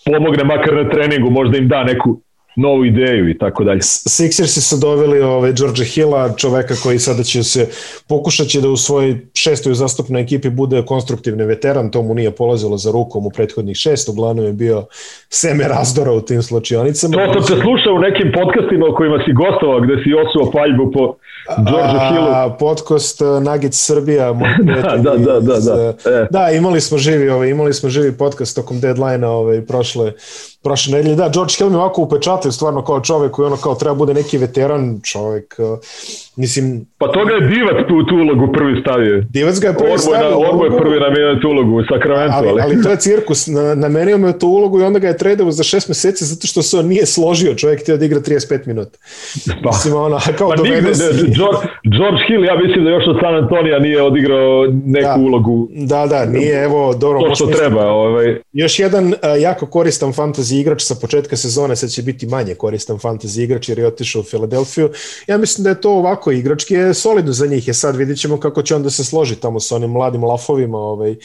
pomogne 0.04 0.44
makar 0.44 0.74
na 0.74 0.90
treningu, 0.90 1.30
možda 1.30 1.58
im 1.58 1.68
da 1.68 1.84
neku 1.84 2.20
novu 2.58 2.84
ideju 2.84 3.28
i 3.28 3.38
tako 3.38 3.64
dalje. 3.64 3.80
Sixersi 3.80 4.60
su 4.60 4.76
doveli 4.76 5.20
ovaj, 5.20 5.52
George 5.52 5.84
Hilla, 5.84 6.34
čoveka 6.36 6.74
koji 6.82 6.98
sada 6.98 7.22
će 7.22 7.42
se 7.42 7.68
pokušat 8.08 8.46
će 8.46 8.60
da 8.60 8.68
u 8.68 8.76
svojoj 8.76 9.26
šestoj 9.34 9.74
zastupnoj 9.74 10.22
ekipi 10.22 10.50
bude 10.50 10.82
konstruktivni 10.86 11.44
veteran, 11.44 11.90
to 11.90 12.02
mu 12.02 12.14
nije 12.14 12.30
polazilo 12.30 12.76
za 12.76 12.90
rukom 12.90 13.26
u 13.26 13.30
prethodnih 13.30 13.76
šest, 13.76 14.08
uglavnom 14.08 14.44
je 14.44 14.52
bio 14.52 14.86
seme 15.28 15.68
razdora 15.68 16.12
u 16.12 16.20
tim 16.20 16.42
slučionicama. 16.42 17.16
To 17.16 17.32
sam 17.32 17.56
te 17.56 17.62
slušao 17.62 17.94
u 17.94 17.98
nekim 17.98 18.32
podcastima 18.34 18.86
u 18.86 18.96
kojima 18.96 19.18
si 19.26 19.32
gostovao, 19.32 19.80
gde 19.80 19.94
si 20.04 20.10
osuo 20.14 20.50
paljbu 20.52 20.90
po 20.92 21.14
George 21.56 21.98
Hillu. 22.08 22.58
Podcast 22.58 23.20
uh, 23.20 23.42
Nuggets 23.42 23.86
Srbija, 23.86 24.32
moj 24.32 24.48
da, 24.82 24.96
da, 24.96 25.16
da, 25.16 25.40
da, 25.40 25.58
da. 25.60 25.94
E. 26.10 26.26
da, 26.30 26.50
imali 26.50 26.80
smo 26.80 26.98
živi, 26.98 27.28
ovaj, 27.28 27.48
imali 27.48 27.74
smo 27.74 27.88
živi 27.88 28.12
podcast 28.12 28.56
tokom 28.56 28.80
deadline-a 28.80 29.30
ovaj, 29.30 29.66
prošle, 29.66 30.12
prošle 30.68 30.92
nedelje. 30.92 31.16
Da, 31.16 31.28
George 31.28 31.54
Hill 31.58 31.70
mi 31.70 31.76
ovako 31.76 32.02
upečatio 32.02 32.52
stvarno 32.52 32.84
kao 32.84 33.00
čovek 33.00 33.32
koji 33.32 33.46
ono 33.46 33.56
kao 33.56 33.74
treba 33.74 33.94
bude 33.94 34.14
neki 34.14 34.38
veteran 34.38 35.00
čovek. 35.04 35.54
Uh, 35.58 35.78
mislim... 36.38 36.86
Pa 36.98 37.06
toga 37.12 37.32
je 37.34 37.40
Divac 37.40 37.78
tu, 37.88 38.04
tu 38.08 38.14
ulogu 38.14 38.52
prvi 38.52 38.80
stavio. 38.80 39.24
Divac 39.30 39.60
ga 39.60 39.68
je 39.68 39.74
prvi 39.74 39.98
stavio. 39.98 40.38
Orbo 40.38 40.64
je 40.64 40.78
prvi 40.78 41.00
namenio 41.00 41.34
tu 41.42 41.48
ulogu 41.48 41.72
u 41.76 41.82
Sacramento. 41.92 42.34
Ali, 42.36 42.48
ali, 42.48 42.60
ali 42.62 42.82
to 42.82 42.90
je 42.90 42.96
cirkus. 42.96 43.46
Na, 43.46 43.74
namenio 43.74 44.18
me 44.18 44.38
tu 44.38 44.48
ulogu 44.48 44.80
i 44.80 44.82
onda 44.82 44.98
ga 44.98 45.08
je 45.08 45.16
tradeo 45.16 45.50
za 45.50 45.62
šest 45.62 45.88
meseci 45.88 46.24
zato 46.24 46.46
što 46.46 46.62
se 46.62 46.78
on 46.78 46.86
nije 46.86 47.06
složio. 47.06 47.54
Čovjek 47.54 47.80
htio 47.80 47.96
da 47.96 48.04
igra 48.04 48.20
35 48.20 48.66
minuta. 48.66 48.98
Pa, 49.62 49.68
mislim, 49.68 49.94
ono, 49.94 50.18
kao 50.38 50.48
pa 50.56 50.62
nigde, 50.62 50.80
ne, 50.80 50.90
George, 51.38 51.62
George 51.98 52.20
Hill, 52.28 52.44
ja 52.44 52.56
mislim 52.64 52.84
da 52.84 52.90
još 52.90 53.04
od 53.06 53.16
San 53.22 53.34
Antonija 53.34 53.78
nije 53.78 54.02
odigrao 54.02 54.66
neku 54.84 55.08
da, 55.08 55.16
ulogu. 55.18 55.68
Da, 55.70 56.06
da, 56.06 56.24
nije, 56.24 56.64
evo, 56.64 56.94
dobro. 56.94 57.20
To 57.28 57.34
što 57.34 57.46
treba. 57.46 57.86
Ovaj. 57.86 58.36
Još 58.52 58.78
jedan 58.78 59.06
uh, 59.06 59.14
jako 59.40 59.66
koristan 59.66 60.12
fantasy 60.12 60.60
igrač 60.60 60.82
sa 60.82 60.94
početka 61.00 61.36
sezone, 61.36 61.76
sad 61.76 61.90
će 61.90 62.02
biti 62.02 62.26
manje 62.26 62.54
koristan 62.54 62.96
fantasy 62.96 63.42
igrač 63.42 63.68
jer 63.68 63.78
je 63.78 63.86
otišao 63.86 64.20
u 64.20 64.24
Filadelfiju. 64.24 64.90
Ja 65.26 65.38
mislim 65.38 65.64
da 65.64 65.70
je 65.70 65.80
to 65.80 65.90
ovako 65.90 66.27
igrački 66.32 66.74
je 66.74 66.94
solidno 66.94 67.32
za 67.32 67.46
njih. 67.46 67.68
Je 67.68 67.74
sad 67.74 67.96
vidjet 67.96 68.18
ćemo 68.18 68.40
kako 68.40 68.62
će 68.62 68.74
onda 68.74 68.90
se 68.90 69.04
složi 69.04 69.40
tamo 69.40 69.60
sa 69.60 69.76
onim 69.76 69.90
mladim 69.90 70.24
lafovima, 70.24 70.78
ovaj, 70.78 71.16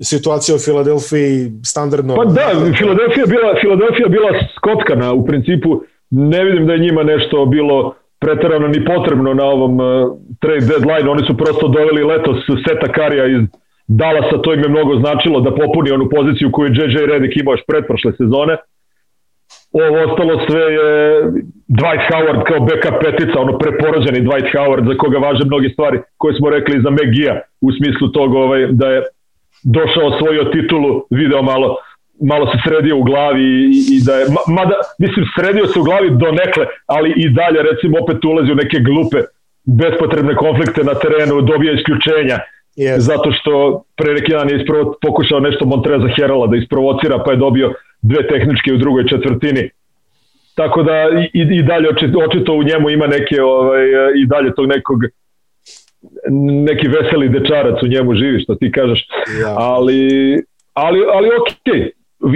situacija 0.00 0.56
u 0.56 0.58
Filadelfiji 0.58 1.52
standardno. 1.64 2.16
Pa 2.16 2.24
da, 2.24 2.50
Filadelfija 2.78 3.26
bila, 3.26 3.54
Filadelfija 3.60 4.08
bila 4.08 4.30
skotkana 4.56 5.12
u 5.12 5.26
principu. 5.26 5.82
Ne 6.10 6.44
vidim 6.44 6.66
da 6.66 6.72
je 6.72 6.78
njima 6.78 7.02
nešto 7.02 7.46
bilo 7.46 7.94
pretarano 8.18 8.68
ni 8.68 8.84
potrebno 8.84 9.34
na 9.34 9.44
ovom 9.44 9.80
uh, 9.80 9.86
trade 10.40 10.66
deadline. 10.66 11.10
Oni 11.10 11.22
su 11.26 11.36
prosto 11.36 11.68
doveli 11.68 12.04
letos 12.04 12.36
seta 12.66 12.92
Karija 12.92 13.26
iz 13.26 13.42
Dallasa, 13.86 14.42
to 14.42 14.54
im 14.54 14.62
je 14.62 14.68
mnogo 14.68 14.98
značilo 15.00 15.40
da 15.40 15.54
popuni 15.54 15.90
onu 15.90 16.08
poziciju 16.08 16.52
koju 16.52 16.66
je 16.66 16.74
JJ 16.78 17.06
Redick 17.06 17.36
imao 17.36 17.52
još 17.52 17.66
pretprošle 17.66 18.12
sezone. 18.12 18.56
Ovo 19.72 19.96
ostalo 20.06 20.46
sve 20.46 20.60
je 20.60 21.22
Dwight 21.78 22.04
Howard 22.10 22.42
kao 22.48 22.60
backup 22.60 22.96
petica, 23.04 23.40
ono 23.40 23.58
preporođeni 23.58 24.26
Dwight 24.26 24.48
Howard 24.54 24.86
za 24.88 24.98
koga 24.98 25.18
važe 25.18 25.44
mnoge 25.44 25.68
stvari 25.68 25.98
koje 26.16 26.34
smo 26.34 26.50
rekli 26.50 26.82
za 26.82 26.90
Megija 26.90 27.40
u 27.60 27.72
smislu 27.72 28.08
toga 28.08 28.38
ovaj, 28.38 28.66
da 28.70 28.88
je 28.88 29.02
došao 29.64 30.06
osvojio 30.06 30.44
titulu, 30.44 31.02
video 31.10 31.42
malo 31.42 31.76
malo 32.20 32.46
se 32.46 32.58
sredio 32.64 32.96
u 32.96 33.02
glavi 33.02 33.42
i, 33.42 33.96
i 33.96 33.98
da 34.06 34.14
je, 34.14 34.26
mada, 34.48 34.76
mislim, 34.98 35.24
sredio 35.36 35.66
se 35.66 35.80
u 35.80 35.82
glavi 35.82 36.10
do 36.10 36.32
nekle, 36.32 36.64
ali 36.86 37.10
i 37.16 37.28
dalje, 37.30 37.62
recimo, 37.70 37.98
opet 38.02 38.24
ulazi 38.24 38.52
u 38.52 38.60
neke 38.62 38.78
glupe, 38.78 39.18
bespotrebne 39.64 40.34
konflikte 40.34 40.82
na 40.84 40.94
terenu, 40.94 41.40
dobija 41.40 41.72
isključenja, 41.72 42.38
yes. 42.78 42.98
zato 42.98 43.32
što 43.32 43.82
pre 43.96 44.14
neki 44.14 44.32
dan 44.32 44.50
je 44.50 44.56
isprovo, 44.60 44.94
pokušao 45.02 45.40
nešto 45.40 45.66
Montreza 45.66 46.08
Herala 46.16 46.46
da 46.46 46.56
isprovocira, 46.56 47.22
pa 47.24 47.30
je 47.30 47.36
dobio 47.36 47.74
dve 48.02 48.28
tehničke 48.28 48.72
u 48.72 48.76
drugoj 48.76 49.08
četvrtini. 49.08 49.70
Tako 50.54 50.82
da 50.82 50.92
i, 51.32 51.40
i 51.58 51.62
dalje 51.62 51.88
očito, 51.88 52.18
očito 52.18 52.52
u 52.52 52.62
njemu 52.62 52.90
ima 52.90 53.06
neke 53.06 53.42
ovaj, 53.42 53.84
i 54.16 54.26
dalje 54.26 54.54
tog 54.54 54.66
nekog 54.66 54.98
neki 56.70 56.88
veseli 56.88 57.28
dečarac 57.28 57.82
u 57.82 57.86
njemu 57.86 58.14
živi 58.14 58.40
što 58.40 58.54
ti 58.54 58.72
kažeš. 58.72 59.06
Ja. 59.42 59.54
Ali 59.58 60.00
ali 60.74 60.98
ali 61.14 61.28
okej. 61.40 61.90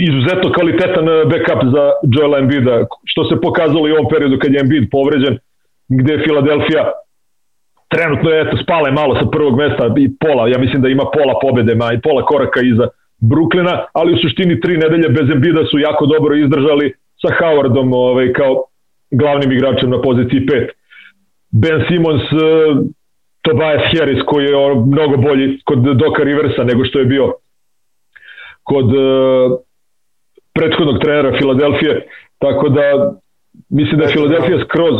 Izuzetno 0.08 0.52
kvalitetan 0.52 1.06
backup 1.30 1.60
za 1.74 1.84
Joel 2.14 2.34
Embida, 2.34 2.86
što 3.04 3.24
se 3.24 3.40
pokazalo 3.40 3.88
i 3.88 3.92
u 3.92 3.94
ovom 3.94 4.08
periodu 4.10 4.38
kad 4.38 4.52
je 4.52 4.60
Embiid 4.60 4.88
povređen, 4.90 5.38
gde 5.88 6.12
je 6.12 6.22
Filadelfija 6.24 6.92
trenutno 7.92 8.30
je 8.30 8.40
eto 8.40 8.56
spale 8.56 8.90
malo 8.92 9.14
sa 9.20 9.26
prvog 9.34 9.56
mesta 9.56 9.84
i 9.98 10.08
pola, 10.20 10.48
ja 10.48 10.58
mislim 10.58 10.82
da 10.82 10.88
ima 10.88 11.04
pola 11.16 11.34
pobede, 11.42 11.74
ma 11.74 11.92
i 11.92 12.00
pola 12.00 12.24
koraka 12.24 12.60
iza 12.60 12.86
Bruklina, 13.30 13.84
ali 13.92 14.14
u 14.14 14.18
suštini 14.22 14.60
tri 14.60 14.76
nedelje 14.76 15.08
bez 15.08 15.30
Embida 15.30 15.64
su 15.70 15.78
jako 15.78 16.06
dobro 16.06 16.36
izdržali 16.36 16.94
sa 17.22 17.28
Howardom 17.38 17.94
ovaj, 17.94 18.32
kao 18.32 18.64
glavnim 19.10 19.52
igračem 19.52 19.90
na 19.90 20.00
poziciji 20.02 20.40
5. 20.40 20.68
Ben 21.50 21.84
Simmons, 21.88 22.22
uh, 22.32 22.40
Tobias 23.42 23.82
Harris 23.92 24.22
koji 24.26 24.44
je 24.44 24.74
mnogo 24.86 25.16
bolji 25.16 25.58
kod 25.64 25.78
Doka 25.78 26.22
Riversa 26.22 26.64
nego 26.64 26.84
što 26.84 26.98
je 26.98 27.04
bio 27.04 27.32
kod 28.62 28.84
uh, 28.84 29.58
prethodnog 30.54 30.98
trenera 31.02 31.38
Filadelfije, 31.38 32.06
tako 32.38 32.68
da 32.68 32.82
mislim 33.70 33.98
da 33.98 34.04
je 34.04 34.12
Filadelfija 34.12 34.64
skroz 34.64 34.94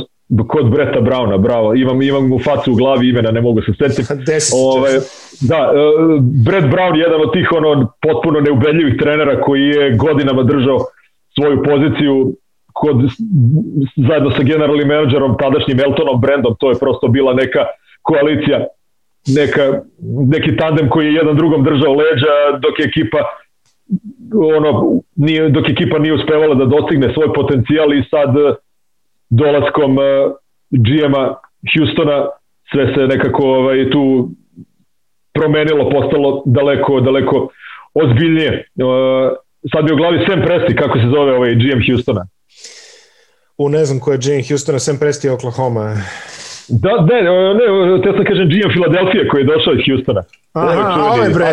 kod 0.49 0.71
Breta 0.71 1.01
Brauna, 1.01 1.39
bravo, 1.39 1.75
imam, 1.75 2.03
imam 2.03 2.29
mu 2.29 2.39
facu 2.39 2.73
u 2.73 2.75
glavi 2.75 3.09
imena, 3.09 3.31
ne 3.31 3.41
mogu 3.41 3.63
se 3.63 3.73
setiti. 3.79 4.03
Ove, 4.77 4.91
da, 5.41 5.73
uh, 5.73 6.21
Brett 6.47 6.67
Brown 6.67 6.97
jedan 6.97 7.21
od 7.21 7.33
tih 7.33 7.53
ono 7.53 7.93
potpuno 8.03 8.41
neubedljivih 8.41 8.95
trenera 8.99 9.41
koji 9.41 9.63
je 9.63 9.97
godinama 9.97 10.43
držao 10.43 10.79
svoju 11.35 11.63
poziciju 11.63 12.37
kod, 12.73 12.97
zajedno 14.09 14.31
sa 14.31 14.43
generalnim 14.43 14.89
menadžerom, 14.89 15.37
tadašnjim 15.39 15.81
Eltonom 15.81 16.21
Brandom, 16.21 16.57
to 16.61 16.71
je 16.71 16.79
prosto 16.79 17.09
bila 17.09 17.35
neka 17.35 17.65
koalicija, 18.03 18.67
neka, 19.37 19.81
neki 20.35 20.57
tandem 20.57 20.89
koji 20.89 21.07
je 21.07 21.15
jedan 21.15 21.37
drugom 21.37 21.65
držao 21.65 21.93
leđa, 21.93 22.35
dok 22.63 22.79
je 22.79 22.85
ekipa 22.85 23.19
ono, 24.57 25.01
nije, 25.17 25.49
dok 25.49 25.69
ekipa 25.69 25.99
nije 25.99 26.15
uspevala 26.15 26.55
da 26.55 26.65
dostigne 26.65 27.15
svoj 27.15 27.33
potencijal 27.35 27.95
i 27.95 28.05
sad 28.11 28.35
dolaskom 29.41 29.99
uh, 29.99 30.05
GM-a 30.71 31.25
Houstona 31.73 32.27
sve 32.71 32.95
se 32.95 33.01
nekako 33.01 33.43
ovaj, 33.43 33.91
tu 33.91 34.31
promenilo, 35.35 35.91
postalo 35.91 36.43
daleko, 36.47 37.01
daleko 37.01 37.49
ozbiljnije. 37.95 38.69
Uh, 38.77 39.33
sad 39.73 39.85
mi 39.85 39.93
u 39.93 39.97
glavi 39.97 40.25
Sam 40.29 40.41
Presti, 40.47 40.77
kako 40.77 40.99
se 40.99 41.07
zove 41.15 41.37
ovaj 41.37 41.55
GM 41.55 41.81
Houstona. 41.91 42.27
U 43.59 43.69
ne 43.69 43.85
znam 43.85 44.01
ko 44.01 44.13
je 44.13 44.19
GM 44.19 44.49
Houstona, 44.49 44.79
Sam 44.79 44.99
Presti 44.99 45.29
Oklahoma. 45.29 45.97
Da, 46.69 46.91
ne, 47.11 47.23
ne, 47.23 48.03
te 48.03 48.11
sam 48.17 48.25
kažem 48.25 48.49
GM 48.49 48.73
Filadelfije 48.73 49.29
koji 49.29 49.41
je 49.41 49.47
došao 49.47 49.73
iz 49.75 49.81
Houstona. 49.89 50.23
Aha, 50.53 51.13
ovaj 51.15 51.29
bre, 51.29 51.47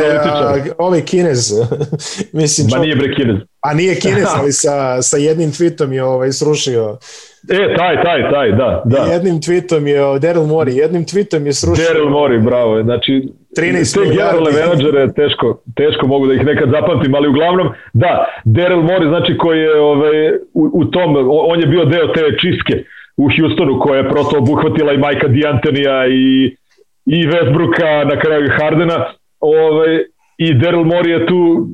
ovaj 0.77 1.01
Kinez. 1.01 1.51
Mislim, 2.39 2.67
Ma 2.71 2.77
nije 2.77 2.95
bre 2.95 3.15
Kinez. 3.15 3.37
A 3.61 3.73
nije 3.73 3.99
Kinez, 3.99 4.27
ali 4.37 4.51
sa, 4.51 5.01
sa 5.01 5.17
jednim 5.17 5.51
tweetom 5.51 5.91
je 5.91 6.03
ovaj, 6.03 6.31
srušio 6.31 6.97
E, 7.49 7.75
taj, 7.77 8.03
taj, 8.03 8.31
taj, 8.31 8.51
da. 8.51 8.83
da. 8.85 8.97
Jednim 8.97 9.35
tweetom 9.35 9.87
je 9.87 9.99
Daryl 10.19 10.47
Mori, 10.47 10.75
jednim 10.75 11.05
tweetom 11.05 11.45
je 11.45 11.53
srušio. 11.53 11.85
Daryl 11.85 12.09
Mori, 12.09 12.39
bravo. 12.39 12.83
Znači, 12.83 13.27
13 13.57 13.93
te 13.93 14.09
generalne 14.09 14.51
menadžere 14.51 15.13
teško, 15.13 15.61
teško 15.75 16.07
mogu 16.07 16.27
da 16.27 16.33
ih 16.33 16.45
nekad 16.45 16.69
zapamtim, 16.69 17.15
ali 17.15 17.27
uglavnom, 17.27 17.67
da, 17.93 18.25
Daryl 18.45 18.81
Mori, 18.81 19.07
znači 19.07 19.37
koji 19.37 19.59
je 19.59 19.81
ovaj, 19.81 20.29
u, 20.53 20.69
u 20.73 20.85
tom, 20.85 21.15
on 21.29 21.59
je 21.59 21.67
bio 21.67 21.85
deo 21.85 22.07
te 22.07 22.21
čiske 22.41 22.83
u 23.17 23.29
Houstonu 23.39 23.79
koja 23.79 23.97
je 23.97 24.09
prosto 24.09 24.37
obuhvatila 24.37 24.93
i 24.93 24.97
Majka 24.97 25.27
D'Antonija 25.27 26.07
i, 26.07 26.55
i 27.05 27.27
Westbrooka, 27.27 28.09
na 28.09 28.19
kraju 28.19 28.49
Hardena, 28.59 29.05
ovaj, 29.39 30.03
i 30.37 30.53
Daryl 30.53 30.83
Mori 30.83 31.11
je 31.11 31.25
tu 31.25 31.67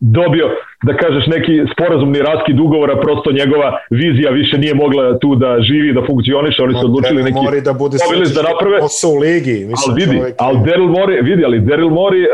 dobio, 0.00 0.46
da 0.82 0.96
kažeš, 0.96 1.26
neki 1.26 1.52
sporazumni 1.72 2.18
raskid 2.18 2.60
ugovora, 2.60 3.00
prosto 3.00 3.32
njegova 3.32 3.78
vizija 3.90 4.30
više 4.30 4.58
nije 4.58 4.74
mogla 4.74 5.18
tu 5.18 5.34
da 5.34 5.56
živi, 5.60 5.92
da 5.92 6.06
funkcioniše, 6.06 6.62
oni 6.62 6.74
su 6.74 6.84
odlučili 6.84 7.22
neki 7.22 7.34
Mori 7.44 7.60
da 7.60 7.72
bude 7.72 7.96
da 8.34 8.42
naprave. 8.42 8.78
u 9.14 9.18
ligi. 9.20 9.58
Mislim, 9.70 9.90
ali 9.90 9.94
vidi, 10.00 10.16
čovjek... 10.18 10.34
ali 10.38 10.58
Daryl 10.58 10.88
Mori, 10.98 11.22
vidi, 11.22 11.44
ali 11.44 11.60
Daryl 11.60 11.90
Mori 11.90 12.22
uh, 12.22 12.28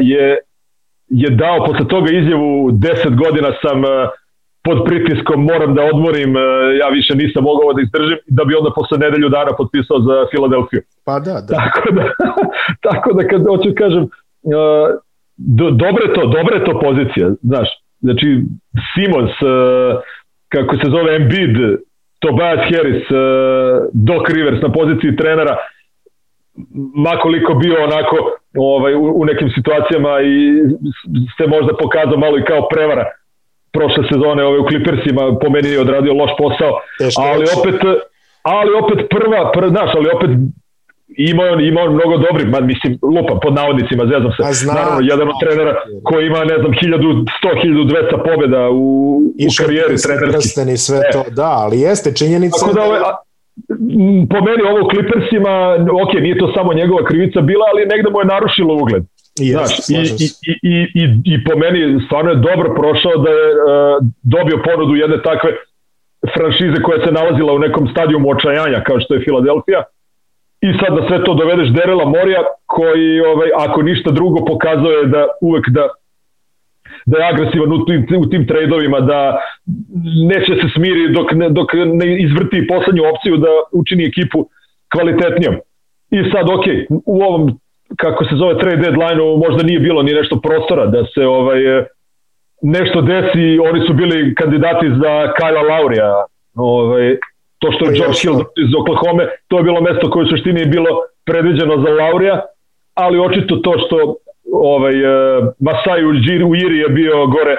je, 0.00 0.38
je 1.08 1.30
dao 1.30 1.66
posle 1.66 1.88
toga 1.88 2.10
izjavu 2.10 2.70
10 2.70 3.16
godina 3.24 3.50
sam 3.62 3.78
uh, 3.84 3.90
pod 4.64 4.78
pritiskom, 4.84 5.44
moram 5.44 5.74
da 5.74 5.82
odmorim, 5.92 6.36
uh, 6.36 6.42
ja 6.80 6.88
više 6.88 7.14
nisam 7.14 7.42
mogao 7.44 7.72
da 7.72 7.82
izdržim, 7.82 8.18
da 8.26 8.44
bi 8.44 8.54
onda 8.54 8.70
posle 8.78 8.98
nedelju 8.98 9.28
dana 9.28 9.52
potpisao 9.58 9.98
za 10.00 10.14
Filadelfiju. 10.30 10.82
Pa 11.04 11.18
da, 11.18 11.34
da. 11.48 11.54
Tako 11.60 11.90
da, 11.96 12.04
tako 12.88 13.12
da 13.12 13.28
kad 13.28 13.40
hoću 13.46 13.70
kažem, 13.78 14.02
uh, 14.02 14.88
do, 15.40 15.70
dobre 15.70 16.12
to, 16.14 16.26
dobre 16.26 16.64
to 16.64 16.80
pozicija, 16.80 17.30
znaš. 17.42 17.68
Znači, 18.00 18.26
Simons, 18.92 19.30
uh, 19.42 20.00
kako 20.48 20.76
se 20.76 20.86
zove 20.90 21.16
Embiid, 21.16 21.56
Tobias 22.18 22.60
Harris, 22.70 23.10
uh, 23.10 23.18
Doc 23.92 24.22
Rivers 24.34 24.62
na 24.62 24.72
poziciji 24.72 25.16
trenera, 25.16 25.56
makoliko 26.96 27.54
bio 27.54 27.84
onako 27.84 28.16
ovaj, 28.56 28.94
u, 28.94 29.20
u 29.20 29.24
nekim 29.24 29.50
situacijama 29.56 30.20
i 30.20 30.36
se 31.36 31.46
možda 31.46 31.76
pokazao 31.76 32.18
malo 32.18 32.38
i 32.38 32.44
kao 32.44 32.68
prevara 32.68 33.04
prošle 33.72 34.04
sezone 34.12 34.42
ove 34.44 34.58
u 34.58 34.68
Clippersima 34.68 35.38
po 35.42 35.50
meni 35.50 35.68
je 35.68 35.80
odradio 35.80 36.14
loš 36.14 36.30
posao, 36.38 36.72
ali 37.18 37.44
opet 37.58 37.80
ali 38.42 38.70
opet 38.82 38.98
prva, 39.10 39.52
prva 39.52 39.68
znaš, 39.68 39.90
ali 39.94 40.08
opet 40.16 40.30
ima 41.16 41.42
on, 41.52 41.60
ima 41.64 41.80
on 41.80 41.92
mnogo 41.94 42.16
dobrih, 42.16 42.46
ma, 42.48 42.60
mislim, 42.60 42.98
lupa 43.02 43.34
pod 43.42 43.54
navodnicima, 43.54 44.04
zezam 44.04 44.32
se. 44.36 44.42
Zna, 44.52 44.72
Naravno, 44.72 45.00
jedan 45.02 45.28
od 45.28 45.34
trenera 45.42 45.74
koji 46.02 46.26
ima, 46.26 46.44
ne 46.44 46.56
znam, 46.60 46.72
1100, 46.72 47.24
1200 47.64 48.24
pobjeda 48.28 48.70
u, 48.70 48.84
u 49.46 49.50
karijeri 49.58 49.96
trenerski. 50.06 50.72
I 50.72 50.76
sve 50.76 50.98
e. 50.98 51.12
to, 51.12 51.24
da, 51.30 51.50
ali 51.62 51.80
jeste 51.80 52.14
činjenica. 52.14 52.60
Tako 52.60 52.74
da, 52.74 52.82
ove, 52.82 52.98
a, 52.98 53.10
po 54.32 54.38
meni 54.46 54.62
ovo 54.70 54.80
Clippersima, 54.92 55.52
ok, 56.04 56.12
nije 56.24 56.38
to 56.38 56.52
samo 56.56 56.74
njegova 56.80 57.02
krivica 57.04 57.40
bila, 57.40 57.64
ali 57.72 57.90
negde 57.92 58.08
mu 58.10 58.18
je 58.20 58.32
narušilo 58.34 58.72
ugled. 58.82 59.02
Yes, 59.40 59.52
Znaš, 59.52 59.72
i, 59.88 60.24
i, 60.24 60.54
i, 60.72 60.74
i, 61.00 61.04
i 61.32 61.34
po 61.44 61.54
meni 61.62 61.80
stvarno 62.06 62.30
je 62.30 62.42
dobro 62.48 62.74
prošao 62.80 63.14
da 63.24 63.30
je 63.30 63.48
uh, 63.54 63.60
dobio 64.22 64.62
ponudu 64.68 64.94
jedne 65.02 65.18
takve 65.22 65.50
franšize 66.34 66.78
koja 66.86 66.98
se 67.04 67.12
nalazila 67.12 67.52
u 67.52 67.58
nekom 67.58 67.88
stadijumu 67.92 68.30
očajanja 68.30 68.84
kao 68.86 69.00
što 69.00 69.14
je 69.14 69.24
Filadelfija 69.24 69.80
i 70.60 70.68
sad 70.80 70.96
da 70.96 71.08
sve 71.08 71.24
to 71.24 71.34
dovedeš 71.34 71.68
Derela 71.68 72.04
Morija 72.04 72.42
koji 72.66 73.20
ovaj, 73.20 73.48
ako 73.56 73.82
ništa 73.82 74.10
drugo 74.10 74.44
pokazuje 74.44 75.06
da 75.06 75.26
uvek 75.40 75.68
da 75.68 75.88
da 77.06 77.18
je 77.18 77.28
agresivan 77.28 77.72
u 77.72 77.84
tim, 77.84 78.06
u 78.18 78.26
tim 78.26 78.46
trejdovima, 78.46 79.00
da 79.00 79.40
neće 80.28 80.52
se 80.60 80.68
smiri 80.74 81.12
dok 81.12 81.32
ne, 81.32 81.48
dok 81.48 81.68
ne 81.72 82.22
izvrti 82.22 82.66
poslednju 82.66 83.02
opciju 83.14 83.36
da 83.36 83.48
učini 83.72 84.04
ekipu 84.04 84.48
kvalitetnijom. 84.92 85.54
I 86.10 86.30
sad, 86.32 86.50
ok, 86.50 86.64
u 87.06 87.22
ovom, 87.22 87.58
kako 87.96 88.24
se 88.24 88.34
zove 88.36 88.58
trade 88.58 88.76
deadline-u, 88.76 89.36
možda 89.36 89.62
nije 89.62 89.80
bilo 89.80 90.02
ni 90.02 90.12
nešto 90.12 90.40
prostora 90.40 90.86
da 90.86 91.04
se 91.14 91.26
ovaj, 91.26 91.60
nešto 92.62 93.00
desi, 93.00 93.58
oni 93.70 93.86
su 93.86 93.94
bili 93.94 94.34
kandidati 94.34 94.86
za 94.88 95.12
Kyle 95.38 95.68
Laurija, 95.70 96.24
ovaj, 96.54 97.16
To 97.60 97.72
što 97.72 97.84
je 97.84 97.96
George 97.98 98.18
Hill 98.22 98.38
iz 98.64 98.70
Oklahoma, 98.80 99.24
to 99.48 99.54
je 99.58 99.66
bilo 99.68 99.80
mesto 99.80 100.10
koje 100.10 100.24
u 100.24 100.30
suštini 100.32 100.60
je 100.60 100.66
bilo 100.66 100.90
predviđeno 101.28 101.74
za 101.84 101.90
Laurija, 102.00 102.36
ali 102.94 103.24
očito 103.26 103.56
to 103.56 103.72
što 103.82 103.96
ovaj, 104.52 104.96
uh, 105.04 105.10
Masai 105.66 106.04
Ujiri 106.50 106.78
je 106.78 106.88
bio 106.88 107.26
gore 107.26 107.56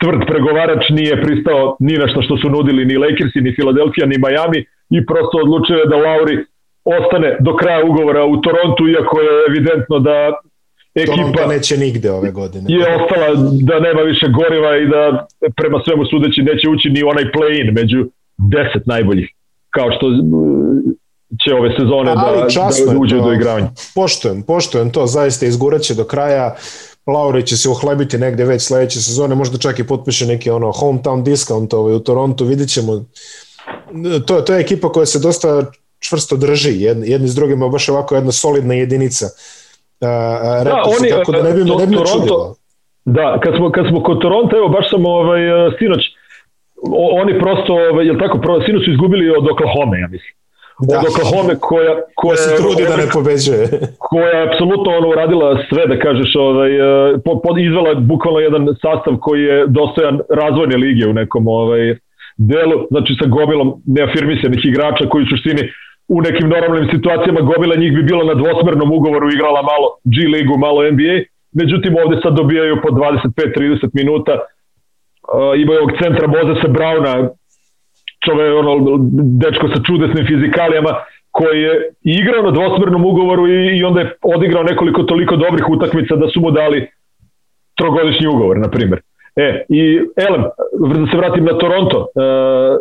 tvrd 0.00 0.20
pregovarač, 0.30 0.88
nije 0.90 1.22
pristao 1.22 1.76
ni 1.80 1.94
na 1.98 2.08
što 2.08 2.22
što 2.22 2.36
su 2.36 2.50
nudili 2.50 2.84
ni 2.84 2.96
Lakersi, 2.96 3.40
ni 3.40 3.54
Philadelphia, 3.56 4.06
ni 4.06 4.16
Miami 4.24 4.60
i 4.96 5.06
prosto 5.06 5.36
odlučio 5.44 5.76
je 5.76 5.90
da 5.92 5.96
Lauri 5.96 6.36
ostane 6.84 7.36
do 7.40 7.56
kraja 7.56 7.84
ugovora 7.84 8.24
u 8.24 8.36
Torontu, 8.40 8.88
iako 8.88 9.20
je 9.20 9.32
evidentno 9.48 9.98
da 9.98 10.16
ekipa 10.94 11.16
Toronto 11.16 11.46
neće 11.46 11.76
nigde 11.76 12.10
ove 12.10 12.30
godine. 12.30 12.64
Je 12.68 12.86
ostala 12.96 13.28
da 13.62 13.80
nema 13.80 14.02
više 14.02 14.26
goriva 14.28 14.76
i 14.76 14.86
da 14.86 15.26
prema 15.56 15.78
svemu 15.84 16.04
sudeći 16.10 16.42
neće 16.42 16.68
ući 16.68 16.88
ni 16.90 17.02
onaj 17.02 17.24
play-in 17.24 17.72
među 17.80 18.00
10 18.38 18.80
najboljih, 18.86 19.28
kao 19.70 19.90
što 19.92 20.06
će 21.44 21.54
ove 21.54 21.70
sezone 21.78 22.14
da, 22.14 22.46
da 22.86 22.98
uđe 22.98 23.16
do 23.20 23.32
igravanja. 23.32 23.70
Poštujem, 23.94 24.42
poštujem 24.42 24.90
to, 24.90 25.06
zaista 25.06 25.46
izguraće 25.46 25.94
do 25.94 26.04
kraja. 26.04 26.54
Laure 27.06 27.42
će 27.46 27.56
se 27.56 27.68
uhlebiti 27.68 28.18
negde 28.18 28.44
već 28.44 28.62
sledeće 28.62 29.00
sezone, 29.00 29.34
možda 29.34 29.58
čak 29.58 29.78
i 29.78 29.86
potpiše 29.86 30.26
neki 30.26 30.50
ono 30.50 30.66
hometown 30.66 31.22
discount 31.22 31.74
ovaj, 31.74 31.94
u 31.94 31.98
Torontu, 31.98 32.44
vidit 32.44 32.68
ćemo. 32.68 33.04
To, 34.26 34.40
to 34.40 34.54
je 34.54 34.60
ekipa 34.60 34.88
koja 34.88 35.06
se 35.06 35.18
dosta 35.18 35.64
čvrsto 35.98 36.36
drži, 36.36 36.80
jedni, 36.80 37.10
jedni 37.10 37.28
s 37.28 37.34
drugima, 37.34 37.68
baš 37.68 37.88
ovako 37.88 38.14
jedna 38.14 38.32
solidna 38.32 38.74
jedinica. 38.74 39.26
Uh, 39.26 40.08
da, 40.64 40.82
oni, 41.00 41.10
tako 41.10 41.32
da 41.32 41.42
ne 41.42 41.52
bi, 41.52 41.66
to, 41.66 41.78
ne 41.78 41.86
bi 41.86 41.96
Toronto, 41.96 42.54
Da, 43.04 43.40
kad 43.42 43.54
smo, 43.56 43.72
kad 43.72 43.84
smo 43.90 44.02
kod 44.02 44.20
Toronto, 44.20 44.56
evo 44.56 44.68
baš 44.68 44.90
sam 44.90 45.06
ovaj, 45.06 45.40
sinoć 45.78 46.00
oni 47.22 47.38
prosto, 47.38 47.72
ovaj, 47.90 48.06
jel 48.06 48.18
tako, 48.18 48.38
sinu 48.66 48.80
su 48.80 48.90
izgubili 48.90 49.30
od 49.30 49.44
Oklahoma, 49.52 49.96
ja 49.96 50.08
mislim. 50.08 50.34
Da. 50.88 50.98
Od 50.98 51.04
Oklahoma 51.10 51.54
koja, 51.68 51.92
koja 52.14 52.36
se 52.36 52.56
trudi 52.60 52.84
da 52.90 52.96
ne 53.02 53.08
pobeđuje. 53.16 53.62
koja 54.08 54.28
je 54.28 54.46
apsolutno 54.48 54.88
ono 54.98 55.08
uradila 55.08 55.48
sve 55.68 55.82
da 55.86 55.96
kažeš, 55.98 56.30
ovaj, 56.36 56.70
e, 56.76 57.18
po, 57.24 57.40
po, 57.42 57.58
izvela 57.58 57.94
bukvalno 57.94 58.40
jedan 58.40 58.62
sastav 58.84 59.14
koji 59.20 59.42
je 59.42 59.66
dostojan 59.66 60.20
razvojne 60.40 60.76
lige 60.76 61.04
u 61.08 61.12
nekom 61.20 61.48
ovaj, 61.48 61.96
delu, 62.36 62.76
znači 62.90 63.12
sa 63.20 63.26
gomilom 63.26 63.68
neafirmisanih 63.86 64.60
igrača 64.64 65.08
koji 65.10 65.22
u 65.24 65.30
suštini 65.32 65.62
u 66.08 66.20
nekim 66.20 66.48
normalnim 66.48 66.88
situacijama 66.94 67.40
gomila 67.40 67.76
njih 67.76 67.92
bi 67.92 68.02
bilo 68.02 68.24
na 68.24 68.34
dvosmernom 68.34 68.92
ugovoru 68.92 69.26
igrala 69.30 69.62
malo 69.62 69.86
G 70.04 70.16
ligu, 70.34 70.54
malo 70.58 70.90
NBA, 70.92 71.16
međutim 71.52 71.92
ovde 72.02 72.16
sad 72.22 72.32
dobijaju 72.36 72.82
po 72.82 72.88
25-30 72.88 73.88
minuta 73.92 74.32
uh, 75.34 75.60
imaju 75.60 75.78
ovog 75.78 75.92
centra 76.02 76.26
Mozesa 76.26 76.68
Brauna, 76.68 77.28
čove, 78.24 78.54
ono, 78.54 78.96
dečko 79.42 79.68
sa 79.68 79.82
čudesnim 79.86 80.26
fizikalijama, 80.26 80.92
koji 81.30 81.62
je 81.62 81.72
igrao 82.02 82.42
na 82.42 82.50
dvosmernom 82.50 83.04
ugovoru 83.04 83.48
i, 83.48 83.78
i 83.78 83.84
onda 83.84 84.00
je 84.00 84.12
odigrao 84.22 84.62
nekoliko 84.62 85.02
toliko 85.02 85.36
dobrih 85.36 85.68
utakmica 85.68 86.16
da 86.16 86.28
su 86.28 86.40
mu 86.40 86.50
dali 86.50 86.90
trogodišnji 87.76 88.26
ugovor, 88.26 88.58
na 88.58 88.70
primjer. 88.70 89.00
E, 89.36 89.64
i 89.68 90.00
elem, 90.28 90.42
da 90.94 91.10
se 91.10 91.16
vratim 91.16 91.44
na 91.44 91.58
Toronto, 91.58 91.98
uh, 91.98 92.80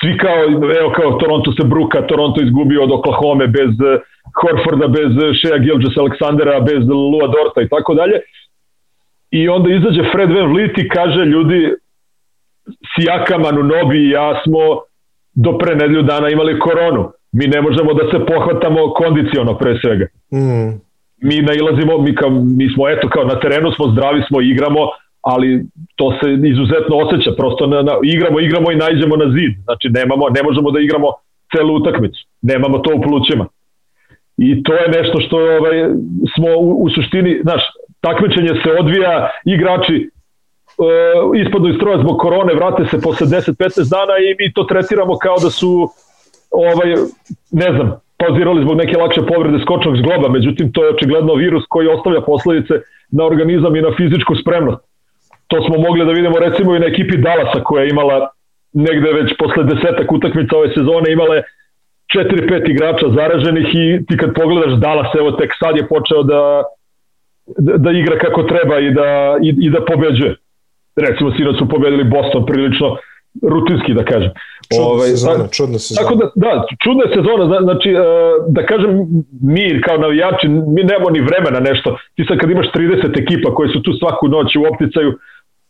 svi 0.00 0.16
kao, 0.18 0.38
evo 0.80 0.90
kao 0.96 1.12
Toronto 1.12 1.52
se 1.52 1.64
bruka, 1.64 2.06
Toronto 2.06 2.42
izgubio 2.42 2.82
od 2.82 2.92
Oklahoma 2.92 3.46
bez 3.46 3.70
Horforda, 4.40 4.88
bez 4.88 5.12
Shea 5.38 5.58
Gilgis 5.58 5.96
Aleksandera, 5.96 6.60
bez 6.60 6.88
Lua 6.88 7.26
Dorta 7.26 7.62
i 7.62 7.68
tako 7.68 7.94
dalje 7.94 8.16
i 9.32 9.48
onda 9.48 9.68
izađe 9.70 10.02
Fred 10.12 10.30
Van 10.30 10.52
Vliet 10.52 10.78
i 10.78 10.88
kaže 10.88 11.24
ljudi 11.24 11.74
Sijakam, 12.94 13.44
Anunobi 13.46 13.98
i 13.98 14.10
ja 14.10 14.40
smo 14.44 14.58
do 15.34 15.58
pre 15.58 15.76
nedelju 15.76 16.02
dana 16.02 16.28
imali 16.28 16.58
koronu. 16.58 17.12
Mi 17.32 17.46
ne 17.46 17.60
možemo 17.60 17.94
da 17.94 18.04
se 18.10 18.26
pohvatamo 18.26 18.92
kondiciono 18.92 19.58
pre 19.58 19.78
svega. 19.80 20.06
Mm. 20.32 20.70
Mi 21.28 21.36
nailazimo, 21.42 21.98
mi, 21.98 22.14
kao, 22.14 22.30
mi 22.30 22.66
smo 22.74 22.88
eto 22.88 23.08
kao 23.08 23.24
na 23.24 23.40
terenu 23.40 23.72
smo 23.72 23.90
zdravi 23.92 24.22
smo, 24.28 24.40
igramo, 24.40 24.80
ali 25.22 25.64
to 25.96 26.06
se 26.18 26.26
izuzetno 26.52 26.96
osjeća, 26.96 27.30
prosto 27.38 27.66
na, 27.66 27.82
na, 27.82 27.92
igramo, 28.02 28.40
igramo 28.40 28.72
i 28.72 28.76
najđemo 28.84 29.16
na 29.16 29.28
zid. 29.36 29.52
Znači 29.64 29.86
nemamo, 29.98 30.24
ne 30.28 30.42
možemo 30.42 30.70
da 30.70 30.80
igramo 30.80 31.08
celu 31.52 31.74
utakmicu. 31.74 32.20
Nemamo 32.42 32.78
to 32.78 32.90
u 32.96 33.02
plućima. 33.02 33.46
I 34.36 34.62
to 34.62 34.72
je 34.74 34.88
nešto 34.98 35.20
što 35.20 35.36
ovaj, 35.36 35.76
smo 36.34 36.48
u, 36.58 36.82
u 36.84 36.90
suštini, 36.90 37.40
znaš, 37.42 37.62
takmičenje 38.06 38.52
se 38.62 38.70
odvija, 38.80 39.30
igrači 39.44 39.96
e, 39.98 40.08
ispadnu 41.42 41.68
iz 41.68 41.76
stroja 41.76 41.98
zbog 42.04 42.16
korone, 42.18 42.54
vrate 42.54 42.82
se 42.90 43.00
posle 43.00 43.26
10-15 43.26 43.90
dana 43.96 44.14
i 44.24 44.28
mi 44.38 44.52
to 44.52 44.62
tretiramo 44.64 45.14
kao 45.24 45.36
da 45.44 45.50
su 45.50 45.88
ovaj, 46.50 46.88
ne 47.62 47.68
znam, 47.74 47.88
pauzirali 48.20 48.64
zbog 48.64 48.76
neke 48.76 48.96
lakše 49.02 49.22
povrede 49.30 49.58
skočnog 49.64 49.96
zgloba, 49.96 50.28
međutim 50.28 50.72
to 50.72 50.84
je 50.84 50.94
očigledno 50.94 51.34
virus 51.34 51.64
koji 51.68 51.88
ostavlja 51.88 52.20
posledice 52.20 52.74
na 53.10 53.24
organizam 53.24 53.76
i 53.76 53.84
na 53.86 53.92
fizičku 53.96 54.34
spremnost. 54.42 54.82
To 55.50 55.56
smo 55.66 55.76
mogli 55.86 56.06
da 56.06 56.12
vidimo 56.12 56.38
recimo 56.38 56.76
i 56.76 56.82
na 56.82 56.86
ekipi 56.86 57.16
Dallasa 57.16 57.64
koja 57.64 57.82
je 57.82 57.90
imala 57.90 58.28
negde 58.72 59.12
već 59.12 59.28
posle 59.38 59.64
desetak 59.64 60.12
utakmica 60.12 60.56
ove 60.56 60.68
sezone 60.74 61.12
imala 61.12 61.34
je 61.34 61.42
4-5 62.14 62.70
igrača 62.70 63.06
zaraženih 63.16 63.68
i 63.74 63.84
ti 64.06 64.16
kad 64.16 64.34
pogledaš 64.34 64.72
Dallas, 64.80 65.14
evo 65.20 65.30
tek 65.30 65.50
sad 65.60 65.76
je 65.76 65.88
počeo 65.88 66.22
da 66.22 66.62
da, 67.46 67.76
da 67.76 67.90
igra 67.90 68.18
kako 68.18 68.42
treba 68.42 68.78
i 68.78 68.90
da, 68.90 69.36
i, 69.42 69.54
i 69.66 69.70
da 69.70 69.84
pobeđuje. 69.84 70.36
Recimo, 70.96 71.32
sinoć 71.36 71.58
su 71.58 71.68
pobedili 71.68 72.04
Boston 72.04 72.46
prilično 72.46 72.96
rutinski, 73.42 73.94
da 73.94 74.04
kažem. 74.04 74.30
Čudna 74.74 74.86
ovaj, 74.86 75.08
sezona, 75.08 75.48
čudna 75.56 75.78
sezona. 75.78 76.00
Tako 76.00 76.14
da, 76.20 76.26
da, 76.34 76.50
čudna 76.84 77.06
sezona, 77.16 77.44
znači, 77.68 77.90
e, 77.90 78.04
da 78.48 78.66
kažem, 78.66 78.90
mi 79.42 79.80
kao 79.86 79.96
navijači, 79.98 80.48
mi 80.48 80.82
nemamo 80.90 81.10
ni 81.10 81.20
vremena 81.20 81.60
nešto. 81.60 81.96
Ti 82.14 82.24
sad 82.28 82.38
kad 82.38 82.50
imaš 82.50 82.66
30 82.74 83.22
ekipa 83.22 83.54
koje 83.54 83.68
su 83.72 83.82
tu 83.82 83.92
svaku 84.00 84.28
noć 84.28 84.56
u 84.56 84.66
opticaju, 84.72 85.10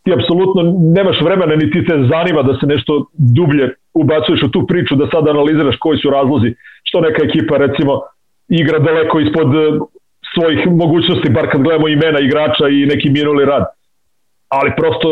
ti 0.05 0.13
apsolutno 0.13 0.61
nemaš 0.97 1.21
vremena 1.21 1.55
ni 1.57 1.71
ti 1.71 1.85
te 1.87 1.95
zanima 2.13 2.43
da 2.43 2.53
se 2.61 2.67
nešto 2.67 3.07
dublje 3.39 3.75
ubacuješ 3.95 4.43
u 4.43 4.51
tu 4.51 4.67
priču, 4.67 4.95
da 4.95 5.07
sad 5.13 5.29
analiziraš 5.29 5.77
koji 5.77 5.99
su 5.99 6.11
razlozi, 6.11 6.55
što 6.83 7.01
neka 7.01 7.23
ekipa 7.25 7.57
recimo 7.57 8.01
igra 8.49 8.79
daleko 8.79 9.21
ispod 9.21 9.49
svojih 10.35 10.61
mogućnosti, 10.67 11.31
bar 11.31 11.51
kad 11.51 11.63
gledamo 11.63 11.89
imena 11.89 12.19
igrača 12.21 12.69
i 12.69 12.87
neki 12.87 13.11
minuli 13.11 13.45
rad. 13.45 13.65
Ali 14.49 14.71
prosto 14.77 15.09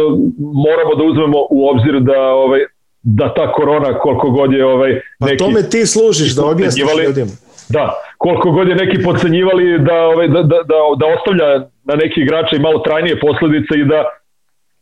moramo 0.66 0.94
da 0.94 1.04
uzmemo 1.04 1.38
u 1.50 1.68
obzir 1.68 2.00
da 2.00 2.20
ovaj 2.20 2.60
da 3.02 3.34
ta 3.34 3.52
korona 3.52 3.98
koliko 3.98 4.30
god 4.30 4.52
je 4.52 4.66
ovaj 4.66 4.90
neki 5.20 5.36
Pa 5.38 5.44
tome 5.44 5.62
ti 5.62 5.86
služiš 5.86 6.36
da 6.36 6.44
objasniš 6.44 6.86
ljudima. 7.06 7.30
Da, 7.68 7.94
koliko 8.18 8.50
god 8.50 8.68
je 8.68 8.74
neki 8.74 9.02
podcenjivali 9.02 9.78
da 9.78 9.94
ovaj 9.94 10.28
da, 10.28 10.42
da, 10.42 10.58
da, 10.70 10.78
da 11.00 11.06
ostavlja 11.16 11.48
na 11.84 11.94
neki 11.94 12.20
igrača 12.20 12.56
i 12.56 12.64
malo 12.66 12.78
trajnije 12.78 13.20
posledice 13.20 13.74
i 13.78 13.84
da 13.84 14.04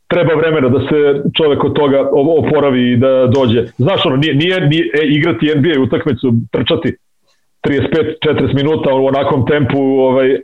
treba 0.09 0.35
vremena 0.35 0.69
da 0.69 0.81
se 0.89 0.99
čovek 1.37 1.65
od 1.65 1.73
toga 1.77 2.11
oporavi 2.13 2.93
i 2.93 2.97
da 2.97 3.27
dođe. 3.27 3.67
Znaš 3.79 4.07
ono, 4.07 4.17
nije, 4.17 4.35
nije, 4.35 4.61
nije 4.61 4.85
e, 4.95 5.07
igrati 5.07 5.53
NBA 5.57 5.83
utakmicu, 5.83 6.33
trčati 6.53 6.97
35-40 7.69 8.55
minuta 8.55 8.95
u 8.95 9.07
onakvom 9.07 9.47
tempu, 9.47 9.79
ovaj, 9.79 10.41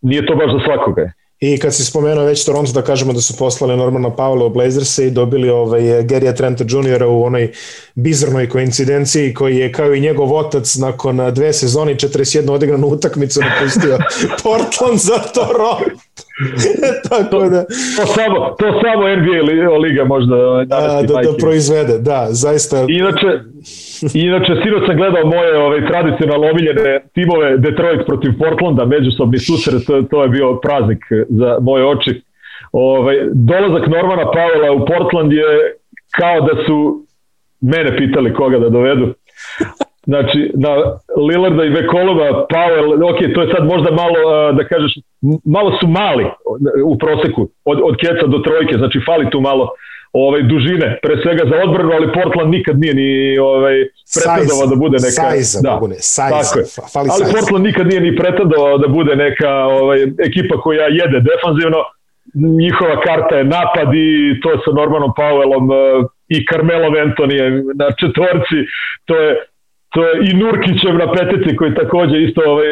nije 0.00 0.26
to 0.26 0.36
baš 0.36 0.52
za 0.52 0.58
svakoga. 0.64 1.12
I 1.40 1.58
kad 1.58 1.74
si 1.74 1.84
spomenuo 1.84 2.24
već 2.24 2.44
Toronto, 2.44 2.72
da 2.72 2.82
kažemo 2.82 3.12
da 3.12 3.20
su 3.20 3.36
poslali 3.38 3.76
Normana 3.76 4.10
Pavla 4.16 4.44
u 4.44 4.50
Blazers 4.50 4.98
i 4.98 5.10
dobili 5.10 5.50
ovaj, 5.50 5.80
Gary'a 5.82 6.36
Trenta 6.36 6.64
Jr. 6.64 7.02
u 7.02 7.24
onoj 7.24 7.52
bizarnoj 7.94 8.48
koincidenciji 8.48 9.34
koji 9.34 9.56
je 9.56 9.72
kao 9.72 9.94
i 9.94 10.00
njegov 10.00 10.34
otac 10.34 10.76
nakon 10.76 11.20
dve 11.34 11.52
sezoni 11.52 11.94
41 11.94 12.50
odigranu 12.50 12.86
utakmicu 12.86 13.40
napustio 13.40 13.98
Portland 14.42 14.98
za 14.98 15.18
Toronto. 15.34 16.22
Tako 17.08 17.48
da... 17.48 17.64
To 17.96 18.06
samo, 18.06 18.38
to 18.58 18.66
samo 18.82 19.02
NBA 19.16 19.76
liga 19.78 20.04
možda 20.04 20.36
da, 20.64 20.80
da, 21.08 21.22
da 21.22 21.36
proizvede, 21.40 21.98
da, 21.98 22.26
zaista. 22.30 22.76
Inače, 22.88 23.30
inače 24.14 24.52
sinoć 24.62 24.82
sam 24.86 24.96
gledao 24.96 25.26
moje 25.26 25.58
ove, 25.58 25.86
tradicionalno 25.86 26.46
omiljene 26.50 27.00
timove 27.14 27.56
Detroit 27.56 28.06
protiv 28.06 28.30
Portlanda, 28.38 28.84
međusobni 28.84 29.38
susret, 29.38 29.86
to, 29.86 30.02
to 30.02 30.22
je 30.22 30.28
bio 30.28 30.60
praznik 30.60 31.04
za 31.28 31.58
moje 31.60 31.86
oči. 31.86 32.22
Ovaj, 32.72 33.16
dolazak 33.32 33.88
Normana 33.88 34.30
Pavela 34.30 34.72
u 34.72 34.86
Portland 34.86 35.32
je 35.32 35.46
kao 36.18 36.40
da 36.40 36.64
su 36.66 37.06
mene 37.60 37.96
pitali 37.96 38.34
koga 38.34 38.58
da 38.58 38.68
dovedu. 38.68 39.14
Znači, 40.06 40.50
na 40.54 40.70
Lillarda 41.28 41.64
i 41.64 41.68
Vekolova, 41.68 42.46
Powell, 42.50 43.10
ok, 43.10 43.34
to 43.34 43.42
je 43.42 43.52
sad 43.54 43.64
možda 43.66 43.90
malo, 43.90 44.52
da 44.52 44.64
kažeš, 44.64 44.92
malo 45.44 45.70
su 45.80 45.86
mali 45.86 46.24
u 46.84 46.98
proseku, 46.98 47.48
od, 47.64 47.78
od 47.84 47.96
keca 47.96 48.26
do 48.26 48.38
trojke, 48.38 48.74
znači 48.78 49.00
fali 49.06 49.30
tu 49.30 49.40
malo 49.40 49.68
ovaj 50.12 50.42
dužine, 50.42 50.98
pre 51.02 51.14
svega 51.22 51.44
za 51.50 51.56
odbranu, 51.64 51.90
ali 51.92 52.12
Portland 52.12 52.50
nikad 52.50 52.80
nije 52.80 52.94
ni 52.94 53.38
ovaj 53.38 53.76
pretendovao 54.14 54.66
da 54.66 54.76
bude 54.76 54.98
neka 55.08 55.24
size, 55.30 55.58
da, 55.62 55.76
bude, 55.80 55.94
size, 55.94 56.34
tako 56.42 56.58
je. 56.58 56.64
Fali 56.92 57.08
ali 57.12 57.24
size. 57.24 57.32
Portland 57.36 57.64
nikad 57.64 57.86
nije 57.86 58.00
ni 58.00 58.16
pretendovao 58.16 58.78
da 58.78 58.88
bude 58.88 59.16
neka 59.16 59.52
ovaj 59.80 59.98
ekipa 60.28 60.54
koja 60.64 60.86
jede 61.00 61.18
defanzivno. 61.30 61.80
Njihova 62.34 63.00
karta 63.00 63.34
je 63.36 63.44
napad 63.44 63.88
i 63.94 64.40
to 64.42 64.50
sa 64.64 64.70
Normanom 64.80 65.12
Powellom 65.20 65.64
i 66.28 66.46
Carmelo 66.48 66.88
Antonijem 67.06 67.54
na 67.74 67.88
četvorci. 68.00 68.58
To 69.04 69.14
je 69.16 69.28
to 69.92 70.06
je 70.06 70.12
i 70.28 70.34
Nurkićev 70.34 70.94
na 70.94 71.12
petici 71.12 71.56
koji 71.56 71.74
takođe 71.74 72.22
isto 72.22 72.40
ovaj, 72.46 72.66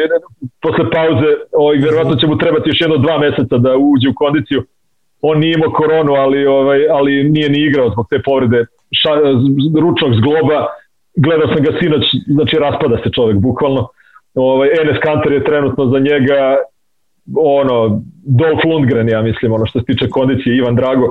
posle 0.61 0.85
pauze 0.91 1.31
ovaj, 1.51 1.77
verovatno 1.77 2.15
će 2.15 2.27
mu 2.27 2.37
trebati 2.37 2.69
još 2.69 2.81
jedno 2.81 2.97
dva 2.97 3.17
meseca 3.19 3.57
da 3.57 3.77
uđe 3.77 4.09
u 4.09 4.13
kondiciju. 4.15 4.63
On 5.21 5.39
nije 5.39 5.53
imao 5.53 5.71
koronu 5.71 6.13
ali, 6.13 6.45
ovaj, 6.45 6.79
ali 6.89 7.23
nije 7.23 7.49
ni 7.49 7.59
igrao 7.59 7.89
zbog 7.89 8.05
te 8.09 8.21
povrede. 8.25 8.65
Ša, 9.01 9.11
ručnog 9.81 10.11
zgloba 10.19 10.59
gledao 11.15 11.47
sam 11.47 11.63
ga 11.65 11.71
sinoć 11.79 12.03
znači 12.27 12.55
raspada 12.57 12.97
se 13.03 13.09
čovek 13.15 13.37
bukvalno. 13.37 13.87
Ovaj, 14.35 14.69
Enes 14.81 14.97
Kanter 15.03 15.31
je 15.31 15.43
trenutno 15.43 15.85
za 15.85 15.99
njega 15.99 16.57
ono 17.35 18.01
Dolph 18.39 18.65
Lundgren 18.65 19.09
ja 19.09 19.21
mislim 19.21 19.53
ono 19.53 19.65
što 19.65 19.79
se 19.79 19.85
tiče 19.85 20.09
kondicije 20.09 20.57
Ivan 20.57 20.75
Drago 20.75 21.07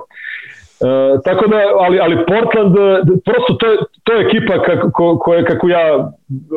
E, 0.81 1.23
tako 1.25 1.47
da, 1.47 1.57
ali, 1.79 2.01
ali 2.01 2.17
Portland, 2.27 2.77
e, 2.77 3.03
prosto 3.25 3.55
to 3.61 3.67
je, 3.67 3.79
to 4.05 4.13
je 4.13 4.27
ekipa 4.27 4.63
kako, 4.63 5.19
koje, 5.19 5.45
kako 5.45 5.69
ja 5.69 6.13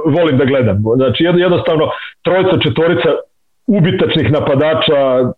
volim 0.05 0.37
da 0.37 0.45
gledam. 0.45 0.83
Znači 0.95 1.23
jednostavno 1.23 1.89
trojica, 2.21 2.59
četvorica 2.63 3.09
ubitačnih 3.67 4.31
napadača 4.31 5.31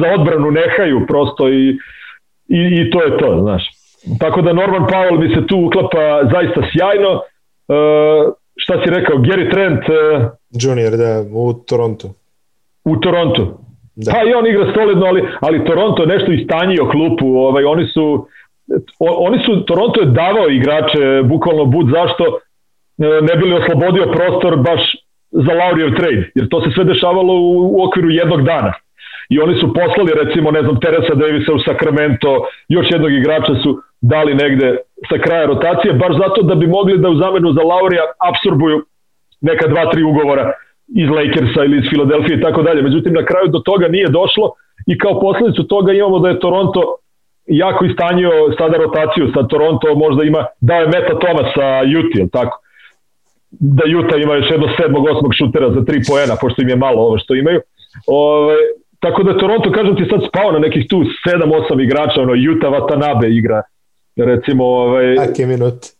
za 0.00 0.06
odbranu 0.18 0.50
nehaju 0.50 1.06
prosto 1.06 1.48
i, 1.48 1.68
i, 2.48 2.60
i 2.80 2.90
to 2.90 3.02
je 3.02 3.18
to, 3.18 3.38
znaš. 3.40 3.70
Tako 4.18 4.42
da 4.42 4.52
Norman 4.52 4.86
Powell 4.88 5.18
mi 5.18 5.34
se 5.34 5.46
tu 5.46 5.66
uklapa 5.66 6.20
zaista 6.32 6.60
sjajno. 6.72 7.10
E, 7.14 7.74
šta 8.56 8.82
si 8.82 8.90
rekao, 8.90 9.16
Gary 9.16 9.50
Trent? 9.50 9.82
E, 9.88 10.28
Junior, 10.62 10.92
da, 10.96 11.24
u 11.32 11.52
Toronto. 11.52 12.08
U 12.84 12.96
Toronto. 12.96 13.58
Da. 14.04 14.12
Pa 14.12 14.18
i 14.28 14.34
on 14.34 14.46
igra 14.46 14.72
solidno, 14.74 15.06
ali, 15.06 15.20
ali 15.40 15.64
Toronto 15.64 16.02
je 16.02 16.12
nešto 16.14 16.32
istanjio 16.32 16.90
klupu, 16.92 17.26
ovaj, 17.46 17.64
oni 17.64 17.86
su 17.86 18.26
oni 18.98 19.38
su, 19.44 19.64
Toronto 19.64 20.00
je 20.00 20.06
davao 20.06 20.48
igrače 20.48 21.22
bukvalno 21.24 21.64
bud 21.64 21.86
zašto 21.98 22.24
e, 22.26 22.38
ne 23.28 23.34
bili 23.36 23.54
oslobodio 23.54 24.12
prostor 24.16 24.56
baš 24.56 24.80
za 25.30 25.52
Laurijev 25.52 25.90
trade, 25.96 26.30
jer 26.34 26.48
to 26.48 26.60
se 26.60 26.70
sve 26.74 26.84
dešavalo 26.84 27.32
u, 27.34 27.76
u 27.76 27.84
okviru 27.86 28.10
jednog 28.10 28.42
dana. 28.42 28.72
I 29.28 29.40
oni 29.40 29.54
su 29.60 29.74
poslali 29.74 30.12
recimo, 30.24 30.50
ne 30.50 30.62
znam, 30.62 30.80
Teresa 30.80 31.14
Davisa 31.14 31.52
u 31.52 31.64
Sacramento, 31.68 32.46
još 32.68 32.86
jednog 32.90 33.12
igrača 33.12 33.54
su 33.62 33.82
dali 34.00 34.34
negde 34.34 34.76
sa 35.08 35.18
kraja 35.24 35.46
rotacije, 35.46 35.92
baš 35.92 36.16
zato 36.16 36.42
da 36.42 36.54
bi 36.54 36.66
mogli 36.66 36.98
da 36.98 37.08
u 37.08 37.14
zamenu 37.14 37.52
za 37.52 37.62
Laurija 37.62 38.04
absorbuju 38.28 38.78
neka 39.40 39.66
dva, 39.68 39.90
tri 39.90 40.02
ugovora 40.02 40.52
iz 40.96 41.08
Lakersa 41.08 41.64
ili 41.64 41.78
iz 41.78 41.84
Filadelfije 41.90 42.38
i 42.38 42.40
tako 42.40 42.62
dalje. 42.62 42.82
Međutim, 42.82 43.12
na 43.12 43.24
kraju 43.24 43.46
do 43.48 43.58
toga 43.58 43.88
nije 43.88 44.08
došlo 44.08 44.52
i 44.86 44.98
kao 44.98 45.20
posledicu 45.20 45.62
toga 45.62 45.92
imamo 45.92 46.18
da 46.18 46.28
je 46.28 46.40
Toronto 46.40 46.96
jako 47.46 47.84
istanjio 47.84 48.30
sada 48.58 48.76
rotaciju. 48.76 49.32
Sad 49.34 49.48
Toronto 49.48 49.94
možda 49.94 50.24
ima, 50.24 50.46
dao 50.60 50.80
je 50.80 50.86
Meta 50.86 51.18
Thomas 51.18 51.48
sa 51.54 51.66
Utah, 52.00 52.28
tako? 52.32 52.60
Da 53.50 53.84
Utah 53.98 54.20
ima 54.22 54.34
još 54.34 54.50
jedno 54.50 54.68
sedmog, 54.76 55.06
osmog 55.06 55.32
šutera 55.38 55.70
za 55.70 55.84
tri 55.84 55.98
poena, 56.08 56.34
pošto 56.40 56.62
im 56.62 56.68
je 56.68 56.76
malo 56.76 57.02
ovo 57.02 57.18
što 57.18 57.34
imaju. 57.34 57.60
Ove, 58.06 58.56
tako 59.00 59.22
da 59.22 59.38
Toronto, 59.38 59.72
kažem 59.72 59.96
ti, 59.96 60.04
sad 60.10 60.20
spao 60.28 60.52
na 60.52 60.58
nekih 60.58 60.86
tu 60.90 60.96
7-8 60.96 61.84
igrača, 61.84 62.22
ono, 62.22 62.32
Utah 62.52 62.70
Watanabe 62.70 63.38
igra, 63.38 63.62
recimo... 64.16 64.64
Ovaj, 64.64 65.14
Ake 65.18 65.46
minut 65.46 65.99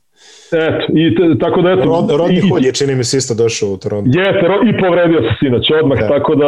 Eto, 0.53 0.87
i 0.95 1.39
tako 1.39 1.63
da 1.63 1.71
eto... 1.73 1.85
Rod, 1.85 2.11
Rodney 2.11 2.49
Hood 2.49 2.65
je, 2.65 2.73
čini 2.73 2.95
mi 2.95 3.05
se, 3.05 3.17
isto 3.17 3.35
došao 3.35 3.69
u 3.69 3.77
Toronto. 3.77 4.11
Jeste, 4.19 4.47
i 4.69 4.79
povredio 4.83 5.21
se 5.23 5.35
sinoć 5.39 5.71
odmah, 5.83 5.99
da. 6.01 6.09
tako 6.09 6.35
da, 6.35 6.47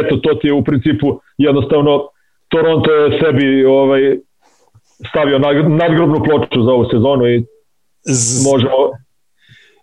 eto, 0.00 0.16
to 0.16 0.34
ti 0.34 0.46
je 0.46 0.52
u 0.52 0.64
principu 0.64 1.20
jednostavno 1.38 2.08
Toronto 2.48 2.92
je 2.92 3.20
sebi 3.20 3.64
ovaj, 3.64 4.16
stavio 5.08 5.38
nadgrobnu 5.68 6.22
ploču 6.24 6.62
za 6.62 6.70
ovu 6.70 6.84
sezonu 6.92 7.26
i 7.26 7.44
možemo 8.50 8.72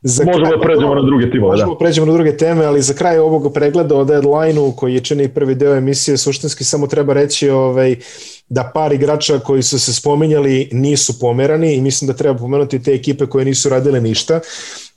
Za 0.07 0.25
možemo 0.25 0.51
da 0.51 0.59
pređemo 0.61 0.95
na 0.95 1.01
druge 1.01 1.31
timove. 1.31 1.51
Možemo 1.51 1.73
da. 1.73 1.77
pređemo 1.77 2.07
na 2.07 2.13
druge 2.13 2.37
teme, 2.37 2.65
ali 2.65 2.81
za 2.81 2.93
kraj 2.93 3.17
ovog 3.17 3.53
pregleda 3.53 3.95
o 3.95 4.03
deadline-u 4.03 4.71
koji 4.71 4.93
je 4.93 4.99
čini 4.99 5.27
prvi 5.27 5.55
deo 5.55 5.75
emisije, 5.75 6.17
suštinski 6.17 6.63
samo 6.63 6.87
treba 6.87 7.13
reći 7.13 7.49
ovaj, 7.49 7.95
da 8.49 8.71
par 8.73 8.93
igrača 8.93 9.39
koji 9.39 9.63
su 9.63 9.79
se 9.79 9.93
spominjali 9.93 10.69
nisu 10.71 11.19
pomerani 11.19 11.75
i 11.75 11.81
mislim 11.81 12.07
da 12.07 12.13
treba 12.13 12.39
pomenuti 12.39 12.83
te 12.83 12.93
ekipe 12.93 13.25
koje 13.25 13.45
nisu 13.45 13.69
radile 13.69 14.01
ništa. 14.01 14.39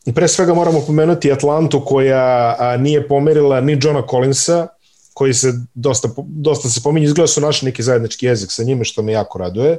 I 0.07 0.15
pre 0.15 0.29
svega 0.29 0.55
moramo 0.55 0.81
pomenuti 0.87 1.33
Atlantu 1.33 1.81
koja 1.85 2.57
a, 2.59 2.77
nije 2.77 3.09
pomerila 3.09 3.61
ni 3.61 3.79
Johna 3.83 4.03
Collinsa, 4.11 4.67
koji 5.15 5.35
se 5.35 5.53
dosta, 5.75 6.09
dosta 6.27 6.69
se 6.69 6.81
pominje, 6.83 7.07
izgleda 7.07 7.27
su 7.27 7.41
našli 7.41 7.67
neki 7.67 7.83
zajednički 7.83 8.27
jezik 8.27 8.51
sa 8.53 8.63
njime, 8.63 8.85
što 8.85 9.03
me 9.03 9.13
jako 9.13 9.39
raduje. 9.39 9.79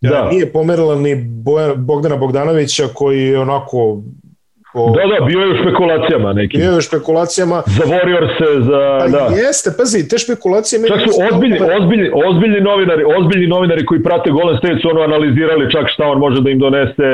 Da. 0.00 0.28
Nije 0.30 0.52
pomerila 0.52 0.94
ni 0.94 1.14
Bogdana 1.76 2.16
Bogdanovića 2.16 2.88
koji 2.94 3.22
je 3.22 3.38
onako 3.38 4.02
O, 4.74 4.90
da, 4.96 5.02
da, 5.12 5.24
bio 5.24 5.40
je 5.40 5.52
u 5.52 5.56
špekulacijama 5.62 6.32
neki. 6.32 6.58
Bio 6.58 6.70
je 6.70 6.78
u 6.78 6.80
špekulacijama. 6.80 7.62
Za 7.66 7.84
se, 8.38 8.48
za... 8.68 8.80
Pa 9.00 9.08
da. 9.08 9.24
Jeste, 9.46 9.70
pazi, 9.78 10.08
te 10.08 10.18
špekulacije... 10.18 10.88
Čak 10.88 11.00
su 11.00 11.10
ozbiljni, 11.28 11.58
ozbiljni, 11.78 12.08
ozbiljni 12.28 12.60
novinari, 12.60 13.04
ozbiljni 13.18 13.46
novinari 13.46 13.86
koji 13.86 14.02
prate 14.02 14.30
Golden 14.30 14.56
State 14.58 14.78
su 14.82 14.88
ono 14.90 15.00
analizirali 15.00 15.72
čak 15.72 15.84
šta 15.94 16.04
on 16.04 16.18
može 16.18 16.40
da 16.40 16.50
im 16.50 16.58
donese, 16.58 17.08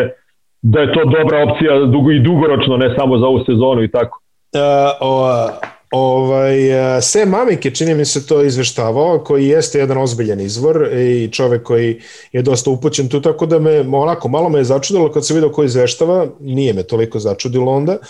da 0.63 0.81
je 0.81 0.93
to 0.93 1.03
dobra 1.05 1.37
opcija 1.47 1.79
dugo 1.79 2.11
i 2.11 2.21
dugoročno, 2.21 2.77
ne 2.77 2.95
samo 2.99 3.19
za 3.19 3.27
ovu 3.27 3.45
sezonu 3.47 3.83
i 3.83 3.91
tako. 3.91 4.21
Uh, 4.55 4.61
o, 5.01 5.49
Ovaj, 5.91 6.97
e, 6.97 7.03
Sam 7.03 7.29
Mamik 7.29 7.65
je, 7.65 7.75
čini 7.75 7.95
mi 7.95 8.05
se, 8.05 8.27
to 8.27 8.43
izveštavao, 8.43 9.25
koji 9.25 9.49
jeste 9.49 9.79
jedan 9.79 9.99
ozbiljan 9.99 10.41
izvor 10.41 10.89
i 10.93 11.29
čovek 11.33 11.63
koji 11.63 12.01
je 12.33 12.43
dosta 12.43 12.71
upućen 12.71 13.09
tu, 13.09 13.23
tako 13.23 13.47
da 13.47 13.59
me, 13.59 13.81
onako, 13.81 14.29
malo 14.29 14.49
me 14.49 14.59
je 14.59 14.65
začudilo 14.65 15.13
kad 15.13 15.27
se 15.27 15.35
vidio 15.35 15.53
ko 15.53 15.65
izveštava, 15.65 16.27
nije 16.41 16.73
me 16.73 16.83
toliko 16.83 17.19
začudilo 17.19 17.73
onda. 17.73 17.93
Uh, 17.93 18.07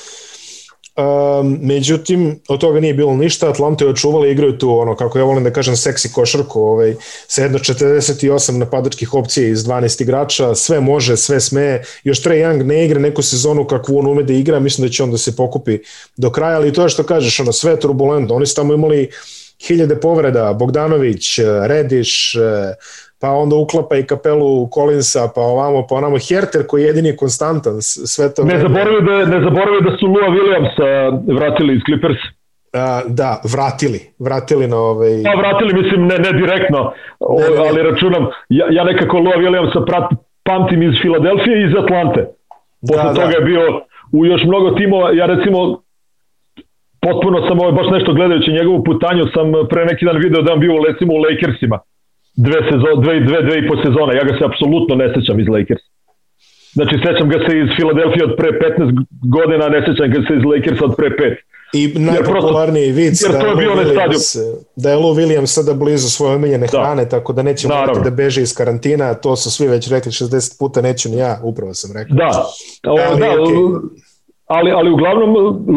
Um, 0.99 1.59
međutim, 1.63 2.41
od 2.49 2.61
toga 2.61 2.81
nije 2.81 2.95
bilo 2.95 3.17
ništa, 3.17 3.49
Atlanta 3.49 3.85
je 3.85 3.91
očuvala 3.91 4.27
igraju 4.27 4.59
tu, 4.59 4.79
ono, 4.79 4.97
kako 4.97 5.19
ja 5.19 5.25
volim 5.25 5.45
da 5.45 5.53
kažem, 5.53 5.77
seksi 5.77 6.13
košarku, 6.13 6.61
ovaj, 6.61 6.95
sa 7.29 7.43
jedno 7.43 7.59
48 7.59 8.57
napadačkih 8.57 9.15
opcija 9.15 9.49
iz 9.49 9.65
12 9.65 10.03
igrača, 10.03 10.55
sve 10.55 10.81
može, 10.81 11.17
sve 11.17 11.41
sme, 11.41 11.83
još 12.05 12.23
Trae 12.23 12.39
Young 12.39 12.65
ne 12.65 12.85
igra 12.85 13.01
neku 13.01 13.23
sezonu 13.23 13.67
kakvu 13.67 13.99
on 13.99 14.07
ume 14.07 14.23
da 14.23 14.33
igra, 14.33 14.61
mislim 14.61 14.87
da 14.87 14.93
će 14.93 15.03
on 15.03 15.11
da 15.11 15.19
se 15.19 15.37
pokupi 15.37 15.79
do 16.17 16.31
kraja, 16.31 16.57
ali 16.57 16.73
to 16.73 16.83
je 16.83 16.89
što 16.89 17.03
kažeš, 17.03 17.41
ono, 17.41 17.53
sve 17.53 17.73
je 17.73 17.81
turbulentno, 17.81 18.35
oni 18.35 18.47
su 18.47 18.55
tamo 18.55 18.75
imali 18.75 19.11
hiljade 19.67 20.01
povreda, 20.01 20.53
Bogdanović, 20.53 21.39
Rediš, 21.67 22.37
pa 23.21 23.29
onda 23.31 23.57
uklapa 23.57 23.97
i 23.97 24.07
kapelu 24.07 24.69
Collinsa, 24.75 25.23
pa 25.35 25.41
ovamo, 25.41 25.87
pa 25.89 25.95
onamo 25.95 26.17
Herter 26.29 26.63
koji 26.69 26.83
je 26.83 26.87
jedini 26.87 27.17
konstantan 27.17 27.77
sve 27.83 28.35
to. 28.35 28.45
Ne 28.45 28.59
zaboravi 28.59 29.01
da, 29.09 29.17
ne 29.35 29.41
zaboravi 29.47 29.81
da 29.87 29.97
su 29.99 30.07
Lua 30.07 30.29
Williamsa 30.37 30.89
vratili 31.39 31.75
iz 31.77 31.83
Clippers. 31.87 32.21
A, 32.73 33.01
da, 33.21 33.41
vratili, 33.55 34.01
vratili 34.19 34.67
na 34.69 34.77
ovaj... 34.77 35.11
Pa 35.25 35.41
vratili, 35.41 35.83
mislim, 35.83 36.01
ne, 36.07 36.19
ne 36.19 36.33
direktno, 36.33 36.93
o, 37.21 37.41
ne, 37.41 37.49
ne. 37.51 37.69
ali 37.69 37.83
računam, 37.83 38.27
ja, 38.49 38.67
ja 38.71 38.85
nekako 38.85 39.19
Lua 39.19 39.37
Williamsa 39.37 39.87
prat, 39.87 40.11
pamtim 40.45 40.83
iz 40.83 40.95
Filadelfije 41.03 41.55
i 41.61 41.65
iz 41.69 41.75
Atlante. 41.83 42.21
Posle 42.89 43.03
da, 43.03 43.09
da. 43.09 43.15
toga 43.15 43.27
da. 43.27 43.39
je 43.39 43.45
bio 43.51 43.63
u 44.13 44.27
još 44.27 44.43
mnogo 44.45 44.71
timova, 44.71 45.13
ja 45.13 45.27
recimo 45.27 45.59
potpuno 47.01 47.49
sam 47.49 47.61
ovaj, 47.61 47.73
baš 47.73 47.89
nešto 47.91 48.15
gledajući 48.15 48.53
njegovu 48.53 48.85
putanju, 48.85 49.25
sam 49.35 49.47
pre 49.71 49.85
neki 49.85 50.05
dan 50.05 50.19
video 50.19 50.43
da 50.43 50.53
on 50.53 50.61
bio 50.61 50.73
recimo 50.89 51.15
u 51.15 51.23
Lakersima 51.27 51.79
dve, 52.45 52.59
sezo, 52.71 52.91
dve, 53.03 53.15
dve, 53.29 53.39
dve 53.47 53.57
i 53.59 53.69
po 53.69 53.75
sezona. 53.85 54.13
Ja 54.19 54.25
ga 54.29 54.33
se 54.39 54.45
apsolutno 54.51 54.95
ne 55.03 55.07
sećam 55.15 55.41
iz 55.41 55.49
Lakers. 55.57 55.85
Znači, 56.77 56.95
sećam 57.07 57.29
ga 57.33 57.39
se 57.45 57.53
iz 57.63 57.69
Filadelfije 57.77 58.25
od 58.25 58.35
pre 58.39 58.51
15 58.51 59.05
godina, 59.37 59.65
ne 59.75 59.81
sećam 59.87 60.07
ga 60.15 60.21
se 60.27 60.33
iz 60.39 60.45
Lakersa 60.51 60.85
od 60.85 60.95
pre 60.99 61.09
5. 61.11 61.37
I 61.73 61.83
najpopularniji 61.99 62.93
vic 62.93 63.23
da, 63.23 63.39
je 63.39 63.47
Lou 63.47 63.57
Williams, 63.57 64.39
da 64.77 64.91
je 64.91 64.97
Lou 64.97 65.15
Williams 65.15 65.47
sada 65.47 65.75
blizu 65.75 66.09
svoje 66.11 66.35
omiljene 66.35 66.67
da. 66.73 66.79
hrane, 66.79 67.09
tako 67.09 67.33
da 67.33 67.43
neće 67.43 67.69
morati 67.69 68.01
da 68.05 68.11
beže 68.11 68.43
iz 68.43 68.55
karantina, 68.57 69.15
to 69.15 69.37
su 69.37 69.51
svi 69.51 69.69
već 69.69 69.91
rekli 69.91 70.13
60 70.13 70.59
puta, 70.59 70.81
neću 70.81 71.09
ni 71.09 71.17
ja, 71.17 71.41
upravo 71.43 71.75
sam 71.75 71.91
rekao. 71.97 72.17
Da, 72.17 72.45
ali, 72.83 73.21
da, 73.21 73.27
okay. 73.27 73.81
ali, 74.47 74.71
ali 74.71 74.91
uglavnom 74.91 75.31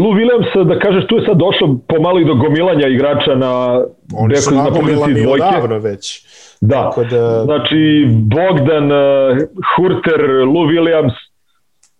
Lou 0.04 0.14
Williams, 0.18 0.68
da 0.68 0.80
kažeš, 0.80 1.08
tu 1.08 1.16
je 1.16 1.26
sad 1.26 1.38
došlo 1.38 1.80
pomalo 1.88 2.20
i 2.20 2.26
do 2.26 2.36
gomilanja 2.36 2.88
igrača 2.88 3.36
na, 3.36 3.84
Oni 4.16 4.36
su 4.36 4.56
na 4.56 4.66
poziciji 4.66 5.24
dvojke. 5.24 5.46
odavno 5.46 5.80
već. 5.80 6.26
Da, 6.62 6.76
Tako 6.76 7.04
da... 7.04 7.44
znači 7.44 8.08
Bogdan, 8.10 8.92
uh, 8.92 9.38
Hurter, 9.76 10.22
Lou 10.54 10.66
Williams 10.72 11.16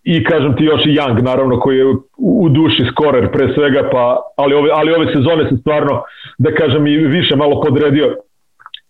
i 0.02 0.24
kažem 0.24 0.56
ti 0.56 0.64
još 0.64 0.86
i 0.86 0.96
Young 0.98 1.22
naravno 1.22 1.60
koji 1.60 1.76
je 1.78 1.84
u 2.18 2.48
duši 2.48 2.84
skorer 2.90 3.32
pre 3.32 3.54
svega 3.54 3.88
pa 3.92 4.16
ali 4.36 4.54
ove 4.54 4.70
ali 4.74 4.92
ove 4.92 5.06
sezone 5.14 5.48
se 5.50 5.56
stvarno 5.56 6.02
da 6.38 6.54
kažem 6.54 6.86
i 6.86 6.96
više 6.96 7.36
malo 7.36 7.60
podredio 7.60 8.16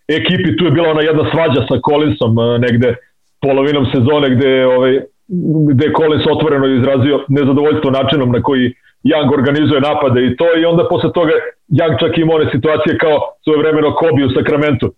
ekipi. 0.07 0.57
Tu 0.57 0.65
je 0.65 0.71
bila 0.71 0.89
ona 0.89 1.01
jedna 1.01 1.31
svađa 1.31 1.61
sa 1.69 1.75
Collinsom 1.89 2.37
uh, 2.37 2.59
negde 2.59 2.95
polovinom 3.41 3.85
sezone 3.93 4.29
gde 4.35 4.65
ovaj 4.65 4.93
gde 5.73 5.85
je 5.85 5.93
Collins 5.97 6.25
otvoreno 6.35 6.65
izrazio 6.67 7.25
nezadovoljstvo 7.27 7.91
načinom 7.91 8.31
na 8.31 8.41
koji 8.41 8.73
Young 9.03 9.33
organizuje 9.33 9.81
napade 9.81 10.25
i 10.25 10.35
to 10.35 10.47
i 10.59 10.65
onda 10.65 10.87
posle 10.89 11.13
toga 11.13 11.33
Young 11.77 11.99
čak 11.99 12.17
ima 12.17 12.33
one 12.33 12.47
situacije 12.51 12.97
kao 12.97 13.17
svoje 13.43 13.59
vremeno 13.59 13.95
Kobe 13.95 14.25
u 14.25 14.35
Sakramentu 14.37 14.93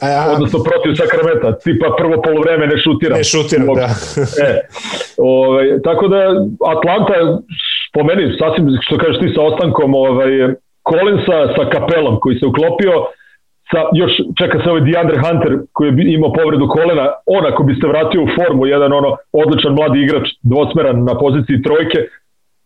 A, 0.00 0.32
odnosno 0.34 0.58
protiv 0.68 0.90
Sakramenta, 1.00 1.58
tipa 1.64 1.88
prvo 1.98 2.22
polovreme 2.22 2.66
ne 2.66 2.76
šutiram. 2.84 3.18
Ne 3.18 3.24
šutiram, 3.24 3.66
da. 3.80 3.88
e, 4.46 4.50
ovaj, 5.18 5.66
tako 5.84 6.08
da 6.08 6.18
Atlanta, 6.74 7.14
po 7.94 8.00
meni, 8.08 8.22
sasvim, 8.40 8.66
što 8.86 8.98
kažeš 8.98 9.18
ti 9.20 9.28
sa 9.34 9.40
ostankom 9.42 9.94
ovaj, 9.94 10.30
Collinsa 10.88 11.38
sa 11.56 11.64
kapelom 11.74 12.20
koji 12.20 12.34
se 12.38 12.46
uklopio, 12.46 12.94
sa, 13.70 13.80
još 14.00 14.12
čeka 14.40 14.56
se 14.62 14.70
ovaj 14.70 14.84
DeAndre 14.88 15.18
Hunter 15.24 15.52
koji 15.72 15.88
je 15.88 16.14
imao 16.14 16.32
povredu 16.32 16.68
kolena, 16.68 17.06
on 17.26 17.46
ako 17.46 17.62
bi 17.62 17.74
se 17.74 17.86
vratio 17.92 18.22
u 18.22 18.32
formu, 18.36 18.66
jedan 18.66 18.92
ono 18.92 19.10
odličan 19.32 19.72
mladi 19.74 19.98
igrač, 20.00 20.26
dvosmeran 20.42 21.04
na 21.04 21.14
poziciji 21.18 21.62
trojke, 21.62 21.98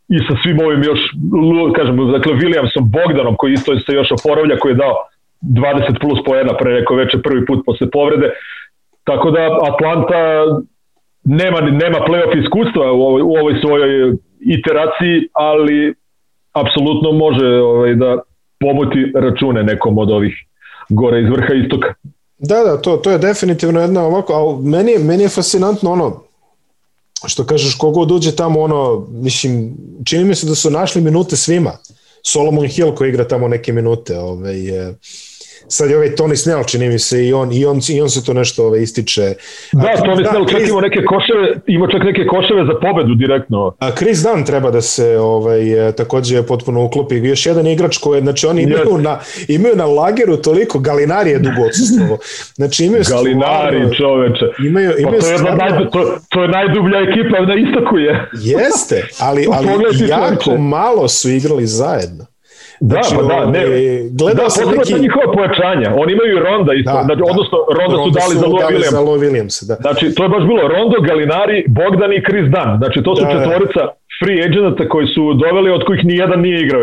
i 0.09 0.19
sa 0.29 0.35
svim 0.43 0.59
ovim 0.67 0.83
još, 0.83 1.01
kažem, 1.77 1.97
dakle, 2.13 2.33
Williamsom, 2.33 2.85
Bogdanom, 2.99 3.35
koji 3.37 3.53
isto 3.53 3.79
se 3.87 3.93
još 3.93 4.09
oporavlja, 4.17 4.59
koji 4.59 4.73
je 4.73 4.83
dao 4.85 4.95
20 5.53 6.01
plus 6.01 6.19
poena 6.27 6.57
pre 6.57 6.75
neko 6.75 6.95
veče 6.95 7.19
prvi 7.23 7.47
put 7.47 7.63
posle 7.67 7.91
povrede. 7.91 8.31
Tako 9.05 9.31
da 9.31 9.41
Atlanta 9.73 10.21
nema, 11.25 11.61
nema 11.61 11.99
playoff 12.09 12.43
iskustva 12.45 12.93
u 12.93 13.03
ovoj, 13.03 13.23
u 13.23 13.33
ovoj 13.41 13.55
svojoj 13.61 14.17
iteraciji, 14.41 15.29
ali 15.33 15.95
apsolutno 16.53 17.13
može 17.13 17.47
ovaj, 17.47 17.95
da 17.95 18.19
pomuti 18.61 19.13
račune 19.15 19.63
nekom 19.63 19.99
od 19.99 20.11
ovih 20.11 20.35
gore 20.89 21.23
iz 21.23 21.29
vrha 21.31 21.55
istoka. 21.55 21.95
Da, 22.39 22.57
da, 22.65 22.83
to, 22.83 22.97
to 22.97 23.11
je 23.11 23.19
definitivno 23.19 23.81
jedna 23.81 24.03
ovako, 24.03 24.33
ali 24.33 24.69
meni, 24.69 24.99
meni 24.99 25.23
je 25.23 25.29
fascinantno 25.29 25.93
ono, 25.93 26.23
što 27.27 27.47
kažeš, 27.47 27.75
kogod 27.75 28.11
uđe 28.11 28.37
tamo, 28.37 28.61
ono, 28.61 29.07
mislim, 29.11 29.77
čini 30.05 30.25
mi 30.25 30.35
se 30.35 30.47
da 30.47 30.55
su 30.55 30.71
našli 30.71 31.03
minute 31.03 31.37
svima. 31.37 31.73
Solomon 32.27 32.67
Hill 32.67 32.95
koji 32.95 33.09
igra 33.09 33.29
tamo 33.29 33.49
neke 33.49 33.73
minute, 33.73 34.19
ovaj, 34.19 34.57
je, 34.57 34.95
sad 35.69 35.91
je 35.91 35.97
ovaj 35.97 36.11
Tony 36.11 36.37
Snell, 36.37 36.65
čini 36.65 36.89
mi 36.89 36.99
se, 36.99 37.27
i 37.27 37.33
on, 37.33 37.53
i 37.53 37.65
on, 37.67 37.81
i 37.91 38.01
on 38.01 38.11
se 38.11 38.25
to 38.25 38.33
nešto 38.33 38.67
ovaj, 38.67 38.83
ističe. 38.83 39.35
Da, 39.73 39.89
a, 39.89 39.97
Tony 39.97 40.23
da, 40.23 40.31
Snell 40.31 40.45
čak 40.49 40.57
Chris, 40.57 40.71
ima 40.71 40.81
neke 40.81 41.05
koševe, 41.05 41.61
ima 41.67 41.87
čak 41.93 42.03
neke 42.05 42.27
koševe 42.27 42.65
za 42.67 42.75
pobedu 42.81 43.15
direktno. 43.15 43.75
A 43.79 43.91
Chris 43.91 44.23
Dunn 44.23 44.45
treba 44.45 44.71
da 44.71 44.81
se 44.81 45.19
ovaj, 45.19 45.93
takođe 45.97 46.43
potpuno 46.43 46.85
uklopi. 46.85 47.15
Još 47.15 47.47
jedan 47.47 47.67
igrač 47.67 47.99
koji, 47.99 48.21
znači 48.21 48.47
oni 48.47 48.63
imaju, 48.63 48.85
yes. 48.85 49.03
na, 49.03 49.19
imaju 49.49 49.77
na 49.77 49.87
lageru 49.87 50.37
toliko, 50.37 50.79
Galinari 50.79 51.31
je 51.31 51.39
dugo 51.39 51.63
odsustavo. 51.67 52.19
Znači 52.55 52.85
imaju 52.85 53.03
Galinari, 53.09 53.77
stvarno, 53.77 53.95
čoveče. 53.95 54.45
Imaju, 54.67 54.93
imaju 54.99 55.19
pa 55.19 55.27
to, 55.27 55.31
je 55.31 55.39
stvarno, 55.39 55.65
naj, 55.65 55.91
to, 55.91 56.19
to 56.29 56.43
je 56.43 56.49
najdublja 56.49 56.99
ekipa 57.01 57.41
na 57.41 57.55
istoku 57.55 57.99
je. 57.99 58.31
Jeste, 58.33 59.09
ali, 59.19 59.47
ali 59.53 59.69
jako 60.09 60.57
malo 60.57 61.09
su 61.09 61.31
igrali 61.31 61.67
zajedno. 61.67 62.27
Da, 62.91 63.03
znači, 63.03 63.11
pa 63.17 63.23
da, 63.31 63.39
ne. 63.55 63.61
Gledao 64.21 64.45
da, 64.45 64.51
sam 64.51 64.65
neki... 64.71 64.95
njihova 65.07 65.27
pojačanja. 65.37 65.89
Oni 66.03 66.11
imaju 66.17 66.35
Ronda 66.47 66.73
isto, 66.81 66.97
da, 66.99 67.03
znači, 67.09 67.23
da. 67.25 67.31
odnosno 67.33 67.57
Ronda, 67.79 67.97
Ronda 67.97 68.05
su 68.05 68.11
dali 68.21 68.35
su 68.35 68.41
za 68.43 68.49
Lou 68.53 68.61
Williams. 68.71 68.97
Za 68.99 69.03
Williams 69.23 69.57
da. 69.69 69.75
Znači, 69.85 70.05
to 70.15 70.21
je 70.27 70.31
baš 70.35 70.45
bilo 70.51 70.63
Rondo, 70.75 70.99
Galinari, 71.09 71.59
Bogdan 71.81 72.11
i 72.19 72.25
Chris 72.27 72.47
Dunn. 72.55 72.73
Znači, 72.81 72.99
to 73.05 73.11
su 73.17 73.23
da, 73.23 73.29
da. 73.29 73.35
četvorica 73.35 73.83
free 74.21 74.41
agenta 74.49 74.85
koji 74.93 75.07
su 75.15 75.23
doveli, 75.43 75.69
od 75.79 75.83
kojih 75.87 76.03
ni 76.09 76.15
jedan 76.23 76.39
nije 76.47 76.59
igrao 76.67 76.83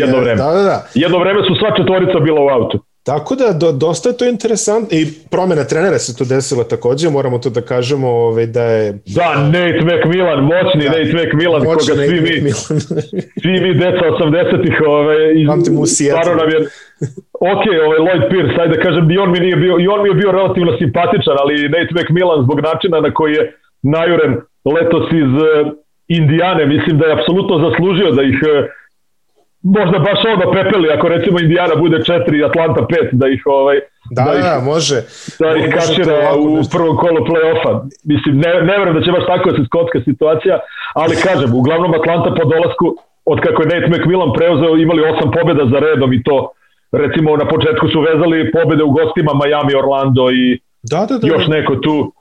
jedno 0.00 0.16
vreme. 0.22 0.38
Da, 0.42 0.50
da, 0.58 0.62
da. 0.70 0.76
Jedno 1.04 1.18
vreme 1.24 1.40
su 1.48 1.52
sva 1.60 1.70
četvorica 1.78 2.16
bila 2.28 2.40
u 2.46 2.48
autu. 2.56 2.76
Tako 3.10 3.34
da, 3.34 3.52
do, 3.52 3.72
dosta 3.72 4.08
je 4.08 4.16
to 4.16 4.24
interesantno 4.34 4.98
i 4.98 5.06
promjena 5.30 5.64
trenera 5.64 5.98
se 5.98 6.16
tu 6.18 6.24
desila 6.24 6.64
takođe, 6.64 7.10
moramo 7.10 7.38
to 7.38 7.50
da 7.50 7.60
kažemo 7.60 8.08
ovaj, 8.08 8.46
da 8.46 8.62
je... 8.62 8.92
Da, 9.18 9.28
Nate 9.54 9.82
McMillan, 9.88 10.40
moćni 10.54 10.84
da, 10.84 10.90
Nate 10.90 11.14
McMillan, 11.18 11.62
moćni 11.70 11.90
koga 11.90 12.06
svi 12.06 12.20
mi, 12.20 12.50
svi 13.42 13.54
mi 13.62 13.70
deca 13.82 14.04
80-ih, 14.18 14.76
ovaj, 14.86 15.20
stvarno 15.86 16.34
nam 16.42 16.48
je... 16.54 16.58
Ok, 17.52 17.64
ovaj 17.86 17.98
Lloyd 18.04 18.22
Pierce, 18.30 18.60
ajde 18.62 18.76
da 18.76 18.82
kažem, 18.82 19.10
i 19.10 19.18
on 19.18 19.30
mi, 19.32 19.38
nije 19.40 19.56
bio, 19.56 19.74
i 19.80 19.86
on 19.94 20.02
mi 20.02 20.08
je 20.08 20.14
bio 20.14 20.32
relativno 20.32 20.72
simpatičan, 20.78 21.36
ali 21.42 21.68
Nate 21.74 21.92
McMillan 21.98 22.44
zbog 22.44 22.58
načina 22.60 23.00
na 23.00 23.14
koji 23.14 23.32
je 23.32 23.42
najuren 23.82 24.32
letos 24.74 25.06
iz 25.22 25.32
uh, 25.42 25.72
Indijane, 26.08 26.66
mislim 26.66 26.98
da 26.98 27.04
je 27.06 27.16
apsolutno 27.18 27.54
zaslužio 27.66 28.10
da 28.10 28.22
ih 28.22 28.38
uh, 28.42 28.50
možda 29.62 29.98
baš 29.98 30.20
ono 30.34 30.52
pepeli, 30.52 30.90
ako 30.90 31.08
recimo 31.08 31.40
Indiana 31.40 31.74
bude 31.74 31.98
4, 31.98 32.48
Atlanta 32.48 32.80
5, 32.80 33.08
da 33.12 33.28
ih 33.28 33.42
ovaj 33.46 33.80
da, 34.10 34.22
da, 34.24 34.34
ih, 34.38 34.44
da, 34.44 34.60
može. 34.72 34.98
Da 35.40 35.56
ih 35.56 35.64
kačira 35.74 36.16
u 36.38 36.62
prvom 36.72 36.96
kolu 37.02 37.20
play-offa. 37.30 37.72
Mislim, 38.04 38.34
ne, 38.44 38.50
ne 38.68 38.74
verujem 38.78 38.96
da 38.98 39.04
će 39.04 39.12
baš 39.12 39.26
tako 39.26 39.50
da 39.50 39.56
se 39.56 39.64
skotska 39.70 39.98
situacija, 40.08 40.54
ali 40.94 41.22
kažem, 41.26 41.50
uglavnom 41.54 41.92
Atlanta 42.00 42.28
po 42.38 42.44
dolasku, 42.54 42.86
od 43.32 43.38
kako 43.44 43.62
je 43.62 43.68
Nate 43.72 43.88
McMillan 43.92 44.32
preuzeo, 44.38 44.76
imali 44.76 45.08
osam 45.10 45.28
pobjeda 45.36 45.64
za 45.72 45.78
redom 45.86 46.12
i 46.12 46.22
to, 46.26 46.36
recimo, 46.92 47.36
na 47.42 47.46
početku 47.54 47.84
su 47.92 47.98
vezali 48.00 48.52
pobjede 48.56 48.82
u 48.84 48.94
gostima 48.98 49.32
Miami, 49.42 49.74
Orlando 49.82 50.24
i 50.30 50.44
da, 50.90 51.06
da, 51.08 51.14
da, 51.18 51.26
još 51.34 51.44
neko 51.56 51.74
tu 51.84 52.12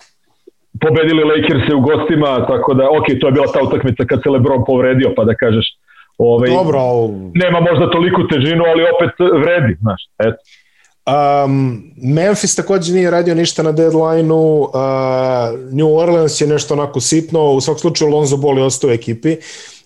pobedili 0.81 1.23
Lakers 1.31 1.65
u 1.77 1.79
gostima, 1.79 2.45
tako 2.51 2.73
da, 2.73 2.83
ok, 2.97 3.07
to 3.19 3.27
je 3.27 3.35
bila 3.37 3.47
ta 3.53 3.59
utakmica 3.67 4.05
kad 4.09 4.23
se 4.23 4.29
LeBron 4.29 4.63
povredio, 4.65 5.13
pa 5.15 5.23
da 5.23 5.33
kažeš, 5.35 5.65
Ovaj, 6.23 6.49
Dobro, 6.49 6.79
nema 7.33 7.59
možda 7.59 7.91
toliku 7.91 8.27
težinu, 8.27 8.63
ali 8.67 8.83
opet 8.83 9.13
vredi, 9.43 9.77
znaš, 9.81 10.01
eto. 10.19 10.37
Um, 11.05 11.83
Memphis 12.03 12.55
takođe 12.55 12.93
nije 12.93 13.11
radio 13.11 13.35
ništa 13.35 13.63
na 13.63 13.71
deadline-u, 13.71 14.61
uh, 14.61 14.69
New 15.71 15.97
Orleans 15.97 16.41
je 16.41 16.47
nešto 16.47 16.73
onako 16.73 16.99
sitno, 16.99 17.51
u 17.51 17.61
svak 17.61 17.79
slučaju 17.79 18.11
Lonzo 18.11 18.37
Ball 18.37 18.57
je 18.57 18.63
ostao 18.63 18.89
u 18.89 18.93
ekipi 18.93 19.37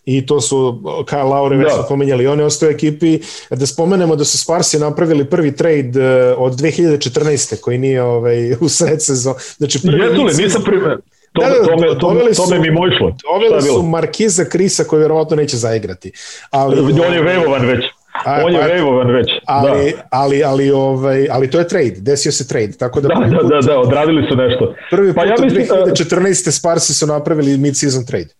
i 0.05 0.25
to 0.25 0.41
su 0.41 0.81
Kyle 0.83 1.29
Lowry 1.31 1.57
već 1.57 1.73
da. 1.77 1.85
pomenjali, 1.89 2.27
on 2.27 2.39
je 2.39 2.45
ostao 2.45 2.69
u 2.69 2.71
ekipi. 2.71 3.19
Da 3.49 3.65
spomenemo 3.65 4.15
da 4.15 4.25
su 4.25 4.37
Sparsi 4.37 4.79
napravili 4.79 5.25
prvi 5.25 5.55
trade 5.55 5.99
uh, 5.99 6.41
od 6.41 6.53
2014. 6.53 7.59
koji 7.61 7.77
nije 7.77 8.03
ovaj, 8.03 8.53
u 8.61 8.69
sred 8.69 9.03
sezon. 9.03 9.33
Znači, 9.57 9.81
prvi 9.81 9.99
Jesu 9.99 10.23
li? 10.23 10.43
Nisam 10.43 10.63
primjer. 10.63 10.97
To, 11.35 11.41
da, 11.41 11.49
da, 11.49 11.65
to, 11.65 11.77
me, 11.77 11.99
to, 11.99 12.13
me, 12.13 12.33
to 12.33 12.47
me 12.51 12.59
mimo 12.59 12.87
išlo. 12.87 13.11
Doveli 13.23 13.61
su 13.61 13.83
Markiza 13.83 14.45
Krisa 14.45 14.83
koji 14.83 14.99
vjerovatno 14.99 15.35
neće 15.35 15.57
zaigrati. 15.57 16.11
Ali, 16.51 16.79
on 17.07 17.13
je 17.13 17.21
vevovan 17.21 17.65
već. 17.65 17.85
A, 18.25 18.41
on 18.45 18.53
je 18.53 18.59
pa, 18.59 19.11
već. 19.11 19.27
Ali, 19.45 19.91
da. 19.91 20.01
ali, 20.11 20.43
ali, 20.43 20.71
ovaj, 20.71 21.27
ali 21.31 21.51
to 21.51 21.59
je 21.59 21.67
trade, 21.67 21.95
desio 21.97 22.31
se 22.31 22.47
trade. 22.47 22.71
Tako 22.79 23.01
da, 23.01 23.07
da, 23.07 23.15
da, 23.15 23.37
put, 23.39 23.49
da, 23.49 23.59
da, 23.61 23.79
odradili 23.79 24.27
su 24.29 24.35
nešto. 24.35 24.73
Prvi 24.89 25.13
pa 25.13 25.21
put 25.21 25.29
ja 25.29 25.35
mislim, 25.45 25.65
2014. 25.65 26.59
Sparsi 26.59 26.93
su 26.93 27.07
napravili 27.07 27.57
mid-season 27.57 28.07
trade. 28.07 28.31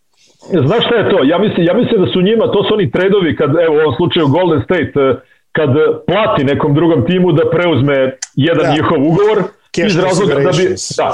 Znaš 0.68 0.86
šta 0.86 0.96
je 0.96 1.10
to? 1.10 1.24
Ja 1.24 1.38
mislim, 1.38 1.66
ja 1.66 1.74
mislim 1.74 2.06
da 2.06 2.12
su 2.14 2.22
njima, 2.22 2.52
to 2.52 2.64
su 2.64 2.74
oni 2.74 2.92
tradeovi 2.92 3.36
kad, 3.36 3.50
evo 3.50 3.76
u 3.76 3.80
ovom 3.80 3.96
slučaju 3.98 4.28
Golden 4.28 4.62
State, 4.66 4.94
eh, 4.96 5.16
kad 5.52 5.70
plati 6.08 6.44
nekom 6.44 6.74
drugom 6.76 7.06
timu 7.06 7.32
da 7.32 7.50
preuzme 7.50 8.18
jedan 8.36 8.66
da. 8.66 8.74
njihov 8.74 9.00
ugovor, 9.12 9.38
Cash 9.76 9.88
iz 9.88 9.96
razloga 10.00 10.34
da 10.34 10.52
bi, 10.58 10.66
da, 10.98 11.12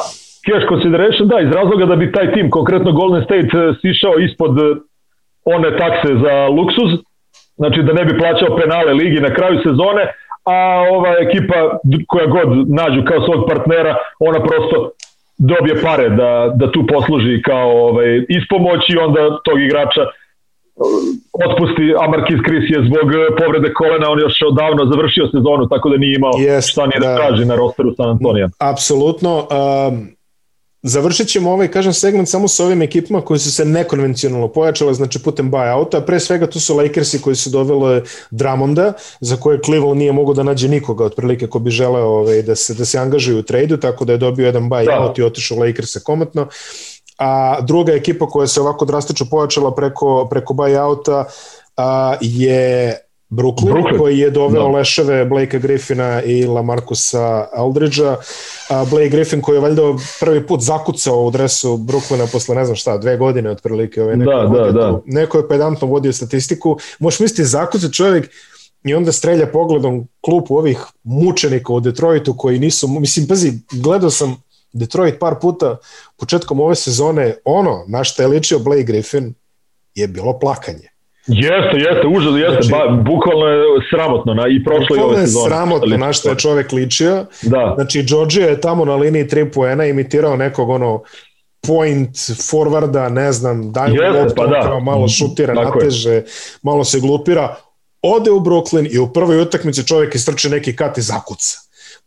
cash 0.47 0.65
consideration, 0.71 1.27
da, 1.27 1.39
iz 1.39 1.51
razloga 1.59 1.85
da 1.85 1.95
bi 1.95 2.11
taj 2.11 2.33
tim, 2.33 2.49
konkretno 2.49 2.91
Golden 2.91 3.23
State, 3.27 3.51
eh, 3.57 3.73
sišao 3.81 4.19
ispod 4.27 4.53
eh, 4.57 4.63
one 5.45 5.69
takse 5.77 6.09
za 6.23 6.33
luksuz, 6.57 6.91
znači 7.55 7.79
da 7.83 7.93
ne 7.93 8.05
bi 8.05 8.19
plaćao 8.21 8.57
penale 8.57 8.93
ligi 8.93 9.19
na 9.21 9.33
kraju 9.33 9.55
sezone, 9.65 10.03
a 10.45 10.57
ova 10.95 11.11
ekipa 11.25 11.57
koja 12.07 12.25
god 12.25 12.49
nađu 12.79 13.01
kao 13.09 13.19
svog 13.25 13.41
partnera, 13.49 13.95
ona 14.19 14.39
prosto 14.39 14.91
dobije 15.37 15.81
pare 15.81 16.09
da, 16.09 16.53
da 16.55 16.71
tu 16.71 16.87
posluži 16.87 17.41
kao 17.41 17.69
ovaj, 17.87 18.25
ispomoć 18.29 18.81
i 18.89 18.97
onda 18.97 19.21
tog 19.45 19.61
igrača 19.61 20.03
otpusti 21.47 21.85
Amarkis 22.05 22.39
Kris 22.45 22.65
je 22.75 22.79
zbog 22.87 23.07
povrede 23.39 23.73
kolena, 23.73 24.11
on 24.11 24.19
još 24.19 24.33
odavno 24.51 24.85
završio 24.85 25.25
sezonu, 25.27 25.69
tako 25.69 25.89
da 25.89 25.97
nije 25.97 26.15
imao 26.15 26.31
yes, 26.31 26.71
šta 26.71 26.85
nije 26.85 26.99
da, 26.99 27.07
da 27.07 27.15
traži 27.15 27.45
na 27.45 27.55
rosteru 27.55 27.95
San 27.97 28.09
Antonija. 28.09 28.49
Apsolutno. 28.59 29.33
Um, 29.37 30.07
Završit 30.83 31.27
ćemo 31.27 31.51
ovaj, 31.51 31.67
kažem, 31.67 31.93
segment 31.93 32.29
samo 32.29 32.47
sa 32.47 32.65
ovim 32.65 32.81
ekipama 32.81 33.21
koji 33.21 33.39
su 33.39 33.51
se 33.51 33.65
nekonvencionalno 33.65 34.47
pojačale, 34.47 34.93
znači 34.93 35.19
putem 35.23 35.51
buyouta. 35.51 36.05
Pre 36.05 36.19
svega 36.19 36.49
tu 36.49 36.59
su 36.59 36.77
Lakersi 36.77 37.21
koji 37.21 37.35
su 37.35 37.49
dovele 37.49 38.01
Dramonda, 38.31 38.93
za 39.19 39.37
koje 39.37 39.59
Cleveland 39.65 39.99
nije 39.99 40.11
mogo 40.11 40.33
da 40.33 40.43
nađe 40.43 40.67
nikoga 40.67 41.05
otprilike 41.05 41.47
ko 41.47 41.59
bi 41.59 41.71
želeo 41.71 42.05
ovaj, 42.05 42.41
da, 42.41 42.55
se, 42.55 42.73
da 42.73 42.85
se 42.85 42.97
angažuju 42.97 43.39
u 43.39 43.43
tradu, 43.43 43.77
tako 43.77 44.05
da 44.05 44.13
je 44.13 44.17
dobio 44.17 44.45
jedan 44.45 44.69
buyout 44.69 45.15
da. 45.15 45.21
i 45.21 45.25
otišao 45.25 45.59
Lakersa 45.59 45.99
komatno. 45.99 46.47
A 47.17 47.61
druga 47.61 47.93
ekipa 47.93 48.27
koja 48.27 48.47
se 48.47 48.61
ovako 48.61 48.85
drastično 48.85 49.27
pojačala 49.31 49.75
preko, 49.75 50.27
preko 50.29 50.53
buyouta 50.53 51.23
a, 51.77 52.15
je 52.21 52.97
Brooklyn, 53.31 53.73
Brooklyn, 53.73 53.97
koji 53.97 54.17
je 54.19 54.29
doveo. 54.29 54.63
Da. 54.63 54.67
leševe 54.67 55.25
Blakea 55.25 55.59
Griffina 55.59 56.21
i 56.21 56.45
Lamarcusa 56.45 57.47
Aldridgea. 57.53 58.15
Blake 58.69 59.09
Griffin 59.09 59.41
koji 59.41 59.55
je 59.55 59.59
valjda 59.59 59.81
prvi 60.19 60.47
put 60.47 60.61
zakucao 60.61 61.25
u 61.25 61.31
dresu 61.31 61.77
Brooklyna 61.77 62.31
posle 62.31 62.55
ne 62.55 62.65
znam 62.65 62.75
šta, 62.75 62.97
dve 62.97 63.17
godine 63.17 63.49
otprilike. 63.49 64.01
Ovaj, 64.01 64.17
neko, 64.17 64.31
da, 64.31 64.61
da, 64.63 64.71
da. 64.71 65.01
neko 65.05 65.37
je 65.37 65.47
pedantno 65.47 65.87
vodio 65.87 66.13
statistiku. 66.13 66.77
Možeš 66.99 67.19
misliti 67.19 67.45
zakuca 67.45 67.89
čovjek 67.89 68.29
i 68.83 68.93
onda 68.93 69.11
strelja 69.11 69.47
pogledom 69.47 70.07
klupu 70.21 70.57
ovih 70.57 70.77
mučenika 71.03 71.73
u 71.73 71.79
Detroitu 71.79 72.37
koji 72.37 72.59
nisu, 72.59 72.87
mislim, 72.87 73.27
pazi, 73.27 73.53
gledao 73.71 74.09
sam 74.09 74.43
Detroit 74.73 75.19
par 75.19 75.35
puta 75.41 75.77
početkom 76.17 76.59
ove 76.59 76.75
sezone, 76.75 77.35
ono 77.45 77.85
na 77.87 78.03
što 78.03 78.21
je 78.21 78.27
ličio 78.27 78.59
Blake 78.59 78.83
Griffin 78.83 79.33
je 79.95 80.07
bilo 80.07 80.39
plakanje. 80.39 80.90
Jeste, 81.27 81.77
jeste, 81.77 82.07
užas, 82.07 82.33
jeste, 82.35 82.61
znači, 82.61 82.71
ba, 82.71 83.01
bukvalno 83.03 83.45
je 83.45 83.63
sramotno 83.89 84.33
na, 84.33 84.47
i 84.47 84.63
prošlo 84.63 84.95
i 84.95 84.99
ove 84.99 85.17
sezone. 85.17 85.49
sramotno 85.49 85.97
na 85.97 86.13
što 86.13 86.29
je 86.29 86.37
čovek 86.37 86.71
ličio. 86.71 87.25
Da. 87.41 87.73
Znači, 87.75 88.03
Georgija 88.03 88.47
je 88.47 88.61
tamo 88.61 88.85
na 88.85 88.95
liniji 88.95 89.25
3 89.25 89.53
poena 89.53 89.85
imitirao 89.85 90.35
nekog 90.35 90.69
ono 90.69 91.01
point 91.67 92.15
forwarda, 92.17 93.09
ne 93.09 93.31
znam, 93.31 93.71
daj 93.71 93.89
mu 93.89 94.19
loptu, 94.19 94.33
pa 94.35 94.47
da. 94.47 94.79
malo 94.79 95.07
šutira, 95.07 95.55
Tako 95.55 95.79
nateže, 95.79 96.11
je. 96.11 96.25
malo 96.61 96.83
se 96.83 96.99
glupira, 96.99 97.55
ode 98.01 98.31
u 98.31 98.39
Brooklyn 98.39 98.93
i 98.95 98.99
u 98.99 99.13
prvoj 99.13 99.41
utakmici 99.41 99.87
čovjek 99.87 100.15
istrče 100.15 100.49
neki 100.49 100.75
kat 100.75 100.97
i 100.97 101.01
zakuca. 101.01 101.57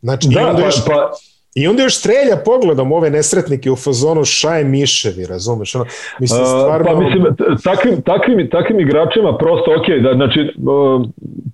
Znači, 0.00 0.28
da, 0.28 0.40
onda 0.40 0.60
pa, 0.60 0.66
još, 0.66 0.84
pa, 0.86 1.10
I 1.54 1.68
onda 1.68 1.82
još 1.82 1.98
strelja 1.98 2.36
pogledom 2.44 2.92
ove 2.92 3.10
nesretnike 3.10 3.70
u 3.70 3.76
fazonu 3.76 4.24
šaj 4.24 4.64
miševi, 4.64 5.26
razumeš? 5.26 5.74
Ono, 5.74 5.84
mislim, 6.18 6.46
stvarno... 6.46 6.86
Pa 6.86 7.00
mislim, 7.00 7.24
takvim, 7.64 8.02
takvim, 8.02 8.50
takvim 8.50 8.80
igračima 8.80 9.36
prosto 9.38 9.70
ok, 9.78 10.02
da, 10.02 10.14
znači 10.14 10.40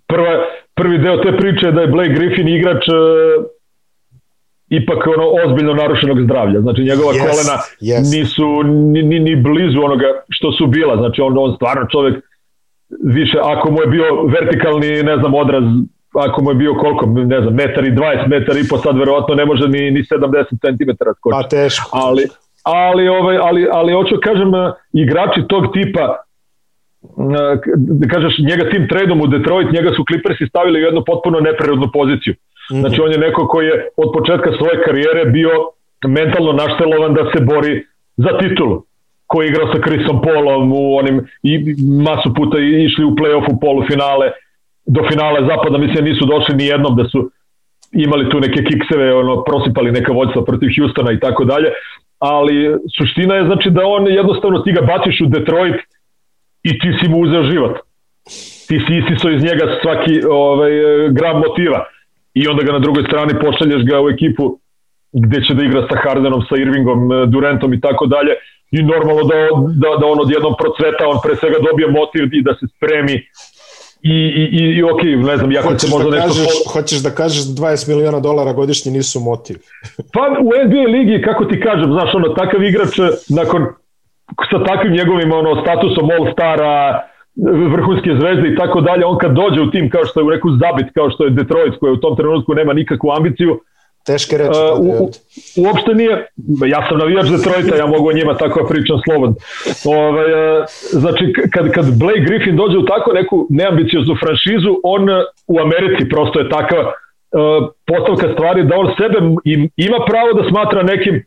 prva, 0.07 0.44
prvi 0.74 0.98
deo 0.98 1.16
te 1.16 1.36
priče 1.36 1.66
je 1.66 1.72
da 1.72 1.80
je 1.80 1.86
Blake 1.86 2.14
Griffin 2.14 2.48
igrač 2.48 2.88
uh, 2.88 3.44
ipak 4.68 5.07
ono 5.07 5.26
ozbiljno 5.44 5.74
narušenog 5.74 6.20
zdravlja. 6.20 6.61
Znači 6.61 6.82
njegova 6.82 7.12
yes, 7.12 7.20
kolena 7.20 7.57
yes. 7.80 8.18
nisu 8.18 8.62
ni, 8.62 9.03
ni, 9.03 9.20
ni 9.20 9.36
blizu 9.36 9.78
onoga 9.82 10.07
što 10.28 10.53
su 10.53 10.66
bila. 10.66 10.96
Znači 10.96 11.20
on, 11.20 11.38
on 11.38 11.57
stvarno 11.57 11.86
čovek 11.92 12.24
više, 13.05 13.38
ako 13.42 13.70
mu 13.70 13.80
je 13.80 13.86
bio 13.86 14.22
vertikalni, 14.22 15.03
ne 15.03 15.16
znam, 15.16 15.34
odraz 15.34 15.64
ako 16.14 16.42
mu 16.42 16.50
je 16.50 16.54
bio 16.54 16.74
koliko, 16.74 17.06
ne 17.06 17.40
znam, 17.40 17.54
metar 17.54 17.84
i 17.84 17.90
20, 17.90 18.28
metar 18.28 18.56
i 18.56 18.68
po 18.68 18.78
sad 18.78 18.96
verovatno 18.98 19.34
ne 19.34 19.44
može 19.44 19.68
ni, 19.68 19.90
ni 19.90 20.00
70 20.02 20.44
cm 20.48 20.90
skočiti. 21.18 21.42
Pa 21.42 21.48
teško. 21.48 21.90
Ali, 21.92 22.24
ali, 22.64 23.08
ovaj, 23.08 23.36
ali, 23.36 23.68
ali 23.72 23.92
hoću 23.92 24.14
da 24.14 24.20
kažem, 24.20 24.50
igrači 24.92 25.40
tog 25.48 25.72
tipa, 25.72 26.16
da 27.76 28.08
kažeš, 28.08 28.38
njega 28.38 28.70
tim 28.70 28.88
tradom 28.88 29.20
u 29.20 29.26
Detroit, 29.26 29.72
njega 29.72 29.90
su 29.96 30.04
Clippersi 30.08 30.46
stavili 30.48 30.80
u 30.80 30.84
jednu 30.84 31.02
potpuno 31.06 31.40
neprirodnu 31.40 31.88
poziciju. 31.92 32.34
Mm 32.34 32.74
-hmm. 32.74 32.80
Znači 32.80 33.00
on 33.00 33.12
je 33.12 33.18
neko 33.18 33.48
koji 33.48 33.66
je 33.66 33.88
od 33.96 34.08
početka 34.16 34.50
svoje 34.58 34.82
karijere 34.84 35.24
bio 35.24 35.50
mentalno 36.06 36.52
naštelovan 36.52 37.14
da 37.14 37.24
se 37.32 37.44
bori 37.44 37.84
za 38.16 38.38
titulu 38.38 38.82
koji 39.26 39.46
je 39.46 39.50
igrao 39.50 39.72
sa 39.72 39.80
Chrisom 39.86 40.22
Paulom 40.22 40.72
u 40.72 40.96
onim 40.96 41.26
i 41.42 41.74
masu 42.08 42.34
puta 42.34 42.58
išli 42.58 43.04
u 43.04 43.11
play-off 43.18 43.46
u 43.52 43.61
polufinale 43.61 44.26
do 44.95 45.01
finala 45.11 45.41
zapada 45.51 45.78
mislim 45.78 46.05
nisu 46.05 46.24
došli 46.26 46.55
ni 46.57 46.64
jednom 46.64 46.97
da 46.97 47.05
su 47.12 47.30
imali 47.93 48.30
tu 48.30 48.41
neke 48.41 48.64
kikseve, 48.64 49.14
ono, 49.14 49.45
prosipali 49.45 49.93
neka 49.93 50.12
vođstva 50.12 50.45
protiv 50.45 50.68
Hustona 50.76 51.12
i 51.12 51.20
tako 51.20 51.45
dalje, 51.45 51.68
ali 52.18 52.55
suština 52.97 53.34
je 53.34 53.45
znači 53.45 53.70
da 53.70 53.86
on 53.86 54.09
jednostavno 54.09 54.59
ti 54.59 54.72
ga 54.72 54.80
baciš 54.80 55.20
u 55.20 55.26
Detroit 55.26 55.80
i 56.62 56.78
ti 56.78 56.91
si 57.01 57.09
mu 57.09 57.18
uzeo 57.18 57.45
život. 57.45 57.74
Ti 58.68 58.76
si 58.84 58.93
isiso 59.01 59.30
iz 59.30 59.43
njega 59.43 59.64
svaki 59.82 60.14
ovaj, 60.30 60.70
gram 61.11 61.36
motiva 61.47 61.84
i 62.34 62.49
onda 62.49 62.62
ga 62.62 62.72
na 62.72 62.78
drugoj 62.78 63.05
strani 63.05 63.41
pošalješ 63.41 63.82
ga 63.84 64.01
u 64.01 64.11
ekipu 64.11 64.59
gde 65.12 65.45
će 65.45 65.55
da 65.55 65.64
igra 65.64 65.86
sa 65.91 65.97
Hardenom, 66.03 66.43
sa 66.49 66.57
Irvingom, 66.57 67.01
Durantom 67.30 67.74
i 67.74 67.80
tako 67.80 68.07
dalje 68.07 68.32
i 68.70 68.82
normalno 68.82 69.22
da, 69.30 69.36
da, 69.82 69.97
da 70.01 70.07
on 70.07 70.20
odjednom 70.20 70.55
procveta, 70.61 71.09
on 71.09 71.18
pre 71.24 71.36
svega 71.36 71.59
dobije 71.68 71.88
motiv 71.91 72.34
i 72.34 72.43
da 72.43 72.55
se 72.55 72.66
spremi 72.76 73.16
i, 74.03 74.16
i, 74.53 74.62
i 74.78 74.82
ok, 74.82 75.03
ne 75.03 75.36
znam, 75.36 75.53
jako 75.53 75.78
se 75.78 75.88
možda 75.90 76.11
da 76.11 76.16
nešto... 76.16 76.28
Kažeš, 76.28 76.46
po... 76.64 76.70
Hoćeš 76.70 76.98
da 76.98 77.11
kažeš 77.11 77.42
da 77.44 77.62
20 77.62 77.88
miliona 77.88 78.20
dolara 78.20 78.53
godišnje 78.53 78.92
nisu 78.92 79.20
motiv. 79.20 79.57
pa 80.14 80.20
u 80.40 80.51
NBA 80.66 80.84
ligi, 80.98 81.22
kako 81.22 81.44
ti 81.44 81.61
kažem, 81.61 81.92
znaš, 81.92 82.14
ono, 82.14 82.28
takav 82.28 82.62
igrač 82.62 82.98
nakon 83.28 83.66
sa 84.51 84.64
takvim 84.64 84.92
njegovim 84.92 85.32
ono, 85.32 85.62
statusom 85.62 86.09
All-Stara, 86.11 87.01
vrhunske 87.74 88.11
zvezde 88.20 88.48
i 88.48 88.57
tako 88.57 88.80
dalje, 88.80 89.05
on 89.07 89.18
kad 89.18 89.32
dođe 89.32 89.61
u 89.61 89.70
tim, 89.70 89.90
kao 89.90 90.05
što 90.05 90.20
je 90.20 90.24
u 90.24 90.30
reku 90.30 90.48
zabit, 90.51 90.86
kao 90.94 91.11
što 91.11 91.24
je 91.24 91.30
Detroit, 91.30 91.74
koji 91.80 91.92
u 91.92 92.01
tom 92.01 92.16
trenutku 92.16 92.55
nema 92.55 92.72
nikakvu 92.72 93.11
ambiciju, 93.16 93.61
Teške 94.07 94.38
reči. 94.38 94.51
Uh, 94.51 94.80
u, 94.80 95.11
uopšte 95.64 95.94
nije, 95.94 96.26
ja 96.74 96.80
sam 96.88 96.98
navijač 96.98 97.26
Detroita, 97.28 97.76
ja 97.76 97.86
mogu 97.86 98.09
o 98.09 98.12
njima 98.12 98.36
tako 98.36 98.62
da 98.62 98.68
pričam 98.68 98.96
slobodno. 99.05 99.36
Ove, 99.84 99.98
ovaj, 99.98 100.24
znači, 101.03 101.32
kad, 101.55 101.70
kad 101.70 101.98
Blake 101.98 102.24
Griffin 102.28 102.57
dođe 102.57 102.78
u 102.78 102.84
tako 102.84 103.12
neku 103.12 103.46
neambicioznu 103.51 104.14
franšizu, 104.22 104.72
on 104.82 105.03
u 105.46 105.57
Americi 105.61 106.09
prosto 106.09 106.38
je 106.40 106.48
takav 106.48 106.82
uh, 106.86 106.92
postavka 107.86 108.32
stvari 108.34 108.64
da 108.64 108.74
on 108.76 108.88
sebe 108.98 109.18
im, 109.44 109.61
ima 109.76 109.98
pravo 110.11 110.30
da 110.38 110.48
smatra 110.51 110.82
nekim 110.82 111.24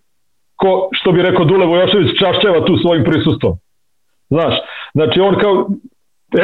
ko, 0.55 0.89
što 0.91 1.11
bi 1.11 1.21
rekao 1.21 1.45
Dule 1.45 1.65
Vojošević, 1.65 2.19
čašćeva 2.19 2.65
tu 2.65 2.77
svojim 2.77 3.03
prisustvom. 3.03 3.53
Znaš, 4.29 4.53
znači 4.93 5.19
on 5.19 5.35
kao, 5.41 5.69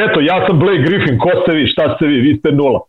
eto, 0.06 0.20
ja 0.20 0.46
sam 0.46 0.58
Blake 0.58 0.82
Griffin, 0.86 1.18
ko 1.18 1.30
ste 1.42 1.56
vi, 1.56 1.66
šta 1.66 1.94
ste 1.96 2.06
vi, 2.06 2.20
vi 2.20 2.36
ste 2.38 2.52
nula. 2.52 2.80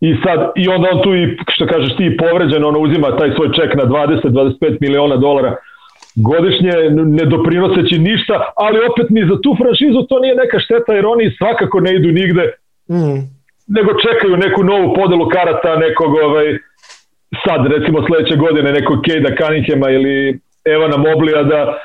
I 0.00 0.14
sad, 0.24 0.50
i 0.56 0.68
onda 0.68 0.88
on 0.92 1.02
tu 1.02 1.14
i, 1.14 1.36
što 1.48 1.66
kažeš 1.66 1.96
ti, 1.96 2.16
povređen, 2.16 2.64
ono 2.64 2.78
uzima 2.78 3.16
taj 3.16 3.30
svoj 3.36 3.48
ček 3.56 3.74
na 3.74 3.84
20-25 3.84 4.76
miliona 4.80 5.16
dolara 5.16 5.56
godišnje, 6.14 6.72
ne 6.90 7.24
doprinoseći 7.24 7.98
ništa, 7.98 8.52
ali 8.56 8.86
opet 8.90 9.10
ni 9.10 9.22
za 9.30 9.36
tu 9.42 9.56
franšizu 9.60 10.00
to 10.08 10.20
nije 10.20 10.34
neka 10.34 10.58
šteta, 10.60 10.92
jer 10.94 11.06
oni 11.06 11.36
svakako 11.38 11.80
ne 11.80 11.94
idu 11.94 12.08
nigde, 12.20 12.44
mm. 12.90 13.18
nego 13.76 13.90
čekaju 14.06 14.36
neku 14.36 14.60
novu 14.64 14.94
podelu 14.94 15.28
karata, 15.28 15.76
nekog, 15.76 16.14
ovaj, 16.14 16.46
sad, 17.44 17.60
recimo 17.66 18.06
sledeće 18.06 18.36
godine, 18.36 18.72
nekog 18.72 18.98
Kejda 19.06 19.30
Cunninghama 19.38 19.90
ili 19.90 20.40
Evana 20.64 20.96
Moblija 20.96 21.42
da, 21.42 21.78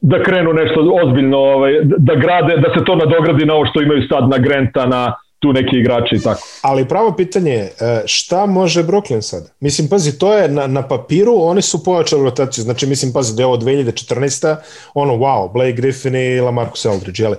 da 0.00 0.22
krenu 0.22 0.52
nešto 0.52 0.78
ozbiljno, 1.02 1.38
ovaj, 1.38 1.72
da 2.08 2.14
grade, 2.14 2.56
da 2.56 2.68
se 2.74 2.84
to 2.84 2.96
nadogradi 2.96 3.44
na 3.46 3.54
ovo 3.54 3.66
što 3.66 3.82
imaju 3.82 4.02
sad 4.08 4.28
na 4.28 4.38
Granta, 4.38 4.86
na 4.86 5.14
tu 5.44 5.52
neki 5.52 5.76
igrači 5.76 6.14
i 6.16 6.20
tako. 6.20 6.40
Ali 6.62 6.88
pravo 6.88 7.12
pitanje 7.16 7.52
je, 7.52 7.72
e, 7.80 8.02
šta 8.06 8.46
može 8.46 8.82
Brooklyn 8.82 9.20
sad? 9.20 9.50
Mislim, 9.60 9.88
pazi, 9.88 10.18
to 10.18 10.32
je 10.34 10.48
na, 10.48 10.66
na 10.66 10.88
papiru, 10.88 11.34
oni 11.38 11.62
su 11.62 11.84
pojačali 11.84 12.24
rotaciju, 12.24 12.64
znači, 12.64 12.86
mislim, 12.86 13.12
pazi, 13.12 13.36
da 13.36 13.42
je 13.42 13.46
ovo 13.46 13.56
2014. 13.56 14.56
ono, 14.94 15.12
wow, 15.12 15.52
Blake 15.52 15.72
Griffin 15.72 16.16
i 16.16 16.40
Lamarcus 16.40 16.84
Eldridge, 16.84 17.22
jeli? 17.22 17.36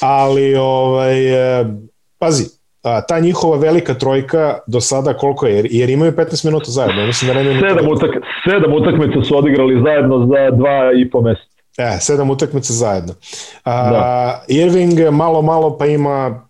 Ali, 0.00 0.56
ovaj, 0.56 1.60
e, 1.60 1.64
pazi, 2.18 2.44
a, 2.82 3.00
ta 3.00 3.20
njihova 3.20 3.56
velika 3.56 3.94
trojka 3.94 4.58
do 4.66 4.80
sada 4.80 5.14
koliko 5.14 5.46
je, 5.46 5.64
jer 5.70 5.90
imaju 5.90 6.12
15 6.12 6.44
minuta 6.44 6.70
zajedno, 6.70 7.06
mislim 7.06 7.28
da 7.28 7.34
nemaju... 7.34 7.60
Sedam, 7.68 7.88
utak, 7.88 8.10
sedam 8.50 8.72
utakmica 8.72 9.28
su 9.28 9.38
odigrali 9.38 9.82
zajedno 9.84 10.26
za 10.26 10.56
dva 10.56 10.92
i 10.96 11.10
po 11.10 11.20
meseca. 11.20 11.56
E, 11.78 11.98
sedam 12.00 12.30
utakmica 12.30 12.72
zajedno. 12.72 13.14
A, 13.64 13.90
da. 13.90 14.44
Irving 14.48 15.00
malo, 15.10 15.42
malo 15.42 15.78
pa 15.78 15.86
ima 15.86 16.45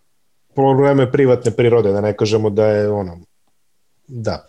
probleme 0.56 1.10
privatne 1.12 1.50
prirode, 1.50 1.92
da 1.92 2.00
ne 2.00 2.16
kažemo 2.16 2.50
da 2.50 2.66
je 2.66 2.90
ono, 2.90 3.18
da. 4.08 4.48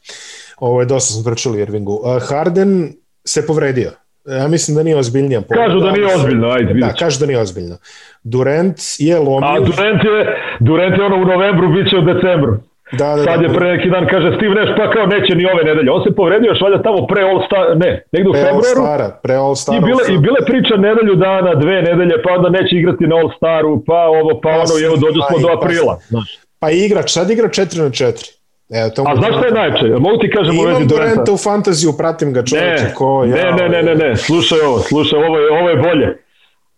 Ovo 0.58 0.82
je 0.82 0.86
dosta 0.86 1.14
smo 1.14 1.32
pričali 1.32 1.62
Irvingu. 1.62 2.00
Harden 2.30 2.94
se 3.26 3.48
povredio. 3.48 3.92
Ja 4.26 4.48
mislim 4.48 4.78
da 4.78 4.84
nije 4.84 4.98
ozbiljnija 4.98 5.42
povreda. 5.42 5.66
Kažu 5.66 5.80
da 5.80 5.92
nije 5.92 6.16
ozbiljno, 6.16 6.48
ajde, 6.48 6.74
Da, 6.74 6.94
kažu 6.94 7.20
da 7.20 7.26
nije 7.26 7.40
ozbiljno. 7.40 7.78
Durant 8.24 8.78
je 9.00 9.20
lomio... 9.20 9.50
A 9.50 9.60
Durant 9.60 10.04
je, 10.04 10.38
Durant 10.60 10.98
je 10.98 11.04
ono 11.04 11.16
u 11.16 11.26
novembru, 11.26 11.74
bit 11.74 11.90
će 11.90 11.98
u 11.98 12.02
decembru. 12.02 12.58
Da, 12.92 13.16
da, 13.16 13.24
Sad 13.24 13.42
je 13.42 13.50
pre 13.58 13.66
neki 13.74 13.90
dan, 13.90 14.08
kaže 14.14 14.28
Steve 14.38 14.56
Nash, 14.56 14.72
pa 14.78 14.86
kao 14.94 15.06
neće 15.06 15.36
ni 15.36 15.46
ove 15.54 15.64
nedelje. 15.70 15.92
On 15.92 16.04
se 16.04 16.16
povredio 16.16 16.48
još 16.50 16.62
valjda 16.62 16.82
tamo 16.88 17.08
pre 17.12 17.22
All 17.30 17.40
Star, 17.48 17.66
ne, 17.84 17.92
negde 18.14 18.30
u 18.30 18.34
pre 18.34 18.42
februaru. 18.46 18.82
All 18.92 19.12
pre 19.24 19.36
All 19.36 19.56
Stara. 19.56 19.78
I 19.78 19.82
bile, 19.90 20.04
I 20.16 20.18
bile 20.28 20.40
priča 20.50 20.76
nedelju 20.88 21.16
dana, 21.16 21.52
dve 21.64 21.78
nedelje, 21.90 22.16
pa 22.24 22.30
onda 22.38 22.50
neće 22.50 22.74
igrati 22.76 23.04
na 23.12 23.16
All 23.20 23.30
Staru, 23.38 23.84
pa 23.88 24.00
ovo, 24.20 24.32
pa, 24.44 24.50
pa 24.50 24.56
ono, 24.64 24.74
i 24.82 24.84
evo 24.88 24.96
dođu 25.06 25.20
smo 25.28 25.38
do 25.46 25.48
pa 25.48 25.54
aprila. 25.58 25.94
Pa, 26.12 26.20
pa 26.62 26.68
igrač, 26.86 27.08
sad 27.18 27.26
igra 27.30 27.48
4 27.48 27.84
na 27.84 27.90
4. 27.90 28.38
Evo, 28.80 28.90
to 28.96 29.00
A 29.10 29.16
znaš 29.16 29.34
šta 29.38 29.46
je 29.46 29.58
najče? 29.62 29.86
Mogu 30.06 30.18
ti 30.22 30.28
kažem 30.36 30.60
u 30.60 30.62
vezi 30.62 30.86
Durenta? 30.86 30.96
Imam 30.96 31.10
Durenta 31.16 31.32
u 31.32 31.38
fantaziju, 31.38 31.92
pratim 32.02 32.34
ga 32.34 32.42
čovječe 32.50 32.84
ne, 32.84 32.94
ko 32.94 33.24
ja. 33.30 33.36
Ne, 33.36 33.46
ne, 33.60 33.66
ne, 33.70 33.80
ne, 33.88 33.96
ne, 33.96 34.16
slušaj 34.16 34.60
ovo, 34.70 34.80
slušaj, 34.80 35.20
ovo 35.28 35.38
je, 35.40 35.48
ovo 35.60 35.70
je 35.70 35.78
bolje. 35.88 36.08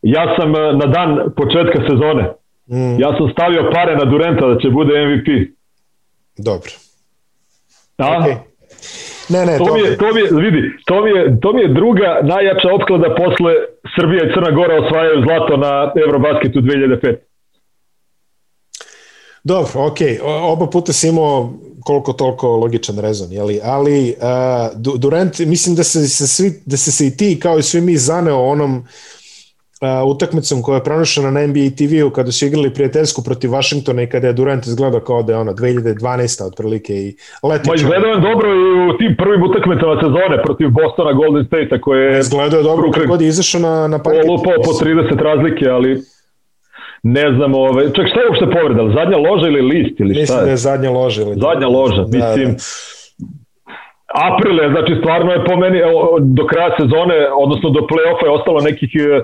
Ja 0.01 0.24
sam 0.38 0.55
eh, 0.55 0.74
na 0.82 0.86
dan 0.95 1.10
početka 1.39 1.80
sezone, 1.89 2.24
mm. 2.68 2.99
ja 3.03 3.10
sam 3.18 3.26
stavio 3.34 3.70
pare 3.74 3.95
na 3.95 4.05
Durenta 4.05 4.47
da 4.47 4.55
će 4.62 4.70
bude 4.70 4.93
MVP. 5.05 5.28
Dobro. 6.38 6.72
Da? 7.98 8.06
Okay. 8.06 8.36
Ne, 9.30 9.46
ne, 9.46 9.58
to, 9.58 9.66
to, 9.66 9.74
mi 9.74 9.80
je, 9.80 9.98
to 9.98 10.14
mi 10.14 10.22
je, 10.22 10.28
vidi, 10.32 10.62
to 10.86 11.02
mi 11.04 11.12
je, 11.12 11.40
to 11.42 11.54
mi 11.54 11.62
je 11.62 11.74
druga 11.74 12.20
najjača 12.24 12.68
opklada 12.74 13.16
posle 13.16 13.54
Srbija 13.96 14.24
i 14.24 14.34
Crna 14.34 14.52
Gora 14.52 14.86
osvajaju 14.86 15.24
zlato 15.26 15.58
na 15.58 15.92
Eurobasketu 16.06 16.60
2005. 16.60 17.16
Dobro, 19.44 19.72
ok, 19.76 19.98
oba 20.24 20.68
puta 20.68 20.94
si 20.94 21.08
imao 21.08 21.54
koliko 21.84 22.14
toliko 22.14 22.48
logičan 22.56 23.00
rezon, 23.00 23.32
jeli? 23.32 23.60
ali 23.64 24.16
uh, 24.18 24.98
Durant, 25.00 25.40
mislim 25.40 25.76
da 25.76 25.84
se, 25.84 26.08
se 26.08 26.28
svi, 26.28 26.62
da 26.66 26.78
se 26.78 26.92
se 26.92 27.08
i 27.08 27.18
ti 27.18 27.40
kao 27.40 27.60
i 27.60 27.64
svi 27.64 27.82
mi 27.82 27.98
zaneo 27.98 28.38
onom 28.38 28.88
utakmicom 30.08 30.62
koja 30.62 30.76
je 30.76 30.84
prenošena 30.84 31.32
na 31.32 31.48
NBA 31.48 31.70
TV-u 31.78 32.10
kada 32.10 32.32
su 32.32 32.46
igrali 32.46 32.74
prijateljsku 32.74 33.24
protiv 33.24 33.50
Washingtona 33.50 34.04
i 34.04 34.10
kada 34.10 34.28
je 34.28 34.34
Durant 34.34 34.66
izgledao 34.66 35.00
kao 35.00 35.24
da 35.24 35.34
je 35.34 35.40
ono 35.40 35.52
2012. 35.54 36.48
otprilike 36.48 36.94
i 36.94 37.16
leti. 37.44 37.70
Ma 37.70 37.76
izgledao 37.76 38.12
je 38.12 38.20
dobro 38.20 38.48
i 38.50 38.90
u 38.90 38.98
tim 38.98 39.16
prvim 39.18 39.44
utakmicama 39.44 39.96
sezone 40.04 40.44
protiv 40.44 40.70
Bostona 40.70 41.14
Golden 41.14 41.46
State-a 41.46 41.82
koje 41.82 42.14
je... 42.14 42.20
Izgledao 42.20 42.58
je 42.58 42.64
dobro 42.64 42.92
kako 42.92 43.08
god 43.08 43.22
je 43.22 43.28
izašao 43.28 43.62
na, 43.62 43.88
na 43.88 44.04
parket. 44.04 44.26
Lupao 44.28 44.54
po 44.66 44.72
30 44.72 45.22
razlike, 45.22 45.66
ali 45.70 46.02
ne 47.04 47.32
znam, 47.36 47.56
ovaj, 47.56 47.86
čak 47.96 48.06
šta 48.12 48.20
je 48.20 48.28
uopšte 48.28 48.46
povreda, 48.46 48.84
zadnja 49.00 49.18
loža 49.18 49.48
ili 49.48 49.62
list 49.62 50.00
ili 50.00 50.14
šta 50.14 50.20
je? 50.20 50.22
Mislim 50.22 50.46
da 50.46 50.52
je 50.52 50.58
zadnja 50.58 50.92
loža. 50.92 51.22
Ili 51.22 51.36
zadnja 51.48 51.68
loža, 51.68 52.04
da, 52.04 52.18
mislim, 52.18 52.48
da. 52.52 52.64
Aprile, 54.28 54.70
znači 54.70 54.92
stvarno 55.00 55.32
je 55.32 55.46
po 55.46 55.56
meni 55.56 55.80
do 56.20 56.48
kraja 56.48 56.70
sezone, 56.80 57.16
odnosno 57.44 57.70
do 57.70 57.80
play-offa 57.80 58.26
je 58.26 58.32
ostalo 58.38 58.60
nekih 58.62 58.90
e, 58.96 59.22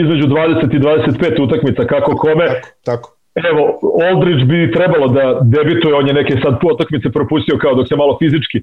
između 0.00 0.26
20 0.26 0.76
i 0.76 0.78
25 0.78 1.42
utakmica, 1.46 1.86
kako 1.86 2.16
kome. 2.16 2.46
Tako, 2.46 2.68
tako. 2.84 3.08
Evo, 3.50 3.62
Aldridge 4.10 4.44
bi 4.44 4.72
trebalo 4.72 5.08
da 5.08 5.40
debituje, 5.42 5.94
on 5.94 6.08
je 6.08 6.14
neke 6.14 6.34
sad 6.42 6.54
utakmice 6.74 7.10
propustio 7.10 7.58
kao 7.58 7.74
dok 7.74 7.88
se 7.88 7.96
malo 7.96 8.18
fizički 8.22 8.58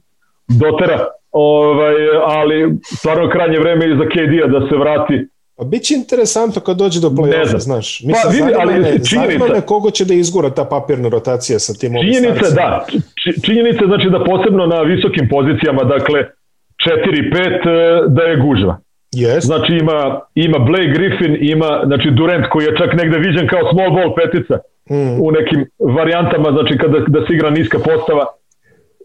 dotera, 0.48 1.00
ovaj, 1.32 1.96
ali 2.26 2.78
stvarno 2.98 3.30
krajnje 3.30 3.60
vreme 3.60 3.86
i 3.86 3.98
za 4.02 4.06
KD-a 4.14 4.48
da 4.48 4.60
se 4.70 4.76
vrati 4.76 5.16
Pa 5.60 5.66
bit 5.66 5.84
će 5.84 5.94
interesantno 5.94 6.62
kad 6.62 6.78
dođe 6.78 7.00
do 7.02 7.10
play-offa, 7.10 7.60
znaš. 7.60 7.88
Mislim, 8.04 8.24
pa, 8.24 8.30
vidi, 8.30 8.52
ali 8.60 8.74
me, 8.80 9.06
činjenica, 9.10 9.54
me 9.54 9.62
kogo 9.62 9.92
će 9.92 10.06
da 10.06 10.14
izgura 10.14 10.50
ta 10.50 10.66
papirna 10.66 11.10
rotacija 11.10 11.60
sa 11.60 11.74
tim 11.74 11.94
Činjenica, 12.02 12.50
da. 12.56 12.86
Činjenica 13.46 13.86
znači 13.86 14.10
da 14.10 14.24
posebno 14.24 14.66
na 14.66 14.82
visokim 14.82 15.28
pozicijama, 15.30 15.84
dakle 15.84 16.20
4-5, 16.88 17.70
e, 17.70 18.10
da 18.10 18.24
je 18.24 18.36
gužva. 18.38 18.80
Yes. 19.16 19.40
Znači 19.40 19.74
ima, 19.74 20.20
ima 20.36 20.60
Blake 20.60 20.94
Griffin, 20.96 21.38
ima 21.40 21.82
znači 21.86 22.12
Durant 22.12 22.46
koji 22.50 22.66
je 22.66 22.78
čak 22.78 22.94
negde 22.94 23.18
viđen 23.18 23.48
kao 23.48 23.60
small 23.72 23.92
ball 23.92 24.16
petica 24.16 24.56
mm. 24.90 25.22
u 25.26 25.32
nekim 25.32 25.66
varijantama, 25.98 26.52
znači 26.52 26.78
kada 26.78 27.00
da 27.08 27.20
se 27.26 27.34
igra 27.34 27.50
niska 27.50 27.78
postava, 27.80 28.26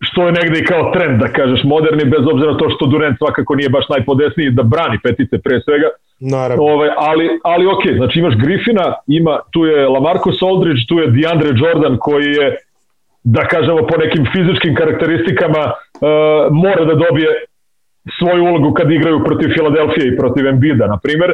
što 0.00 0.26
je 0.26 0.32
negde 0.32 0.58
i 0.58 0.64
kao 0.64 0.92
trend, 0.94 1.20
da 1.20 1.28
kažeš, 1.28 1.60
moderni, 1.64 2.04
bez 2.04 2.24
obzira 2.32 2.52
na 2.52 2.58
to 2.58 2.70
što 2.70 2.86
Durant 2.86 3.18
svakako 3.18 3.54
nije 3.54 3.68
baš 3.68 3.88
najpodesniji 3.88 4.50
da 4.50 4.62
brani 4.62 4.98
petice 5.02 5.38
pre 5.38 5.60
svega, 5.64 5.88
Naravno. 6.20 6.62
Ovaj, 6.64 6.90
ali, 6.96 7.40
ali 7.44 7.66
ok, 7.66 7.82
znači 7.96 8.18
imaš 8.18 8.34
Griffina, 8.36 8.94
ima, 9.06 9.38
tu 9.52 9.64
je 9.64 9.88
Lamarcus 9.88 10.42
Aldridge, 10.42 10.82
tu 10.88 10.98
je 10.98 11.10
DeAndre 11.10 11.50
Jordan 11.56 11.96
koji 12.00 12.26
je, 12.38 12.56
da 13.24 13.42
kažemo 13.44 13.86
po 13.86 13.96
nekim 13.96 14.26
fizičkim 14.32 14.74
karakteristikama, 14.74 15.62
uh, 15.64 16.52
mora 16.52 16.84
da 16.84 16.94
dobije 16.94 17.28
svoju 18.18 18.44
ulogu 18.44 18.74
kad 18.74 18.90
igraju 18.90 19.24
protiv 19.24 19.48
Filadelfije 19.54 20.08
i 20.08 20.16
protiv 20.16 20.46
Embida, 20.46 20.86
na 20.86 20.98
primer. 21.02 21.32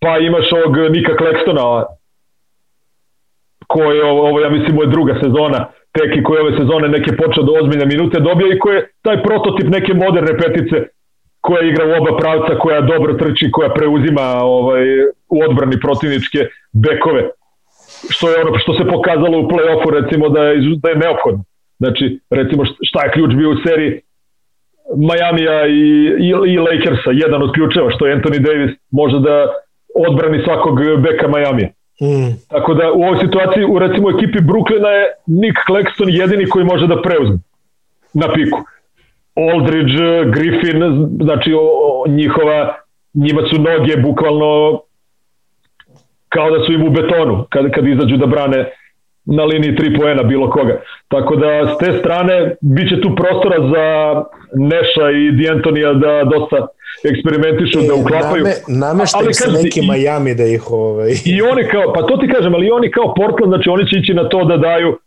Pa 0.00 0.18
imaš 0.18 0.52
ovog 0.52 0.92
Nika 0.92 1.12
Claxtona, 1.20 1.84
koji 3.66 3.96
je, 3.96 4.04
ovo 4.04 4.40
ja 4.40 4.50
mislim, 4.50 4.80
je 4.80 4.86
druga 4.86 5.14
sezona, 5.22 5.60
tek 5.92 6.16
i 6.16 6.22
koji 6.22 6.40
ove 6.40 6.52
sezone 6.58 6.88
neke 6.88 7.16
počeo 7.16 7.42
da 7.42 7.52
ozbiljne 7.60 7.86
minute 7.86 8.20
dobija 8.20 8.48
i 8.54 8.58
koji 8.58 8.74
je 8.76 8.88
taj 9.02 9.22
prototip 9.22 9.68
neke 9.68 9.94
moderne 9.94 10.32
petice 10.38 10.76
koja 11.40 11.62
igra 11.62 11.84
u 11.86 11.94
oba 12.00 12.16
pravca, 12.16 12.58
koja 12.58 12.80
dobro 12.80 13.14
trči, 13.14 13.50
koja 13.52 13.74
preuzima 13.74 14.22
ovaj, 14.42 14.84
u 15.28 15.36
odbrani 15.48 15.80
protivničke 15.80 16.38
bekove. 16.72 17.22
Što 18.10 18.30
je 18.30 18.40
ono 18.42 18.58
što 18.58 18.74
se 18.78 18.84
pokazalo 18.94 19.38
u 19.38 19.48
play-offu 19.50 19.88
recimo 20.00 20.28
da 20.28 20.40
je, 20.42 20.54
da 20.82 20.88
je 20.88 21.02
neophodno. 21.04 21.44
Znači, 21.78 22.20
recimo 22.30 22.64
šta 22.88 23.04
je 23.04 23.12
ključ 23.12 23.34
bio 23.34 23.50
u 23.50 23.60
seriji 23.66 24.00
Majamija 24.96 25.66
i, 25.66 25.82
i, 26.26 26.28
i 26.52 26.58
Lakersa, 26.58 27.10
jedan 27.12 27.42
od 27.42 27.52
ključeva, 27.52 27.90
što 27.90 28.06
je 28.06 28.16
Anthony 28.16 28.38
Davis 28.38 28.70
može 28.90 29.18
da 29.20 29.46
odbrani 30.08 30.42
svakog 30.44 30.78
beka 31.02 31.28
Majamija. 31.28 31.68
Mm. 32.02 32.30
Tako 32.48 32.74
da 32.74 32.92
u 32.92 33.02
ovoj 33.02 33.18
situaciji 33.20 33.64
u 33.64 33.78
recimo 33.78 34.10
ekipi 34.10 34.38
Brooklyna 34.38 34.88
je 34.88 35.04
Nick 35.26 35.56
Claxton 35.68 36.08
jedini 36.20 36.46
koji 36.46 36.64
može 36.64 36.86
da 36.86 37.02
preuzme 37.02 37.38
na 38.14 38.32
piku. 38.34 38.58
Aldridge, 39.36 40.30
Griffin, 40.34 40.78
znači 41.22 41.52
o, 41.52 41.60
o, 41.60 42.04
njihova, 42.08 42.74
njima 43.14 43.42
su 43.50 43.56
noge 43.60 43.96
bukvalno 43.96 44.80
kao 46.28 46.50
da 46.50 46.64
su 46.64 46.72
im 46.72 46.86
u 46.86 46.90
betonu 46.90 47.46
kad, 47.50 47.70
kad 47.70 47.86
izađu 47.86 48.16
da 48.16 48.26
brane 48.26 48.70
na 49.26 49.44
liniji 49.44 49.72
3 49.72 50.00
poena 50.00 50.22
bilo 50.22 50.50
koga. 50.50 50.80
Tako 51.08 51.36
da 51.36 51.74
s 51.74 51.78
te 51.78 51.98
strane 51.98 52.56
biće 52.60 53.00
tu 53.00 53.14
prostora 53.14 53.58
za 53.72 53.86
Neša 54.54 55.10
i 55.10 55.24
D'Antonija 55.38 55.92
da 56.04 56.30
dosta 56.30 56.66
eksperimentišu, 57.10 57.78
e, 57.78 57.86
da 57.86 57.94
uklapaju. 57.94 58.44
Name, 58.44 58.56
nameštaju 58.68 59.32
se 59.32 59.52
neki 59.62 59.80
i, 59.80 59.88
Miami 59.90 60.34
da 60.34 60.44
ih... 60.44 60.70
Ovaj... 60.70 61.10
I 61.24 61.42
oni 61.42 61.62
kao, 61.72 61.92
pa 61.94 62.02
to 62.02 62.16
ti 62.16 62.28
kažem, 62.34 62.54
ali 62.54 62.70
oni 62.70 62.90
kao 62.90 63.14
Portland, 63.14 63.50
znači 63.52 63.68
oni 63.68 63.84
će 63.88 63.94
ići 63.98 64.14
na 64.14 64.28
to 64.28 64.44
da 64.44 64.56
daju 64.56 64.98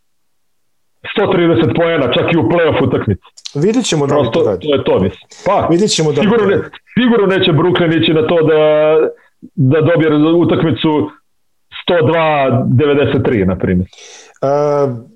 130 1.17 1.76
poena, 1.76 2.13
čak 2.13 2.34
i 2.34 2.38
u 2.38 2.43
playoff 2.43 2.88
utakmici. 2.88 3.22
Vidjet 3.55 3.86
ćemo 3.86 4.07
da 4.07 4.13
Prosto, 4.13 4.39
to, 4.39 4.57
to 4.57 4.76
je 4.76 4.84
to, 4.84 4.99
mislim. 4.99 5.28
Pa, 5.45 5.67
Vidjet 5.72 5.91
ćemo 5.91 6.11
da 6.11 6.22
sigurno, 6.22 6.45
ne, 6.45 6.57
sigurno 6.97 7.26
neće 7.28 7.51
Brooklyn 7.51 8.01
ići 8.01 8.13
na 8.13 8.28
to 8.28 8.38
da, 8.51 8.61
da 9.55 9.82
dobije 9.82 10.09
utakmicu 10.36 11.09
102-93, 11.89 13.47
na 13.47 13.57
primjer. 13.57 13.87
Uh, 14.41 15.09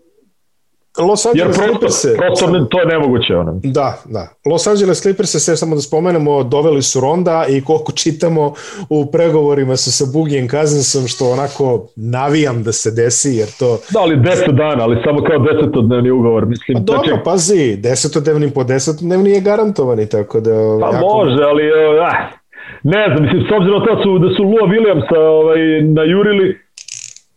Los 0.97 1.25
Angeles 1.25 1.57
Jer 1.57 1.67
Clippers 1.67 1.93
se... 1.93 2.15
Prosto 2.17 2.65
to 2.69 2.79
je 2.79 2.85
nemoguće. 2.85 3.35
Ono. 3.35 3.59
Da, 3.63 3.97
da. 4.05 4.27
Los 4.45 4.67
Angeles 4.67 5.01
Clippers 5.01 5.31
se, 5.31 5.55
samo 5.55 5.75
da 5.75 5.81
spomenemo, 5.81 6.43
doveli 6.43 6.81
su 6.81 6.99
Ronda 6.99 7.45
i 7.49 7.61
koliko 7.61 7.91
čitamo 7.91 8.53
u 8.89 9.11
pregovorima 9.11 9.75
sa, 9.75 9.91
sa 9.91 10.05
Bugijem 10.13 10.47
Kazansom, 10.47 11.07
što 11.07 11.31
onako 11.31 11.87
navijam 11.95 12.63
da 12.63 12.71
se 12.71 12.91
desi, 12.91 13.29
jer 13.29 13.47
to... 13.59 13.79
Da, 13.89 13.99
ali 13.99 14.19
deset 14.19 14.55
dana, 14.55 14.83
ali 14.83 15.01
samo 15.05 15.23
kao 15.23 15.39
desetodnevni 15.39 16.11
ugovor. 16.11 16.45
Mislim, 16.45 16.77
pa 16.77 16.83
dobro, 16.83 17.07
znači... 17.07 17.23
pazi, 17.25 17.77
desetodnevni 17.77 18.51
po 18.53 18.63
desetodnevni 18.63 19.29
je 19.31 19.41
garantovani, 19.41 20.09
tako 20.09 20.39
da... 20.39 20.55
Pa 20.81 20.87
jako... 20.95 21.07
može, 21.07 21.43
ali... 21.43 21.63
Ah, 22.01 22.43
ne 22.83 23.03
znam, 23.07 23.23
mislim, 23.23 23.41
s 23.49 23.51
obzirom 23.57 23.85
to 23.87 24.03
su, 24.03 24.19
da 24.19 24.35
su 24.35 24.43
Lua 24.43 24.65
Williamsa 24.71 25.17
ovaj, 25.17 25.59
najurili, 25.81 26.62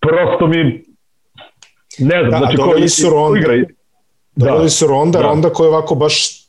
prosto 0.06 0.46
mi 0.46 0.84
Ne 1.98 2.24
znam, 2.28 2.30
da, 2.30 2.38
znači 2.38 2.56
ko, 2.56 2.88
su 2.88 3.10
Ronda, 3.10 3.38
igra. 3.38 3.54
Da, 4.36 4.68
su 4.68 4.86
Ronda, 4.86 5.18
da. 5.18 5.24
Ronda 5.24 5.50
koja 5.50 5.68
ovako 5.68 5.94
baš 5.94 6.46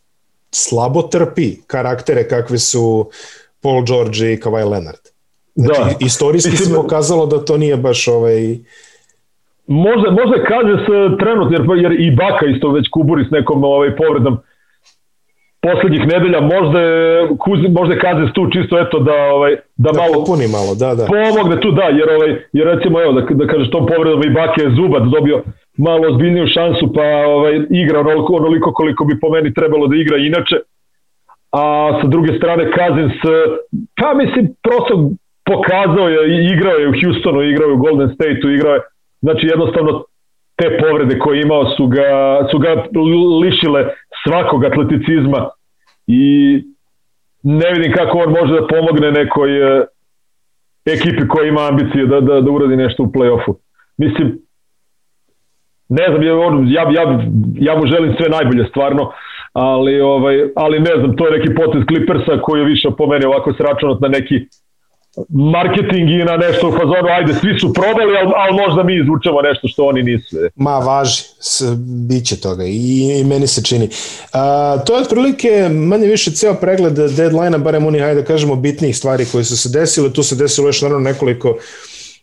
slabo 0.51 1.01
trpi 1.01 1.55
karaktere 1.67 2.27
kakve 2.27 2.57
su 2.57 3.09
Paul 3.61 3.83
George 3.83 4.33
i 4.33 4.37
Kawhi 4.37 4.69
Leonard. 4.71 5.03
Znači, 5.55 5.81
da. 5.81 6.05
istorijski 6.05 6.51
Mislim, 6.51 6.69
se 6.69 6.75
pokazalo 6.75 7.25
da 7.25 7.45
to 7.45 7.57
nije 7.57 7.77
baš 7.77 8.07
ovaj... 8.07 8.57
Možda, 9.67 10.11
možda 10.11 10.43
kaže 10.47 10.85
se 10.85 11.17
trenutno, 11.19 11.57
jer, 11.57 11.91
jer 11.91 12.01
i 12.01 12.15
Baka 12.15 12.45
isto 12.45 12.71
već 12.71 12.87
kuburi 12.91 13.25
s 13.29 13.31
nekom 13.31 13.63
ovaj, 13.63 13.95
povredom 13.95 14.37
poslednjih 15.67 16.03
nedelja 16.13 16.41
možda 16.55 16.79
je, 16.79 17.27
možda 17.77 17.93
je 17.93 17.99
Kazes 17.99 18.29
tu 18.33 18.41
čisto 18.53 18.73
eto 18.83 18.99
da 18.99 19.17
ovaj 19.37 19.53
da, 19.83 19.91
da 19.91 19.99
malo 20.01 20.15
puni 20.27 20.47
malo 20.57 20.71
da 20.81 20.89
da. 20.99 21.03
pomogne 21.15 21.55
tu 21.63 21.69
da 21.79 21.85
jer 21.99 22.07
ovaj 22.17 22.31
jer 22.57 22.65
recimo 22.73 22.95
evo 23.03 23.11
da 23.17 23.21
da 23.41 23.47
kažeš 23.51 23.69
tom 23.75 23.85
povredom 23.91 24.23
i 24.23 24.35
Bake 24.37 24.61
je 24.63 24.75
Zubac 24.77 25.03
dobio 25.15 25.37
malo 25.77 26.03
ozbiljniju 26.11 26.47
šansu 26.57 26.93
pa 26.95 27.05
ovaj 27.35 27.55
igra 27.69 27.99
onoliko, 27.99 28.33
onoliko 28.33 28.73
koliko 28.79 29.05
bi 29.05 29.19
po 29.19 29.29
meni 29.29 29.53
trebalo 29.53 29.87
da 29.87 29.95
igra 29.95 30.17
inače. 30.17 30.57
A 31.51 31.63
sa 32.01 32.07
druge 32.07 32.31
strane 32.37 32.71
Kazins 32.71 33.17
pa 33.99 34.13
mislim 34.13 34.43
prosto 34.65 34.93
pokazao 35.51 36.07
je 36.09 36.21
igrao 36.53 36.77
je 36.81 36.89
u 36.89 36.97
Houstonu 36.99 37.41
igrao 37.41 37.67
je 37.67 37.73
u 37.73 37.83
Golden 37.85 38.09
Stateu 38.15 38.49
igrao 38.51 38.73
je 38.73 38.81
znači 39.21 39.47
jednostavno 39.47 40.03
te 40.59 40.77
povrede 40.81 41.19
koje 41.19 41.41
imao 41.41 41.65
su 41.75 41.87
ga, 41.87 42.07
su 42.51 42.57
ga 42.59 42.71
lišile 43.43 43.81
svakog 44.23 44.65
atleticizma 44.65 45.49
i 46.07 46.23
ne 47.43 47.71
vidim 47.73 47.93
kako 47.93 48.17
on 48.17 48.29
može 48.31 48.53
da 48.53 48.67
pomogne 48.67 49.11
nekoj 49.11 49.79
e, 49.79 49.85
ekipi 50.85 51.27
koja 51.27 51.47
ima 51.47 51.67
ambicije 51.67 52.05
da, 52.05 52.21
da, 52.21 52.41
da 52.41 52.51
uradi 52.51 52.75
nešto 52.75 53.03
u 53.03 53.11
play-offu. 53.11 53.53
Mislim, 53.97 54.39
ne 55.89 56.05
znam, 56.09 56.23
ja, 56.23 56.83
ja, 56.91 57.03
ja 57.55 57.75
mu 57.79 57.87
želim 57.87 58.15
sve 58.17 58.29
najbolje 58.29 58.65
stvarno, 58.69 59.11
ali, 59.53 60.01
ovaj, 60.01 60.49
ali 60.55 60.79
ne 60.79 60.91
znam, 60.99 61.15
to 61.15 61.27
je 61.27 61.37
neki 61.37 61.55
potez 61.55 61.83
Clippersa 61.87 62.41
koji 62.41 62.59
je 62.61 62.65
više 62.65 62.87
po 62.97 63.07
meni 63.07 63.25
ovako 63.25 63.53
sračunat 63.53 63.99
na 63.99 64.07
neki 64.07 64.45
marketing 65.29 66.09
i 66.09 66.23
na 66.23 66.37
nešto 66.37 66.69
u 66.69 66.71
fazonu, 66.71 67.07
ajde, 67.17 67.33
svi 67.33 67.59
su 67.59 67.73
probali, 67.73 68.17
ali, 68.17 68.31
ali 68.35 68.53
možda 68.53 68.83
mi 68.83 68.99
izvučemo 69.01 69.41
nešto 69.41 69.67
što 69.67 69.85
oni 69.85 70.03
nisu. 70.03 70.35
Ma, 70.55 70.79
važi, 70.79 71.23
s, 71.39 71.63
bit 72.09 72.25
će 72.25 72.41
toga 72.41 72.63
i, 72.65 73.19
i 73.19 73.23
meni 73.23 73.47
se 73.47 73.63
čini. 73.63 73.89
A, 74.33 74.77
to 74.85 74.95
je 74.95 75.01
otprilike 75.01 75.69
manje 75.69 76.07
više 76.07 76.31
ceo 76.31 76.53
pregled 76.53 76.93
deadline-a, 76.93 77.57
barem 77.57 77.85
onih, 77.85 78.03
ajde 78.03 78.21
da 78.21 78.27
kažemo, 78.27 78.55
bitnijih 78.55 78.97
stvari 78.97 79.25
koje 79.31 79.43
su 79.43 79.57
se 79.57 79.69
desile. 79.69 80.13
Tu 80.13 80.23
se 80.23 80.35
desilo 80.35 80.67
još 80.67 80.81
naravno 80.81 81.09
nekoliko 81.09 81.57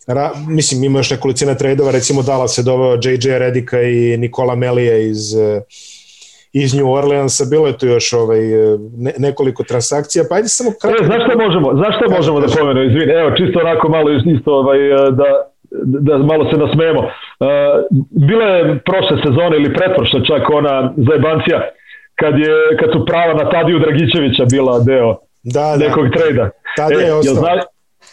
Ra, 0.06 0.32
mislim, 0.48 0.84
ima 0.84 0.98
još 0.98 1.10
nekolicina 1.10 1.54
trejdova, 1.54 1.90
recimo 1.90 2.22
Dallas 2.22 2.58
je 2.58 2.62
doveo 2.62 2.94
JJ 2.94 3.38
Redika 3.38 3.82
i 3.82 4.16
Nikola 4.16 4.54
Melija 4.54 4.98
iz 4.98 5.34
iz 6.62 6.74
New 6.74 6.88
Orleansa, 6.92 7.44
bilo 7.50 7.66
je 7.66 7.78
tu 7.78 7.86
još 7.86 8.12
ovaj, 8.12 8.40
ne, 9.04 9.12
nekoliko 9.18 9.62
transakcija, 9.62 10.24
pa 10.28 10.34
ajde 10.34 10.48
samo 10.48 10.70
kratko. 10.80 11.04
E, 11.04 11.06
znaš 11.06 11.22
šta 11.26 11.34
možemo, 11.44 11.68
znaš 11.80 11.94
šta 11.96 12.06
možemo 12.16 12.40
da 12.40 12.46
pomenemo, 12.58 12.86
izvini, 12.90 13.12
evo, 13.12 13.30
čisto 13.38 13.60
onako 13.60 13.88
malo 13.88 14.08
isto 14.36 14.50
ovaj, 14.62 14.78
da, 15.20 15.28
da 16.06 16.18
malo 16.18 16.50
se 16.50 16.56
nasmejemo. 16.64 17.00
Uh, 17.00 17.08
bila 18.28 18.44
je 18.44 18.78
prošle 18.88 19.16
sezone 19.24 19.56
ili 19.56 19.74
pretprošle 19.74 20.20
čak 20.30 20.42
ona 20.50 20.92
zajebancija 21.08 21.58
kad, 22.20 22.38
je, 22.38 22.54
kad 22.80 22.88
su 22.92 23.06
prava 23.06 23.34
na 23.34 23.50
Tadiju 23.50 23.78
Dragićevića 23.78 24.44
bila 24.50 24.78
deo 24.78 25.16
da, 25.54 25.76
da. 25.78 25.86
nekog 25.86 26.06
trejda. 26.16 26.50
Tada 26.76 27.00
e, 27.00 27.04
je 27.04 27.14
ostao. 27.14 27.32
Jel 27.32 27.36
znaš, 27.42 27.60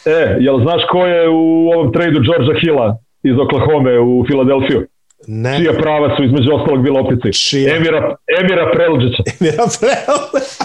e, 0.06 0.36
jel 0.40 0.60
znaš 0.60 0.82
ko 0.90 1.06
je 1.06 1.28
u 1.28 1.70
ovom 1.74 1.92
trejdu 1.92 2.20
Georgia 2.20 2.60
Hilla 2.60 2.96
iz 3.22 3.36
Oklahoma 3.44 3.90
u 4.00 4.24
Filadelfiju? 4.28 4.86
Ne. 5.26 5.58
Čija 5.58 5.72
prava 5.72 6.16
su 6.16 6.24
između 6.24 6.50
ostalog 6.54 6.82
bila 6.82 7.00
opici? 7.00 7.32
Čija? 7.32 7.76
Emira, 7.76 8.16
Emira 8.40 8.70
Prelđića. 8.74 9.22
Emira 9.40 9.64
Prelđića. 9.80 10.64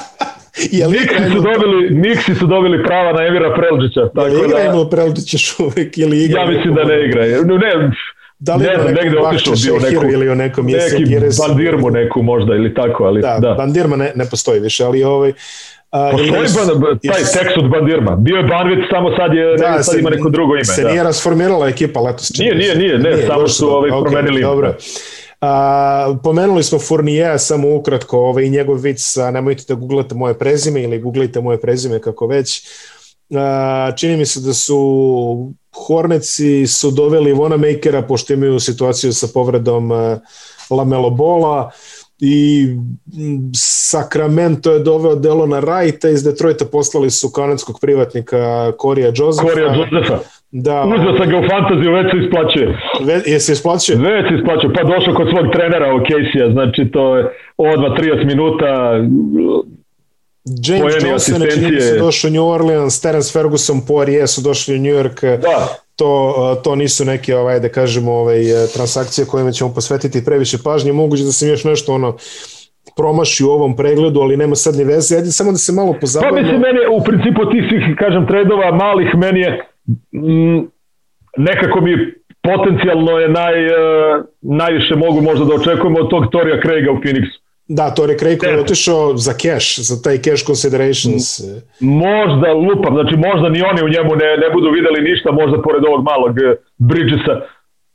Niksi 0.95 1.31
su 1.33 1.41
dobili, 1.41 1.89
Niksi 1.89 2.35
su 2.35 2.47
dobili 2.47 2.83
prava 2.83 3.11
na 3.13 3.25
Emira 3.27 3.55
Prelđića. 3.55 4.09
Tako 4.15 4.27
je 4.27 4.45
igra 4.45 4.57
da, 4.57 4.63
Emil 4.63 4.89
Prelđić 4.89 5.33
još 5.33 5.59
uvek 5.59 5.97
ili 5.97 6.23
igra? 6.23 6.41
Ja 6.41 6.47
mislim 6.47 6.75
da 6.75 6.83
ne 6.83 7.05
igra. 7.05 7.21
Ne, 7.21 7.91
da 8.39 8.55
li 8.55 8.63
ne 8.63 8.75
znam, 8.81 8.93
negde 8.93 9.19
otišao 9.19 9.53
bio 9.63 9.89
neku, 9.89 10.11
ili 10.13 10.29
u 10.29 10.35
nekom 10.35 10.65
neki 10.65 11.05
bandirmu 11.47 11.89
neku 11.89 12.21
možda 12.21 12.55
ili 12.55 12.73
tako, 12.73 13.03
ali 13.03 13.21
da. 13.21 13.37
da. 13.41 13.53
bandirma 13.53 13.95
ne, 13.95 14.11
ne 14.15 14.25
postoji 14.25 14.59
više, 14.59 14.83
ali 14.83 15.03
ovaj, 15.03 15.33
Uh, 15.91 16.11
Postoji 16.11 16.79
ban, 16.79 16.99
taj 16.99 17.21
tekst 17.21 17.57
od 17.57 17.69
Bandirma. 17.69 18.15
Bio 18.15 18.35
je 18.35 18.43
Banvit, 18.43 18.79
samo 18.91 19.15
sad, 19.17 19.33
je, 19.33 19.55
da, 19.57 19.83
sad 19.83 19.99
ima 19.99 20.09
neko 20.09 20.29
drugo 20.29 20.55
ime. 20.55 20.65
Se 20.65 20.81
da. 20.83 20.89
nije 20.89 21.03
rasformirala 21.03 21.67
ekipa 21.67 22.01
letos. 22.01 22.37
Nije, 22.39 22.55
nije, 22.55 22.75
nije, 22.75 22.97
ne, 22.97 23.09
nije, 23.09 23.27
samo 23.27 23.47
su 23.47 23.69
ovaj, 23.69 23.91
okay, 23.91 24.01
promenili 24.01 24.41
dobro. 24.41 24.75
A, 25.41 26.15
pomenuli 26.23 26.63
smo 26.63 26.79
Fournier 26.79 27.39
samo 27.39 27.75
ukratko 27.75 28.19
ovaj, 28.19 28.43
i 28.43 28.49
njegov 28.49 28.75
vic, 28.75 29.17
a 29.17 29.31
nemojte 29.31 29.63
da 29.67 29.75
googlate 29.75 30.15
moje 30.15 30.33
prezime 30.33 30.83
ili 30.83 30.99
googlite 30.99 31.41
moje 31.41 31.61
prezime 31.61 31.99
kako 31.99 32.27
već. 32.27 32.67
A, 33.35 33.91
čini 33.95 34.17
mi 34.17 34.25
se 34.25 34.39
da 34.39 34.53
su 34.53 35.53
Horneci 35.87 36.67
su 36.67 36.91
doveli 36.91 37.33
Vona 37.33 37.57
Makera 37.57 38.01
pošto 38.01 38.33
imaju 38.33 38.59
situaciju 38.59 39.13
sa 39.13 39.27
povredom 39.33 39.91
Lamelo 40.69 41.09
Bola 41.09 41.71
i 42.19 42.67
Sacramento 43.89 44.71
je 44.71 44.79
doveo 44.79 45.15
Delona 45.15 45.61
Wrighta 45.61 46.13
iz 46.13 46.23
Detroita 46.23 46.65
poslali 46.65 47.09
su 47.09 47.31
kanadskog 47.35 47.75
privatnika 47.81 48.71
Korija 48.77 49.11
Josefa. 49.15 49.47
Korija 49.49 49.73
Josefa. 49.73 50.19
Da. 50.51 50.85
Uzeo 50.85 51.17
sam 51.17 51.29
ga 51.29 51.37
u 51.37 51.47
fantaziju, 51.49 51.93
već 51.93 52.07
se 52.11 52.17
isplaćuje. 52.25 52.79
Ve, 53.05 53.21
je 53.25 53.39
se 53.39 53.51
isplaćuje? 53.51 53.97
Već 53.97 54.27
se 54.29 54.35
isplaćuje, 54.39 54.73
pa 54.73 54.83
došao 54.83 55.13
kod 55.15 55.27
svog 55.29 55.45
trenera 55.53 55.95
u 55.95 55.99
Casey-a, 55.99 56.51
znači 56.51 56.91
to 56.91 57.17
je 57.17 57.23
odmah 57.57 57.91
30 57.91 58.25
minuta, 58.25 58.67
James 60.63 61.03
Johnson 61.03 61.41
je 61.41 61.51
čini 61.51 61.81
se 61.81 61.97
došao 61.97 62.29
u 62.29 62.31
New 62.31 62.47
Orleans, 62.47 63.01
Terence 63.01 63.31
Ferguson, 63.33 63.81
Poirier 63.87 64.27
su 64.27 64.41
došli 64.41 64.75
u 64.75 64.79
New 64.79 64.93
York. 64.93 65.37
Da 65.41 65.67
to, 65.97 66.61
to 66.63 66.75
nisu 66.75 67.05
neke 67.05 67.35
ovaj 67.35 67.59
da 67.59 67.69
kažemo 67.69 68.11
ovaj 68.11 68.39
transakcije 68.73 69.25
kojima 69.25 69.51
ćemo 69.51 69.73
posvetiti 69.73 70.25
previše 70.25 70.57
pažnje 70.63 70.93
moguće 70.93 71.23
da 71.23 71.31
sam 71.31 71.49
još 71.49 71.63
nešto 71.63 71.93
ono 71.93 72.17
promaši 72.97 73.43
u 73.43 73.49
ovom 73.49 73.75
pregledu, 73.75 74.19
ali 74.19 74.37
nema 74.37 74.55
sad 74.55 74.75
ni 74.75 74.83
veze. 74.83 75.15
Ajde 75.15 75.31
samo 75.31 75.51
da 75.51 75.57
se 75.57 75.71
malo 75.73 75.95
pozabavimo. 76.01 76.35
Pa 76.35 76.41
mislim, 76.41 76.61
meni 76.61 76.79
u 76.97 77.03
principu 77.03 77.41
tih 77.51 77.63
svih, 77.69 77.95
kažem, 77.97 78.27
tredova 78.27 78.71
malih, 78.71 79.09
meni 79.15 79.39
je 79.39 79.49
m, 80.13 80.57
mm, 80.57 80.71
nekako 81.37 81.81
mi 81.81 81.93
potencijalno 82.41 83.19
je 83.19 83.29
naj, 83.29 83.65
uh, 83.65 83.73
najviše 84.41 84.95
mogu 84.95 85.21
možda 85.21 85.45
da 85.45 85.53
očekujemo 85.53 85.99
od 85.99 86.09
tog 86.09 86.23
Torija 86.31 86.61
Craiga 86.61 86.91
u 86.91 86.99
Phoenixu. 87.01 87.37
Da, 87.67 87.89
to 87.95 88.05
je 88.05 88.17
Craig 88.17 88.43
je 88.43 88.59
otišao 88.59 89.17
za 89.17 89.33
cash, 89.33 89.79
za 89.89 89.95
taj 90.03 90.17
cash 90.17 90.45
considerations. 90.45 91.25
Možda 91.79 92.53
lupam, 92.53 92.93
znači 92.93 93.15
možda 93.27 93.49
ni 93.49 93.61
oni 93.61 93.81
u 93.83 93.93
njemu 93.95 94.11
ne, 94.15 94.29
ne 94.43 94.49
budu 94.53 94.69
videli 94.71 95.09
ništa, 95.09 95.31
možda 95.31 95.61
pored 95.61 95.83
ovog 95.85 96.03
malog 96.03 96.33
eh, 96.39 96.55
Bridgesa 96.77 97.35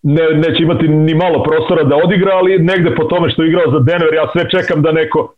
ne, 0.03 0.25
neće 0.35 0.62
imati 0.62 0.89
ni 0.89 1.14
malo 1.14 1.43
prostora 1.43 1.85
da 1.85 1.97
odigra, 1.97 2.33
ali 2.35 2.59
negde 2.59 2.95
po 2.95 3.05
tome 3.05 3.31
što 3.31 3.43
je 3.43 3.49
igrao 3.49 3.73
za 3.73 3.79
Denver, 3.79 4.14
ja 4.14 4.31
sve 4.33 4.51
čekam 4.51 4.83
da 4.83 4.93
neko 4.93 5.35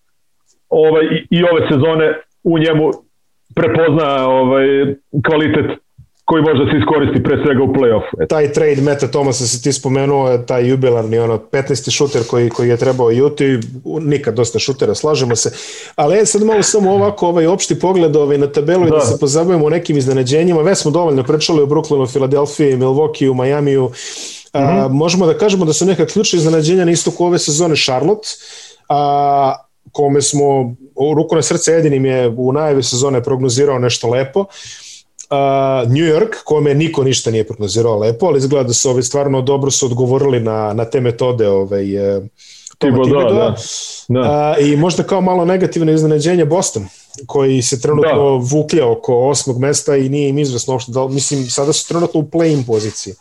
ovaj, 0.69 1.05
i, 1.05 1.27
i 1.31 1.45
ove 1.45 1.61
sezone 1.71 2.07
u 2.43 2.59
njemu 2.59 2.91
prepozna 3.55 4.29
ovaj, 4.29 4.67
kvalitet 5.27 5.84
koji 6.25 6.43
može 6.43 6.65
da 6.65 6.71
se 6.71 6.79
iskoristi 6.79 7.23
pre 7.23 7.37
svega 7.45 7.63
u 7.63 7.67
play-offu. 7.67 8.27
Taj 8.29 8.53
trade 8.53 8.81
Meta 8.81 9.09
Tomasa 9.09 9.47
se 9.47 9.63
ti 9.63 9.73
spomenuo, 9.73 10.39
taj 10.39 10.69
jubilarni 10.69 11.19
ono 11.19 11.39
15. 11.39 11.91
šuter 11.91 12.23
koji, 12.31 12.51
koji 12.51 12.69
je 12.69 12.77
trebao 12.77 13.11
Juti, 13.11 13.59
nikad 13.85 14.35
dosta 14.35 14.59
šutera, 14.59 14.95
slažemo 14.95 15.37
se. 15.37 15.53
Ali 15.97 16.17
je 16.17 16.27
sad 16.27 16.43
malo 16.43 16.63
samo 16.63 16.93
ovako 16.93 17.29
ovaj 17.29 17.47
opšti 17.47 17.79
pogled 17.79 18.17
ovaj, 18.17 18.39
na 18.39 18.47
tabelu 18.47 18.81
da. 18.81 18.89
i 18.89 18.91
da 18.91 19.01
se 19.01 19.19
pozabavimo 19.21 19.67
o 19.67 19.71
nekim 19.71 19.97
iznenađenjima. 19.97 20.63
Već 20.63 20.79
smo 20.79 20.91
dovoljno 20.91 21.23
pričali 21.23 21.63
o 21.63 21.67
Brooklynu, 21.67 22.13
Filadelfiji, 22.13 22.77
Milwaukee, 22.77 23.35
Majamiju. 23.35 23.85
Mm 23.85 24.59
-hmm. 24.59 24.85
a, 24.85 24.89
možemo 24.89 25.27
da 25.27 25.39
kažemo 25.39 25.65
da 25.65 25.73
su 25.73 25.87
neka 25.87 26.07
ključna 26.07 26.37
iznenađenja 26.37 26.85
na 26.85 26.91
istoku 26.91 27.25
ove 27.25 27.39
sezone 27.39 27.77
Charlotte, 27.77 28.29
a, 28.89 29.55
kome 29.93 30.23
smo 30.23 30.75
u 30.95 31.15
ruku 31.15 31.35
na 31.35 31.43
srce 31.43 31.73
jedinim 31.73 32.05
je 32.05 32.29
u 32.29 32.53
najavi 32.53 32.83
sezone 32.83 33.23
prognozirao 33.23 33.79
nešto 33.79 34.11
lepo. 34.11 34.41
Uh, 34.41 34.47
uh, 35.35 35.91
New 35.93 36.05
York, 36.05 36.35
kome 36.45 36.75
niko 36.75 37.05
ništa 37.05 37.31
nije 37.31 37.47
prognozirao 37.47 37.99
lepo, 37.99 38.27
ali 38.27 38.39
izgleda 38.39 38.67
da 38.67 38.73
su 38.73 38.91
ovi 38.91 39.03
stvarno 39.03 39.43
dobro 39.43 39.71
su 39.71 39.87
odgovorili 39.87 40.41
na, 40.41 40.73
na 40.73 40.85
te 40.85 41.01
metode 41.01 41.49
ovaj, 41.49 42.17
uh, 42.17 42.25
Toma 42.79 43.05
da, 43.05 43.35
da. 43.35 43.55
da. 44.09 44.57
Uh, 44.59 44.67
I 44.67 44.77
možda 44.77 45.03
kao 45.03 45.21
malo 45.21 45.45
negativno 45.45 45.93
iznenađenje 45.93 46.45
Boston, 46.45 46.87
koji 47.27 47.63
se 47.63 47.81
trenutno 47.81 48.39
da. 48.39 48.47
vuklja 48.57 48.91
oko 48.91 49.29
osmog 49.29 49.59
mesta 49.59 49.97
i 49.97 50.09
nije 50.09 50.29
im 50.29 50.39
izvesno 50.39 50.73
uopšte 50.73 50.93
da, 50.93 51.09
mislim, 51.09 51.51
sada 51.51 51.73
su 51.73 51.89
trenutno 51.89 52.21
u 52.21 52.25
play-in 52.25 52.67
poziciji. 52.67 53.15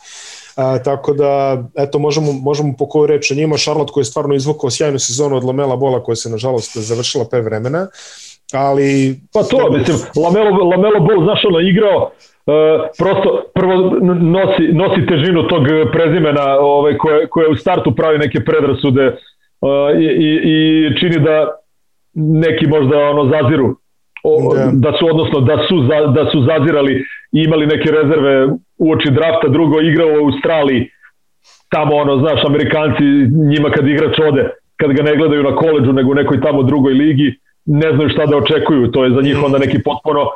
A, 0.56 0.78
tako 0.82 1.12
da, 1.12 1.64
eto, 1.74 1.98
možemo, 1.98 2.32
možemo 2.32 2.74
po 2.78 2.88
koju 2.88 3.06
reći 3.06 3.34
o 3.34 3.36
njima. 3.36 3.56
Charlotte 3.56 3.92
koji 3.92 4.02
je 4.02 4.06
stvarno 4.06 4.34
izvukao 4.34 4.70
sjajnu 4.70 4.98
sezonu 4.98 5.36
od 5.36 5.44
Lamela 5.44 5.76
Bola 5.76 6.02
koja 6.02 6.16
se 6.16 6.30
nažalost 6.30 6.76
završila 6.76 7.24
pre 7.24 7.40
vremena. 7.40 7.82
Uh, 7.82 8.23
ali... 8.58 9.16
Pa 9.32 9.42
to, 9.42 9.70
mislim, 9.72 9.96
Lamelo, 10.24 10.64
Lamelo 10.64 11.00
Ball, 11.00 11.24
znaš, 11.24 11.44
ono, 11.44 11.60
igrao, 11.60 12.10
Uh, 12.46 12.52
prosto 12.98 13.44
prvo 13.54 13.74
nosi, 14.20 14.62
nosi 14.72 15.06
težinu 15.06 15.48
tog 15.48 15.62
prezimena 15.92 16.58
ovaj, 16.60 16.96
koje, 16.98 17.26
koje 17.26 17.48
u 17.48 17.56
startu 17.56 17.94
pravi 17.94 18.18
neke 18.18 18.44
predrasude 18.44 19.06
uh, 19.06 20.00
i, 20.00 20.04
i, 20.04 20.30
i 20.44 20.98
čini 21.00 21.20
da 21.20 21.50
neki 22.14 22.66
možda 22.66 22.98
ono 22.98 23.24
zaziru 23.24 23.76
o, 24.24 24.54
da. 24.54 24.70
da 24.72 24.98
su 24.98 25.06
odnosno 25.06 25.40
da 25.40 25.56
su 25.68 25.76
za, 25.88 26.06
da 26.06 26.30
su 26.30 26.42
zazirali 26.42 26.94
i 27.32 27.42
imali 27.42 27.66
neke 27.66 27.90
rezerve 27.90 28.46
u 28.78 28.92
oči 28.92 29.10
drafta 29.10 29.48
drugo 29.48 29.80
igrao 29.80 30.08
u 30.08 30.24
Australiji 30.24 30.88
tamo 31.68 31.94
ono 31.96 32.18
znaš 32.18 32.44
Amerikanci 32.44 33.04
njima 33.52 33.70
kad 33.70 33.88
igrač 33.88 34.18
ode 34.28 34.50
kad 34.76 34.92
ga 34.92 35.02
ne 35.02 35.16
gledaju 35.16 35.42
na 35.42 35.56
koleđu 35.56 35.92
nego 35.92 36.10
u 36.10 36.14
nekoj 36.14 36.40
tamo 36.40 36.62
drugoj 36.62 36.92
ligi 36.92 37.38
ne 37.66 37.92
znaju 37.94 38.08
šta 38.08 38.26
da 38.26 38.36
očekuju, 38.36 38.90
to 38.90 39.04
je 39.04 39.10
za 39.10 39.22
njih 39.22 39.42
onda 39.44 39.58
neki 39.58 39.82
potpuno 39.82 40.30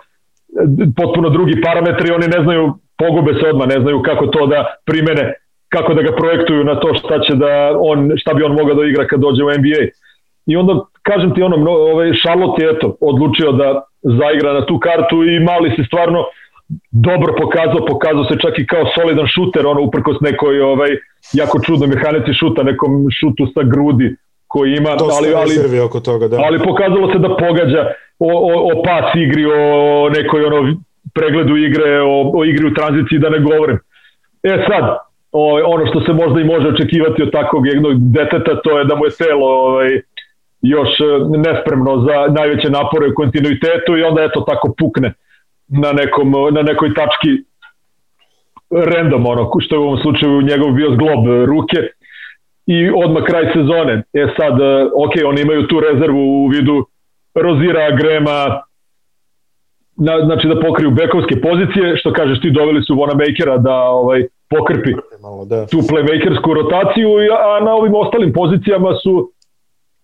potpuno 0.96 1.28
drugi 1.30 1.60
parametri, 1.60 2.12
oni 2.12 2.26
ne 2.28 2.42
znaju, 2.42 2.74
pogube 2.98 3.32
se 3.34 3.48
odmah, 3.48 3.68
ne 3.68 3.80
znaju 3.80 4.02
kako 4.02 4.26
to 4.26 4.46
da 4.46 4.64
primene, 4.86 5.34
kako 5.68 5.94
da 5.94 6.02
ga 6.02 6.16
projektuju 6.16 6.64
na 6.64 6.80
to 6.80 6.94
šta 6.94 7.20
će 7.20 7.34
da 7.34 7.76
on, 7.80 8.12
šta 8.16 8.34
bi 8.34 8.42
on 8.42 8.52
mogao 8.52 8.74
da 8.74 8.84
igra 8.84 9.06
kad 9.06 9.20
dođe 9.20 9.44
u 9.44 9.50
NBA. 9.50 9.82
I 10.46 10.56
onda, 10.56 10.84
kažem 11.02 11.34
ti, 11.34 11.42
ono, 11.42 11.70
ovaj, 11.70 12.12
Charlotte 12.22 12.64
je 12.64 12.70
eto, 12.70 12.96
odlučio 13.00 13.52
da 13.52 13.82
zaigra 14.02 14.52
na 14.52 14.66
tu 14.66 14.78
kartu 14.78 15.24
i 15.24 15.40
mali 15.40 15.70
se 15.76 15.84
stvarno 15.86 16.24
dobro 16.90 17.34
pokazao, 17.38 17.86
pokazao 17.86 18.24
se 18.24 18.34
čak 18.42 18.58
i 18.58 18.66
kao 18.66 18.84
solidan 18.94 19.26
šuter, 19.26 19.66
ono 19.66 19.80
uprkos 19.82 20.16
nekoj 20.20 20.60
ovaj, 20.60 20.90
jako 21.32 21.60
čudnoj 21.66 21.88
mehanici 21.88 22.32
šuta, 22.40 22.62
nekom 22.62 22.92
šutu 23.20 23.46
sa 23.54 23.62
grudi 23.62 24.16
koji 24.48 24.76
ima, 24.76 24.90
ali, 24.90 25.34
ali, 25.34 25.80
oko 25.80 26.00
toga, 26.00 26.28
da. 26.28 26.36
ali 26.46 26.58
pokazalo 26.58 27.12
se 27.12 27.18
da 27.18 27.36
pogađa 27.36 27.92
o, 28.18 28.32
o, 28.50 28.52
o 28.70 28.82
pas 28.82 29.14
igri, 29.14 29.44
o 29.44 30.08
nekoj 30.08 30.44
ono, 30.44 30.74
pregledu 31.14 31.56
igre, 31.56 32.00
o, 32.00 32.30
o 32.38 32.44
igri 32.44 32.66
u 32.66 32.74
tranziciji, 32.74 33.18
da 33.18 33.30
ne 33.30 33.38
govorim. 33.38 33.78
E 34.42 34.64
sad, 34.68 34.84
ovaj, 35.32 35.62
ono 35.62 35.86
što 35.86 36.00
se 36.00 36.12
možda 36.12 36.40
i 36.40 36.44
može 36.44 36.68
očekivati 36.68 37.22
od 37.22 37.32
takvog 37.32 37.66
jednog 37.66 37.94
deteta, 37.98 38.60
to 38.64 38.78
je 38.78 38.84
da 38.84 38.94
mu 38.96 39.04
je 39.04 39.10
telo 39.18 39.46
ovaj, 39.46 39.88
još 40.62 40.88
e, 41.00 41.04
nespremno 41.46 41.92
za 42.06 42.32
najveće 42.38 42.70
napore 42.70 43.08
u 43.08 43.14
kontinuitetu 43.14 43.96
i 43.96 44.02
onda 44.02 44.22
eto 44.22 44.40
tako 44.40 44.74
pukne 44.78 45.12
na, 45.68 45.92
nekom, 45.92 46.32
na 46.52 46.62
nekoj 46.62 46.94
tački 46.94 47.30
random, 48.70 49.26
ono, 49.26 49.50
što 49.60 49.74
je 49.74 49.78
u 49.78 49.82
ovom 49.82 49.98
slučaju 49.98 50.42
njegov 50.42 50.72
bio 50.72 50.90
zglob 50.94 51.26
ruke 51.46 51.78
i 52.74 52.90
odmah 53.04 53.22
kraj 53.24 53.44
sezone. 53.54 53.94
E 54.12 54.24
sad, 54.36 54.60
e, 54.60 54.84
ok, 55.04 55.14
oni 55.26 55.40
imaju 55.40 55.66
tu 55.66 55.80
rezervu 55.80 56.22
u 56.44 56.48
vidu 56.48 56.86
Rozira, 57.34 57.96
Grema, 57.96 58.40
na, 59.96 60.12
znači 60.24 60.48
da 60.48 60.60
pokriju 60.60 60.90
bekovske 60.90 61.40
pozicije, 61.40 61.96
što 61.96 62.12
kažeš 62.12 62.40
ti 62.40 62.50
doveli 62.50 62.82
su 62.82 62.94
Vona 62.94 63.14
Makera 63.14 63.56
da 63.58 63.74
ovaj 63.74 64.20
pokrpi 64.50 64.92
Malo, 65.22 65.44
da. 65.44 65.66
tu 65.66 65.78
playmakersku 65.78 66.54
rotaciju, 66.54 67.08
a 67.48 67.64
na 67.64 67.72
ovim 67.74 67.94
ostalim 67.94 68.32
pozicijama 68.32 68.90
su 69.02 69.32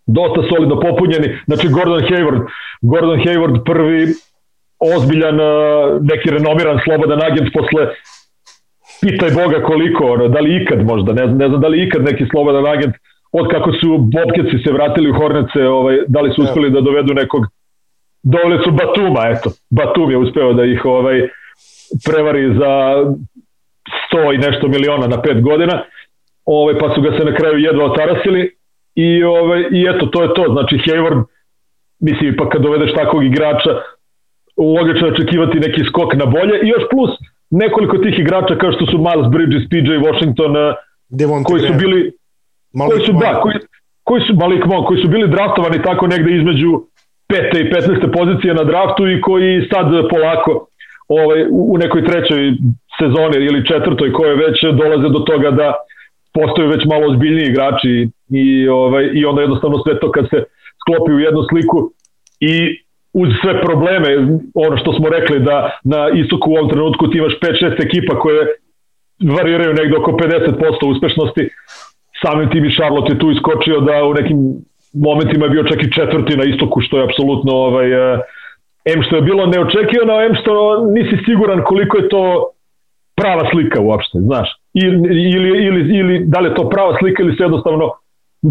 dosta 0.06 0.40
solidno 0.50 0.80
popunjeni. 0.80 1.28
Znači 1.46 1.68
Gordon 1.68 2.00
Hayward, 2.00 2.42
Gordon 2.82 3.18
Hayward 3.18 3.64
prvi 3.64 4.06
ozbiljan, 4.94 5.38
neki 6.00 6.30
renomiran 6.30 6.78
slobodan 6.84 7.22
agent 7.22 7.48
posle 7.54 7.82
pitaj 9.04 9.30
Boga 9.40 9.58
koliko, 9.66 10.04
ono, 10.14 10.28
da 10.28 10.40
li 10.40 10.62
ikad 10.62 10.86
možda, 10.86 11.12
ne 11.12 11.26
znam, 11.26 11.38
ne 11.38 11.48
znam 11.48 11.60
da 11.60 11.68
li 11.68 11.82
ikad 11.86 12.02
neki 12.04 12.24
slobodan 12.30 12.66
agent 12.66 12.94
od 13.32 13.50
kako 13.50 13.72
su 13.72 13.88
Bobkeci 13.98 14.62
se 14.64 14.72
vratili 14.72 15.10
u 15.10 15.18
Hornece, 15.18 15.62
ovaj, 15.68 15.96
da 16.08 16.20
li 16.20 16.32
su 16.34 16.42
uspeli 16.42 16.70
da 16.70 16.80
dovedu 16.80 17.14
nekog 17.14 17.42
doveli 18.22 18.58
su 18.64 18.70
Batuma, 18.70 19.22
eto, 19.34 19.50
Batum 19.70 20.10
je 20.10 20.16
uspeo 20.16 20.52
da 20.52 20.64
ih 20.64 20.84
ovaj 20.84 21.28
prevari 22.06 22.54
za 22.58 22.72
100 24.12 24.34
i 24.34 24.38
nešto 24.38 24.68
miliona 24.68 25.06
na 25.06 25.16
5 25.16 25.42
godina, 25.42 25.82
ovaj, 26.44 26.78
pa 26.78 26.94
su 26.94 27.00
ga 27.00 27.10
se 27.18 27.24
na 27.24 27.34
kraju 27.34 27.58
jedva 27.58 27.84
otarasili 27.84 28.50
i, 28.94 29.24
ovaj, 29.24 29.60
i 29.72 29.86
eto, 29.94 30.06
to 30.06 30.22
je 30.22 30.34
to, 30.34 30.44
znači 30.52 30.76
Hayward, 30.76 31.24
mislim, 32.00 32.36
pa 32.38 32.48
kad 32.48 32.62
dovedeš 32.62 32.94
takvog 32.94 33.24
igrača, 33.24 33.70
logično 34.56 35.08
očekivati 35.08 35.58
neki 35.58 35.84
skok 35.84 36.14
na 36.14 36.26
bolje 36.26 36.56
i 36.62 36.68
još 36.68 36.84
plus 36.90 37.10
nekoliko 37.62 37.96
tih 37.98 38.18
igrača 38.18 38.54
kao 38.62 38.72
što 38.72 38.84
su 38.86 38.96
Miles 39.06 39.28
Bridges, 39.34 39.64
PJ 39.70 39.90
Washington, 40.06 40.52
eh, 40.56 40.74
Devonte 41.18 41.46
koji 41.48 41.60
su 41.68 41.72
bili 41.82 42.00
Malik 42.78 42.92
koji 42.92 43.06
su, 43.06 43.12
da, 43.12 43.40
koji, 43.42 43.56
koji 44.08 44.20
su 44.26 44.32
Malik 44.34 44.64
Monk, 44.70 44.86
koji 44.88 45.02
su 45.02 45.08
bili 45.08 45.28
draftovani 45.28 45.82
tako 45.82 46.06
negde 46.06 46.30
između 46.36 46.70
pete 47.28 47.56
i 47.60 47.70
15. 47.70 48.12
pozicije 48.18 48.54
na 48.54 48.64
draftu 48.64 49.02
i 49.08 49.20
koji 49.20 49.68
sad 49.72 49.86
polako 50.10 50.66
ovaj, 51.08 51.46
u 51.50 51.78
nekoj 51.78 52.04
trećoj 52.04 52.42
sezoni 52.98 53.36
ili 53.48 53.66
četvrtoj 53.66 54.12
koje 54.12 54.34
već 54.34 54.56
dolaze 54.80 55.08
do 55.08 55.18
toga 55.18 55.50
da 55.50 55.74
postaju 56.32 56.68
već 56.68 56.82
malo 56.84 57.04
ozbiljniji 57.10 57.46
igrači 57.46 58.08
i, 58.30 58.68
ovaj, 58.68 59.04
i 59.14 59.24
onda 59.24 59.40
jednostavno 59.40 59.78
sve 59.84 60.00
to 60.00 60.10
kad 60.10 60.24
se 60.30 60.38
sklopi 60.80 61.12
u 61.12 61.20
jednu 61.20 61.42
sliku 61.50 61.90
i 62.40 62.83
uz 63.14 63.28
sve 63.42 63.60
probleme, 63.60 64.08
ono 64.54 64.76
što 64.76 64.92
smo 64.92 65.08
rekli 65.08 65.40
da 65.40 65.78
na 65.84 66.08
istoku 66.22 66.50
u 66.50 66.54
ovom 66.54 66.70
trenutku 66.70 67.10
ti 67.10 67.18
imaš 67.18 67.34
5-6 67.40 67.86
ekipa 67.86 68.18
koje 68.18 68.40
variraju 69.36 69.74
negde 69.74 69.96
oko 69.96 70.10
50% 70.10 70.90
uspešnosti, 70.92 71.48
samim 72.22 72.50
tim 72.50 72.64
i 72.64 72.74
Charlotte 72.76 73.12
je 73.12 73.18
tu 73.18 73.30
iskočio 73.30 73.80
da 73.80 74.04
u 74.04 74.14
nekim 74.14 74.38
momentima 74.92 75.44
je 75.44 75.50
bio 75.50 75.64
čak 75.64 75.82
i 75.82 75.92
četvrti 75.92 76.36
na 76.36 76.44
istoku, 76.44 76.80
što 76.80 76.98
je 76.98 77.04
apsolutno 77.04 77.52
ovaj, 77.52 77.88
eh, 77.92 78.18
M 78.84 79.02
što 79.02 79.16
je 79.16 79.22
bilo 79.22 79.46
neočekivano, 79.46 80.22
M 80.22 80.34
što 80.40 80.52
nisi 80.86 81.16
siguran 81.26 81.60
koliko 81.64 81.96
je 81.98 82.08
to 82.08 82.50
prava 83.16 83.50
slika 83.50 83.80
uopšte, 83.80 84.18
znaš. 84.18 84.48
Ili, 84.74 85.22
ili, 85.36 85.50
ili, 85.66 85.98
ili 85.98 86.24
da 86.26 86.40
li 86.40 86.48
je 86.48 86.54
to 86.54 86.68
prava 86.68 86.96
slika 86.98 87.22
ili 87.22 87.36
se 87.36 87.42
jednostavno 87.42 87.90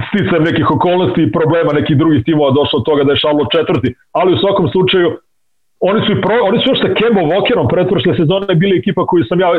sticam 0.08 0.44
nekih 0.44 0.72
okolnosti 0.72 1.22
i 1.24 1.32
problema 1.32 1.72
nekih 1.74 1.98
drugih 1.98 2.24
timova 2.26 2.52
došlo 2.52 2.80
od 2.80 2.86
toga 2.86 3.04
da 3.04 3.12
je 3.12 3.22
Šarlo 3.24 3.46
četvrti, 3.56 3.90
ali 4.12 4.34
u 4.34 4.42
svakom 4.44 4.70
slučaju 4.70 5.08
oni 5.90 6.00
su, 6.06 6.22
pro, 6.22 6.36
oni 6.50 6.58
su 6.60 6.70
još 6.70 6.82
sa 6.82 6.94
Kembo 6.98 7.22
Walkerom 7.32 7.68
pretprošle 7.74 8.18
sezone 8.18 8.56
bili 8.56 8.78
ekipa 8.78 9.06
koju 9.06 9.24
sam 9.24 9.40
ja 9.40 9.50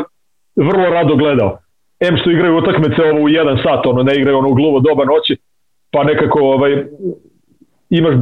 vrlo 0.57 0.87
rado 0.97 1.17
gledao. 1.17 1.59
M 2.01 2.17
što 2.17 2.31
igraju 2.31 2.57
utakmice 2.57 3.03
ovo 3.03 3.21
u 3.23 3.29
jedan 3.29 3.57
sat, 3.65 3.87
ono 3.87 4.03
ne 4.03 4.15
igraju 4.17 4.39
ono 4.39 4.49
u 4.49 4.55
gluvo 4.55 4.81
doba 4.81 5.05
noći, 5.05 5.37
pa 5.93 6.05
nekako 6.05 6.39
ovaj, 6.41 6.85
imaš 7.91 8.15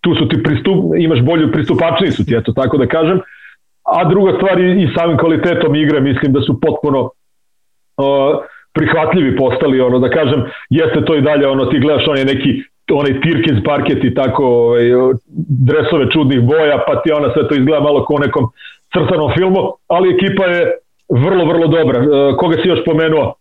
tu 0.00 0.14
su 0.14 0.28
ti 0.28 0.42
pristup, 0.42 0.76
imaš 0.98 1.20
bolju 1.20 1.52
pristupačniji 1.52 2.10
su 2.10 2.24
ti, 2.26 2.34
eto 2.34 2.52
tako 2.52 2.78
da 2.78 2.86
kažem. 2.86 3.20
A 3.82 4.08
druga 4.08 4.32
stvar 4.36 4.60
i, 4.60 4.82
i 4.82 4.90
samim 4.96 5.18
kvalitetom 5.18 5.74
igre 5.74 6.00
mislim 6.00 6.32
da 6.32 6.40
su 6.40 6.60
potpuno 6.60 7.00
uh, 7.00 8.44
prihvatljivi 8.72 9.36
postali, 9.36 9.80
ono 9.80 9.98
da 9.98 10.10
kažem, 10.10 10.44
jeste 10.70 11.04
to 11.04 11.16
i 11.16 11.22
dalje, 11.22 11.48
ono 11.48 11.66
ti 11.66 11.78
gledaš 11.78 12.08
onaj 12.08 12.24
neki 12.24 12.62
onaj 12.92 13.20
Tirkins 13.20 13.64
parket 13.64 14.04
i 14.04 14.14
tako 14.14 14.44
ovaj, 14.44 14.84
dresove 15.68 16.10
čudnih 16.10 16.40
boja, 16.40 16.84
pa 16.86 17.02
ti 17.02 17.12
ona 17.12 17.32
sve 17.32 17.48
to 17.48 17.54
izgleda 17.54 17.80
malo 17.80 18.04
kao 18.06 18.18
nekom 18.18 18.44
crtanom 18.92 19.32
filmu, 19.34 19.60
ali 19.88 20.14
ekipa 20.14 20.44
je 20.44 20.72
vrlo, 21.08 21.44
vrlo 21.44 21.66
dobra. 21.66 21.98
Uh, 22.00 22.36
koga 22.36 22.56
si 22.62 22.68
još 22.68 22.84
pomenuo? 22.84 23.34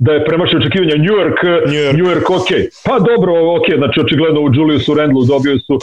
da 0.00 0.12
je 0.12 0.24
premašio 0.24 0.58
očekivanja 0.58 0.96
New 0.96 1.14
York, 1.20 1.38
New 1.66 1.80
York, 1.84 1.96
New 1.98 2.06
York 2.12 2.26
ok. 2.38 2.50
Pa 2.84 2.98
dobro, 2.98 3.32
ok, 3.56 3.66
znači 3.76 4.00
očigledno 4.00 4.40
u 4.40 4.50
Juliusu 4.54 4.94
Randlu 4.94 5.24
dobio 5.24 5.58
su 5.58 5.78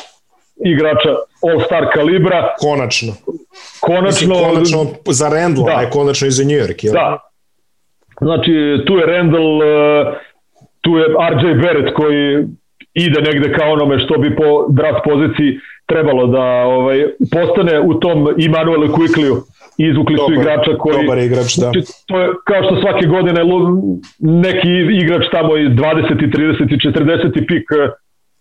igrača 0.65 1.11
All-Star 1.41 1.93
kalibra. 1.93 2.55
Konačno. 2.59 3.13
Konačno. 3.79 4.07
Mislim, 4.07 4.29
konačno 4.29 4.85
za 5.05 5.29
Randla, 5.29 5.65
da. 5.65 5.81
ne 5.81 5.89
konačno 5.89 6.27
i 6.27 6.31
za 6.31 6.43
New 6.43 6.57
York. 6.63 6.83
Jel? 6.83 6.93
Da. 6.93 7.19
Znači, 8.21 8.51
tu 8.85 8.93
je 8.97 9.05
Randall, 9.05 9.57
uh, 9.57 9.63
tu 10.81 10.97
je 10.97 11.05
RJ 11.05 11.53
Barrett 11.61 11.93
koji 11.93 12.47
ide 12.93 13.21
negde 13.21 13.53
kao 13.53 13.71
onome 13.71 13.99
što 13.99 14.17
bi 14.17 14.35
po 14.35 14.65
draft 14.69 14.99
poziciji 15.03 15.59
trebalo 15.85 16.27
da 16.27 16.43
ovaj 16.79 17.05
postane 17.31 17.79
u 17.79 17.93
tom 17.93 18.17
Immanuel 18.37 18.81
Quickly 18.81 19.41
izvukli 19.77 20.15
dobar, 20.15 20.35
su 20.35 20.41
igrača 20.41 20.77
koji 20.77 21.01
dobar 21.01 21.17
igrač, 21.17 21.55
da. 21.55 21.61
Znači, 21.61 21.81
to 22.07 22.19
je 22.21 22.27
kao 22.49 22.63
što 22.63 22.81
svake 22.81 23.05
godine 23.05 23.41
neki 24.19 24.73
igrač 25.01 25.23
tamo 25.31 25.57
i 25.57 25.63
20 25.69 25.77
30 26.37 26.73
i 26.73 26.77
40 26.77 27.47
pik 27.47 27.65
eh, 27.81 27.89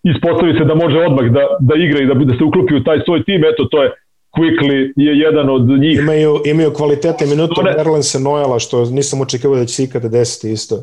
ispostavi 0.03 0.57
se 0.57 0.63
da 0.65 0.75
može 0.75 0.97
odmah 1.07 1.25
da, 1.37 1.43
da 1.59 1.73
igra 1.75 1.99
i 2.01 2.05
da, 2.05 2.13
da 2.13 2.33
se 2.37 2.43
uklopi 2.43 2.75
u 2.75 2.83
taj 2.83 2.99
svoj 3.05 3.23
tim, 3.23 3.41
eto 3.51 3.65
to 3.71 3.83
je 3.83 3.91
Quickly 4.37 4.93
je 4.95 5.19
jedan 5.19 5.49
od 5.49 5.67
njih. 5.67 5.99
Imaju, 5.99 6.35
imaju 6.45 6.71
kvalitetne 6.71 7.27
minute 7.27 7.61
ne... 7.63 7.71
Nerlense 7.71 8.19
Noela, 8.19 8.59
što 8.59 8.85
nisam 8.85 9.21
očekivao 9.21 9.57
da 9.57 9.65
će 9.65 9.73
se 9.73 9.83
ikada 9.83 10.09
desiti 10.09 10.51
isto. 10.51 10.75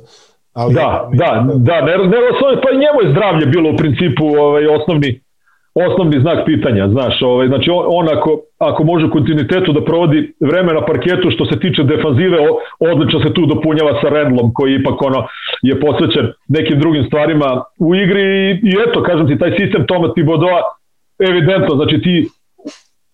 Ali, 0.55 0.75
da, 0.75 1.09
da, 1.13 1.31
da, 1.69 1.81
ne, 1.81 1.93
ne, 1.99 2.19
pa 2.63 2.69
i 2.71 2.83
njemu 2.83 2.99
je 3.03 3.11
zdravlje 3.11 3.47
bilo 3.47 3.71
u 3.71 3.77
principu 3.77 4.25
ovaj, 4.27 4.67
osnovni, 4.67 5.21
osnovni 5.75 6.21
znak 6.21 6.39
pitanja, 6.47 6.89
znaš, 6.89 7.23
ovaj, 7.23 7.47
znači 7.49 7.71
on, 7.71 7.85
on 7.89 8.17
ako, 8.17 8.41
ako 8.59 8.85
može 8.85 9.07
u 9.07 9.11
kontinuitetu 9.11 9.73
da 9.73 9.85
provodi 9.85 10.33
vreme 10.41 10.73
na 10.73 10.87
parketu 10.87 11.31
što 11.31 11.45
se 11.47 11.61
tiče 11.61 11.83
defanzive, 11.83 12.39
odlično 12.79 13.21
se 13.21 13.33
tu 13.35 13.47
dopunjava 13.47 14.01
sa 14.01 14.09
Rendlom 14.09 14.53
koji 14.55 14.75
ipak 14.75 15.03
ono 15.03 15.27
je 15.63 15.81
posvećen 15.81 16.33
nekim 16.49 16.81
drugim 16.81 17.05
stvarima 17.05 17.65
u 17.79 17.95
igri 17.95 18.23
i, 18.23 18.51
i 18.71 18.73
eto, 18.89 19.03
kažem 19.03 19.27
ti, 19.27 19.39
taj 19.39 19.51
sistem 19.59 19.87
Toma 19.87 20.15
Tibodoa 20.15 20.61
evidentno, 21.29 21.75
znači 21.77 22.01
ti 22.03 22.29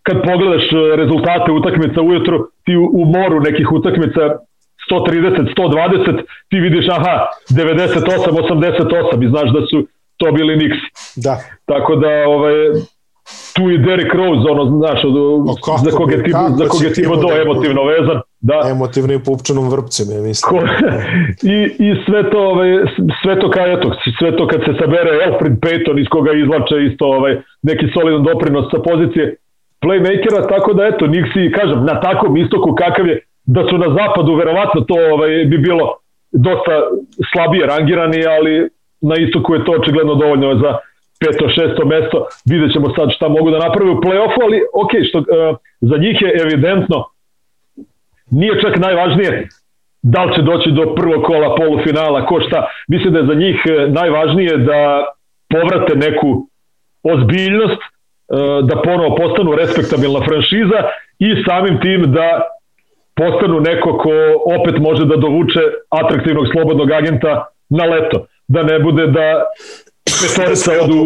kad 0.03 0.17
pogledaš 0.23 0.67
rezultate 0.97 1.53
utakmica 1.53 2.01
ujutro, 2.03 2.39
ti 2.65 2.77
u, 2.77 3.05
moru 3.05 3.41
nekih 3.41 3.73
utakmica 3.73 4.23
130, 4.91 5.55
120, 5.57 6.23
ti 6.51 6.57
vidiš 6.61 6.87
aha, 6.89 7.27
98, 7.51 8.05
88 8.51 9.25
i 9.25 9.29
znaš 9.29 9.49
da 9.53 9.61
su 9.71 9.87
to 10.17 10.33
bili 10.33 10.59
Knicks. 10.59 10.81
Da. 11.17 11.35
Tako 11.67 11.97
da 11.97 12.09
ovaj 12.29 12.55
tu 13.55 13.71
i 13.71 13.79
Derrick 13.79 14.15
Rose, 14.15 14.45
ono, 14.51 14.65
znaš, 14.79 15.01
od, 15.05 15.15
kako, 15.65 15.79
za 15.85 15.91
koga 15.91 16.15
je 16.15 16.23
ti, 16.25 16.31
za 16.31 16.65
koga 16.69 16.85
je 16.87 16.93
ti 16.93 17.03
do 17.25 17.29
emotivno 17.45 17.83
vezan. 17.85 18.19
Da. 18.41 18.59
Emotivnim 18.71 19.21
pupčanom 19.27 19.67
vrpcem, 19.75 20.07
ja 20.15 20.21
mislim. 20.23 20.49
Ko, 20.51 20.59
i, 21.55 21.57
I 21.87 21.89
sve 22.07 22.31
to, 22.31 22.39
ovaj, 22.53 22.71
sve 23.23 23.41
to 23.41 23.51
kao, 23.51 23.67
eto, 23.67 23.87
sve 24.19 24.37
to 24.37 24.47
kad 24.51 24.61
se 24.67 24.73
sabere 24.81 25.11
Alfred 25.27 25.55
Payton 25.65 25.97
iz 26.01 26.09
koga 26.15 26.33
izlače 26.33 26.77
isto 26.91 27.05
ovaj, 27.07 27.33
neki 27.63 27.87
solidan 27.95 28.23
doprinos 28.23 28.67
sa 28.73 28.79
pozicije 28.89 29.37
playmakera, 29.83 30.49
tako 30.49 30.73
da 30.73 30.87
eto, 30.87 31.07
njih 31.07 31.25
si, 31.33 31.53
kažem, 31.53 31.85
na 31.85 32.01
takvom 32.01 32.37
istoku 32.37 32.75
kakav 32.75 33.07
je, 33.07 33.21
da 33.45 33.65
su 33.69 33.79
na 33.79 33.89
zapadu, 33.99 34.35
verovatno 34.35 34.81
to 34.81 34.95
ovaj, 35.13 35.45
bi 35.45 35.59
bilo 35.59 35.97
dosta 36.33 36.75
slabije 37.33 37.67
rangirani, 37.67 38.27
ali 38.27 38.69
na 39.01 39.15
istoku 39.17 39.55
je 39.55 39.65
to 39.65 39.73
očigledno 39.73 40.15
dovoljno 40.15 40.55
za 40.55 40.79
peto, 41.21 41.49
šesto 41.49 41.85
mesto, 41.87 42.27
vidjet 42.51 42.73
ćemo 42.73 42.95
sad 42.97 43.09
šta 43.17 43.29
mogu 43.29 43.51
da 43.51 43.59
naprave 43.59 43.91
u 43.91 44.01
play-offu, 44.01 44.39
ali 44.43 44.63
ok, 44.83 44.91
što, 45.09 45.19
uh, 45.19 45.57
za 45.81 45.97
njih 45.97 46.17
je 46.23 46.31
evidentno, 46.43 47.05
nije 48.31 48.61
čak 48.61 48.79
najvažnije 48.79 49.49
da 50.03 50.25
li 50.25 50.35
će 50.35 50.43
doći 50.43 50.71
do 50.71 50.95
prvog 50.95 51.25
kola 51.25 51.55
polufinala, 51.57 52.27
ko 52.27 52.41
šta. 52.41 52.67
Mislim 52.89 53.13
da 53.13 53.19
je 53.19 53.27
za 53.27 53.35
njih 53.35 53.57
e, 53.67 53.89
najvažnije 53.89 54.57
da 54.57 55.05
povrate 55.49 55.97
neku 55.97 56.47
ozbiljnost, 57.03 57.81
da 58.63 58.83
ponovo 58.83 59.17
postanu 59.17 59.55
respektabilna 59.55 60.21
franšiza 60.21 60.79
i 61.19 61.29
samim 61.47 61.81
tim 61.81 62.13
da 62.13 62.43
postanu 63.17 63.61
neko 63.61 63.99
ko 63.99 64.13
opet 64.61 64.81
može 64.81 65.05
da 65.05 65.17
dovuče 65.17 65.61
atraktivnog 65.91 66.47
slobodnog 66.53 66.91
agenta 66.91 67.47
na 67.69 67.85
leto. 67.85 68.27
Da 68.49 68.63
ne 68.63 68.79
bude 68.79 69.07
da 69.07 69.45
petorica 70.23 70.73
odu, 70.85 71.01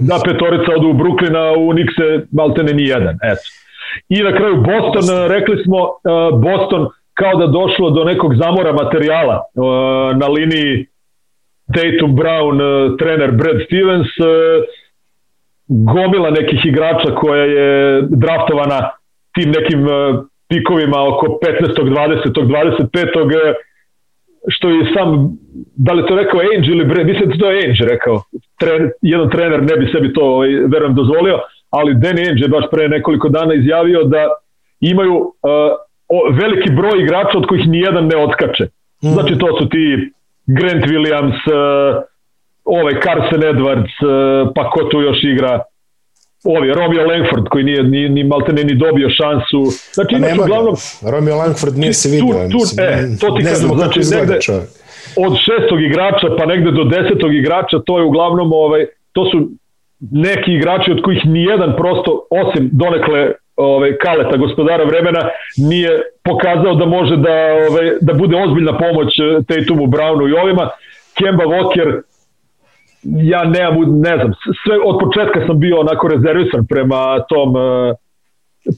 da 0.00 0.20
petorica 0.24 0.72
odu 0.76 0.88
u 0.88 0.92
Bruklina, 0.92 1.52
u 1.52 1.72
Nikse 1.72 2.26
maltene 2.32 2.72
ni 2.72 2.84
jedan. 2.88 3.14
Eto. 3.22 3.46
I 4.08 4.22
na 4.22 4.32
kraju 4.36 4.56
Boston, 4.56 5.28
rekli 5.28 5.64
smo, 5.64 5.78
e, 5.78 6.10
Boston 6.46 6.88
kao 7.14 7.34
da 7.34 7.46
došlo 7.46 7.90
do 7.90 8.04
nekog 8.04 8.34
zamora 8.34 8.72
materijala 8.72 9.42
uh, 9.54 10.16
na 10.16 10.26
liniji 10.26 10.86
Tatum 11.74 12.16
Brown, 12.16 12.58
trener 12.98 13.30
Brad 13.30 13.56
Stevens, 13.66 14.08
gomila 15.68 16.30
nekih 16.30 16.60
igrača 16.64 17.14
koja 17.14 17.44
je 17.44 18.02
draftovana 18.10 18.90
tim 19.34 19.50
nekim 19.50 19.86
pikovima 20.48 21.02
oko 21.08 21.26
15. 21.26 21.82
20. 21.82 22.32
25. 22.32 23.54
što 24.48 24.68
je 24.68 24.92
sam, 24.94 25.38
da 25.76 25.92
li 25.92 26.06
to 26.06 26.16
rekao 26.16 26.40
Ainge 26.40 26.68
ili 26.70 26.84
Brad, 26.84 27.06
mislim 27.06 27.28
da 27.28 27.36
to 27.36 27.50
je 27.50 27.56
Ainge 27.56 27.84
rekao, 27.84 28.22
Tren, 28.60 28.90
jedan 29.02 29.30
trener 29.30 29.62
ne 29.62 29.76
bi 29.76 29.92
sebi 29.92 30.12
to, 30.12 30.20
ovaj, 30.20 30.48
verujem, 30.48 30.94
dozvolio, 30.94 31.38
ali 31.70 31.94
Danny 31.94 32.28
Ainge 32.28 32.42
je 32.42 32.48
baš 32.48 32.64
pre 32.70 32.88
nekoliko 32.88 33.28
dana 33.28 33.54
izjavio 33.54 34.04
da 34.04 34.28
imaju 34.80 35.14
uh, 35.14 35.30
o, 36.08 36.30
veliki 36.30 36.70
broj 36.70 37.02
igrača 37.02 37.38
od 37.38 37.46
kojih 37.46 37.68
nijedan 37.68 38.06
ne 38.06 38.16
otkače. 38.16 38.64
Mm. 39.04 39.08
Znači 39.08 39.38
to 39.38 39.58
su 39.58 39.68
ti 39.68 40.12
Grant 40.46 40.84
Williams, 40.84 41.38
uh, 41.48 42.02
ovaj 42.64 42.94
Carson 43.04 43.42
Edwards, 43.42 43.94
uh, 44.02 44.52
pa 44.54 44.70
ko 44.70 44.84
tu 44.84 45.00
još 45.00 45.24
igra, 45.24 45.60
ovi, 46.44 46.74
Romeo 46.74 47.06
Langford 47.06 47.48
koji 47.48 47.64
nije 47.64 47.82
ni, 47.82 48.08
ni 48.08 48.24
maltene 48.24 48.64
ni 48.64 48.74
dobio 48.74 49.08
šansu. 49.10 49.64
Znači, 49.92 50.12
pa 50.12 50.18
nema 50.18 50.42
uglavnom, 50.42 50.74
Romeo 51.12 51.36
Langford 51.36 51.78
nije 51.78 51.92
se 51.92 52.08
vidio. 52.08 52.48
Tu, 52.52 52.58
tu, 52.58 52.82
e, 52.82 53.16
to 53.20 53.30
ti 53.36 53.44
kažem, 53.44 53.68
znači 53.68 54.00
negde, 54.16 54.38
od 55.16 55.32
šestog 55.44 55.82
igrača 55.82 56.26
pa 56.38 56.46
negde 56.46 56.70
do 56.70 56.84
desetog 56.84 57.34
igrača, 57.34 57.78
to 57.86 57.98
je 57.98 58.04
uglavnom, 58.04 58.52
ovaj, 58.52 58.86
to 59.12 59.30
su 59.30 59.48
neki 60.10 60.52
igrači 60.52 60.90
od 60.90 61.02
kojih 61.02 61.26
nijedan 61.26 61.74
prosto, 61.76 62.26
osim 62.30 62.70
donekle 62.72 63.32
ovaj, 63.56 63.96
Kaleta, 63.96 64.36
gospodara 64.36 64.84
vremena, 64.84 65.28
nije 65.56 66.02
pokazao 66.24 66.74
da 66.74 66.86
može 66.86 67.16
da, 67.16 67.36
ovaj, 67.70 67.92
da 68.00 68.12
bude 68.12 68.36
ozbiljna 68.36 68.78
pomoć 68.78 69.18
eh, 69.18 69.42
Tatumu, 69.48 69.86
Brownu 69.86 70.28
i 70.28 70.32
ovima. 70.42 70.70
Kemba 71.18 71.44
Walker, 71.44 72.00
ja 73.04 73.44
nemam, 73.44 74.00
ne 74.00 74.14
znam, 74.16 74.32
sve 74.62 74.76
od 74.84 74.96
početka 75.00 75.46
sam 75.46 75.60
bio 75.60 75.80
onako 75.80 76.08
rezervisan 76.08 76.66
prema 76.66 77.20
tom 77.28 77.48
uh, 77.56 77.94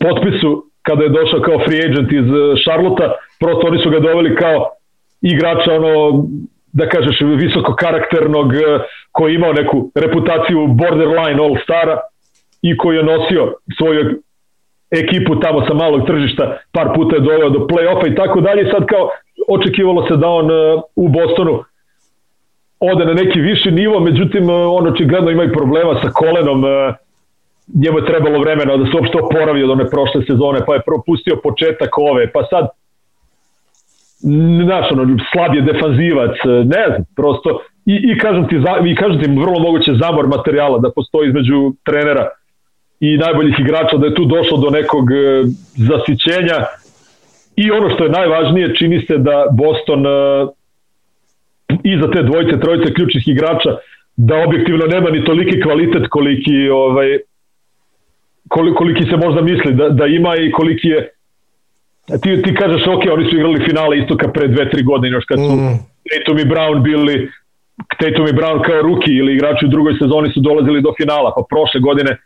potpisu 0.01 0.65
kada 0.83 1.03
je 1.03 1.17
došao 1.19 1.41
kao 1.41 1.59
free 1.67 1.81
agent 1.87 2.13
iz 2.13 2.29
Šarlota, 2.65 3.13
prosto 3.41 3.67
oni 3.67 3.79
su 3.83 3.91
ga 3.91 4.01
doveli 4.01 4.37
kao 4.37 4.71
igrača 5.21 5.73
ono 5.73 6.25
da 6.73 6.89
kažeš 6.89 7.21
visoko 7.21 7.75
karakternog 7.75 8.53
koji 9.13 9.33
je 9.33 9.35
imao 9.35 9.53
neku 9.53 9.91
reputaciju 9.95 10.67
borderline 10.67 11.43
all 11.45 11.57
stara 11.63 11.97
i 12.63 12.77
koji 12.77 12.97
je 12.97 13.03
nosio 13.03 13.55
svoju 13.79 14.23
ekipu 14.91 15.41
tamo 15.41 15.67
sa 15.67 15.75
malog 15.75 16.07
tržišta, 16.07 16.59
par 16.73 16.89
puta 16.95 17.17
je 17.17 17.21
doveo 17.21 17.51
do 17.51 17.59
play-offa 17.59 18.13
i 18.13 18.15
tako 18.15 18.41
dalje. 18.41 18.71
Sad 18.71 18.87
kao 18.87 19.09
očekivalo 19.49 20.07
se 20.09 20.17
da 20.17 20.29
on 20.29 20.49
u 20.97 21.09
Bostonu 21.09 21.65
ode 22.81 23.05
na 23.05 23.15
neki 23.15 23.41
viši 23.41 23.71
nivo, 23.71 24.01
međutim 24.01 24.45
uh, 24.45 24.57
on 24.79 24.87
očigledno 24.87 25.31
ima 25.31 25.45
i 25.45 25.53
problema 25.53 26.01
sa 26.03 26.11
kolenom, 26.11 26.65
uh, 26.65 26.95
njemu 27.75 27.99
je 27.99 28.07
trebalo 28.07 28.39
vremena 28.39 28.77
da 28.77 28.85
se 28.85 28.97
uopšte 28.97 29.19
oporavi 29.19 29.63
od 29.63 29.71
one 29.71 29.91
prošle 29.91 30.23
sezone, 30.27 30.61
pa 30.67 30.75
je 30.75 30.87
propustio 30.87 31.41
početak 31.43 31.99
ove, 31.99 32.33
pa 32.33 32.43
sad 32.51 32.69
znaš, 34.65 34.93
ono, 34.93 35.17
slab 35.33 35.55
je 35.55 35.63
defanzivac, 35.63 36.37
ne 36.65 36.85
znam, 36.89 37.05
prosto, 37.17 37.61
i, 37.87 37.95
i 38.11 38.19
kažem 38.19 38.49
ti, 38.49 38.57
i 38.91 38.95
kažem 38.95 39.21
ti 39.23 39.31
vrlo 39.31 39.59
moguće 39.59 39.93
zamor 39.95 40.27
materijala 40.27 40.79
da 40.79 40.91
postoji 40.91 41.29
između 41.29 41.73
trenera 41.85 42.29
i 43.01 43.17
najboljih 43.17 43.55
igrača, 43.59 43.97
da 43.97 44.07
je 44.07 44.15
tu 44.15 44.25
došlo 44.25 44.57
do 44.59 44.71
nekog 44.71 45.13
e, 45.13 45.43
zasićenja. 45.77 46.65
I 47.57 47.71
ono 47.71 47.91
što 47.91 48.05
je 48.05 48.11
najvažnije, 48.11 48.75
čini 48.75 49.07
se 49.07 49.19
da 49.19 49.47
Boston 49.53 50.07
e, 50.07 50.11
iza 51.85 52.11
te 52.11 52.23
dvojice, 52.23 52.61
trojice 52.61 52.95
ključnih 52.95 53.29
igrača, 53.29 53.77
da 54.17 54.37
objektivno 54.47 54.87
nema 54.87 55.11
ni 55.11 55.25
toliki 55.25 55.61
kvalitet 55.61 56.09
koliki, 56.11 56.69
ovaj, 56.69 57.19
koliki 58.49 59.05
se 59.11 59.17
možda 59.17 59.43
misli 59.43 59.75
da, 59.75 59.89
da 59.89 60.07
ima 60.07 60.37
i 60.37 60.53
koliki 60.53 60.89
je 60.89 61.11
ti, 62.23 62.43
ti 62.43 62.55
kažeš 62.55 62.87
ok, 62.87 63.03
oni 63.13 63.31
su 63.31 63.37
igrali 63.37 63.65
finale 63.69 63.99
istoka 63.99 64.29
pre 64.33 64.49
dve, 64.49 64.71
tri 64.71 64.83
godine 64.83 65.17
još 65.17 65.25
kad 65.25 65.39
su 65.39 65.53
mm. 65.53 65.79
Tatum 66.11 66.39
i 66.39 66.45
Brown 66.53 66.83
bili 66.83 67.31
Tatum 67.99 68.27
i 68.27 68.37
Brown 68.39 68.63
kao 68.67 68.83
ruki 68.83 69.13
ili 69.13 69.35
igrači 69.35 69.67
u 69.67 69.69
drugoj 69.69 69.95
sezoni 69.99 70.33
su 70.33 70.41
dolazili 70.41 70.83
do 70.83 70.93
finala, 71.01 71.33
pa 71.37 71.43
prošle 71.51 71.81
godine 71.81 72.17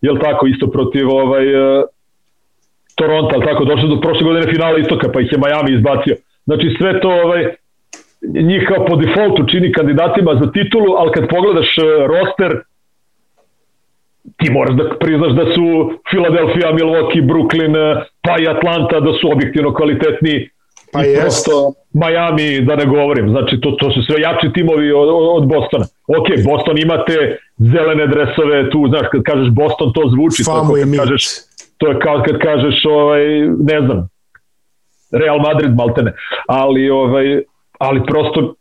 jel 0.00 0.18
tako, 0.18 0.46
isto 0.46 0.66
protiv 0.70 1.08
ovaj, 1.10 1.46
uh, 1.54 1.84
Toronto, 2.94 3.30
ali 3.34 3.46
tako, 3.46 3.64
došli 3.64 3.88
do 3.88 4.00
prošle 4.00 4.24
godine 4.24 4.52
finala 4.52 4.78
istoka, 4.78 5.08
pa 5.12 5.20
ih 5.20 5.32
je 5.32 5.38
Miami 5.38 5.76
izbacio. 5.76 6.16
Znači 6.44 6.76
sve 6.78 7.00
to 7.00 7.10
ovaj, 7.24 7.42
njih 8.22 8.62
kao 8.68 8.86
po 8.86 8.96
defaultu 8.96 9.46
čini 9.46 9.72
kandidatima 9.72 10.40
za 10.42 10.52
titulu, 10.52 10.94
ali 10.98 11.12
kad 11.12 11.28
pogledaš 11.28 11.78
uh, 11.78 12.06
roster, 12.06 12.60
ti 14.36 14.50
moraš 14.50 14.74
da 14.76 14.84
priznaš 15.00 15.32
da 15.32 15.44
su 15.54 15.64
Philadelphia, 16.10 16.72
Milwaukee, 16.72 17.22
Brooklyn, 17.30 17.72
uh, 17.76 18.02
pa 18.20 18.34
i 18.42 18.48
Atlanta 18.48 19.00
da 19.00 19.12
su 19.20 19.32
objektivno 19.32 19.74
kvalitetni 19.74 20.50
pa 20.92 21.04
i 21.04 21.16
prosto 21.20 21.72
Miami, 21.92 22.60
da 22.60 22.76
ne 22.76 22.86
govorim. 22.86 23.28
Znači, 23.28 23.60
to, 23.60 23.70
to 23.70 23.90
su 23.90 24.02
sve 24.02 24.20
jači 24.20 24.52
timovi 24.54 24.92
od, 24.92 25.08
od 25.10 25.48
Bostona. 25.48 25.84
Ok, 26.06 26.28
Boston 26.44 26.78
imate 26.78 27.38
zelene 27.58 28.06
dresove, 28.06 28.70
tu, 28.70 28.86
znaš, 28.88 29.06
kad 29.12 29.22
kažeš 29.22 29.50
Boston, 29.50 29.92
to 29.92 30.02
zvuči. 30.14 30.44
Famo 30.44 30.68
to, 30.68 30.74
kad 30.74 30.96
kažeš, 30.96 31.24
to 31.78 31.88
je 31.88 31.98
kao 31.98 32.22
kad 32.26 32.38
kažeš, 32.38 32.84
ovaj, 32.84 33.24
ne 33.70 33.80
znam, 33.86 34.08
Real 35.12 35.38
Madrid, 35.38 35.76
maltene. 35.76 36.12
Ali, 36.48 36.90
ovaj, 36.90 37.42
ali 37.78 38.02
prosto, 38.06 38.54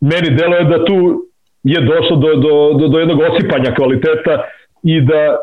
meni 0.00 0.30
deluje 0.30 0.64
da 0.64 0.84
tu 0.84 1.26
je 1.62 1.80
došlo 1.80 2.16
do, 2.16 2.34
do, 2.34 2.72
do, 2.78 2.88
do 2.88 2.98
jednog 2.98 3.20
osipanja 3.20 3.74
kvaliteta 3.74 4.44
i 4.82 5.00
da 5.00 5.36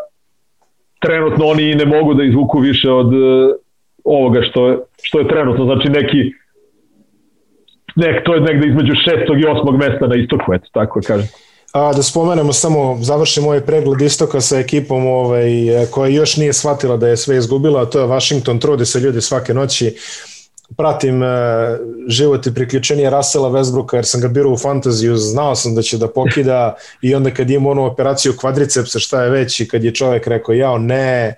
trenutno 1.01 1.45
oni 1.45 1.75
ne 1.75 1.85
mogu 1.85 2.13
da 2.13 2.23
izvuku 2.23 2.59
više 2.59 2.91
od 2.91 3.07
uh, 3.07 3.55
ovoga 4.03 4.41
što 4.41 4.67
je, 4.67 4.77
što 5.01 5.19
je 5.19 5.27
trenutno, 5.27 5.65
znači 5.65 5.89
neki 5.89 6.17
nek, 7.95 8.23
to 8.25 8.35
je 8.35 8.41
negde 8.41 8.67
između 8.67 8.93
šestog 9.05 9.39
i 9.39 9.45
osmog 9.45 9.77
mesta 9.77 10.07
na 10.07 10.15
istoku, 10.15 10.53
eto, 10.53 10.67
tako 10.73 11.01
kažem. 11.07 11.27
A, 11.73 11.93
da 11.93 12.03
spomenemo 12.03 12.53
samo, 12.53 12.97
završimo 13.01 13.47
ovaj 13.47 13.61
pregled 13.61 14.01
istoka 14.01 14.41
sa 14.41 14.59
ekipom 14.59 15.07
ovaj, 15.07 15.49
koja 15.91 16.07
još 16.07 16.37
nije 16.37 16.53
shvatila 16.53 16.97
da 16.97 17.07
je 17.07 17.17
sve 17.17 17.37
izgubila, 17.37 17.81
a 17.81 17.85
to 17.85 17.99
je 17.99 18.07
Washington, 18.07 18.59
trude 18.59 18.85
se 18.85 18.99
ljudi 18.99 19.21
svake 19.21 19.53
noći, 19.53 19.93
pratim 20.77 21.23
e, 21.23 21.27
život 22.07 22.47
i 22.47 22.53
priključenje 22.53 23.09
Rasela 23.09 23.49
Westbrooka 23.49 23.95
jer 23.95 24.05
sam 24.05 24.21
ga 24.21 24.27
birao 24.27 24.51
u 24.51 24.57
fantaziju, 24.57 25.17
znao 25.17 25.55
sam 25.55 25.75
da 25.75 25.81
će 25.81 25.97
da 25.97 26.07
pokida 26.07 26.75
i 27.01 27.15
onda 27.15 27.31
kad 27.31 27.49
ima 27.49 27.69
onu 27.69 27.85
operaciju 27.85 28.33
kvadricepsa 28.37 28.99
šta 28.99 29.23
je 29.23 29.29
već 29.29 29.59
i 29.59 29.67
kad 29.67 29.83
je 29.83 29.93
čovek 29.93 30.27
rekao 30.27 30.53
jao 30.53 30.77
ne, 30.77 31.35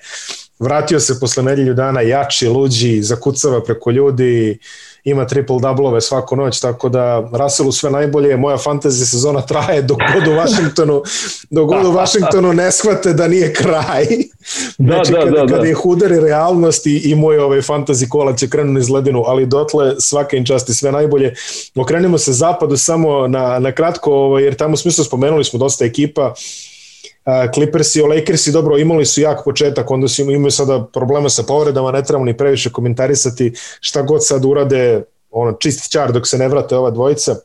vratio 0.59 0.99
se 0.99 1.19
posle 1.19 1.43
nedelju 1.43 1.73
dana 1.73 2.01
jači, 2.01 2.47
luđi, 2.47 3.01
zakucava 3.01 3.63
preko 3.63 3.91
ljudi, 3.91 4.59
ima 5.05 5.27
triple 5.27 5.57
doublove 5.61 6.01
svaku 6.01 6.35
noć, 6.35 6.59
tako 6.59 6.89
da 6.89 7.29
Russellu 7.33 7.71
sve 7.71 7.91
najbolje, 7.91 8.37
moja 8.37 8.57
fantasy 8.57 9.05
sezona 9.05 9.41
traje 9.41 9.81
dok 9.81 9.97
god 10.13 10.27
u 10.27 10.31
Washingtonu, 10.31 11.03
dok 11.49 11.67
god 11.67 11.85
u 11.85 11.91
Washingtonu 11.91 12.53
ne 12.53 12.71
shvate 12.71 13.13
da 13.13 13.27
nije 13.27 13.53
kraj. 13.53 14.05
Da, 14.77 14.93
znači, 14.93 15.11
da, 15.11 15.19
kada, 15.19 15.31
da, 15.31 15.45
da. 15.45 15.55
kada 15.55 15.67
ih 15.67 15.85
udari 15.85 16.19
realnost 16.19 16.85
i, 16.87 16.97
i 16.97 17.15
moj 17.15 17.37
ovaj 17.37 17.61
fantasy 17.61 18.07
kola 18.09 18.35
će 18.35 18.49
krenu 18.49 18.73
niz 18.73 18.89
ledinu, 18.89 19.23
ali 19.27 19.45
dotle 19.45 19.95
svaka 19.99 20.37
im 20.37 20.45
časti 20.45 20.73
sve 20.73 20.91
najbolje. 20.91 21.33
Okrenimo 21.75 22.17
se 22.17 22.33
zapadu 22.33 22.77
samo 22.77 23.27
na, 23.27 23.59
na 23.59 23.71
kratko, 23.71 24.13
ovaj, 24.13 24.43
jer 24.43 24.55
tamo 24.55 24.77
smislu 24.77 25.03
spomenuli 25.03 25.43
smo 25.43 25.59
dosta 25.59 25.85
ekipa, 25.85 26.33
Clippersi, 27.53 28.01
o 28.01 28.05
Lakersi 28.05 28.51
dobro 28.51 28.77
imali 28.77 29.05
su 29.05 29.21
jak 29.21 29.43
početak, 29.43 29.91
onda 29.91 30.07
su 30.07 30.21
imaju 30.21 30.51
sada 30.51 30.85
problema 30.93 31.29
sa 31.29 31.43
povredama, 31.43 31.91
ne 31.91 32.03
trebamo 32.03 32.25
ni 32.25 32.37
previše 32.37 32.71
komentarisati. 32.71 33.53
Šta 33.79 34.01
god 34.01 34.25
sad 34.25 34.45
urade, 34.45 35.03
ono 35.31 35.53
čist 35.53 35.91
čar 35.91 36.11
dok 36.11 36.27
se 36.27 36.37
ne 36.37 36.47
vrate 36.47 36.75
ova 36.75 36.91
dvojica. 36.91 37.35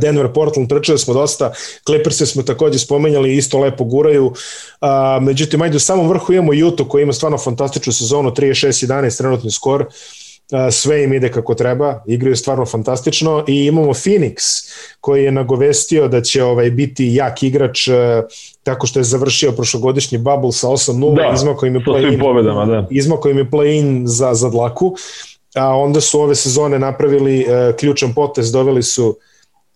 Denver, 0.00 0.32
Portland, 0.32 0.68
pričali 0.68 0.98
smo 0.98 1.14
dosta, 1.14 1.52
Clippers 1.86 2.16
smo 2.16 2.42
takođe 2.42 2.78
spomenjali, 2.78 3.36
isto 3.36 3.58
lepo 3.58 3.84
guraju, 3.84 4.32
međutim, 5.20 5.62
ajde 5.62 5.76
u 5.76 5.80
samom 5.80 6.08
vrhu 6.08 6.32
imamo 6.32 6.52
Utah 6.66 6.86
koji 6.88 7.02
ima 7.02 7.12
stvarno 7.12 7.38
fantastičnu 7.38 7.92
sezonu, 7.92 8.30
36-11 8.30 9.18
trenutni 9.18 9.50
skor, 9.50 9.82
a, 9.82 9.86
sve 10.70 11.04
im 11.04 11.12
ide 11.12 11.32
kako 11.32 11.54
treba, 11.54 12.02
igraju 12.06 12.36
stvarno 12.36 12.66
fantastično 12.66 13.44
i 13.48 13.66
imamo 13.66 13.92
Phoenix 13.92 14.34
koji 15.00 15.24
je 15.24 15.32
nagovestio 15.32 16.08
da 16.08 16.22
će 16.22 16.44
ovaj 16.44 16.70
biti 16.70 17.14
jak 17.14 17.42
igrač 17.42 17.88
a, 17.88 18.22
tako 18.62 18.86
što 18.86 19.00
je 19.00 19.04
završio 19.04 19.52
prošlogodišnji 19.52 20.18
bubble 20.18 20.52
sa 20.52 20.68
8-0, 20.68 21.16
da, 21.16 21.32
izmako 21.34 21.66
im 21.66 21.74
je 21.74 21.80
play-in 21.80 22.66
da. 22.66 22.86
izmako 22.90 23.28
im 23.28 23.38
je 23.38 23.50
play-in 23.50 24.02
za, 24.06 24.34
za 24.34 24.50
dlaku, 24.50 24.94
a 25.54 25.76
onda 25.76 26.00
su 26.00 26.20
ove 26.20 26.34
sezone 26.34 26.78
napravili 26.78 27.38
uh, 27.44 27.76
ključan 27.76 28.14
potez, 28.14 28.52
doveli 28.52 28.82
su 28.82 29.16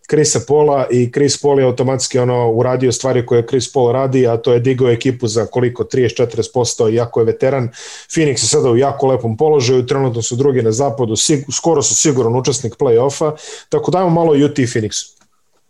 Krisa 0.06 0.40
Pola 0.48 0.86
i 0.90 1.12
Chris 1.12 1.42
Paul 1.42 1.58
je 1.58 1.64
automatski 1.64 2.18
ono 2.18 2.50
uradio 2.50 2.92
stvari 2.92 3.26
koje 3.26 3.46
Chris 3.46 3.72
Paul 3.72 3.92
radi, 3.92 4.26
a 4.26 4.36
to 4.36 4.52
je 4.52 4.60
digao 4.60 4.90
ekipu 4.90 5.26
za 5.26 5.46
koliko 5.46 5.84
30-40% 5.84 6.90
i 6.90 6.94
jako 6.94 7.20
je 7.20 7.26
veteran. 7.26 7.68
Phoenix 8.08 8.30
je 8.30 8.48
sada 8.48 8.70
u 8.70 8.76
jako 8.76 9.06
lepom 9.06 9.36
položaju, 9.36 9.86
trenutno 9.86 10.22
su 10.22 10.36
drugi 10.36 10.62
na 10.62 10.72
zapadu, 10.72 11.16
sig, 11.16 11.38
skoro 11.52 11.82
su 11.82 11.94
siguran 11.94 12.36
učesnik 12.36 12.74
play-offa, 12.80 13.32
tako 13.68 13.90
dajmo 13.90 14.10
malo 14.10 14.32
UT 14.32 14.56
Phoenix. 14.56 15.14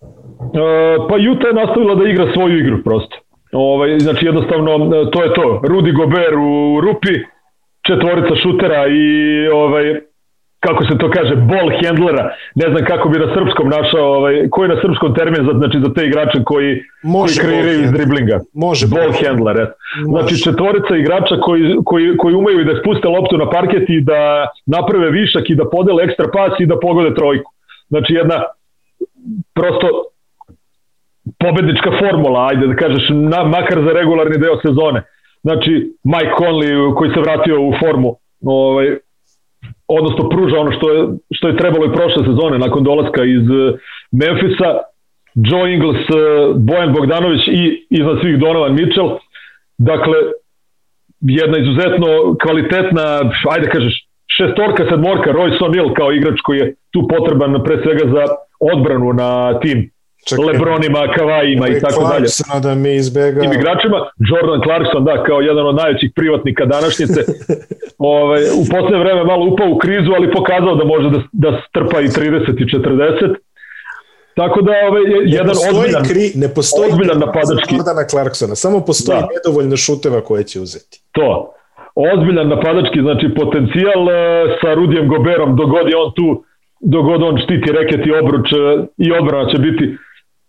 Uh, 0.00 1.08
pa 1.08 1.14
Utah 1.32 1.48
je 1.48 1.54
nastavila 1.54 1.94
da 1.94 2.08
igra 2.08 2.32
svoju 2.32 2.58
igru 2.58 2.82
prosto. 2.84 3.16
Ovaj, 3.52 3.98
znači 3.98 4.26
jednostavno 4.26 4.72
e, 4.74 5.10
to 5.10 5.22
je 5.22 5.34
to. 5.34 5.60
Rudy 5.62 5.96
Gobert 5.96 6.36
u 6.36 6.80
rupi, 6.80 7.14
četvorica 7.86 8.34
šutera 8.42 8.86
i 8.86 9.08
ovaj, 9.48 9.84
kako 10.66 10.80
se 10.88 10.94
to 10.98 11.06
kaže, 11.16 11.34
ball 11.50 11.68
handlera, 11.82 12.24
ne 12.54 12.66
znam 12.70 12.84
kako 12.90 13.08
bi 13.08 13.18
na 13.24 13.28
srpskom 13.34 13.68
našao, 13.76 14.06
ovaj, 14.18 14.34
koji 14.50 14.64
je 14.64 14.74
na 14.74 14.80
srpskom 14.84 15.14
termin 15.18 15.42
za, 15.48 15.52
znači, 15.60 15.76
za 15.84 15.90
te 15.94 16.02
igrače 16.06 16.38
koji, 16.50 16.68
Može 17.02 17.40
koji 17.40 17.46
kreiraju 17.46 17.78
iz 17.84 17.92
driblinga. 17.96 18.36
Može. 18.64 18.86
Ball 18.94 19.12
handler, 19.22 19.56
et. 19.64 19.72
Znači 20.12 20.42
četvorica 20.46 20.96
igrača 20.96 21.36
koji, 21.46 21.62
koji, 21.84 22.16
koji 22.16 22.34
umeju 22.34 22.64
da 22.64 22.80
spuste 22.80 23.08
loptu 23.08 23.34
na 23.42 23.50
parket 23.50 23.84
i 23.88 24.00
da 24.00 24.20
naprave 24.66 25.08
višak 25.10 25.44
i 25.50 25.58
da 25.60 25.70
podele 25.74 26.04
ekstra 26.04 26.26
pas 26.36 26.52
i 26.60 26.66
da 26.66 26.80
pogode 26.86 27.14
trojku. 27.14 27.50
Znači 27.88 28.10
jedna 28.20 28.38
prosto 29.54 29.88
pobednička 31.38 31.90
formula, 32.00 32.48
ajde 32.50 32.66
da 32.66 32.76
kažeš, 32.76 33.04
na, 33.10 33.44
makar 33.44 33.78
za 33.86 33.92
regularni 33.98 34.38
deo 34.38 34.56
sezone. 34.66 35.02
Znači, 35.42 35.72
Mike 36.04 36.34
Conley 36.40 36.94
koji 36.96 37.10
se 37.14 37.20
vratio 37.20 37.60
u 37.60 37.72
formu, 37.80 38.16
ovaj, 38.44 38.86
odnosno 39.88 40.28
pruža 40.28 40.58
ono 40.58 40.72
što 40.72 40.92
je, 40.92 41.08
što 41.32 41.48
je 41.48 41.56
trebalo 41.56 41.86
i 41.86 41.92
prošle 41.92 42.24
sezone 42.24 42.58
nakon 42.58 42.84
dolaska 42.84 43.24
iz 43.24 43.46
eh, 43.50 43.76
Memfisa, 44.12 44.70
Joe 45.34 45.72
Ingles, 45.74 45.96
eh, 45.96 46.14
Bojan 46.56 46.92
Bogdanović 46.92 47.48
i 47.48 47.86
iznad 47.90 48.16
svih 48.20 48.38
Donovan 48.38 48.74
Mitchell. 48.74 49.18
Dakle, 49.78 50.16
jedna 51.20 51.58
izuzetno 51.58 52.36
kvalitetna, 52.42 53.04
ajde 53.50 53.68
kažeš, 53.68 53.94
šestorka, 54.36 54.86
sedmorka, 54.90 55.32
Royce 55.32 55.60
O'Neal 55.60 55.94
kao 55.94 56.12
igrač 56.12 56.40
koji 56.40 56.58
je 56.58 56.74
tu 56.92 57.08
potreban 57.08 57.64
pre 57.64 57.76
svega 57.82 58.04
za 58.14 58.24
odbranu 58.60 59.12
na 59.12 59.60
tim 59.60 59.90
Čekaj, 60.28 60.44
Lebronima, 60.44 61.00
Kavajima 61.16 61.68
i 61.68 61.80
tako 61.80 62.02
dalje. 62.12 62.28
da 62.62 62.74
mi 62.74 62.94
izbega... 62.94 63.40
Tim 63.40 63.52
igračima, 63.52 63.98
Jordan 64.30 64.60
Clarkson, 64.66 65.04
da, 65.04 65.24
kao 65.26 65.40
jedan 65.40 65.66
od 65.66 65.74
najvećih 65.74 66.10
privatnika 66.16 66.64
današnjice, 66.66 67.20
ovaj, 68.14 68.42
u 68.60 68.62
poslednje 68.70 68.98
vreme 69.04 69.24
malo 69.24 69.42
upao 69.52 69.68
u 69.70 69.78
krizu, 69.78 70.10
ali 70.16 70.32
pokazao 70.32 70.74
da 70.74 70.84
može 70.84 71.08
da, 71.10 71.20
da 71.32 71.50
strpa 71.68 72.00
i 72.00 72.08
30 72.08 72.62
i 72.62 72.64
40. 72.64 73.34
Tako 74.40 74.62
da 74.62 74.72
ovaj, 74.88 75.02
jedan 75.38 75.56
ozbiljan, 75.70 76.04
kri, 76.10 76.32
ne 76.34 76.48
postoji 76.54 76.90
ozbiljan 76.90 77.18
napadački. 77.18 77.74
Jordana 77.74 78.04
Clarksona, 78.12 78.54
samo 78.54 78.80
postoji 78.90 79.20
da. 79.20 79.28
nedovoljno 79.36 79.76
šuteva 79.76 80.20
koje 80.20 80.44
će 80.44 80.60
uzeti. 80.60 80.96
To. 81.12 81.54
Ozbiljan 81.94 82.48
napadački, 82.48 82.98
znači 83.00 83.26
potencijal 83.40 84.02
uh, 84.02 84.14
sa 84.60 84.74
Rudijem 84.74 85.08
Goberom, 85.08 85.56
dogod 85.56 85.86
je 85.90 85.96
on 85.96 86.10
tu, 86.16 86.44
dogod 86.80 87.22
on 87.22 87.36
štiti 87.44 87.72
reket 87.78 88.06
i 88.06 88.12
obruč 88.22 88.46
uh, 88.52 88.58
i 88.98 89.12
odbrana 89.12 89.50
će 89.52 89.58
biti 89.58 89.84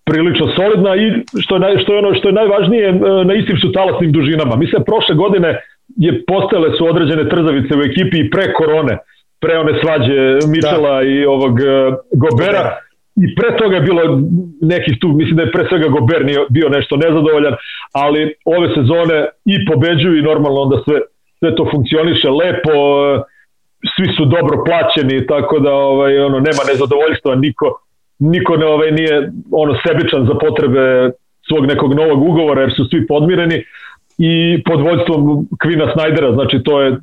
prilično 0.06 0.48
solidna 0.56 0.96
i 0.96 1.06
što 1.44 1.56
je, 1.56 1.60
naj, 1.60 1.78
što 1.78 1.94
je 1.94 2.00
ono 2.00 2.16
što 2.16 2.28
je 2.30 2.40
najvažnije 2.42 2.88
e, 2.90 2.94
na 3.26 3.34
istim 3.34 3.58
su 3.58 3.72
talasnim 3.72 4.12
dužinama. 4.12 4.56
Mislim 4.56 4.84
prošle 4.84 5.16
godine 5.16 5.50
je 5.98 6.24
postale 6.28 6.78
su 6.78 6.88
određene 6.88 7.30
trzavice 7.30 7.76
u 7.76 7.82
ekipi 7.82 8.18
i 8.20 8.30
pre 8.30 8.54
korone, 8.54 8.98
pre 9.42 9.58
one 9.58 9.74
svađe 9.82 10.18
Mičela 10.54 10.96
da. 10.96 11.08
i 11.10 11.26
ovog 11.26 11.54
uh, 11.54 11.96
Gobera 12.24 12.64
i 13.24 13.36
pre 13.36 13.58
toga 13.58 13.76
je 13.76 13.82
bilo 13.82 14.02
nekih 14.62 14.98
tu, 15.02 15.08
mislim 15.08 15.36
da 15.36 15.44
je 15.44 15.52
pre 15.52 15.66
svega 15.70 15.88
Gober 15.88 16.26
nije 16.26 16.40
bio 16.50 16.70
nešto 16.70 16.96
nezadovoljan, 16.96 17.56
ali 17.94 18.34
ove 18.46 18.68
sezone 18.76 19.18
i 19.46 19.56
pobeđuju 19.66 20.18
i 20.18 20.28
normalno 20.32 20.60
onda 20.62 20.78
sve, 20.86 21.00
sve 21.40 21.56
to 21.56 21.68
funkcioniše 21.72 22.30
lepo, 22.30 22.76
svi 23.94 24.08
su 24.18 24.26
dobro 24.26 24.64
plaćeni, 24.68 25.28
tako 25.28 25.60
da 25.60 25.74
ovaj, 25.74 26.20
ono, 26.20 26.40
nema 26.40 26.64
nezadovoljstva, 26.72 27.36
niko, 27.36 27.68
niko 28.20 28.58
ne 28.58 28.66
ovaj 28.66 28.92
nije 28.92 29.32
ono 29.52 29.74
sebičan 29.88 30.28
za 30.28 30.34
potrebe 30.34 31.12
svog 31.48 31.66
nekog 31.66 31.94
novog 31.94 32.24
ugovora 32.24 32.62
jer 32.62 32.74
su 32.76 32.86
svi 32.86 33.08
podmireni 33.08 33.64
i 34.18 34.64
pod 34.64 34.82
vođstvom 34.82 35.48
Kvina 35.62 35.92
Snajdera, 35.94 36.34
znači 36.34 36.64
to 36.64 36.82
je 36.82 36.98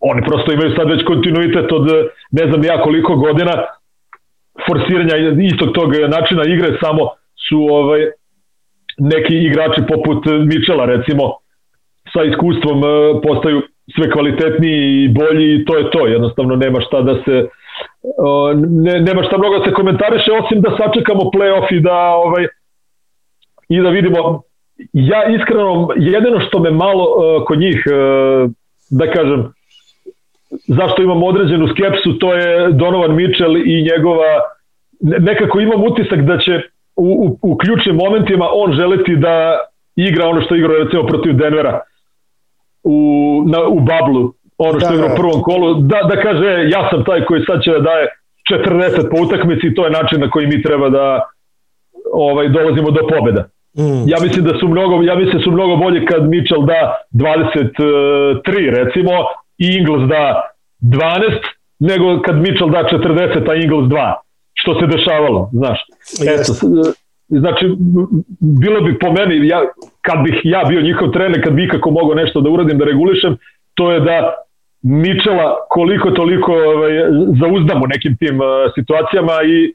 oni 0.00 0.22
prosto 0.26 0.52
imaju 0.52 0.76
sad 0.76 0.88
već 0.88 1.04
kontinuitet 1.04 1.72
od 1.72 1.86
ne 2.30 2.44
znam 2.48 2.64
ja 2.64 2.82
koliko 2.82 3.16
godina 3.16 3.52
forsiranja 4.66 5.16
istog 5.42 5.68
tog 5.74 5.90
načina 6.08 6.42
igre 6.46 6.78
samo 6.80 7.02
su 7.48 7.58
ovaj 7.58 8.00
neki 8.98 9.34
igrači 9.34 9.80
poput 9.88 10.24
Mičela 10.46 10.84
recimo 10.84 11.22
sa 12.12 12.22
iskustvom 12.24 12.78
eh, 12.84 13.20
postaju 13.22 13.62
sve 13.94 14.10
kvalitetniji 14.10 15.04
i 15.04 15.08
bolji 15.08 15.54
i 15.54 15.64
to 15.64 15.76
je 15.78 15.90
to, 15.90 16.06
jednostavno 16.06 16.56
nema 16.56 16.80
šta 16.80 17.02
da 17.02 17.14
se 17.24 17.48
ne, 18.84 19.00
nema 19.00 19.22
šta 19.22 19.38
mnogo 19.38 19.58
da 19.58 19.64
se 19.64 19.72
komentariše 19.72 20.30
osim 20.32 20.60
da 20.60 20.76
sačekamo 20.76 21.30
playoff 21.34 21.76
i 21.76 21.80
da 21.80 21.98
ovaj 21.98 22.46
i 23.68 23.80
da 23.80 23.88
vidimo. 23.88 24.42
Ja 24.92 25.24
iskreno 25.36 25.88
jedino 25.96 26.40
što 26.40 26.58
me 26.58 26.70
malo 26.70 27.04
uh, 27.04 27.46
kod 27.46 27.58
njih 27.58 27.84
uh, 27.86 28.50
da 28.90 29.10
kažem 29.10 29.52
zašto 30.50 31.02
imam 31.02 31.22
određenu 31.22 31.68
skepsu 31.68 32.18
to 32.18 32.34
je 32.34 32.72
Donovan 32.72 33.14
Mitchell 33.14 33.56
i 33.56 33.82
njegova 33.82 34.40
nekako 35.00 35.60
imam 35.60 35.84
utisak 35.84 36.20
da 36.20 36.38
će 36.38 36.60
u, 36.96 37.38
u, 37.42 37.52
u 37.52 37.56
ključnim 37.56 37.96
momentima 37.96 38.48
on 38.52 38.72
želiti 38.72 39.16
da 39.16 39.58
igra 39.96 40.28
ono 40.28 40.40
što 40.40 40.54
igra 40.54 40.84
recimo 40.84 41.06
protiv 41.06 41.32
Denvera 41.32 41.80
u, 42.84 43.42
na, 43.46 43.66
u 43.68 43.80
bablu 43.80 44.32
ono 44.58 44.80
što 44.80 44.88
da, 44.88 44.94
je 44.94 45.04
u 45.04 45.08
da. 45.08 45.14
prvom 45.14 45.42
kolu, 45.42 45.74
da, 45.74 46.00
da 46.10 46.20
kaže 46.22 46.68
ja 46.68 46.88
sam 46.90 47.04
taj 47.04 47.24
koji 47.24 47.44
sad 47.46 47.62
će 47.62 47.70
da 47.70 47.78
daje 47.78 48.06
40 48.52 49.10
po 49.10 49.16
utakmici 49.22 49.66
i 49.66 49.74
to 49.74 49.84
je 49.84 49.90
način 49.90 50.20
na 50.20 50.30
koji 50.30 50.46
mi 50.46 50.62
treba 50.62 50.88
da 50.88 51.22
ovaj 52.12 52.48
dolazimo 52.48 52.90
do 52.90 53.00
pobeda. 53.08 53.42
Mm. 53.78 54.08
Ja 54.08 54.18
mislim 54.22 54.44
da 54.44 54.58
su 54.58 54.68
mnogo 54.68 55.02
ja 55.02 55.14
mislim 55.14 55.38
da 55.38 55.44
su 55.44 55.50
mnogo 55.50 55.76
bolje 55.76 56.06
kad 56.06 56.28
Mitchell 56.28 56.66
da 56.66 56.80
23 57.12 58.70
recimo 58.70 59.12
i 59.58 59.66
Ingles 59.78 60.08
da 60.08 60.42
12 60.80 61.02
nego 61.78 62.22
kad 62.22 62.36
Mitchell 62.36 62.70
da 62.70 62.88
40 62.92 63.50
a 63.50 63.54
Ingles 63.54 63.84
2 63.84 64.14
što 64.54 64.80
se 64.80 64.86
dešavalo, 64.86 65.50
znaš. 65.52 65.78
Eto, 66.34 66.52
znači 67.28 67.66
bilo 68.40 68.80
bi 68.80 68.98
po 68.98 69.12
meni 69.12 69.48
ja 69.48 69.60
kad 70.00 70.24
bih 70.24 70.40
ja 70.44 70.64
bio 70.68 70.80
njihov 70.80 71.10
trener 71.10 71.44
kad 71.44 71.52
bih 71.52 71.68
kako 71.70 71.90
mogao 71.90 72.14
nešto 72.14 72.40
da 72.40 72.50
uradim 72.50 72.78
da 72.78 72.84
regulišem 72.84 73.36
to 73.74 73.92
je 73.92 74.00
da 74.00 74.34
Mičela 74.88 75.56
koliko 75.68 76.10
toliko 76.10 76.52
ovaj, 76.52 76.92
zauzdam 77.40 77.82
u 77.82 77.86
nekim 77.86 78.16
tim 78.16 78.40
uh, 78.40 78.46
situacijama 78.74 79.36
i 79.44 79.72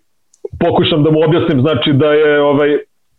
pokušam 0.59 1.03
da 1.03 1.11
mu 1.11 1.19
objasnim 1.27 1.61
znači 1.61 1.93
da 1.93 2.13
je 2.13 2.41
ovaj 2.41 2.77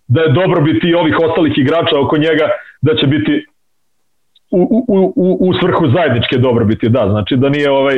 da 0.09 0.20
je 0.20 0.32
dobro 0.32 0.60
biti 0.60 0.94
ovih 0.94 1.16
ostalih 1.27 1.59
igrača 1.59 2.01
oko 2.01 2.16
njega 2.16 2.47
da 2.82 2.97
će 2.97 3.06
biti 3.06 3.47
u, 4.51 4.85
u, 4.89 5.12
u, 5.16 5.48
u 5.48 5.55
svrhu 5.60 5.85
zajedničke 5.97 6.36
dobrobiti, 6.39 6.89
da, 6.89 7.09
znači 7.10 7.36
da 7.36 7.48
nije 7.48 7.70
ovaj 7.70 7.97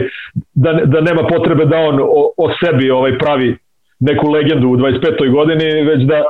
da, 0.55 0.73
da 0.73 1.01
nema 1.01 1.23
potrebe 1.27 1.65
da 1.65 1.79
on 1.79 2.01
o, 2.01 2.23
o 2.37 2.47
sebi 2.61 2.91
ovaj 2.91 3.19
pravi 3.19 3.57
neku 4.01 4.31
legendu 4.31 4.69
u 4.69 4.77
25. 4.77 5.31
godini, 5.31 5.83
već 5.83 6.03
da 6.03 6.23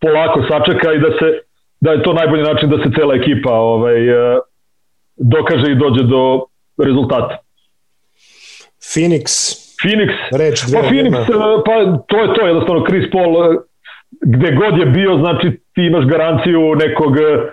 polako 0.00 0.42
sačeka 0.50 0.92
i 0.92 0.98
da 0.98 1.10
se 1.18 1.28
da 1.80 1.92
je 1.92 2.02
to 2.02 2.12
najbolji 2.12 2.42
način 2.42 2.70
da 2.70 2.76
se 2.76 2.90
cela 2.96 3.14
ekipa 3.14 3.52
ovaj 3.52 4.10
uh, 4.10 4.38
dokaže 5.16 5.72
i 5.72 5.80
dođe 5.82 6.02
do 6.02 6.44
rezultata. 6.78 7.38
Phoenix. 8.92 9.24
Phoenix. 9.82 10.10
Reč 10.32 10.64
pa 10.72 10.82
Phoenix, 10.82 11.12
nema. 11.28 11.46
E, 11.46 11.62
pa 11.66 11.74
to 12.08 12.16
je 12.22 12.34
to, 12.34 12.46
jednostavno 12.46 12.84
Chris 12.88 13.10
Paul 13.12 13.32
e, 13.44 13.56
gde 14.20 14.52
god 14.52 14.78
je 14.78 14.86
bio, 14.86 15.18
znači 15.18 15.46
ti 15.74 15.82
imaš 15.82 16.04
garanciju 16.04 16.74
nekog 16.74 17.16
e, 17.16 17.52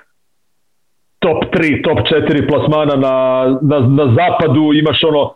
top 1.19 1.43
3, 1.53 1.83
top 1.83 1.99
4 1.99 2.47
plasmana 2.49 2.95
na, 2.95 3.15
na, 3.61 3.79
na 3.79 4.05
zapadu, 4.17 4.73
imaš 4.73 5.03
ono 5.03 5.35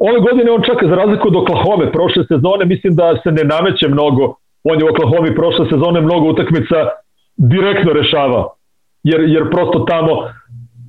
ove 0.00 0.20
godine 0.20 0.50
on 0.50 0.62
čak 0.62 0.78
za 0.88 0.94
razliku 0.94 1.28
od 1.28 1.36
Oklahoma 1.36 1.90
prošle 1.92 2.24
sezone 2.28 2.64
mislim 2.64 2.94
da 2.94 3.20
se 3.22 3.30
ne 3.32 3.44
nameće 3.44 3.88
mnogo 3.88 4.34
on 4.64 4.78
je 4.78 4.84
u 4.84 4.88
Oklahoma 4.88 5.34
prošle 5.34 5.66
sezone 5.70 6.00
mnogo 6.00 6.28
utakmica 6.28 6.88
direktno 7.36 7.92
rešavao, 7.92 8.54
jer, 9.02 9.20
jer 9.20 9.50
prosto 9.50 9.78
tamo 9.78 10.12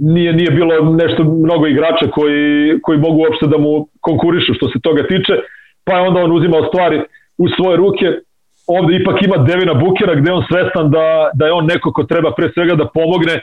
nije, 0.01 0.33
nije 0.33 0.51
bilo 0.51 0.93
nešto 0.93 1.23
mnogo 1.23 1.67
igrača 1.67 2.07
koji, 2.11 2.79
koji 2.81 2.97
mogu 2.99 3.17
uopšte 3.21 3.47
da 3.47 3.57
mu 3.57 3.87
konkurišu 4.01 4.53
što 4.53 4.67
se 4.69 4.79
toga 4.83 5.07
tiče, 5.07 5.33
pa 5.85 5.93
je 5.95 6.07
onda 6.07 6.19
on 6.19 6.31
uzimao 6.31 6.67
stvari 6.67 7.01
u 7.37 7.45
svoje 7.55 7.77
ruke, 7.77 8.05
ovde 8.67 8.95
ipak 8.95 9.17
ima 9.21 9.37
Devina 9.37 9.73
Bukera 9.73 10.15
gde 10.15 10.31
on 10.31 10.43
svestan 10.49 10.91
da, 10.91 11.29
da 11.33 11.45
je 11.45 11.51
on 11.51 11.65
neko 11.65 11.93
ko 11.93 12.03
treba 12.03 12.31
pre 12.37 12.49
svega 12.53 12.75
da 12.75 12.91
pomogne 12.93 13.35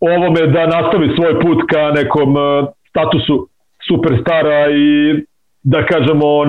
ovome 0.00 0.46
da 0.46 0.66
nastavi 0.66 1.08
svoj 1.16 1.40
put 1.40 1.58
ka 1.70 1.90
nekom 1.90 2.30
uh, 2.36 2.68
statusu 2.90 3.48
superstara 3.88 4.70
i 4.70 4.90
da 5.62 5.86
kažemo 5.86 6.44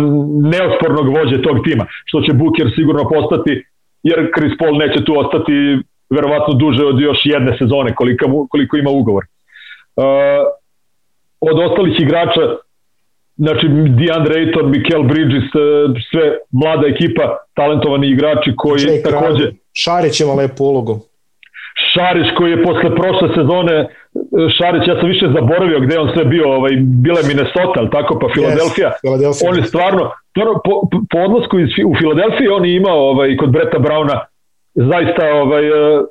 neospornog 0.54 1.08
vođe 1.16 1.42
tog 1.42 1.58
tima, 1.66 1.86
što 2.06 2.22
će 2.22 2.34
Buker 2.34 2.68
sigurno 2.76 3.04
postati, 3.10 3.64
jer 4.04 4.32
Chris 4.38 4.54
Paul 4.60 4.78
neće 4.78 5.04
tu 5.06 5.14
ostati 5.20 5.56
verovatno 6.10 6.54
duže 6.54 6.86
od 6.86 7.00
još 7.00 7.18
jedne 7.24 7.58
sezone 7.58 7.96
koliko, 7.96 8.48
koliko 8.50 8.78
ima 8.78 8.90
ugovor. 8.90 9.24
Uh, 9.96 10.04
od 11.40 11.60
ostalih 11.60 12.00
igrača 12.00 12.42
znači 13.36 13.68
DeAndre 13.68 14.36
Ayton, 14.36 14.68
Mikel 14.70 15.04
Bridges, 15.04 15.44
uh, 15.44 15.62
sve 16.12 16.38
mlada 16.52 16.88
ekipa, 16.88 17.38
talentovani 17.54 18.08
igrači 18.08 18.54
koji 18.56 18.82
Jake 18.82 19.10
takođe... 19.10 19.52
Šarić 19.74 20.20
ima 20.20 20.34
lepu 20.34 20.64
ulogu. 20.64 21.00
Šarić 21.94 22.28
koji 22.38 22.52
je 22.52 22.64
posle 22.64 22.96
prošle 22.96 23.28
sezone 23.36 23.88
Šarić, 24.58 24.88
ja 24.88 24.96
sam 25.00 25.08
više 25.10 25.26
zaboravio 25.36 25.80
gde 25.80 26.00
on 26.00 26.10
sve 26.14 26.26
bio, 26.26 26.46
ovaj, 26.54 26.72
bila 26.80 27.20
je 27.20 27.28
Minnesota, 27.28 27.78
ali 27.82 27.90
tako, 27.90 28.20
pa 28.20 28.28
Filadelfija. 28.34 28.92
Yes, 29.04 29.50
on 29.50 29.58
je 29.58 29.64
stvarno, 29.64 30.12
po, 30.66 30.74
po 31.12 31.18
odlasku 31.20 31.60
iz, 31.60 31.70
u 31.86 31.94
Filadelfiji 32.00 32.48
on 32.48 32.66
je 32.66 32.76
imao 32.76 33.00
ovaj, 33.12 33.38
kod 33.38 33.50
Breta 33.50 33.80
Brauna 33.80 34.26
zaista, 34.76 35.24
ovaj, 35.34 35.70
uh, 35.70 36.06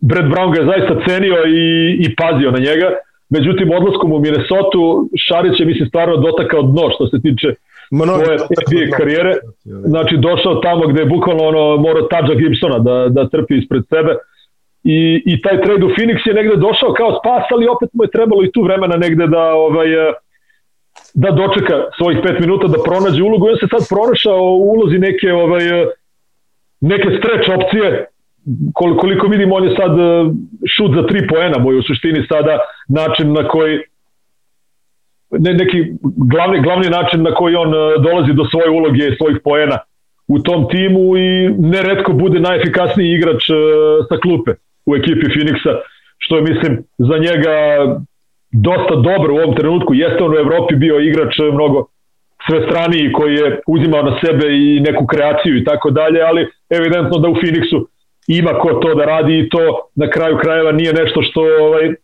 Brett 0.00 0.28
Brown 0.28 0.52
ga 0.52 0.60
je 0.60 0.70
zaista 0.72 0.94
cenio 1.08 1.36
i, 1.46 1.96
i 2.04 2.14
pazio 2.16 2.50
na 2.50 2.58
njega. 2.58 2.88
Međutim, 3.30 3.70
odlaskom 3.78 4.12
u 4.12 4.20
Minnesota, 4.20 4.78
Šarić 5.26 5.60
je, 5.60 5.66
mislim, 5.66 5.88
stvarno 5.88 6.16
dotakao 6.16 6.62
dno 6.62 6.90
što 6.94 7.06
se 7.06 7.20
tiče 7.22 7.48
Mnogo 7.90 8.24
svoje 8.24 8.38
NBA 8.38 8.96
karijere. 8.96 9.34
Znači, 9.64 10.16
došao 10.16 10.54
tamo 10.54 10.86
gde 10.86 11.00
je 11.00 11.06
bukvalno 11.06 11.44
ono, 11.44 11.76
morao 11.76 12.02
Tadža 12.02 12.34
Gibsona 12.34 12.78
da, 12.78 13.08
da 13.08 13.28
trpi 13.28 13.54
ispred 13.58 13.82
sebe 13.88 14.12
i, 14.84 15.22
i 15.26 15.42
taj 15.42 15.62
trade 15.62 15.84
u 15.84 15.88
Phoenix 15.88 16.28
je 16.28 16.34
negde 16.34 16.56
došao 16.56 16.92
kao 16.92 17.10
spas, 17.18 17.44
ali 17.54 17.72
opet 17.74 17.90
mu 17.92 18.04
je 18.04 18.10
trebalo 18.10 18.44
i 18.44 18.52
tu 18.52 18.62
vremena 18.62 18.96
negde 18.96 19.26
da 19.26 19.44
ovaj, 19.66 19.88
eh, 19.92 20.12
da 21.14 21.30
dočeka 21.30 21.76
svojih 21.98 22.18
pet 22.22 22.40
minuta 22.40 22.66
da 22.66 22.82
pronađe 22.88 23.22
ulogu 23.22 23.46
i 23.46 23.50
on 23.50 23.58
se 23.62 23.66
sad 23.74 23.82
pronašao 23.88 24.42
u 24.60 24.64
ulozi 24.74 24.98
neke 24.98 25.32
ovaj, 25.32 25.64
eh, 25.68 25.86
neke 26.80 27.08
stretch 27.18 27.50
opcije 27.56 28.06
koliko 28.74 29.26
vidim 29.26 29.52
on 29.52 29.64
je 29.64 29.76
sad 29.76 29.92
eh, 29.98 30.30
šut 30.76 30.94
za 30.94 31.06
tri 31.06 31.26
poena 31.26 31.58
moj 31.58 31.78
u 31.78 31.82
suštini 31.82 32.26
sada 32.28 32.58
način 32.88 33.32
na 33.32 33.48
koji 33.48 33.78
ne, 35.30 35.54
neki 35.54 35.84
glavni, 36.02 36.62
glavni 36.62 36.88
način 36.88 37.22
na 37.22 37.34
koji 37.34 37.54
on 37.54 37.70
dolazi 38.02 38.32
do 38.32 38.44
svoje 38.44 38.70
uloge 38.70 39.16
svojih 39.18 39.38
poena 39.44 39.78
u 40.28 40.38
tom 40.38 40.68
timu 40.68 41.16
i 41.16 41.48
neretko 41.58 42.12
bude 42.12 42.40
najefikasniji 42.40 43.12
igrač 43.12 43.42
sa 44.08 44.16
klupe 44.22 44.50
u 44.86 44.96
ekipi 44.96 45.26
Phoenixa, 45.26 45.72
što 46.18 46.36
je, 46.36 46.42
mislim, 46.42 46.84
za 46.98 47.18
njega 47.18 47.54
dosta 48.52 48.94
dobro 48.96 49.34
u 49.34 49.38
ovom 49.38 49.54
trenutku. 49.56 49.94
Jeste 49.94 50.24
on 50.24 50.32
u 50.32 50.38
Evropi 50.38 50.74
bio 50.74 51.00
igrač 51.00 51.38
mnogo 51.52 51.86
sve 52.48 52.58
straniji 52.66 53.12
koji 53.12 53.34
je 53.34 53.60
uzimao 53.66 54.02
na 54.02 54.18
sebe 54.24 54.46
i 54.48 54.80
neku 54.80 55.06
kreaciju 55.06 55.56
i 55.56 55.64
tako 55.64 55.90
dalje, 55.90 56.20
ali 56.22 56.48
evidentno 56.70 57.18
da 57.18 57.28
u 57.28 57.34
Phoenixu 57.34 57.78
ima 58.26 58.52
ko 58.62 58.68
to 58.82 58.94
da 58.94 59.04
radi 59.04 59.38
i 59.38 59.48
to 59.48 59.62
na 59.94 60.10
kraju 60.10 60.38
krajeva 60.42 60.72
nije 60.72 60.92
nešto 60.92 61.22
što 61.22 61.40
ovaj, 61.40 61.94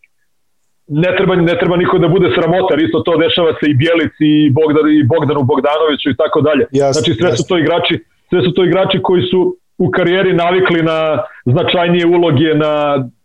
ne 0.89 1.11
treba, 1.17 1.37
ne 1.37 1.59
treba 1.59 1.77
niko 1.77 1.99
da 1.99 2.09
bude 2.09 2.29
sramotar, 2.37 2.79
isto 2.81 3.01
to 3.01 3.17
dešava 3.17 3.53
se 3.61 3.71
i 3.71 3.75
Bjelici 3.75 4.27
i, 4.47 4.51
Bogdan, 4.51 4.87
i 4.91 5.03
Bogdanu 5.03 5.43
Bogdanoviću 5.43 6.11
i 6.11 6.17
tako 6.17 6.41
dalje. 6.41 6.65
Znači 6.93 7.15
sve 7.15 7.37
su 7.37 7.43
to 7.49 7.59
igrači, 7.59 7.95
sve 8.29 8.43
su 8.43 8.53
to 8.55 8.65
igrači 8.65 8.99
koji 9.03 9.23
su 9.23 9.57
u 9.79 9.91
karijeri 9.91 10.33
navikli 10.33 10.83
na 10.83 10.99
značajnije 11.45 12.07
uloge, 12.07 12.55
na 12.55 12.73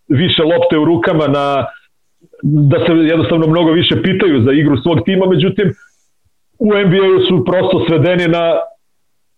više 0.08 0.44
lopte 0.44 0.78
u 0.78 0.86
rukama, 0.86 1.28
na 1.28 1.66
da 2.44 2.78
se 2.86 2.92
jednostavno 2.92 3.48
mnogo 3.48 3.72
više 3.72 4.02
pitaju 4.02 4.44
za 4.46 4.52
igru 4.52 4.78
svog 4.78 5.00
tima, 5.06 5.26
međutim 5.26 5.74
u 6.60 6.68
NBA-u 6.74 7.20
su 7.28 7.46
prosto 7.46 7.86
svedeni 7.88 8.28
na 8.28 8.60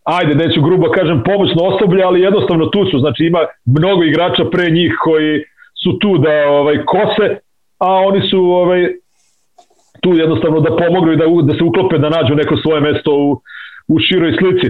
ajde, 0.04 0.36
neću 0.36 0.62
grubo 0.62 0.92
kažem 0.92 1.24
pomoćno 1.26 1.64
osoblje, 1.64 2.04
ali 2.04 2.22
jednostavno 2.22 2.66
tu 2.66 2.86
su, 2.92 3.00
znači 3.00 3.24
ima 3.24 3.40
mnogo 3.66 4.04
igrača 4.04 4.46
pre 4.52 4.72
njih 4.72 4.94
koji 5.04 5.44
su 5.84 6.00
tu 6.00 6.18
da 6.18 6.50
ovaj 6.50 6.86
kose, 6.86 7.26
a 7.80 7.90
oni 8.08 8.22
su 8.30 8.40
ovaj 8.40 8.82
tu 10.02 10.14
jednostavno 10.14 10.60
da 10.60 10.76
pomognu 10.76 11.12
i 11.12 11.18
da, 11.18 11.26
da 11.44 11.54
se 11.54 11.64
uklope 11.64 11.98
da 11.98 12.10
nađu 12.10 12.36
neko 12.36 12.58
svoje 12.58 12.82
mesto 12.82 13.12
u, 13.16 13.42
u 13.88 14.00
široj 14.00 14.34
slici. 14.40 14.68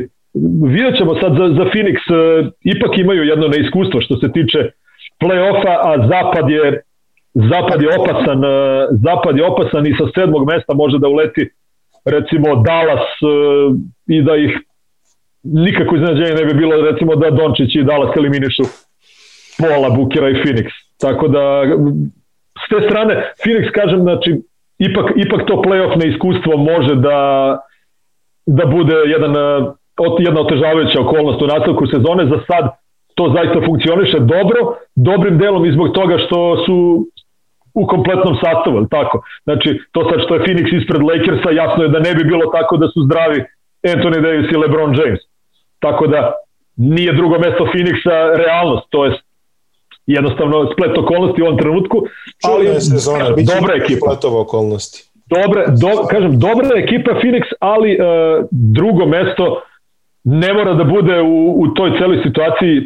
Vidjet 0.75 0.97
ćemo 0.97 1.15
sad 1.21 1.31
za, 1.39 1.45
za 1.59 1.65
Phoenix, 1.71 1.97
uh, 2.09 2.47
ipak 2.75 2.97
imaju 2.97 3.23
jedno 3.23 3.47
neiskustvo 3.47 4.01
što 4.01 4.15
se 4.15 4.31
tiče 4.31 4.59
play-offa, 5.23 5.73
a 5.89 5.91
zapad 6.07 6.49
je 6.49 6.81
zapad 7.33 7.81
je 7.81 7.89
opasan, 7.99 8.39
uh, 8.39 8.53
zapad 9.05 9.37
je 9.37 9.45
opasan 9.45 9.87
i 9.87 9.95
sa 9.99 10.05
sedmog 10.15 10.43
mesta 10.51 10.73
može 10.73 10.97
da 10.99 11.07
uleti 11.07 11.49
recimo 12.05 12.55
Dallas 12.55 13.05
uh, 13.21 13.77
i 14.07 14.21
da 14.21 14.35
ih 14.35 14.59
nikako 15.43 15.95
iznenađenje 15.95 16.33
ne 16.33 16.45
bi 16.45 16.53
bilo 16.53 16.81
recimo 16.81 17.15
da 17.15 17.29
Dončić 17.29 17.75
i 17.75 17.83
Dallas 17.83 18.17
eliminišu 18.17 18.63
Pola, 19.57 19.89
Bukera 19.89 20.29
i 20.29 20.33
Phoenix. 20.33 20.67
Tako 20.99 21.27
da 21.27 21.63
s 22.63 22.69
te 22.69 22.87
strane 22.87 23.13
Phoenix 23.43 23.71
kažem 23.71 24.01
znači 24.01 24.41
ipak, 24.77 25.05
ipak 25.15 25.47
to 25.47 25.53
playoff 25.53 26.03
neiskustvo 26.03 26.57
može 26.57 26.95
da 26.95 27.17
da 28.45 28.65
bude 28.65 28.95
jedan 29.05 29.33
jedna 30.19 30.41
otežavajuća 30.41 31.01
okolnost 31.01 31.41
u 31.41 31.47
nastavku 31.47 31.87
sezone, 31.87 32.25
za 32.25 32.39
sad 32.47 32.69
to 33.15 33.33
zaista 33.35 33.65
funkcioniše 33.65 34.19
dobro, 34.19 34.59
dobrim 34.95 35.37
delom 35.37 35.65
i 35.65 35.71
zbog 35.71 35.91
toga 35.93 36.17
što 36.17 36.65
su 36.65 37.07
u 37.73 37.87
kompletnom 37.87 38.35
sastavu, 38.43 38.77
ali 38.77 38.89
tako? 38.89 39.23
Znači, 39.43 39.79
to 39.91 40.09
sad 40.09 40.19
što 40.25 40.35
je 40.35 40.41
Phoenix 40.41 40.81
ispred 40.81 41.01
Lakersa, 41.01 41.49
jasno 41.51 41.83
je 41.83 41.89
da 41.89 41.99
ne 41.99 42.15
bi 42.15 42.23
bilo 42.23 42.45
tako 42.51 42.77
da 42.77 42.87
su 42.87 43.03
zdravi 43.03 43.43
Anthony 43.83 44.21
Davis 44.21 44.51
i 44.51 44.55
LeBron 44.55 44.95
James. 44.99 45.19
Tako 45.79 46.07
da 46.07 46.33
nije 46.75 47.13
drugo 47.13 47.39
mesto 47.39 47.63
Phoenixa 47.65 48.35
realnost, 48.35 48.87
to 48.89 49.05
je 49.05 49.11
jednostavno 50.05 50.69
splet 50.73 50.97
okolnosti 50.97 51.41
u 51.41 51.45
ovom 51.45 51.57
trenutku, 51.57 51.97
ali 52.43 52.65
je 52.65 52.81
sezona, 52.81 53.25
dobra 53.29 53.75
ekipa. 53.83 54.17
okolnosti. 54.39 55.11
Dobre, 55.25 55.65
do, 55.67 56.07
kažem, 56.07 56.39
dobra 56.39 56.79
ekipa 56.79 57.11
Phoenix, 57.11 57.43
ali 57.59 57.97
uh, 57.99 58.45
drugo 58.51 59.05
mesto 59.05 59.61
ne 60.23 60.53
mora 60.53 60.73
da 60.73 60.83
bude 60.83 61.21
u, 61.21 61.61
u 61.61 61.67
toj 61.67 61.97
celoj 61.97 62.19
situaciji 62.23 62.77
e, 62.77 62.83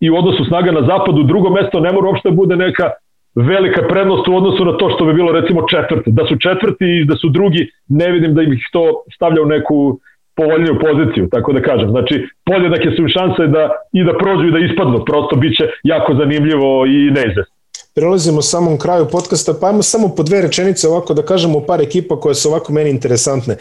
i 0.00 0.10
u 0.10 0.16
odnosu 0.16 0.44
snaga 0.44 0.72
na 0.72 0.86
zapadu. 0.86 1.22
Drugo 1.22 1.50
mesto 1.50 1.80
ne 1.80 1.92
mora 1.92 2.08
uopšte 2.08 2.28
da 2.30 2.34
bude 2.34 2.56
neka 2.56 2.90
velika 3.36 3.82
prednost 3.88 4.28
u 4.28 4.36
odnosu 4.36 4.64
na 4.64 4.76
to 4.76 4.90
što 4.90 5.04
bi 5.04 5.14
bilo 5.14 5.32
recimo 5.32 5.60
četvrte. 5.70 6.10
Da 6.10 6.26
su 6.26 6.34
četvrti 6.38 6.84
i 6.84 7.04
da 7.04 7.16
su 7.16 7.28
drugi, 7.28 7.70
ne 7.88 8.10
vidim 8.10 8.34
da 8.34 8.42
ih 8.42 8.68
to 8.72 8.84
stavlja 9.14 9.42
u 9.42 9.46
neku 9.46 10.00
povoljniju 10.36 10.78
poziciju, 10.86 11.28
tako 11.30 11.52
da 11.52 11.62
kažem. 11.62 11.90
Znači, 11.90 12.28
podjednake 12.44 12.90
su 12.96 13.02
im 13.02 13.08
šanse 13.08 13.46
da 13.46 13.70
i 13.92 14.04
da 14.04 14.12
prođu 14.18 14.48
i 14.48 14.52
da 14.52 14.58
ispadnu, 14.58 15.04
prosto 15.04 15.36
biće 15.36 15.64
jako 15.82 16.14
zanimljivo 16.14 16.86
i 16.86 17.10
neizvestno. 17.10 17.56
Prelazimo 17.94 18.42
samom 18.42 18.78
kraju 18.78 19.06
podcasta, 19.12 19.52
pa 19.60 19.66
ajmo 19.66 19.82
samo 19.82 20.08
po 20.16 20.22
dve 20.22 20.42
rečenice 20.42 20.88
ovako 20.88 21.14
da 21.14 21.22
kažemo 21.22 21.60
par 21.66 21.80
ekipa 21.80 22.20
koje 22.20 22.34
su 22.34 22.48
ovako 22.48 22.72
meni 22.72 22.90
interesantne. 22.90 23.56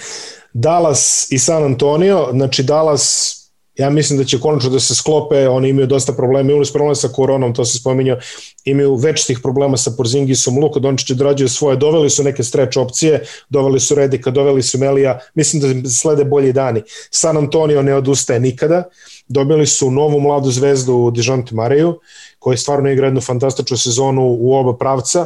Dallas 0.54 1.32
i 1.32 1.38
San 1.38 1.64
Antonio, 1.64 2.28
znači 2.32 2.64
Dallas 2.64 3.45
ja 3.76 3.90
mislim 3.90 4.20
da 4.20 4.26
će 4.26 4.40
konačno 4.40 4.70
da 4.70 4.80
se 4.80 4.96
sklope, 4.96 5.48
oni 5.48 5.70
imaju 5.70 5.88
dosta 5.88 6.14
problema, 6.14 6.52
imaju 6.52 6.66
problema 6.74 6.96
sa 6.96 7.08
koronom, 7.08 7.54
to 7.54 7.66
se 7.66 7.78
spominjao, 7.78 8.18
imaju 8.66 8.96
večitih 8.96 9.40
problema 9.44 9.78
sa 9.78 9.92
Porzingisom, 9.98 10.60
Luka 10.60 10.80
Dončić 10.80 11.12
odrađuje 11.12 11.50
svoje, 11.50 11.78
doveli 11.78 12.10
su 12.10 12.24
neke 12.24 12.44
stretch 12.44 12.78
opcije, 12.78 13.24
doveli 13.50 13.80
su 13.80 13.96
Redika, 13.96 14.32
doveli 14.32 14.64
su 14.64 14.80
Melija, 14.80 15.20
mislim 15.36 15.82
da 15.82 15.90
slede 15.90 16.24
bolji 16.24 16.54
dani. 16.54 16.82
San 17.12 17.38
Antonio 17.38 17.82
ne 17.82 17.96
odustaje 17.96 18.40
nikada, 18.40 18.84
dobili 19.28 19.68
su 19.68 19.92
novu 19.92 20.20
mladu 20.20 20.52
zvezdu 20.52 21.12
Dijonte 21.12 21.56
Mareju, 21.56 22.00
koji 22.40 22.58
stvarno 22.58 22.92
igra 22.92 23.08
jednu 23.08 23.22
fantastičnu 23.22 23.78
sezonu 23.78 24.38
u 24.40 24.56
oba 24.56 24.78
pravca, 24.78 25.26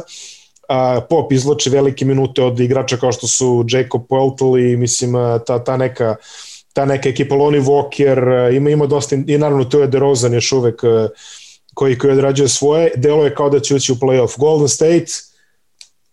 Pop 1.08 1.32
izloči 1.32 1.70
velike 1.70 2.04
minute 2.04 2.42
od 2.42 2.60
igrača 2.60 2.96
kao 2.96 3.12
što 3.12 3.26
su 3.26 3.64
Jacob 3.68 4.02
Poeltel 4.08 4.58
i 4.58 4.76
mislim 4.76 5.12
ta, 5.46 5.64
ta 5.64 5.76
neka 5.76 6.16
ta 6.72 6.84
neka 6.84 7.08
ekipa 7.08 7.34
Lonnie 7.34 7.60
Walker, 7.60 8.50
ima, 8.56 8.70
ima 8.70 8.86
dosta, 8.86 9.16
i 9.26 9.38
naravno 9.38 9.64
to 9.64 9.80
je 9.80 9.86
DeRozan 9.86 10.34
još 10.34 10.52
uvek 10.52 10.82
koji, 11.74 11.98
koji 11.98 12.12
odrađuje 12.12 12.48
svoje, 12.48 12.90
delo 12.96 13.24
je 13.24 13.34
kao 13.34 13.50
da 13.50 13.60
će 13.60 13.74
ući 13.74 13.92
u 13.92 13.94
playoff. 13.94 14.38
Golden 14.38 14.68
State, 14.68 15.12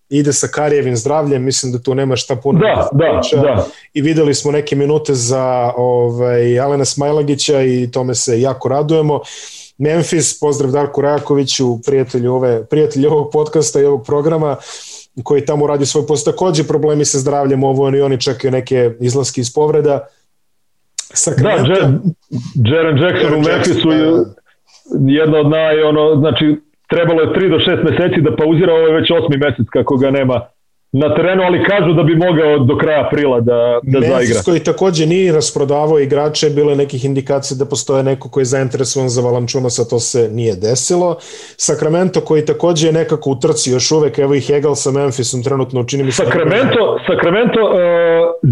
ide 0.09 0.34
sa 0.34 0.47
Karijevim 0.47 0.95
zdravljem, 0.95 1.43
mislim 1.43 1.71
da 1.71 1.79
tu 1.79 1.95
nema 1.95 2.15
šta 2.15 2.35
puno 2.35 2.59
da, 2.59 2.89
da, 2.91 3.21
da. 3.41 3.67
i 3.93 4.01
videli 4.01 4.34
smo 4.34 4.51
neke 4.51 4.75
minute 4.75 5.13
za 5.13 5.73
ovaj, 5.77 6.59
Alena 6.59 6.85
Smajlagića 6.85 7.61
i 7.61 7.89
tome 7.91 8.15
se 8.15 8.41
jako 8.41 8.69
radujemo. 8.69 9.21
Memphis, 9.77 10.39
pozdrav 10.39 10.71
Darku 10.71 11.01
Rajakoviću, 11.01 11.81
prijatelju, 11.81 12.34
ove, 12.34 12.65
prijatelju 12.65 13.11
ovog 13.11 13.31
podcasta 13.31 13.81
i 13.81 13.85
ovog 13.85 14.05
programa, 14.05 14.57
koji 15.23 15.45
tamo 15.45 15.67
radi 15.67 15.85
svoj 15.85 16.07
posao. 16.07 16.34
Takođe 16.34 16.63
problemi 16.63 17.05
sa 17.05 17.19
zdravljem, 17.19 17.63
ovo 17.63 17.95
i 17.95 18.01
oni 18.01 18.21
čekaju 18.21 18.51
neke 18.51 18.91
izlaske 18.99 19.41
iz 19.41 19.53
povreda. 19.53 20.07
Sacramento. 21.13 21.73
Da, 21.73 21.99
Jaren 22.69 22.97
Jackson 22.97 23.34
u 23.34 23.41
Memphisu 23.41 23.91
je 23.91 24.11
da. 24.11 25.11
jedno 25.11 25.38
od 25.38 25.49
naj, 25.49 25.84
ono, 25.84 26.15
znači, 26.15 26.55
trebalo 26.89 27.21
je 27.21 27.27
3 27.27 27.49
do 27.49 27.57
6 27.57 27.84
meseci 27.84 28.21
da 28.21 28.35
pauzira, 28.35 28.73
ovo 28.73 28.88
je 28.88 28.93
već 28.93 29.11
osmi 29.11 29.38
mesec 29.38 29.67
kako 29.69 29.97
ga 29.97 30.11
nema 30.11 30.41
na 30.91 31.15
terenu, 31.15 31.43
ali 31.43 31.63
kažu 31.63 31.93
da 31.93 32.03
bi 32.03 32.15
mogao 32.15 32.59
do 32.59 32.77
kraja 32.77 33.05
aprila 33.07 33.39
da, 33.39 33.79
da 33.84 33.99
Memphis 33.99 34.27
zaigra. 34.27 34.41
koji 34.45 34.59
takođe 34.59 35.05
nije 35.05 35.34
rasprodavao 35.34 35.99
igrače, 35.99 36.49
bilo 36.49 36.69
je 36.69 36.77
nekih 36.77 37.05
indikacija 37.05 37.57
da 37.57 37.65
postoje 37.65 38.03
neko 38.03 38.29
koji 38.29 38.41
je 38.41 38.45
zainteresovan 38.45 39.09
za 39.09 39.21
Valančunasa, 39.21 39.84
to 39.89 39.99
se 39.99 40.29
nije 40.31 40.55
desilo. 40.55 41.17
Sacramento 41.57 42.21
koji 42.21 42.45
takođe 42.45 42.88
je 42.88 42.93
nekako 42.93 43.29
u 43.29 43.39
trci 43.39 43.71
još 43.71 43.91
uvek, 43.91 44.19
evo 44.19 44.35
i 44.35 44.41
Hegel 44.41 44.75
sa 44.75 44.91
Memphisom 44.91 45.43
trenutno 45.43 45.81
učini 45.81 46.03
mi 46.03 46.11
se... 46.11 46.23
Sacramento, 46.23 46.99
Sacramento 47.07 47.61
uh, 47.61 47.77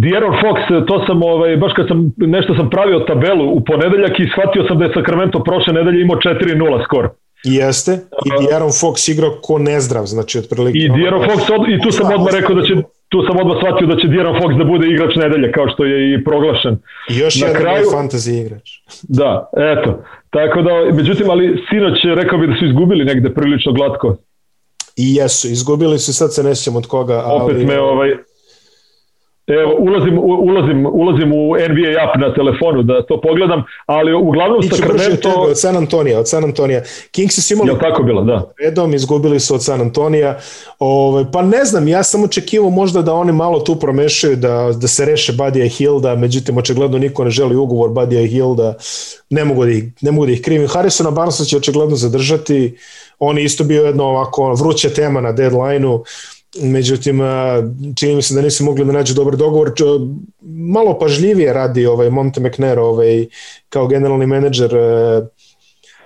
De'Aaron 0.06 0.36
Fox, 0.44 0.58
to 0.88 1.06
sam, 1.08 1.24
ovaj, 1.24 1.58
baš 1.58 1.74
kad 1.76 1.88
sam, 1.88 2.14
nešto 2.18 2.56
sam 2.56 2.70
pravio 2.70 3.00
tabelu 3.00 3.46
u 3.58 3.60
ponedeljak 3.70 4.20
i 4.20 4.30
shvatio 4.34 4.64
sam 4.68 4.78
da 4.78 4.86
je 4.86 4.94
Sacramento 4.94 5.44
prošle 5.44 5.74
nedelje 5.74 6.02
imao 6.02 6.18
4-0 6.18 6.84
skor. 6.84 7.10
Jeste, 7.44 7.92
i 8.28 8.30
De'Aaron 8.30 8.74
Fox 8.82 9.12
igrao 9.12 9.32
ko 9.42 9.60
nezdrav, 9.60 10.06
znači 10.06 10.40
otprilike. 10.40 10.78
I 10.78 10.90
De'Aaron 10.90 11.24
Fox, 11.28 11.40
od, 11.56 11.70
i 11.70 11.82
tu 11.84 11.92
sam 11.92 12.14
odmah 12.14 12.34
rekao 12.34 12.56
da 12.56 12.64
će 12.68 12.74
tu 13.10 13.24
sam 13.28 13.40
odmah 13.42 13.58
shvatio 13.62 13.88
da 13.88 13.96
će 14.02 14.08
De'Aaron 14.08 14.42
Fox 14.42 14.58
da 14.58 14.64
bude 14.64 14.88
igrač 14.88 15.16
nedelje, 15.16 15.52
kao 15.52 15.68
što 15.70 15.86
je 15.86 16.14
i 16.14 16.24
proglašen. 16.24 16.78
I 17.10 17.18
još 17.18 17.42
Na 17.42 17.48
jedan 17.48 17.62
kraju, 17.62 17.86
fantasy 17.96 18.32
igrač. 18.42 18.68
Da, 19.20 19.50
eto. 19.74 20.04
Tako 20.30 20.62
da, 20.62 20.72
međutim, 20.94 21.30
ali 21.30 21.64
sinoć 21.70 21.98
rekao 22.16 22.38
bi 22.40 22.48
da 22.48 22.54
su 22.60 22.66
izgubili 22.66 23.06
negde 23.06 23.34
prilično 23.34 23.72
glatko. 23.72 24.16
I 24.96 25.16
jesu, 25.16 25.48
izgubili 25.48 26.00
su, 26.00 26.14
sad 26.14 26.34
se 26.34 26.44
ne 26.44 26.56
sjećam 26.56 26.76
od 26.76 26.88
koga. 26.88 27.22
Ali... 27.26 27.44
Opet 27.44 27.68
me 27.68 27.80
ovaj, 27.80 28.10
Evo, 29.48 29.76
ulazim, 29.80 30.20
ulazim, 30.20 30.86
ulazim 30.86 31.34
u 31.34 31.56
NBA 31.56 32.04
app 32.04 32.16
na 32.20 32.34
telefonu 32.34 32.84
da 32.84 33.06
to 33.06 33.22
pogledam, 33.22 33.64
ali 33.86 34.14
uglavnom 34.14 34.60
Iću 34.60 34.76
Sacramento... 34.76 35.30
Tebe, 35.30 35.52
od 35.52 35.60
San 35.60 35.78
Antonija, 35.78 36.20
od 36.20 36.30
San 36.30 36.44
Antonija. 36.44 36.82
Kings 37.12 37.48
su 37.48 37.54
imali... 37.54 37.70
Ja, 37.70 37.80
tako 37.80 38.04
bilo, 38.04 38.22
da. 38.24 38.52
Redom, 38.64 38.94
izgubili 38.94 39.40
su 39.40 39.56
od 39.56 39.64
San 39.64 39.82
Antonija. 39.82 40.40
Ove, 40.80 41.10
ovaj, 41.10 41.26
pa 41.34 41.42
ne 41.42 41.66
znam, 41.66 41.88
ja 41.88 42.04
sam 42.04 42.24
očekivao 42.24 42.70
možda 42.70 43.02
da 43.02 43.14
oni 43.14 43.32
malo 43.32 43.60
tu 43.60 43.76
promešaju, 43.76 44.36
da, 44.36 44.72
da 44.82 44.88
se 44.88 45.06
reše 45.06 45.34
Badija 45.34 45.68
Hilda, 45.68 46.16
međutim, 46.16 46.58
očigledno 46.58 46.98
niko 46.98 47.24
ne 47.24 47.30
želi 47.30 47.56
ugovor 47.56 47.90
Badija 47.90 48.28
Hilda, 48.28 48.74
ne 49.30 49.46
mogu 49.46 49.66
da 49.66 49.72
ih, 49.72 49.84
ne 50.02 50.12
mogu 50.12 50.26
da 50.26 50.32
ih 50.32 50.42
krivim. 50.42 50.68
Harrisona 50.68 51.12
Barnesa 51.12 51.44
će 51.44 51.58
očigledno 51.58 51.96
zadržati, 51.96 52.78
on 53.20 53.38
je 53.38 53.44
isto 53.44 53.64
bio 53.64 53.86
jedno 53.86 54.04
ovako 54.04 54.54
vruća 54.54 54.90
tema 54.90 55.22
na 55.22 55.32
deadline-u, 55.32 56.04
međutim 56.62 57.20
čini 57.96 58.16
mi 58.16 58.22
se 58.22 58.36
da 58.36 58.42
nisu 58.42 58.64
mogli 58.64 58.86
da 58.86 58.92
nađu 58.92 59.14
dobar 59.14 59.36
dogovor 59.36 59.72
malo 60.42 61.00
pažljivije 61.00 61.54
radi 61.54 61.86
ovaj 61.86 62.10
Monte 62.10 62.40
McNair 62.40 62.80
ovaj, 62.80 63.26
kao 63.70 63.88
generalni 63.88 64.26
menadžer 64.26 64.72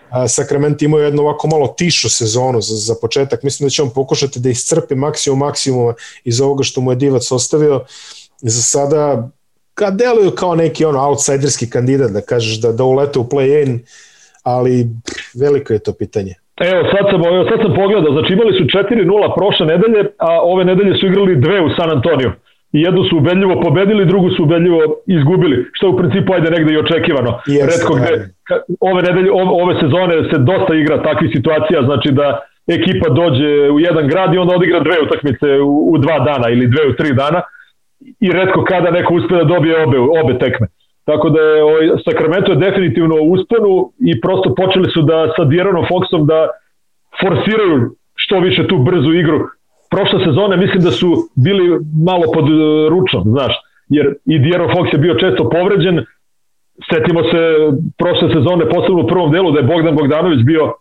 a 0.10 0.28
Sacramento 0.28 0.86
imaju 0.86 1.04
jednu 1.04 1.22
ovako 1.22 1.48
malo 1.48 1.68
tišu 1.68 2.10
sezonu 2.10 2.62
za, 2.62 2.76
za 2.76 2.96
početak. 3.02 3.44
Mislim 3.44 3.68
da 3.68 3.70
će 3.70 3.84
on 3.84 3.90
pokušati 3.90 4.40
da 4.40 4.50
iscrpi 4.50 4.96
maksimum 4.96 5.40
maksimuma 5.40 5.94
iz 6.24 6.42
ovoga 6.42 6.64
što 6.64 6.82
mu 6.82 6.92
je 6.92 6.96
Divac 6.96 7.32
ostavio. 7.32 7.86
Za 8.42 8.62
sada 8.62 9.30
kad 9.74 9.96
deluju 9.96 10.32
kao 10.32 10.56
neki 10.56 10.86
ono 10.86 11.08
outsiderski 11.08 11.70
kandidat 11.70 12.12
da 12.12 12.22
kažeš 12.22 12.58
da, 12.62 12.72
da 12.72 12.84
ulete 12.84 13.20
u 13.20 13.24
play-in, 13.24 13.80
ali 14.44 14.90
veliko 15.34 15.74
je 15.74 15.80
to 15.80 15.94
pitanje. 15.94 16.36
Evo, 16.60 16.82
sad 16.92 17.04
sam, 17.12 17.20
evo, 17.34 17.44
sad 17.50 17.60
sam 17.64 17.74
pogledao, 17.74 18.12
znači 18.14 18.34
imali 18.34 18.52
su 18.58 18.64
4-0 18.64 19.36
prošle 19.38 19.66
nedelje, 19.74 20.02
a 20.18 20.30
ove 20.42 20.66
nedelje 20.66 20.94
su 21.00 21.06
igrali 21.06 21.36
dve 21.36 21.62
u 21.62 21.70
San 21.78 21.90
Antonio. 21.98 22.32
I 22.78 22.82
jednu 22.82 23.04
su 23.04 23.18
ubedljivo 23.18 23.62
pobedili, 23.62 24.06
drugu 24.06 24.30
su 24.30 24.44
ubedljivo 24.44 24.80
izgubili, 25.08 25.66
što 25.74 25.88
je 25.88 25.94
u 25.94 25.98
principu 25.98 26.34
ajde 26.34 26.50
negde 26.52 26.74
i 26.74 26.78
očekivano. 26.78 27.32
Yes, 27.48 27.66
Redko 27.72 27.94
gde, 28.00 28.14
ove, 28.90 29.02
nedelje, 29.02 29.32
ove, 29.32 29.52
ove 29.64 29.74
sezone 29.82 30.16
se 30.32 30.38
dosta 30.52 30.76
igra 30.76 31.04
takvih 31.04 31.30
situacija, 31.36 31.80
znači 31.84 32.10
da 32.12 32.40
ekipa 32.78 33.10
dođe 33.10 33.70
u 33.76 33.80
jedan 33.80 34.08
grad 34.08 34.34
i 34.34 34.38
onda 34.38 34.56
odigra 34.56 34.80
dve 34.80 34.98
utakmice 35.06 35.48
u, 35.60 35.92
u 35.94 35.98
dva 35.98 36.20
dana 36.20 36.50
ili 36.50 36.68
dve 36.68 36.84
u 36.90 36.94
tri 36.96 37.14
dana 37.14 37.42
i 38.20 38.32
redko 38.32 38.64
kada 38.64 38.92
neko 38.92 39.14
uspe 39.14 39.36
da 39.36 39.44
dobije 39.44 39.84
obe, 39.84 39.98
obe 40.00 40.40
tekme. 40.40 40.68
Tako 41.10 41.30
da 41.30 41.42
je 41.42 41.64
ovaj, 41.64 41.86
Sacramento 42.06 42.52
je 42.52 42.64
definitivno 42.68 43.16
u 43.16 43.32
usponu 43.32 43.92
i 44.10 44.22
prosto 44.22 44.56
počeli 44.56 44.88
su 44.94 45.02
da 45.02 45.18
sa 45.36 45.44
Dieronom 45.44 45.86
Foxom 45.92 46.26
da 46.26 46.40
forsiraju 47.22 47.78
što 48.16 48.40
više 48.40 48.68
tu 48.68 48.78
brzu 48.78 49.12
igru. 49.14 49.40
Prošle 49.92 50.20
sezone 50.26 50.58
mislim 50.58 50.82
da 50.84 50.92
su 50.92 51.10
bili 51.46 51.66
malo 52.10 52.26
pod 52.34 52.46
e, 52.50 52.56
ručom, 52.90 53.24
znaš, 53.36 53.54
jer 53.90 54.06
i 54.26 54.40
Dieron 54.40 54.70
Fox 54.74 54.94
je 54.94 55.00
bio 55.06 55.14
često 55.24 55.50
povređen, 55.50 56.06
setimo 56.92 57.22
se 57.32 57.42
prošle 58.02 58.28
sezone, 58.36 58.70
posebno 58.70 59.02
u 59.04 59.08
prvom 59.08 59.32
delu, 59.32 59.52
da 59.52 59.60
je 59.60 59.72
Bogdan 59.74 59.96
Bogdanović 59.96 60.42
bio 60.52 60.74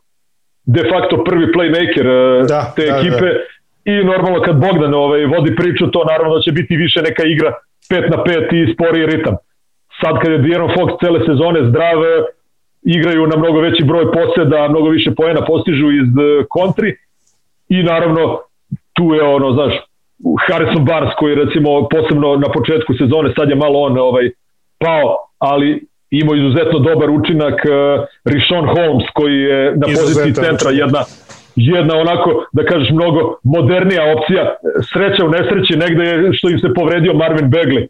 de 0.64 0.82
facto 0.90 1.24
prvi 1.24 1.46
playmaker 1.54 2.06
e, 2.18 2.46
da, 2.52 2.60
te 2.76 2.84
da, 2.86 2.96
ekipe 2.96 3.28
da. 3.32 3.92
i 3.92 4.04
normalno 4.04 4.38
kad 4.46 4.56
Bogdan 4.66 4.94
ovaj, 4.94 5.24
vodi 5.24 5.56
priču, 5.56 5.90
to 5.90 6.04
naravno 6.04 6.34
da 6.34 6.40
će 6.40 6.52
biti 6.52 6.76
više 6.76 7.02
neka 7.02 7.22
igra 7.34 7.50
5 7.90 8.10
na 8.10 8.18
5 8.24 8.70
i 8.70 8.72
sporiji 8.74 9.06
ritam 9.06 9.34
sad 10.00 10.14
kad 10.22 10.32
je 10.32 10.38
De'Aaron 10.38 10.70
Fox 10.76 10.88
cele 11.00 11.20
sezone 11.26 11.60
zdrave, 11.68 12.12
igraju 12.82 13.26
na 13.26 13.36
mnogo 13.36 13.60
veći 13.60 13.84
broj 13.84 14.06
poseda, 14.12 14.68
mnogo 14.68 14.88
više 14.88 15.10
poena 15.14 15.44
postižu 15.44 15.90
iz 15.90 16.08
kontri 16.48 16.96
i 17.68 17.82
naravno 17.82 18.40
tu 18.92 19.14
je 19.14 19.22
ono, 19.22 19.52
znaš, 19.52 19.74
Harrison 20.46 20.84
Barnes 20.84 21.14
koji 21.18 21.34
recimo 21.34 21.88
posebno 21.88 22.36
na 22.36 22.48
početku 22.52 22.94
sezone, 22.94 23.32
sad 23.36 23.48
je 23.48 23.56
malo 23.56 23.80
on 23.80 23.98
ovaj 23.98 24.30
pao, 24.78 25.16
ali 25.38 25.86
imao 26.10 26.36
izuzetno 26.36 26.78
dobar 26.78 27.10
učinak 27.10 27.54
uh, 27.54 28.04
Rishon 28.24 28.66
Holmes 28.66 29.06
koji 29.14 29.38
je 29.40 29.76
na 29.76 29.86
poziciji 29.86 30.32
centra 30.34 30.70
jedna 30.70 31.02
jedna 31.56 31.96
onako, 31.96 32.46
da 32.52 32.64
kažeš, 32.64 32.90
mnogo 32.90 33.38
modernija 33.42 34.02
opcija. 34.16 34.56
Sreća 34.92 35.24
u 35.24 35.30
nesreći 35.30 35.76
negde 35.76 36.04
je 36.04 36.32
što 36.32 36.50
im 36.50 36.58
se 36.58 36.74
povredio 36.74 37.14
Marvin 37.14 37.50
Begley 37.50 37.86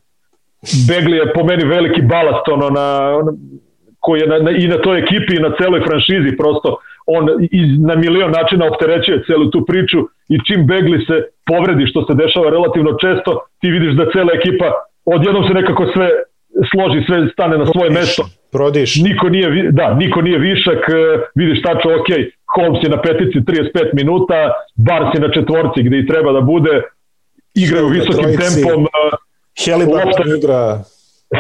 Begli 0.89 1.17
je 1.17 1.33
po 1.33 1.45
meni 1.45 1.65
veliki 1.65 2.03
balast 2.03 2.49
ono 2.49 2.71
na, 2.71 2.89
koji 4.01 4.21
je 4.21 4.27
na, 4.27 4.39
na, 4.39 4.51
i 4.51 4.69
na 4.69 4.79
toj 4.85 4.99
ekipi 4.99 5.37
i 5.37 5.45
na 5.47 5.51
celoj 5.59 5.81
franšizi 5.89 6.37
prosto 6.37 6.79
on 7.07 7.25
i 7.59 7.61
na 7.89 7.95
milion 7.95 8.31
načina 8.31 8.65
opterećuje 8.73 9.25
celu 9.27 9.51
tu 9.51 9.65
priču 9.67 9.99
i 10.29 10.37
čim 10.47 10.67
Begli 10.67 10.99
se 11.07 11.17
povredi 11.51 11.87
što 11.91 12.01
se 12.07 12.15
dešava 12.23 12.51
relativno 12.51 12.91
često 13.05 13.31
ti 13.61 13.69
vidiš 13.71 13.93
da 14.01 14.11
cela 14.13 14.33
ekipa 14.39 14.69
odjednom 15.05 15.45
se 15.49 15.55
nekako 15.55 15.85
sve 15.95 16.09
složi, 16.71 17.01
sve 17.07 17.29
stane 17.33 17.59
na 17.59 17.67
svoje 17.67 17.91
mesto. 17.91 18.23
Prodiš. 18.53 18.97
Niko 19.09 19.29
nije, 19.29 19.73
da, 19.73 19.95
niko 19.95 20.23
nije 20.23 20.39
višak, 20.39 20.81
e, 20.89 21.01
vidiš 21.35 21.63
tačno, 21.63 21.91
ok, 21.99 22.09
Holmes 22.55 22.81
je 22.85 22.91
na 22.91 23.01
petici 23.03 23.39
35 23.41 23.95
minuta, 24.01 24.53
Bars 24.77 25.09
je 25.15 25.21
na 25.21 25.31
četvorci 25.37 25.83
gde 25.83 25.99
i 25.99 26.07
treba 26.07 26.33
da 26.33 26.41
bude, 26.41 26.83
igraju 27.55 27.87
visokim 27.89 28.31
tempom, 28.43 28.87
Helibarton 29.65 30.37
igra... 30.39 30.79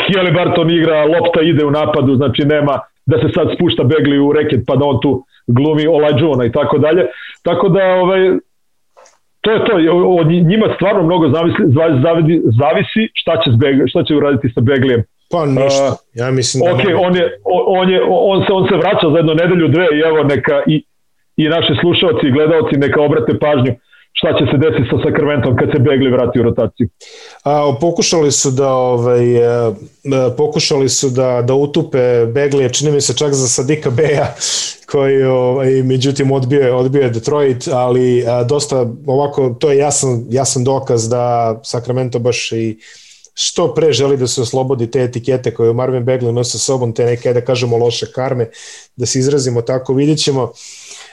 Helibarton 0.07 0.70
igra, 0.70 1.05
lopta 1.05 1.40
ide 1.43 1.65
u 1.65 1.70
napadu, 1.70 2.16
znači 2.16 2.43
nema 2.43 2.81
da 3.07 3.16
se 3.19 3.28
sad 3.35 3.49
spušta 3.55 3.85
Begli 3.85 4.19
u 4.19 4.32
reket 4.32 4.61
pa 4.66 4.77
da 4.77 4.85
on 4.85 5.01
tu 5.01 5.24
glumi 5.47 5.86
Olajđuna 5.86 6.45
i 6.45 6.53
tako 6.53 6.78
dalje. 6.78 7.07
Tako 7.43 7.69
da 7.69 7.85
ovaj, 7.85 8.20
to 9.40 9.51
je 9.51 9.65
to, 9.65 9.73
od 10.20 10.27
njima 10.27 10.66
stvarno 10.74 11.03
mnogo 11.03 11.28
zavisi, 11.28 11.62
zavisi, 12.05 12.43
zavisi 12.61 13.03
šta 13.15 13.32
će, 13.43 13.51
Begli, 13.57 13.89
šta 13.89 14.05
će 14.05 14.16
uraditi 14.16 14.49
sa 14.55 14.61
Beglijem. 14.61 15.03
Pa 15.31 15.47
ništa, 15.47 15.97
ja 16.15 16.31
mislim 16.31 16.65
da... 16.65 16.73
Ok, 16.73 16.81
on, 17.07 17.16
je, 17.16 17.24
on, 17.81 17.90
je, 17.90 18.01
on, 18.09 18.39
se, 18.47 18.53
on 18.53 18.69
se 18.69 18.77
vraća 18.77 19.07
za 19.12 19.16
jednu 19.16 19.35
nedelju, 19.35 19.69
dve 19.69 19.86
i 19.97 20.01
evo 20.09 20.23
neka 20.24 20.62
i, 20.66 20.85
i 21.36 21.49
naši 21.49 21.73
slušalci 21.81 22.27
i 22.27 22.32
gledalci 22.32 22.77
neka 22.77 23.01
obrate 23.01 23.39
pažnju 23.39 23.73
šta 24.12 24.28
će 24.39 24.44
se 24.51 24.56
desiti 24.59 24.89
sa 24.90 24.97
Sacramentom 25.05 25.56
kad 25.56 25.68
se 25.72 25.78
Begli 25.78 26.10
vrati 26.10 26.40
u 26.40 26.43
rotaciju. 26.43 26.89
A, 27.44 27.74
pokušali 27.80 28.32
su 28.32 28.51
da 28.51 28.72
ovaj, 28.72 29.36
e, 29.36 29.40
e, 29.40 30.36
pokušali 30.36 30.89
su 30.89 31.10
da, 31.10 31.43
da 31.43 31.55
utupe 31.55 32.26
Begli, 32.26 32.72
čini 32.72 32.90
mi 32.90 33.01
se 33.01 33.16
čak 33.16 33.32
za 33.32 33.48
Sadika 33.48 33.90
Beja, 33.90 34.35
koji 34.93 35.24
ovaj, 35.24 35.82
međutim 35.82 36.32
odbio 36.32 36.60
je, 36.60 36.72
odbio 36.72 37.02
je 37.02 37.10
Detroit, 37.10 37.68
ali 37.72 38.24
a, 38.26 38.44
dosta 38.44 38.86
ovako, 39.06 39.56
to 39.60 39.70
je 39.70 39.78
jasan, 39.78 40.24
jasan 40.30 40.64
dokaz 40.64 41.09
da 41.09 41.60
Sacramento 41.64 42.18
baš 42.18 42.52
i 42.52 42.78
što 43.40 43.74
pre 43.74 43.93
želi 43.93 44.16
da 44.16 44.26
se 44.26 44.43
oslobodi 44.43 44.90
te 44.90 45.02
etikete 45.02 45.55
koje 45.55 45.72
Marvin 45.72 46.05
Begley 46.05 46.32
nosi 46.32 46.51
sa 46.51 46.59
sobom, 46.59 46.93
te 46.93 47.05
neke, 47.05 47.32
da 47.32 47.40
kažemo, 47.40 47.76
loše 47.76 48.06
karme, 48.14 48.51
da 48.97 49.06
se 49.06 49.18
izrazimo 49.18 49.62
tako, 49.62 49.94
vidjet 49.94 50.18
ćemo. 50.18 50.52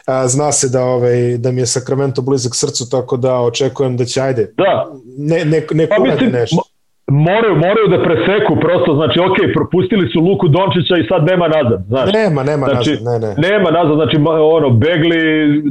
A, 0.07 0.27
zna 0.27 0.51
se 0.51 0.69
da, 0.69 0.83
ovaj, 0.83 1.37
da 1.37 1.51
mi 1.51 1.61
je 1.61 1.65
Sacramento 1.65 2.21
blizak 2.21 2.53
srcu, 2.55 2.89
tako 2.91 3.17
da 3.17 3.39
očekujem 3.39 3.97
da 3.97 4.05
će, 4.05 4.21
ajde, 4.21 4.53
da. 4.57 4.85
ne, 5.17 5.45
ne, 5.45 5.59
ne 5.71 5.87
pa, 5.87 6.03
mislim, 6.03 6.31
nešto. 6.31 6.61
Moraju, 7.07 7.55
moraju 7.55 7.87
da 7.93 8.03
preseku 8.03 8.53
prosto, 8.65 8.95
znači 8.99 9.19
ok, 9.19 9.37
propustili 9.53 10.09
su 10.11 10.19
Luku 10.19 10.47
Dončića 10.47 10.95
i 10.97 11.07
sad 11.11 11.21
nema 11.31 11.47
nazad, 11.47 11.79
znaš. 11.87 12.13
Nema, 12.13 12.43
nema 12.43 12.65
znači, 12.65 12.91
nazad, 12.91 13.21
ne, 13.21 13.27
ne. 13.27 13.49
Nema 13.49 13.69
nazad, 13.71 13.95
znači 13.95 14.17
ono, 14.57 14.69
begli, 14.69 15.21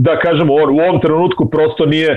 da 0.06 0.19
kažemo, 0.19 0.55
on, 0.55 0.69
u 0.77 0.78
ovom 0.86 1.01
trenutku 1.01 1.51
prosto 1.51 1.86
nije, 1.86 2.11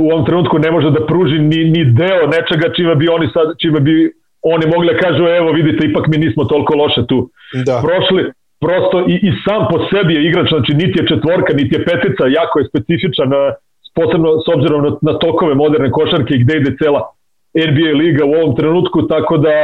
u 0.00 0.06
ovom 0.12 0.24
trenutku 0.26 0.58
ne 0.58 0.70
može 0.70 0.90
da 0.90 1.06
pruži 1.06 1.38
ni, 1.38 1.60
ni 1.74 1.82
deo 1.84 2.22
nečega 2.34 2.74
čime 2.76 2.94
bi 2.94 3.08
oni 3.08 3.26
sad, 3.34 3.46
čime 3.62 3.80
bi 3.80 4.12
oni 4.42 4.66
mogli 4.66 4.86
da 4.92 5.00
kažu 5.00 5.22
evo 5.24 5.52
vidite 5.52 5.86
ipak 5.86 6.06
mi 6.06 6.16
nismo 6.18 6.44
toliko 6.44 6.74
loše 6.74 7.06
tu 7.06 7.30
da. 7.66 7.82
prošli 7.84 8.22
prosto 8.64 8.96
i, 9.12 9.14
i 9.28 9.30
sam 9.44 9.60
po 9.70 9.76
sebi 9.90 10.14
je 10.14 10.26
igrač 10.28 10.48
znači 10.54 10.72
niti 10.82 10.96
je 10.98 11.08
četvorka 11.12 11.52
niti 11.60 11.72
je 11.76 11.84
petica 11.84 12.24
jako 12.40 12.54
je 12.58 12.68
specifičan 12.70 13.30
posebno 13.98 14.28
s 14.44 14.46
obzirom 14.54 14.80
na, 14.86 14.90
na 15.08 15.14
tokove 15.24 15.54
moderne 15.54 15.90
košarke 15.90 16.34
gde 16.42 16.52
ide 16.56 16.70
cela 16.80 17.00
NBA 17.70 17.90
liga 18.02 18.24
u 18.24 18.34
ovom 18.40 18.56
trenutku 18.56 18.98
tako 19.14 19.34
da 19.46 19.54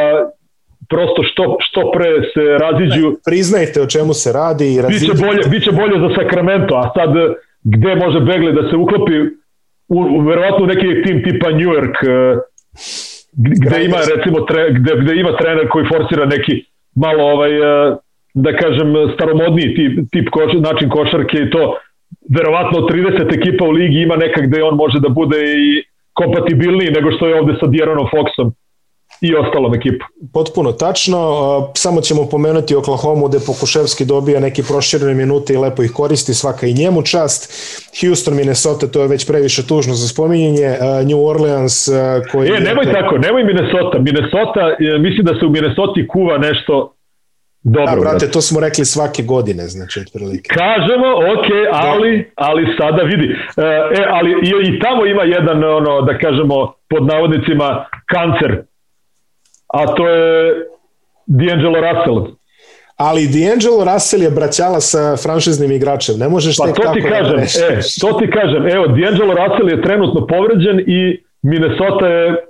prosto 0.93 1.20
što, 1.29 1.57
što 1.66 1.81
pre 1.95 2.11
se 2.33 2.45
raziđu 2.65 3.07
priznajte 3.29 3.83
o 3.83 3.87
čemu 3.95 4.12
se 4.23 4.33
radi 4.33 4.66
i 4.75 4.79
biće 4.89 5.15
bolje, 5.27 5.43
biće 5.55 5.73
bolje 5.81 5.97
za 6.05 6.11
Sacramento 6.19 6.75
a 6.83 6.85
sad 6.97 7.11
gde 7.75 7.95
može 8.05 8.20
Begli 8.20 8.53
da 8.53 8.70
se 8.70 8.77
uklopi 8.77 9.16
u, 9.89 9.99
u 10.16 10.20
verovatno 10.20 10.66
neki 10.66 11.03
tim 11.05 11.16
tipa 11.25 11.49
New 11.51 11.70
York 11.77 11.97
gde 13.33 13.85
ima 13.85 13.99
recimo 14.16 14.41
tre, 14.41 14.62
gde, 14.73 14.93
gde 15.03 15.20
ima 15.20 15.37
trener 15.37 15.69
koji 15.69 15.87
forsira 15.93 16.25
neki 16.27 16.53
malo 16.95 17.23
ovaj 17.25 17.53
e, 17.53 17.97
da 18.35 18.57
kažem 18.57 18.95
staromodni 19.15 19.75
tip, 19.75 19.93
tip 20.13 20.29
koš, 20.31 20.53
način 20.53 20.89
košarke 20.91 21.39
i 21.39 21.51
to 21.51 21.77
verovatno 22.37 22.79
30 22.79 23.39
ekipa 23.39 23.65
u 23.65 23.71
ligi 23.71 23.99
ima 24.01 24.17
neka 24.17 24.41
gde 24.41 24.63
on 24.63 24.77
može 24.77 25.01
da 25.01 25.09
bude 25.09 25.37
i 25.37 25.83
kompatibilniji 26.13 26.91
nego 26.91 27.13
što 27.13 27.27
je 27.27 27.41
ovde 27.41 27.55
sa 27.61 27.67
Djeronom 27.67 28.07
Foxom 28.13 28.51
i 29.21 29.35
ostalom 29.35 29.75
ekipu. 29.75 30.05
Potpuno 30.33 30.73
tačno, 30.73 31.19
samo 31.75 32.01
ćemo 32.01 32.29
pomenuti 32.31 32.77
Oklahoma 32.77 33.29
gde 33.29 33.39
Pokuševski 33.47 34.05
dobija 34.05 34.41
neke 34.41 34.63
proširene 34.63 35.15
minute 35.15 35.55
i 35.55 35.57
lepo 35.57 35.83
ih 35.83 35.93
koristi, 35.93 36.35
svaka 36.35 36.67
i 36.67 36.75
njemu 36.75 37.03
čast. 37.03 37.41
Houston, 38.01 38.37
Minnesota, 38.37 38.87
to 38.87 39.03
je 39.03 39.09
već 39.09 39.27
previše 39.27 39.67
tužno 39.67 39.95
za 39.95 40.09
spominjanje. 40.09 40.69
New 41.09 41.27
Orleans 41.27 41.89
koji... 42.33 42.49
E, 42.49 42.61
nemoj 42.61 42.93
tako, 42.93 43.19
nemoj 43.19 43.45
Minnesota. 43.45 43.99
Minnesota, 43.99 44.63
e, 44.81 44.99
mislim 44.99 45.27
da 45.27 45.35
se 45.41 45.47
u 45.47 45.51
Minnesota 45.51 46.01
kuva 46.09 46.39
nešto 46.39 46.95
Dobro, 47.77 47.95
da, 47.95 48.01
brate, 48.01 48.31
to 48.31 48.40
smo 48.40 48.61
rekli 48.61 48.85
svake 48.85 49.23
godine, 49.23 49.62
znači, 49.62 50.01
otprilike. 50.01 50.49
Kažemo, 50.49 51.09
ok, 51.35 51.49
ali, 51.73 52.31
ali 52.35 52.62
sada 52.78 53.03
vidi. 53.03 53.27
E, 53.57 53.62
e 54.01 54.05
ali 54.16 54.31
i, 54.31 54.51
i 54.69 54.78
tamo 54.81 55.07
ima 55.07 55.23
jedan, 55.23 55.65
ono, 55.65 56.03
da 56.03 56.19
kažemo, 56.19 56.73
pod 56.89 57.07
navodnicima, 57.07 57.85
kancer 58.12 58.69
a 59.69 59.86
to 59.95 60.09
je 60.09 60.55
D'Angelo 61.27 61.81
Russell. 61.81 62.36
Ali 62.97 63.28
D'Angelo 63.28 63.85
Russell 63.85 64.23
je 64.23 64.31
braćala 64.31 64.81
sa 64.81 65.16
franšiznim 65.16 65.73
igračem, 65.73 66.19
ne 66.19 66.28
možeš 66.28 66.57
pa 66.57 66.66
tek 66.66 66.74
to 66.74 66.82
tako 66.82 66.95
ti 66.95 67.01
da 67.01 67.09
kažem, 67.09 67.36
da 67.36 67.43
e, 67.43 67.81
to 68.01 68.12
ti 68.19 68.31
kažem, 68.31 68.69
evo, 68.69 68.85
D'Angelo 68.86 69.35
Russell 69.40 69.70
je 69.70 69.82
trenutno 69.82 70.27
povređen 70.27 70.81
i 70.86 71.23
Minnesota 71.43 72.07
je 72.07 72.47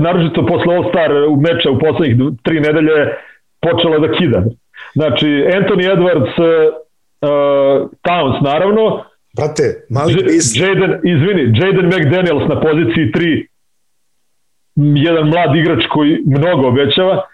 naročito 0.00 0.46
posle 0.46 0.76
All-Star 0.76 1.10
meča 1.40 1.70
u 1.70 1.78
poslednjih 1.78 2.16
tri 2.42 2.60
nedelje 2.60 2.96
počela 3.62 3.98
da 3.98 4.12
kida. 4.12 4.44
Znači, 4.94 5.26
Anthony 5.26 5.84
Edwards, 5.94 6.32
uh, 6.38 7.90
Towns 8.02 8.42
naravno, 8.42 9.04
Brate, 9.36 9.86
mali 9.90 10.12
Jaden, 10.54 10.92
izvini, 11.04 11.42
Jaden 11.60 11.86
McDaniels 11.86 12.48
na 12.48 12.60
poziciji 12.60 13.12
3 13.14 13.46
jedan 14.76 15.28
mlad 15.28 15.56
igrač 15.56 15.84
koji 15.92 16.18
mnogo 16.26 16.68
obećava. 16.68 17.26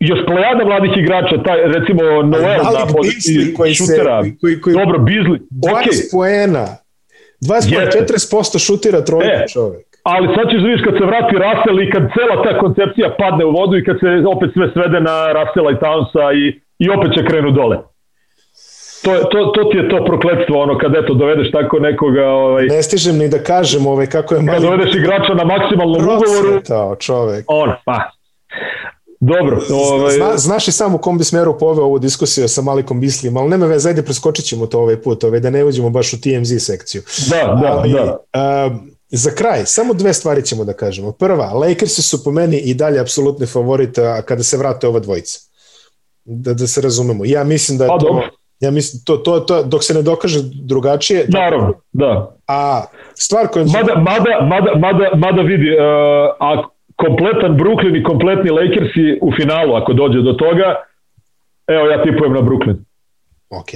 Još 0.00 0.18
plejada 0.26 0.64
mladih 0.64 0.90
igrača, 0.96 1.42
taj, 1.42 1.58
recimo 1.64 2.02
Noel 2.02 2.62
na 2.62 2.86
poziciji 2.96 3.54
koji 3.54 3.74
šutera, 3.74 4.24
se, 4.24 4.36
koji, 4.40 4.60
koji, 4.60 4.74
dobro, 4.76 4.98
Bizli, 4.98 5.38
20 5.50 5.70
okay. 5.70 6.10
poena, 6.12 6.66
20 7.40 8.06
40% 8.06 8.66
šutira 8.66 9.04
trojka 9.04 9.44
e, 9.44 9.46
čovek. 9.52 9.86
Ali 10.12 10.26
sad 10.34 10.44
ćeš 10.50 10.60
da 10.60 10.66
vidiš 10.68 10.84
kad 10.86 10.94
se 10.98 11.04
vrati 11.10 11.34
Russell 11.44 11.78
i 11.80 11.90
kad 11.94 12.02
cela 12.14 12.36
ta 12.44 12.52
koncepcija 12.58 13.16
padne 13.18 13.44
u 13.44 13.52
vodu 13.58 13.74
i 13.76 13.84
kad 13.84 13.96
se 14.00 14.08
opet 14.34 14.50
sve 14.54 14.66
svede 14.74 14.98
na 15.08 15.16
Russella 15.36 15.70
i 15.72 15.80
Townsa 15.84 16.24
i, 16.40 16.44
i 16.84 16.86
opet 16.96 17.10
će 17.14 17.26
krenu 17.30 17.50
dole 17.50 17.78
to, 19.04 19.12
to, 19.30 19.38
to 19.54 19.64
ti 19.70 19.76
je 19.76 19.88
to 19.88 20.04
prokletstvo, 20.04 20.62
ono, 20.62 20.78
kad 20.78 20.92
eto, 20.96 21.14
dovedeš 21.14 21.50
tako 21.52 21.78
nekoga... 21.78 22.26
Ovaj, 22.28 22.66
ne 22.66 22.82
stižem 22.82 23.16
ni 23.18 23.28
da 23.28 23.38
kažem 23.38 23.86
ovaj, 23.86 24.06
kako 24.06 24.34
je 24.34 24.40
mali... 24.40 24.58
Kad 24.58 24.62
dovedeš 24.62 24.94
igrača 24.94 25.34
na 25.34 25.44
maksimalnom 25.44 26.02
ugovoru... 26.02 26.48
Procetao 26.52 26.96
čovek. 26.96 27.44
On, 27.48 27.70
pa, 27.84 28.10
Dobro. 29.20 29.58
Ovaj... 29.70 30.12
Zna, 30.12 30.36
znaš 30.36 30.68
i 30.68 30.72
sam 30.72 30.94
u 30.94 30.98
kom 30.98 31.18
bi 31.18 31.24
smeru 31.24 31.58
poveo 31.58 31.84
ovu 31.84 31.98
diskusiju 31.98 32.48
sa 32.48 32.62
Malikom 32.62 33.00
Bislim, 33.00 33.36
ali 33.36 33.48
nema 33.48 33.66
veze, 33.66 33.88
ajde 33.88 34.02
preskočit 34.02 34.44
ćemo 34.44 34.66
to 34.66 34.80
ovaj 34.80 34.96
put, 34.96 35.24
ovaj, 35.24 35.40
da 35.40 35.50
ne 35.50 35.64
uđemo 35.64 35.90
baš 35.90 36.12
u 36.12 36.20
TMZ 36.20 36.52
sekciju. 36.58 37.02
Da, 37.30 37.54
da, 37.62 37.76
ali, 37.78 37.92
da. 37.92 38.16
A, 38.32 38.70
za 39.16 39.30
kraj, 39.30 39.62
samo 39.64 39.94
dve 39.94 40.12
stvari 40.12 40.42
ćemo 40.42 40.64
da 40.64 40.72
kažemo. 40.72 41.12
Prva, 41.12 41.52
Lakersi 41.52 42.02
su 42.02 42.24
po 42.24 42.30
meni 42.30 42.56
i 42.56 42.74
dalje 42.74 43.00
apsolutni 43.00 43.46
favorita 43.46 44.22
kada 44.22 44.42
se 44.42 44.56
vrate 44.56 44.88
ova 44.88 45.00
dvojica. 45.00 45.38
Da, 46.24 46.54
da 46.54 46.66
se 46.66 46.80
razumemo. 46.80 47.24
Ja 47.24 47.44
mislim 47.44 47.78
da 47.78 47.84
je 47.84 47.88
pa, 47.88 47.98
to... 47.98 48.06
Dobro 48.06 48.28
Ja 48.60 48.70
mislim, 48.70 49.02
to, 49.06 49.16
to, 49.16 49.40
to, 49.40 49.62
dok 49.62 49.84
se 49.84 49.94
ne 49.94 50.02
dokaže 50.02 50.38
drugačije... 50.42 51.26
Naravno, 51.28 51.74
da. 51.92 52.36
A 52.48 52.84
stvar 53.14 53.48
koja... 53.48 53.64
Mada, 53.64 53.94
mada, 53.94 54.46
mada, 54.48 54.70
mada, 54.78 55.10
mada 55.16 55.42
vidi, 55.42 55.70
uh, 55.70 55.80
a 56.40 56.62
kompletan 56.96 57.56
Brooklyn 57.58 58.00
i 58.00 58.02
kompletni 58.02 58.50
Lakersi 58.50 59.18
u 59.22 59.32
finalu, 59.36 59.74
ako 59.74 59.92
dođe 59.92 60.22
do 60.22 60.32
toga, 60.32 60.74
evo 61.66 61.86
ja 61.86 62.02
tipujem 62.02 62.32
na 62.32 62.40
Brooklyn. 62.40 62.76
Ok. 63.50 63.72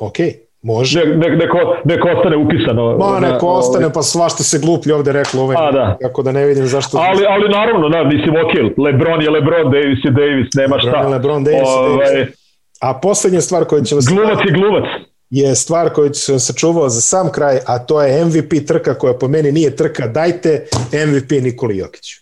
Ok. 0.00 0.16
Može. 0.62 1.04
Ne, 1.04 1.16
ne, 1.16 1.36
neko, 1.36 1.76
neko 1.84 2.08
ostane 2.08 2.36
upisano. 2.36 2.96
Ma, 2.96 3.20
neko 3.20 3.46
na, 3.46 3.52
ostane, 3.52 3.84
ovaj... 3.84 3.94
pa 3.94 4.02
svašta 4.02 4.42
se 4.42 4.58
gluplji 4.58 4.92
ovde 4.92 5.12
reklo 5.12 5.42
ovaj. 5.42 5.56
A, 5.58 5.72
da. 5.72 5.96
Kako 6.02 6.22
da 6.22 6.32
ne 6.32 6.46
vidim 6.46 6.66
zašto... 6.66 6.98
Ali, 6.98 7.26
ali 7.28 7.48
naravno, 7.48 7.88
da, 7.88 8.04
mislim, 8.04 8.34
ok, 8.36 8.78
Lebron 8.78 9.22
je 9.22 9.30
Lebron, 9.30 9.70
Davis 9.72 9.98
je 10.04 10.10
Davis, 10.10 10.54
nema 10.54 10.76
Lebron 10.76 10.92
šta. 10.92 11.00
Je 11.00 11.08
Lebron, 11.08 11.44
Davis 11.44 11.68
ovaj, 11.68 12.06
je 12.06 12.14
Davis. 12.14 12.34
A 12.80 13.00
poslednja 13.00 13.40
stvar 13.40 13.64
koju 13.64 13.84
ćemo... 13.84 14.00
Glumac 14.08 14.38
je 14.46 14.52
glumac. 14.52 14.84
Je 15.30 15.54
stvar 15.54 15.90
koju 15.90 16.14
sam 16.14 16.38
sačuvao 16.38 16.88
za 16.88 17.00
sam 17.00 17.32
kraj, 17.32 17.58
a 17.66 17.78
to 17.78 18.02
je 18.02 18.24
MVP 18.24 18.66
trka 18.66 18.94
koja 18.94 19.14
po 19.14 19.28
meni 19.28 19.52
nije 19.52 19.76
trka. 19.76 20.06
Dajte 20.06 20.66
MVP 21.06 21.30
Nikoli 21.30 21.76
Jokiću. 21.76 22.21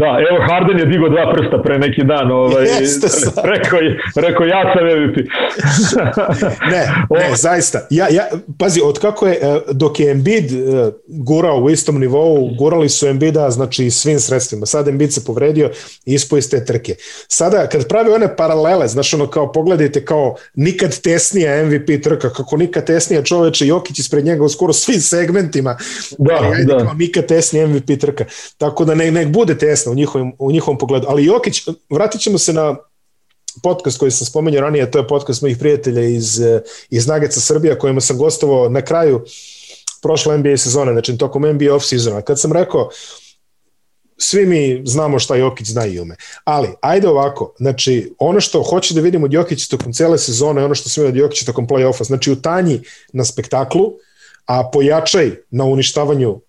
Da, 0.00 0.18
evo 0.30 0.38
Harden 0.48 0.78
je 0.78 0.86
digo 0.86 1.08
dva 1.08 1.32
prsta 1.34 1.62
pre 1.62 1.78
neki 1.78 2.04
dan, 2.04 2.30
ovaj, 2.30 2.66
rekao, 3.54 3.78
je, 3.78 4.00
rekao 4.16 4.46
ja 4.46 4.74
sam 4.74 4.86
MVP. 4.86 5.16
ne, 6.72 6.82
ne, 7.10 7.36
zaista. 7.36 7.86
Ja, 7.90 8.06
ja, 8.10 8.22
pazi, 8.58 8.80
od 8.84 8.98
kako 8.98 9.26
je, 9.26 9.34
e, 9.34 9.60
dok 9.72 10.00
je 10.00 10.10
Embiid 10.10 10.52
e, 10.52 10.56
gurao 11.06 11.56
u 11.56 11.70
istom 11.70 12.00
nivou, 12.00 12.50
gurali 12.58 12.88
su 12.88 13.06
Embida, 13.06 13.50
znači 13.50 13.90
svim 13.90 14.20
sredstvima. 14.20 14.66
Sad 14.66 14.88
Embiid 14.88 15.12
se 15.12 15.24
povredio 15.24 15.70
i 16.06 16.14
ispo 16.14 16.36
iz 16.36 16.50
te 16.50 16.64
trke. 16.64 16.94
Sada, 17.28 17.66
kad 17.66 17.88
pravi 17.88 18.12
one 18.12 18.36
paralele, 18.36 18.88
znaš 18.88 19.14
ono 19.14 19.26
kao 19.26 19.52
pogledajte 19.52 20.04
kao 20.04 20.34
nikad 20.54 21.00
tesnija 21.00 21.66
MVP 21.66 22.02
trka, 22.02 22.30
kako 22.32 22.56
nikad 22.56 22.86
tesnija 22.86 23.22
čoveče, 23.22 23.66
Jokić 23.66 23.98
ispred 23.98 24.24
njega 24.24 24.44
u 24.44 24.48
skoro 24.48 24.72
svim 24.72 25.00
segmentima, 25.00 25.76
da, 26.18 26.34
ajde, 26.52 26.64
da. 26.64 26.84
kao 26.84 26.94
nikad 26.94 27.26
tesnija 27.26 27.66
MVP 27.66 28.00
trka. 28.00 28.24
Tako 28.58 28.84
da 28.84 28.94
ne, 28.94 29.10
nek 29.10 29.28
bude 29.28 29.58
tesnija 29.58 29.83
jasno 29.84 29.92
u 29.92 29.94
njihovom, 29.94 30.32
u 30.38 30.52
njihovom 30.52 30.78
pogledu. 30.78 31.06
Ali 31.08 31.24
Jokić, 31.24 31.68
vratit 31.90 32.20
ćemo 32.20 32.38
se 32.38 32.52
na 32.52 32.76
podcast 33.62 33.98
koji 33.98 34.10
sam 34.10 34.26
spomenuo 34.26 34.60
ranije, 34.60 34.90
to 34.90 34.98
je 34.98 35.08
podcast 35.08 35.42
mojih 35.42 35.58
prijatelja 35.58 36.02
iz, 36.02 36.40
iz 36.90 37.06
Nageca 37.06 37.40
Srbija, 37.40 37.78
kojima 37.78 38.00
sam 38.00 38.18
gostovao 38.18 38.68
na 38.68 38.82
kraju 38.82 39.24
prošle 40.02 40.38
NBA 40.38 40.56
sezone, 40.56 40.92
znači 40.92 41.18
tokom 41.18 41.42
NBA 41.42 41.64
off-seasona. 41.64 42.22
Kad 42.22 42.40
sam 42.40 42.52
rekao, 42.52 42.90
svi 44.18 44.46
mi 44.46 44.82
znamo 44.84 45.18
šta 45.18 45.36
Jokić 45.36 45.68
zna 45.68 45.86
i 45.86 46.00
ume. 46.00 46.16
Ali, 46.44 46.68
ajde 46.80 47.08
ovako, 47.08 47.54
znači, 47.58 48.14
ono 48.18 48.40
što 48.40 48.62
hoće 48.62 48.94
da 48.94 49.00
vidimo 49.00 49.24
od 49.24 49.32
Jokića 49.32 49.76
tokom 49.76 49.92
cele 49.92 50.18
sezone, 50.18 50.64
ono 50.64 50.74
što 50.74 50.88
smo 50.88 51.04
od 51.04 51.16
Jokića 51.16 51.46
tokom 51.46 51.68
play-offa, 51.68 52.04
znači 52.04 52.32
utanji 52.32 52.80
na 53.12 53.24
spektaklu, 53.24 53.92
a 54.46 54.70
pojačaj 54.72 55.30
na 55.50 55.64
uništavanju 55.64 56.40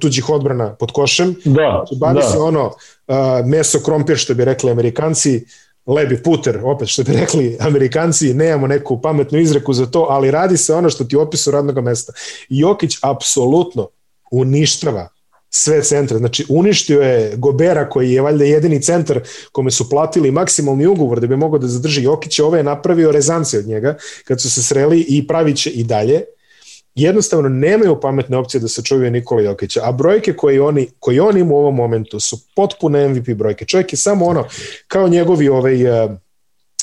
tuđih 0.00 0.30
odbrana 0.30 0.74
pod 0.74 0.92
košem. 0.92 1.34
Da, 1.44 1.84
Bavi 2.00 2.20
da. 2.20 2.28
se 2.28 2.38
ono 2.38 2.66
uh, 2.66 3.16
meso 3.46 3.80
krompir 3.80 4.16
što 4.16 4.34
bi 4.34 4.44
rekli 4.44 4.70
amerikanci, 4.70 5.44
lebi 5.86 6.22
puter, 6.22 6.60
opet 6.64 6.88
što 6.88 7.02
bi 7.02 7.12
rekli 7.12 7.56
amerikanci, 7.60 8.34
nemamo 8.34 8.66
neku 8.66 9.00
pametnu 9.00 9.38
izreku 9.38 9.72
za 9.72 9.86
to, 9.86 10.06
ali 10.10 10.30
radi 10.30 10.56
se 10.56 10.74
ono 10.74 10.90
što 10.90 11.04
ti 11.04 11.16
opisu 11.16 11.50
radnog 11.50 11.80
mesta. 11.80 12.12
Jokić 12.48 12.98
apsolutno 13.02 13.88
uništava 14.30 15.08
sve 15.54 15.82
centre. 15.82 16.18
Znači, 16.18 16.46
uništio 16.48 17.02
je 17.02 17.36
Gobera, 17.36 17.88
koji 17.88 18.12
je 18.12 18.20
valjda 18.20 18.44
jedini 18.44 18.82
centar 18.82 19.20
kome 19.52 19.70
su 19.70 19.90
platili 19.90 20.30
maksimalni 20.30 20.86
ugovor 20.86 21.20
da 21.20 21.26
bi 21.26 21.36
mogao 21.36 21.58
da 21.58 21.68
zadrži 21.68 22.02
Jokića. 22.02 22.44
Ove 22.44 22.58
je 22.58 22.64
napravio 22.64 23.12
rezance 23.12 23.58
od 23.58 23.66
njega 23.66 23.96
kad 24.24 24.40
su 24.40 24.50
se 24.50 24.62
sreli 24.62 25.00
i 25.08 25.26
pravit 25.26 25.56
će 25.56 25.70
i 25.70 25.84
dalje. 25.84 26.22
Jednostavno, 26.94 27.48
nemaju 27.48 28.00
pametne 28.00 28.36
opcije 28.36 28.60
da 28.60 28.68
se 28.68 28.82
čuvaju 28.82 29.10
Nikola 29.10 29.42
Jokića, 29.42 29.80
a 29.84 29.92
brojke 29.92 30.32
koje 30.32 30.62
oni, 30.62 30.88
koje 30.98 31.22
on 31.22 31.38
ima 31.38 31.54
u 31.54 31.56
ovom 31.56 31.74
momentu 31.74 32.20
su 32.20 32.36
potpuno 32.56 33.08
MVP 33.08 33.28
brojke. 33.28 33.64
Čovjek 33.64 33.92
je 33.92 33.96
samo 33.96 34.26
ono, 34.26 34.44
kao 34.88 35.08
njegovi 35.08 35.48
ovaj, 35.48 36.04
eh, 36.04 36.08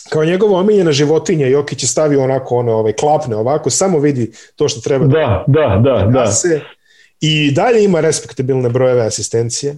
kao 0.10 0.26
njegova 0.26 0.60
omiljena 0.60 0.92
životinja 0.92 1.48
Jokić 1.48 1.84
je 1.84 1.88
stavio 1.88 2.24
onako 2.24 2.56
ono 2.56 2.72
ovaj 2.72 2.94
klapne 2.94 3.36
ovako 3.36 3.70
samo 3.70 4.00
vidi 4.00 4.32
to 4.56 4.70
što 4.70 4.82
treba 4.82 5.06
da 5.06 5.44
da 5.48 5.82
da 5.84 6.06
da, 6.06 6.20
da. 6.20 6.32
Se, 6.32 6.62
i 7.22 7.52
dalje 7.52 7.84
ima 7.84 8.00
respektabilne 8.00 8.70
brojeve 8.70 9.02
asistencije 9.02 9.78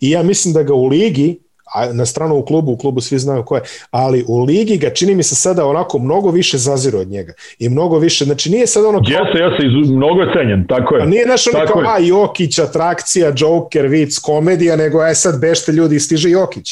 i 0.00 0.10
ja 0.10 0.22
mislim 0.22 0.54
da 0.54 0.62
ga 0.62 0.74
u 0.74 0.86
ligi 0.86 1.40
a 1.76 1.92
na 1.92 2.06
stranu 2.06 2.34
u 2.36 2.42
klubu, 2.42 2.72
u 2.72 2.76
klubu 2.76 3.00
svi 3.00 3.18
znaju 3.18 3.42
ko 3.42 3.56
je, 3.56 3.62
ali 3.90 4.24
u 4.28 4.44
ligi 4.44 4.76
ga 4.76 4.90
čini 4.90 5.14
mi 5.14 5.22
se 5.22 5.34
sada 5.34 5.66
onako 5.66 5.98
mnogo 5.98 6.30
više 6.30 6.56
zaziru 6.58 6.98
od 6.98 7.08
njega 7.08 7.32
i 7.58 7.68
mnogo 7.68 7.98
više, 7.98 8.24
znači 8.24 8.50
nije 8.50 8.66
sad 8.66 8.84
ono... 8.84 8.98
Jeste, 8.98 9.38
jeste, 9.44 9.66
iz, 9.66 9.90
mnogo 9.90 10.20
je 10.20 10.32
cenjen, 10.36 10.66
tako 10.66 10.96
je. 10.96 11.02
A 11.02 11.06
nije 11.06 11.26
naš 11.26 11.46
ono 11.46 11.66
kao, 11.66 11.82
a 11.86 11.98
Jokić, 11.98 12.58
atrakcija, 12.58 13.32
Joker, 13.36 13.86
vic, 13.86 14.18
komedija, 14.18 14.76
nego 14.76 15.00
aj 15.00 15.14
sad 15.14 15.40
bešte 15.40 15.72
ljudi 15.72 15.96
i 15.96 16.00
stiže 16.00 16.30
Jokić. 16.30 16.68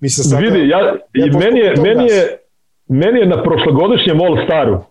Mislim, 0.00 0.24
sad, 0.24 0.40
Vidi, 0.40 0.68
ja, 0.68 0.96
i 1.14 1.30
meni 1.30 1.60
je, 1.60 1.74
meni 1.76 2.04
je, 2.04 2.38
meni 2.88 3.20
je 3.20 3.26
na 3.26 3.42
prošlogodišnjem 3.42 4.20
All 4.20 4.36
Staru, 4.44 4.74
uh, 4.74 4.82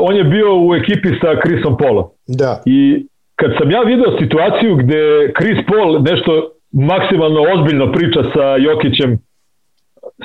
on 0.00 0.16
je 0.16 0.24
bio 0.24 0.66
u 0.66 0.74
ekipi 0.74 1.08
sa 1.20 1.28
Chrisom 1.44 1.76
Paulom. 1.76 2.04
Da. 2.26 2.62
I 2.66 3.06
kad 3.36 3.50
sam 3.58 3.70
ja 3.70 3.80
video 3.80 4.18
situaciju 4.20 4.76
gde 4.76 5.32
Chris 5.38 5.58
Paul 5.68 6.02
nešto 6.02 6.55
maksimalno 6.76 7.40
ozbiljno 7.54 7.92
priča 7.92 8.22
sa 8.34 8.56
Jokićem, 8.56 9.18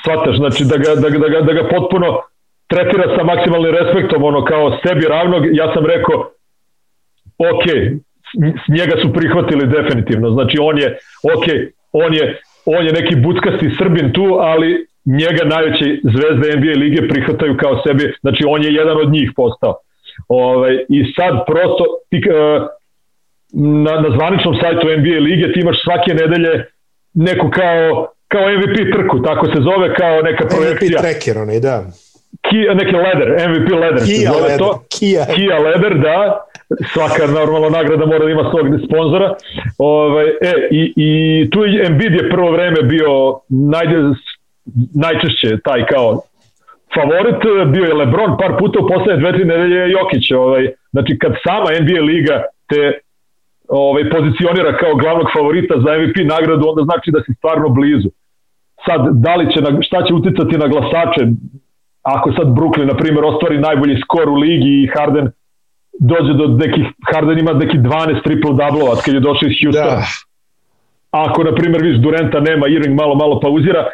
shvataš, 0.03 0.37
znači 0.37 0.63
da 0.65 0.77
ga, 0.77 1.01
da, 1.01 1.09
da, 1.09 1.27
ga, 1.29 1.41
da 1.41 1.53
ga 1.53 1.69
potpuno 1.69 2.21
tretira 2.67 3.17
sa 3.17 3.23
maksimalnim 3.23 3.75
respektom, 3.75 4.23
ono 4.23 4.45
kao 4.45 4.77
sebi 4.83 5.05
ravnog, 5.05 5.43
ja 5.51 5.73
sam 5.73 5.85
rekao, 5.85 6.17
ok, 7.51 7.65
s 8.63 8.65
njega 8.77 8.95
su 9.01 9.13
prihvatili 9.13 9.67
definitivno, 9.67 10.29
znači 10.29 10.57
on 10.61 10.77
je, 10.79 10.97
ok, 11.35 11.45
on 11.91 12.13
je, 12.13 12.39
on 12.65 12.85
je 12.85 12.93
neki 12.93 13.15
buckasti 13.15 13.75
Srbin 13.77 14.13
tu, 14.13 14.25
ali 14.39 14.85
njega 15.05 15.43
najveće 15.45 15.85
zvezde 16.03 16.57
NBA 16.57 16.73
lige 16.85 17.07
prihvataju 17.07 17.57
kao 17.57 17.81
sebi, 17.87 18.13
znači 18.21 18.43
on 18.47 18.63
je 18.63 18.73
jedan 18.73 18.97
od 18.97 19.11
njih 19.11 19.31
postao. 19.35 19.75
Ovaj, 20.27 20.85
I 20.89 21.13
sad 21.15 21.33
prosto 21.47 21.83
ti, 22.09 22.17
uh, 22.17 22.67
na, 23.53 23.93
na 24.01 24.09
zvaničnom 24.15 24.55
sajtu 24.61 24.87
NBA 24.99 25.19
lige 25.19 25.53
ti 25.53 25.59
imaš 25.59 25.77
svake 25.83 26.13
nedelje 26.13 26.65
neku 27.13 27.49
kao, 27.49 28.07
kao 28.27 28.41
MVP 28.57 28.77
trku, 28.93 29.21
tako 29.21 29.45
se 29.45 29.61
zove, 29.61 29.95
kao 29.95 30.21
neka 30.21 30.45
projekcija. 30.47 30.99
MVP 30.99 31.01
tracker, 31.01 31.37
onaj, 31.37 31.59
da. 31.59 31.83
Kia, 32.49 32.73
neki 32.73 32.95
leder, 32.95 33.29
MVP 33.49 33.69
leder 33.71 34.03
Kia 34.05 34.31
leder. 34.31 34.57
to. 34.57 34.83
Kia. 34.99 35.25
Kia 35.35 35.57
leder, 35.59 35.97
da. 35.97 36.45
Svaka 36.93 37.27
normalno 37.27 37.69
nagrada 37.69 38.05
mora 38.05 38.25
da 38.25 38.31
ima 38.31 38.51
svog 38.51 38.65
sponzora. 38.85 39.35
Ovaj, 39.77 40.27
e, 40.27 40.53
i, 40.71 40.93
I 40.95 41.49
tu 41.49 41.65
je 41.65 41.85
Embiid 41.85 42.13
je 42.13 42.29
prvo 42.29 42.51
vreme 42.51 42.81
bio 42.81 43.39
naj, 43.49 43.85
najčešće 45.03 45.57
taj 45.63 45.85
kao 45.85 46.21
favorit, 46.95 47.71
bio 47.73 47.85
je 47.85 47.93
Lebron 47.93 48.37
par 48.37 48.57
puta 48.59 48.79
u 48.79 48.87
poslednje 48.87 49.21
dve, 49.21 49.33
tri 49.33 49.45
nedelje 49.45 49.91
Jokić. 49.91 50.31
Ovaj, 50.31 50.69
znači 50.91 51.17
kad 51.19 51.33
sama 51.45 51.69
NBA 51.81 52.01
liga 52.01 52.43
te 52.69 52.99
ovaj, 53.71 54.09
pozicionira 54.09 54.77
kao 54.77 54.93
glavnog 55.01 55.27
favorita 55.35 55.73
za 55.83 55.89
MVP 55.99 56.17
nagradu, 56.33 56.63
onda 56.71 56.81
znači 56.89 57.11
da 57.15 57.19
si 57.25 57.31
stvarno 57.37 57.69
blizu. 57.69 58.09
Sad, 58.85 59.01
da 59.25 59.35
li 59.35 59.45
će, 59.53 59.61
na, 59.61 59.69
šta 59.81 60.03
će 60.05 60.13
uticati 60.13 60.57
na 60.57 60.67
glasače, 60.67 61.21
ako 62.01 62.27
sad 62.37 62.47
Brooklyn, 62.47 62.87
na 62.93 62.97
primjer, 62.97 63.23
ostvari 63.25 63.65
najbolji 63.67 64.01
skor 64.03 64.29
u 64.29 64.35
ligi 64.35 64.73
i 64.83 64.89
Harden 64.95 65.27
dođe 65.99 66.33
do 66.33 66.45
nekih, 66.47 66.85
Harden 67.13 67.39
ima 67.39 67.53
neki 67.53 67.77
12 67.77 68.23
triple 68.23 68.53
doublova 68.61 68.95
kad 69.05 69.13
je 69.13 69.19
došao 69.19 69.47
iz 69.49 69.55
Houstona. 69.63 69.95
Da. 69.95 70.05
Ako, 71.11 71.43
na 71.43 71.55
primjer, 71.55 71.81
viš 71.81 71.97
Durenta 71.97 72.39
nema, 72.39 72.67
Irving 72.67 72.95
malo, 72.95 73.15
malo 73.15 73.39
pauzira, 73.39 73.85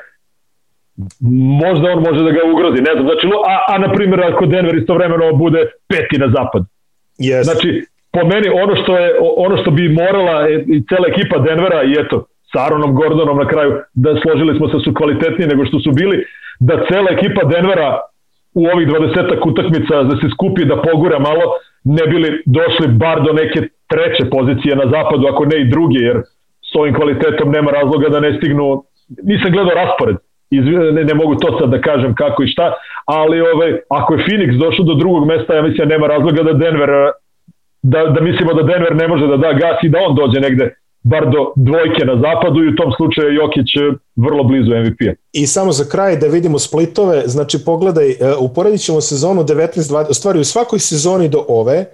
možda 1.63 1.91
on 1.93 1.99
može 2.03 2.23
da 2.23 2.31
ga 2.31 2.41
ugrozi, 2.53 2.81
ne 2.81 2.91
znam, 2.93 3.05
znači, 3.09 3.27
a, 3.53 3.73
a 3.73 3.77
na 3.77 3.93
primjer, 3.93 4.19
ako 4.21 4.45
Denver 4.45 4.75
istovremeno 4.75 5.33
bude 5.33 5.61
peti 5.87 6.17
na 6.17 6.27
zapad. 6.35 6.63
Yes. 7.19 7.43
Znači, 7.43 7.85
po 8.17 8.27
meni 8.27 8.47
ono 8.63 8.75
što 8.81 8.97
je 8.97 9.07
ono 9.45 9.57
što 9.61 9.71
bi 9.71 9.95
morala 10.01 10.49
i 10.49 10.83
cela 10.89 11.07
ekipa 11.07 11.37
Denvera 11.37 11.83
i 11.83 11.93
eto 12.01 12.25
sa 12.51 12.57
Aaronom 12.63 12.95
Gordonom 12.95 13.37
na 13.37 13.47
kraju 13.47 13.71
da 13.93 14.09
složili 14.21 14.57
smo 14.57 14.67
se 14.69 14.77
su 14.83 14.93
kvalitetniji 14.93 15.47
nego 15.47 15.65
što 15.65 15.79
su 15.79 15.91
bili 15.91 16.17
da 16.59 16.85
cela 16.89 17.09
ekipa 17.11 17.41
Denvera 17.53 17.89
u 18.53 18.63
ovih 18.73 18.87
20 18.87 19.49
utakmica 19.51 20.03
da 20.03 20.15
se 20.21 20.27
skupi 20.33 20.65
da 20.65 20.81
pogura 20.81 21.19
malo 21.19 21.45
ne 21.83 22.05
bili 22.11 22.29
došli 22.45 22.87
bar 22.87 23.17
do 23.25 23.31
neke 23.33 23.59
treće 23.91 24.23
pozicije 24.35 24.75
na 24.75 24.85
zapadu 24.95 25.27
ako 25.31 25.45
ne 25.45 25.57
i 25.61 25.69
druge 25.73 25.99
jer 26.09 26.17
s 26.69 26.75
ovim 26.79 26.93
kvalitetom 26.93 27.51
nema 27.51 27.71
razloga 27.71 28.09
da 28.09 28.19
ne 28.19 28.37
stignu. 28.37 28.83
Nisam 29.23 29.51
gledao 29.51 29.75
raspored 29.83 30.17
ne, 30.51 31.03
ne 31.03 31.13
mogu 31.13 31.35
to 31.35 31.59
sad 31.59 31.69
da 31.69 31.81
kažem 31.81 32.15
kako 32.15 32.43
i 32.43 32.47
šta, 32.47 32.73
ali 33.05 33.41
ovaj, 33.41 33.77
ako 33.89 34.13
je 34.13 34.23
Phoenix 34.25 34.57
došao 34.57 34.85
do 34.85 34.93
drugog 34.93 35.27
mesta, 35.27 35.55
ja 35.55 35.61
mislim 35.61 35.87
da 35.87 35.95
nema 35.95 36.07
razloga 36.07 36.43
da 36.43 36.53
Denver 36.53 36.89
da, 37.91 37.99
da 38.15 38.19
mislimo 38.21 38.53
da 38.53 38.63
Denver 38.63 38.95
ne 38.95 39.07
može 39.07 39.27
da 39.27 39.37
da 39.37 39.51
gas 39.53 39.77
i 39.83 39.89
da 39.89 39.97
on 40.07 40.15
dođe 40.15 40.39
negde 40.39 40.65
bar 41.03 41.23
do 41.33 41.41
dvojke 41.55 42.05
na 42.05 42.15
zapadu 42.25 42.59
i 42.63 42.69
u 42.69 42.75
tom 42.75 42.91
slučaju 42.97 43.33
Jokić 43.33 43.69
vrlo 44.15 44.43
blizu 44.43 44.71
MVP-a. 44.71 45.13
I 45.31 45.47
samo 45.47 45.71
za 45.71 45.85
kraj 45.91 46.17
da 46.17 46.27
vidimo 46.27 46.59
splitove, 46.59 47.23
znači 47.25 47.65
pogledaj, 47.65 48.09
e, 48.09 48.15
uporedit 48.39 48.81
ćemo 48.81 49.01
sezonu 49.01 49.43
19-20, 49.43 50.13
stvari 50.13 50.39
u 50.39 50.43
svakoj 50.43 50.79
sezoni 50.79 51.29
do 51.29 51.45
ove 51.47 51.85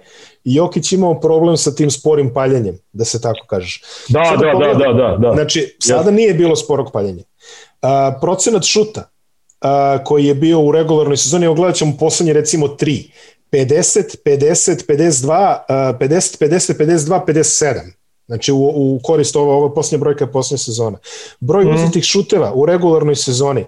Jokić 0.44 0.92
imao 0.92 1.20
problem 1.20 1.56
sa 1.56 1.74
tim 1.74 1.90
sporim 1.90 2.34
paljenjem, 2.34 2.78
da 2.92 3.04
se 3.04 3.20
tako 3.20 3.46
kažeš. 3.46 3.82
Da, 4.08 4.24
sada 4.24 4.46
da, 4.46 4.68
da, 4.68 4.74
da, 4.74 4.92
da, 4.92 5.16
da. 5.16 5.32
Znači, 5.34 5.76
sada 5.78 6.10
yes. 6.10 6.14
nije 6.14 6.34
bilo 6.34 6.56
sporog 6.56 6.90
paljenja. 6.92 7.22
Uh, 7.22 7.88
procenat 8.20 8.64
šuta 8.64 9.00
uh, 9.00 10.04
koji 10.04 10.24
je 10.24 10.34
bio 10.34 10.60
u 10.60 10.72
regularnoj 10.72 11.16
sezoni, 11.16 11.46
evo 11.46 11.54
gledat 11.54 11.76
ćemo 11.76 11.92
poslednje 12.00 12.32
recimo 12.32 12.68
tri. 12.68 13.10
50, 13.52 14.16
50, 14.24 14.86
52, 14.86 15.58
50, 15.68 16.38
50, 16.38 16.74
52, 16.74 17.24
57. 17.26 17.92
Znači 18.26 18.52
u, 18.52 18.56
u 18.56 19.00
korist 19.02 19.36
ovo, 19.36 19.56
ovo 19.56 19.74
posljednja 19.74 20.00
brojka 20.00 20.24
je 20.24 20.32
posljednja 20.32 20.58
sezona. 20.58 20.98
Broj 21.40 21.64
mm. 21.64 21.74
uzetih 21.74 22.04
šuteva 22.04 22.52
u 22.54 22.66
regularnoj 22.66 23.16
sezoni 23.16 23.64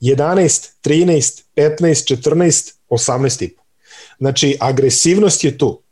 11, 0.00 0.70
13, 0.84 1.42
15, 1.56 2.16
14, 2.16 2.72
18 2.90 3.44
i 3.44 3.56
Znači 4.18 4.56
agresivnost 4.60 5.44
je 5.44 5.58
tu. 5.58 5.82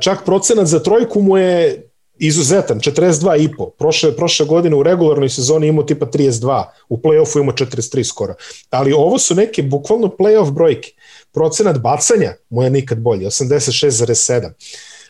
Čak 0.00 0.24
procenat 0.24 0.66
za 0.66 0.82
trojku 0.82 1.20
mu 1.20 1.36
je 1.36 1.82
izuzetan, 2.18 2.80
42,5. 2.80 3.70
Prošle, 3.78 4.16
prošle 4.16 4.46
godine 4.46 4.76
u 4.76 4.82
regularnoj 4.82 5.28
sezoni 5.28 5.66
imao 5.66 5.84
tipa 5.84 6.06
32, 6.06 6.64
u 6.88 6.96
play-offu 6.96 7.40
imao 7.40 7.54
43 7.54 8.04
skoro. 8.04 8.34
Ali 8.70 8.92
ovo 8.92 9.18
su 9.18 9.34
neke 9.34 9.62
bukvalno 9.62 10.06
play-off 10.06 10.50
brojke. 10.50 10.90
Procenat 11.36 11.78
bacanja 11.78 12.34
mu 12.50 12.62
je 12.62 12.70
nikad 12.70 12.98
bolji, 12.98 13.26
86,7. 13.26 14.50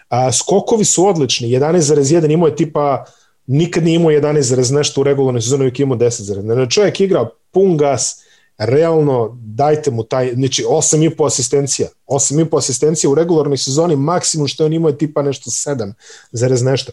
A, 0.09 0.32
skokovi 0.32 0.85
su 0.85 1.07
odlični, 1.07 1.48
11,1 1.48 2.32
imao 2.32 2.47
je 2.47 2.57
tipa 2.57 3.05
nikad 3.47 3.85
nije 3.85 3.97
imao 3.97 4.11
11, 4.11 4.74
nešto 4.74 5.01
u 5.01 5.05
regularnoj 5.05 5.43
sezoni, 5.43 5.62
uvijek 5.62 5.81
imao 5.81 5.98
10. 5.98 6.43
Znači 6.43 6.70
čovjek 6.70 7.01
igra 7.01 7.28
pun 7.51 7.77
gas, 7.77 8.23
realno 8.59 9.39
dajte 9.40 9.90
mu 9.90 10.03
taj, 10.03 10.35
znači 10.35 10.65
8,5 10.65 11.27
asistencija, 11.27 11.89
8,5 12.07 12.59
asistencija 12.59 13.11
u 13.11 13.15
regularnoj 13.15 13.57
sezoni, 13.57 13.97
maksimum 13.97 14.48
što 14.48 14.65
on 14.65 14.73
imao 14.73 14.89
je 14.89 14.98
tipa 14.98 15.23
nešto 15.23 15.51
7, 15.51 15.93
zarez 16.32 16.62
nešto. 16.62 16.93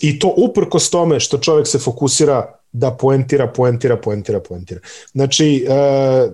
I 0.00 0.18
to 0.18 0.34
uprkos 0.36 0.90
tome 0.90 1.20
što 1.20 1.38
čovjek 1.38 1.66
se 1.66 1.78
fokusira 1.78 2.58
da 2.72 2.90
poentira, 2.90 3.46
poentira, 3.46 3.96
poentira, 3.96 4.40
poentira. 4.40 4.80
Znači, 5.12 5.66
uh, 5.68 6.32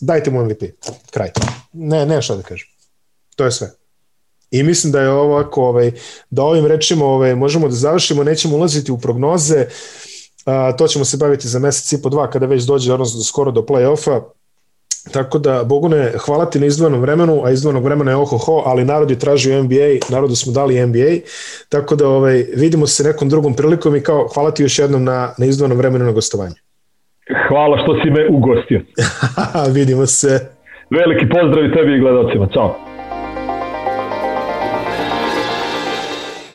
dajte 0.00 0.30
mu 0.30 0.44
MVP, 0.44 0.62
kraj. 1.10 1.30
Ne, 1.72 2.06
ne 2.06 2.22
šta 2.22 2.36
da 2.36 2.42
kažem. 2.42 2.68
To 3.36 3.44
je 3.44 3.52
sve. 3.52 3.70
I 4.50 4.62
mislim 4.62 4.92
da 4.92 5.00
je 5.00 5.10
ovako, 5.10 5.62
ovaj, 5.62 5.92
da 6.30 6.42
ovim 6.42 6.66
rečima 6.66 7.04
ovaj, 7.04 7.34
možemo 7.34 7.68
da 7.68 7.74
završimo, 7.74 8.24
nećemo 8.24 8.56
ulaziti 8.56 8.92
u 8.92 8.98
prognoze, 8.98 9.66
a, 10.44 10.76
to 10.76 10.88
ćemo 10.88 11.04
se 11.04 11.16
baviti 11.16 11.48
za 11.48 11.58
mesec 11.58 11.92
i 11.92 12.02
po 12.02 12.08
dva 12.08 12.30
kada 12.30 12.46
već 12.46 12.62
dođe 12.62 12.92
odnosno 12.92 13.22
skoro 13.22 13.50
do 13.50 13.62
play-offa, 13.62 14.22
Tako 15.12 15.38
da, 15.38 15.64
Bogune, 15.64 16.12
hvala 16.18 16.50
ti 16.50 16.60
na 16.60 16.66
izdvojenom 16.66 17.00
vremenu, 17.00 17.44
a 17.44 17.50
izdvojenog 17.50 17.84
vremena 17.84 18.10
je 18.10 18.16
ohoho, 18.16 18.62
ali 18.66 18.84
narod 18.84 19.10
je 19.10 19.18
tražio 19.18 19.62
NBA, 19.62 20.06
narodu 20.08 20.36
smo 20.36 20.52
dali 20.52 20.86
NBA, 20.86 21.28
tako 21.68 21.96
da 21.96 22.08
ovaj, 22.08 22.46
vidimo 22.54 22.86
se 22.86 23.04
nekom 23.04 23.28
drugom 23.28 23.54
prilikom 23.54 23.96
i 23.96 24.02
kao 24.02 24.28
hvala 24.34 24.50
ti 24.50 24.62
još 24.62 24.78
jednom 24.78 25.04
na, 25.04 25.34
na 25.38 25.46
izdvojenom 25.46 25.78
vremenu 25.78 26.04
na 26.04 26.12
gostovanju. 26.12 26.65
Hvala 27.48 27.78
što 27.82 28.00
si 28.02 28.10
me 28.10 28.26
ugostio. 28.28 28.80
Vidimo 29.76 30.06
se. 30.06 30.50
Veliki 30.90 31.28
pozdrav 31.28 31.64
i 31.64 31.72
tebi 31.72 31.96
i 31.96 32.00
gledalcima. 32.00 32.46
Ćao. 32.46 32.85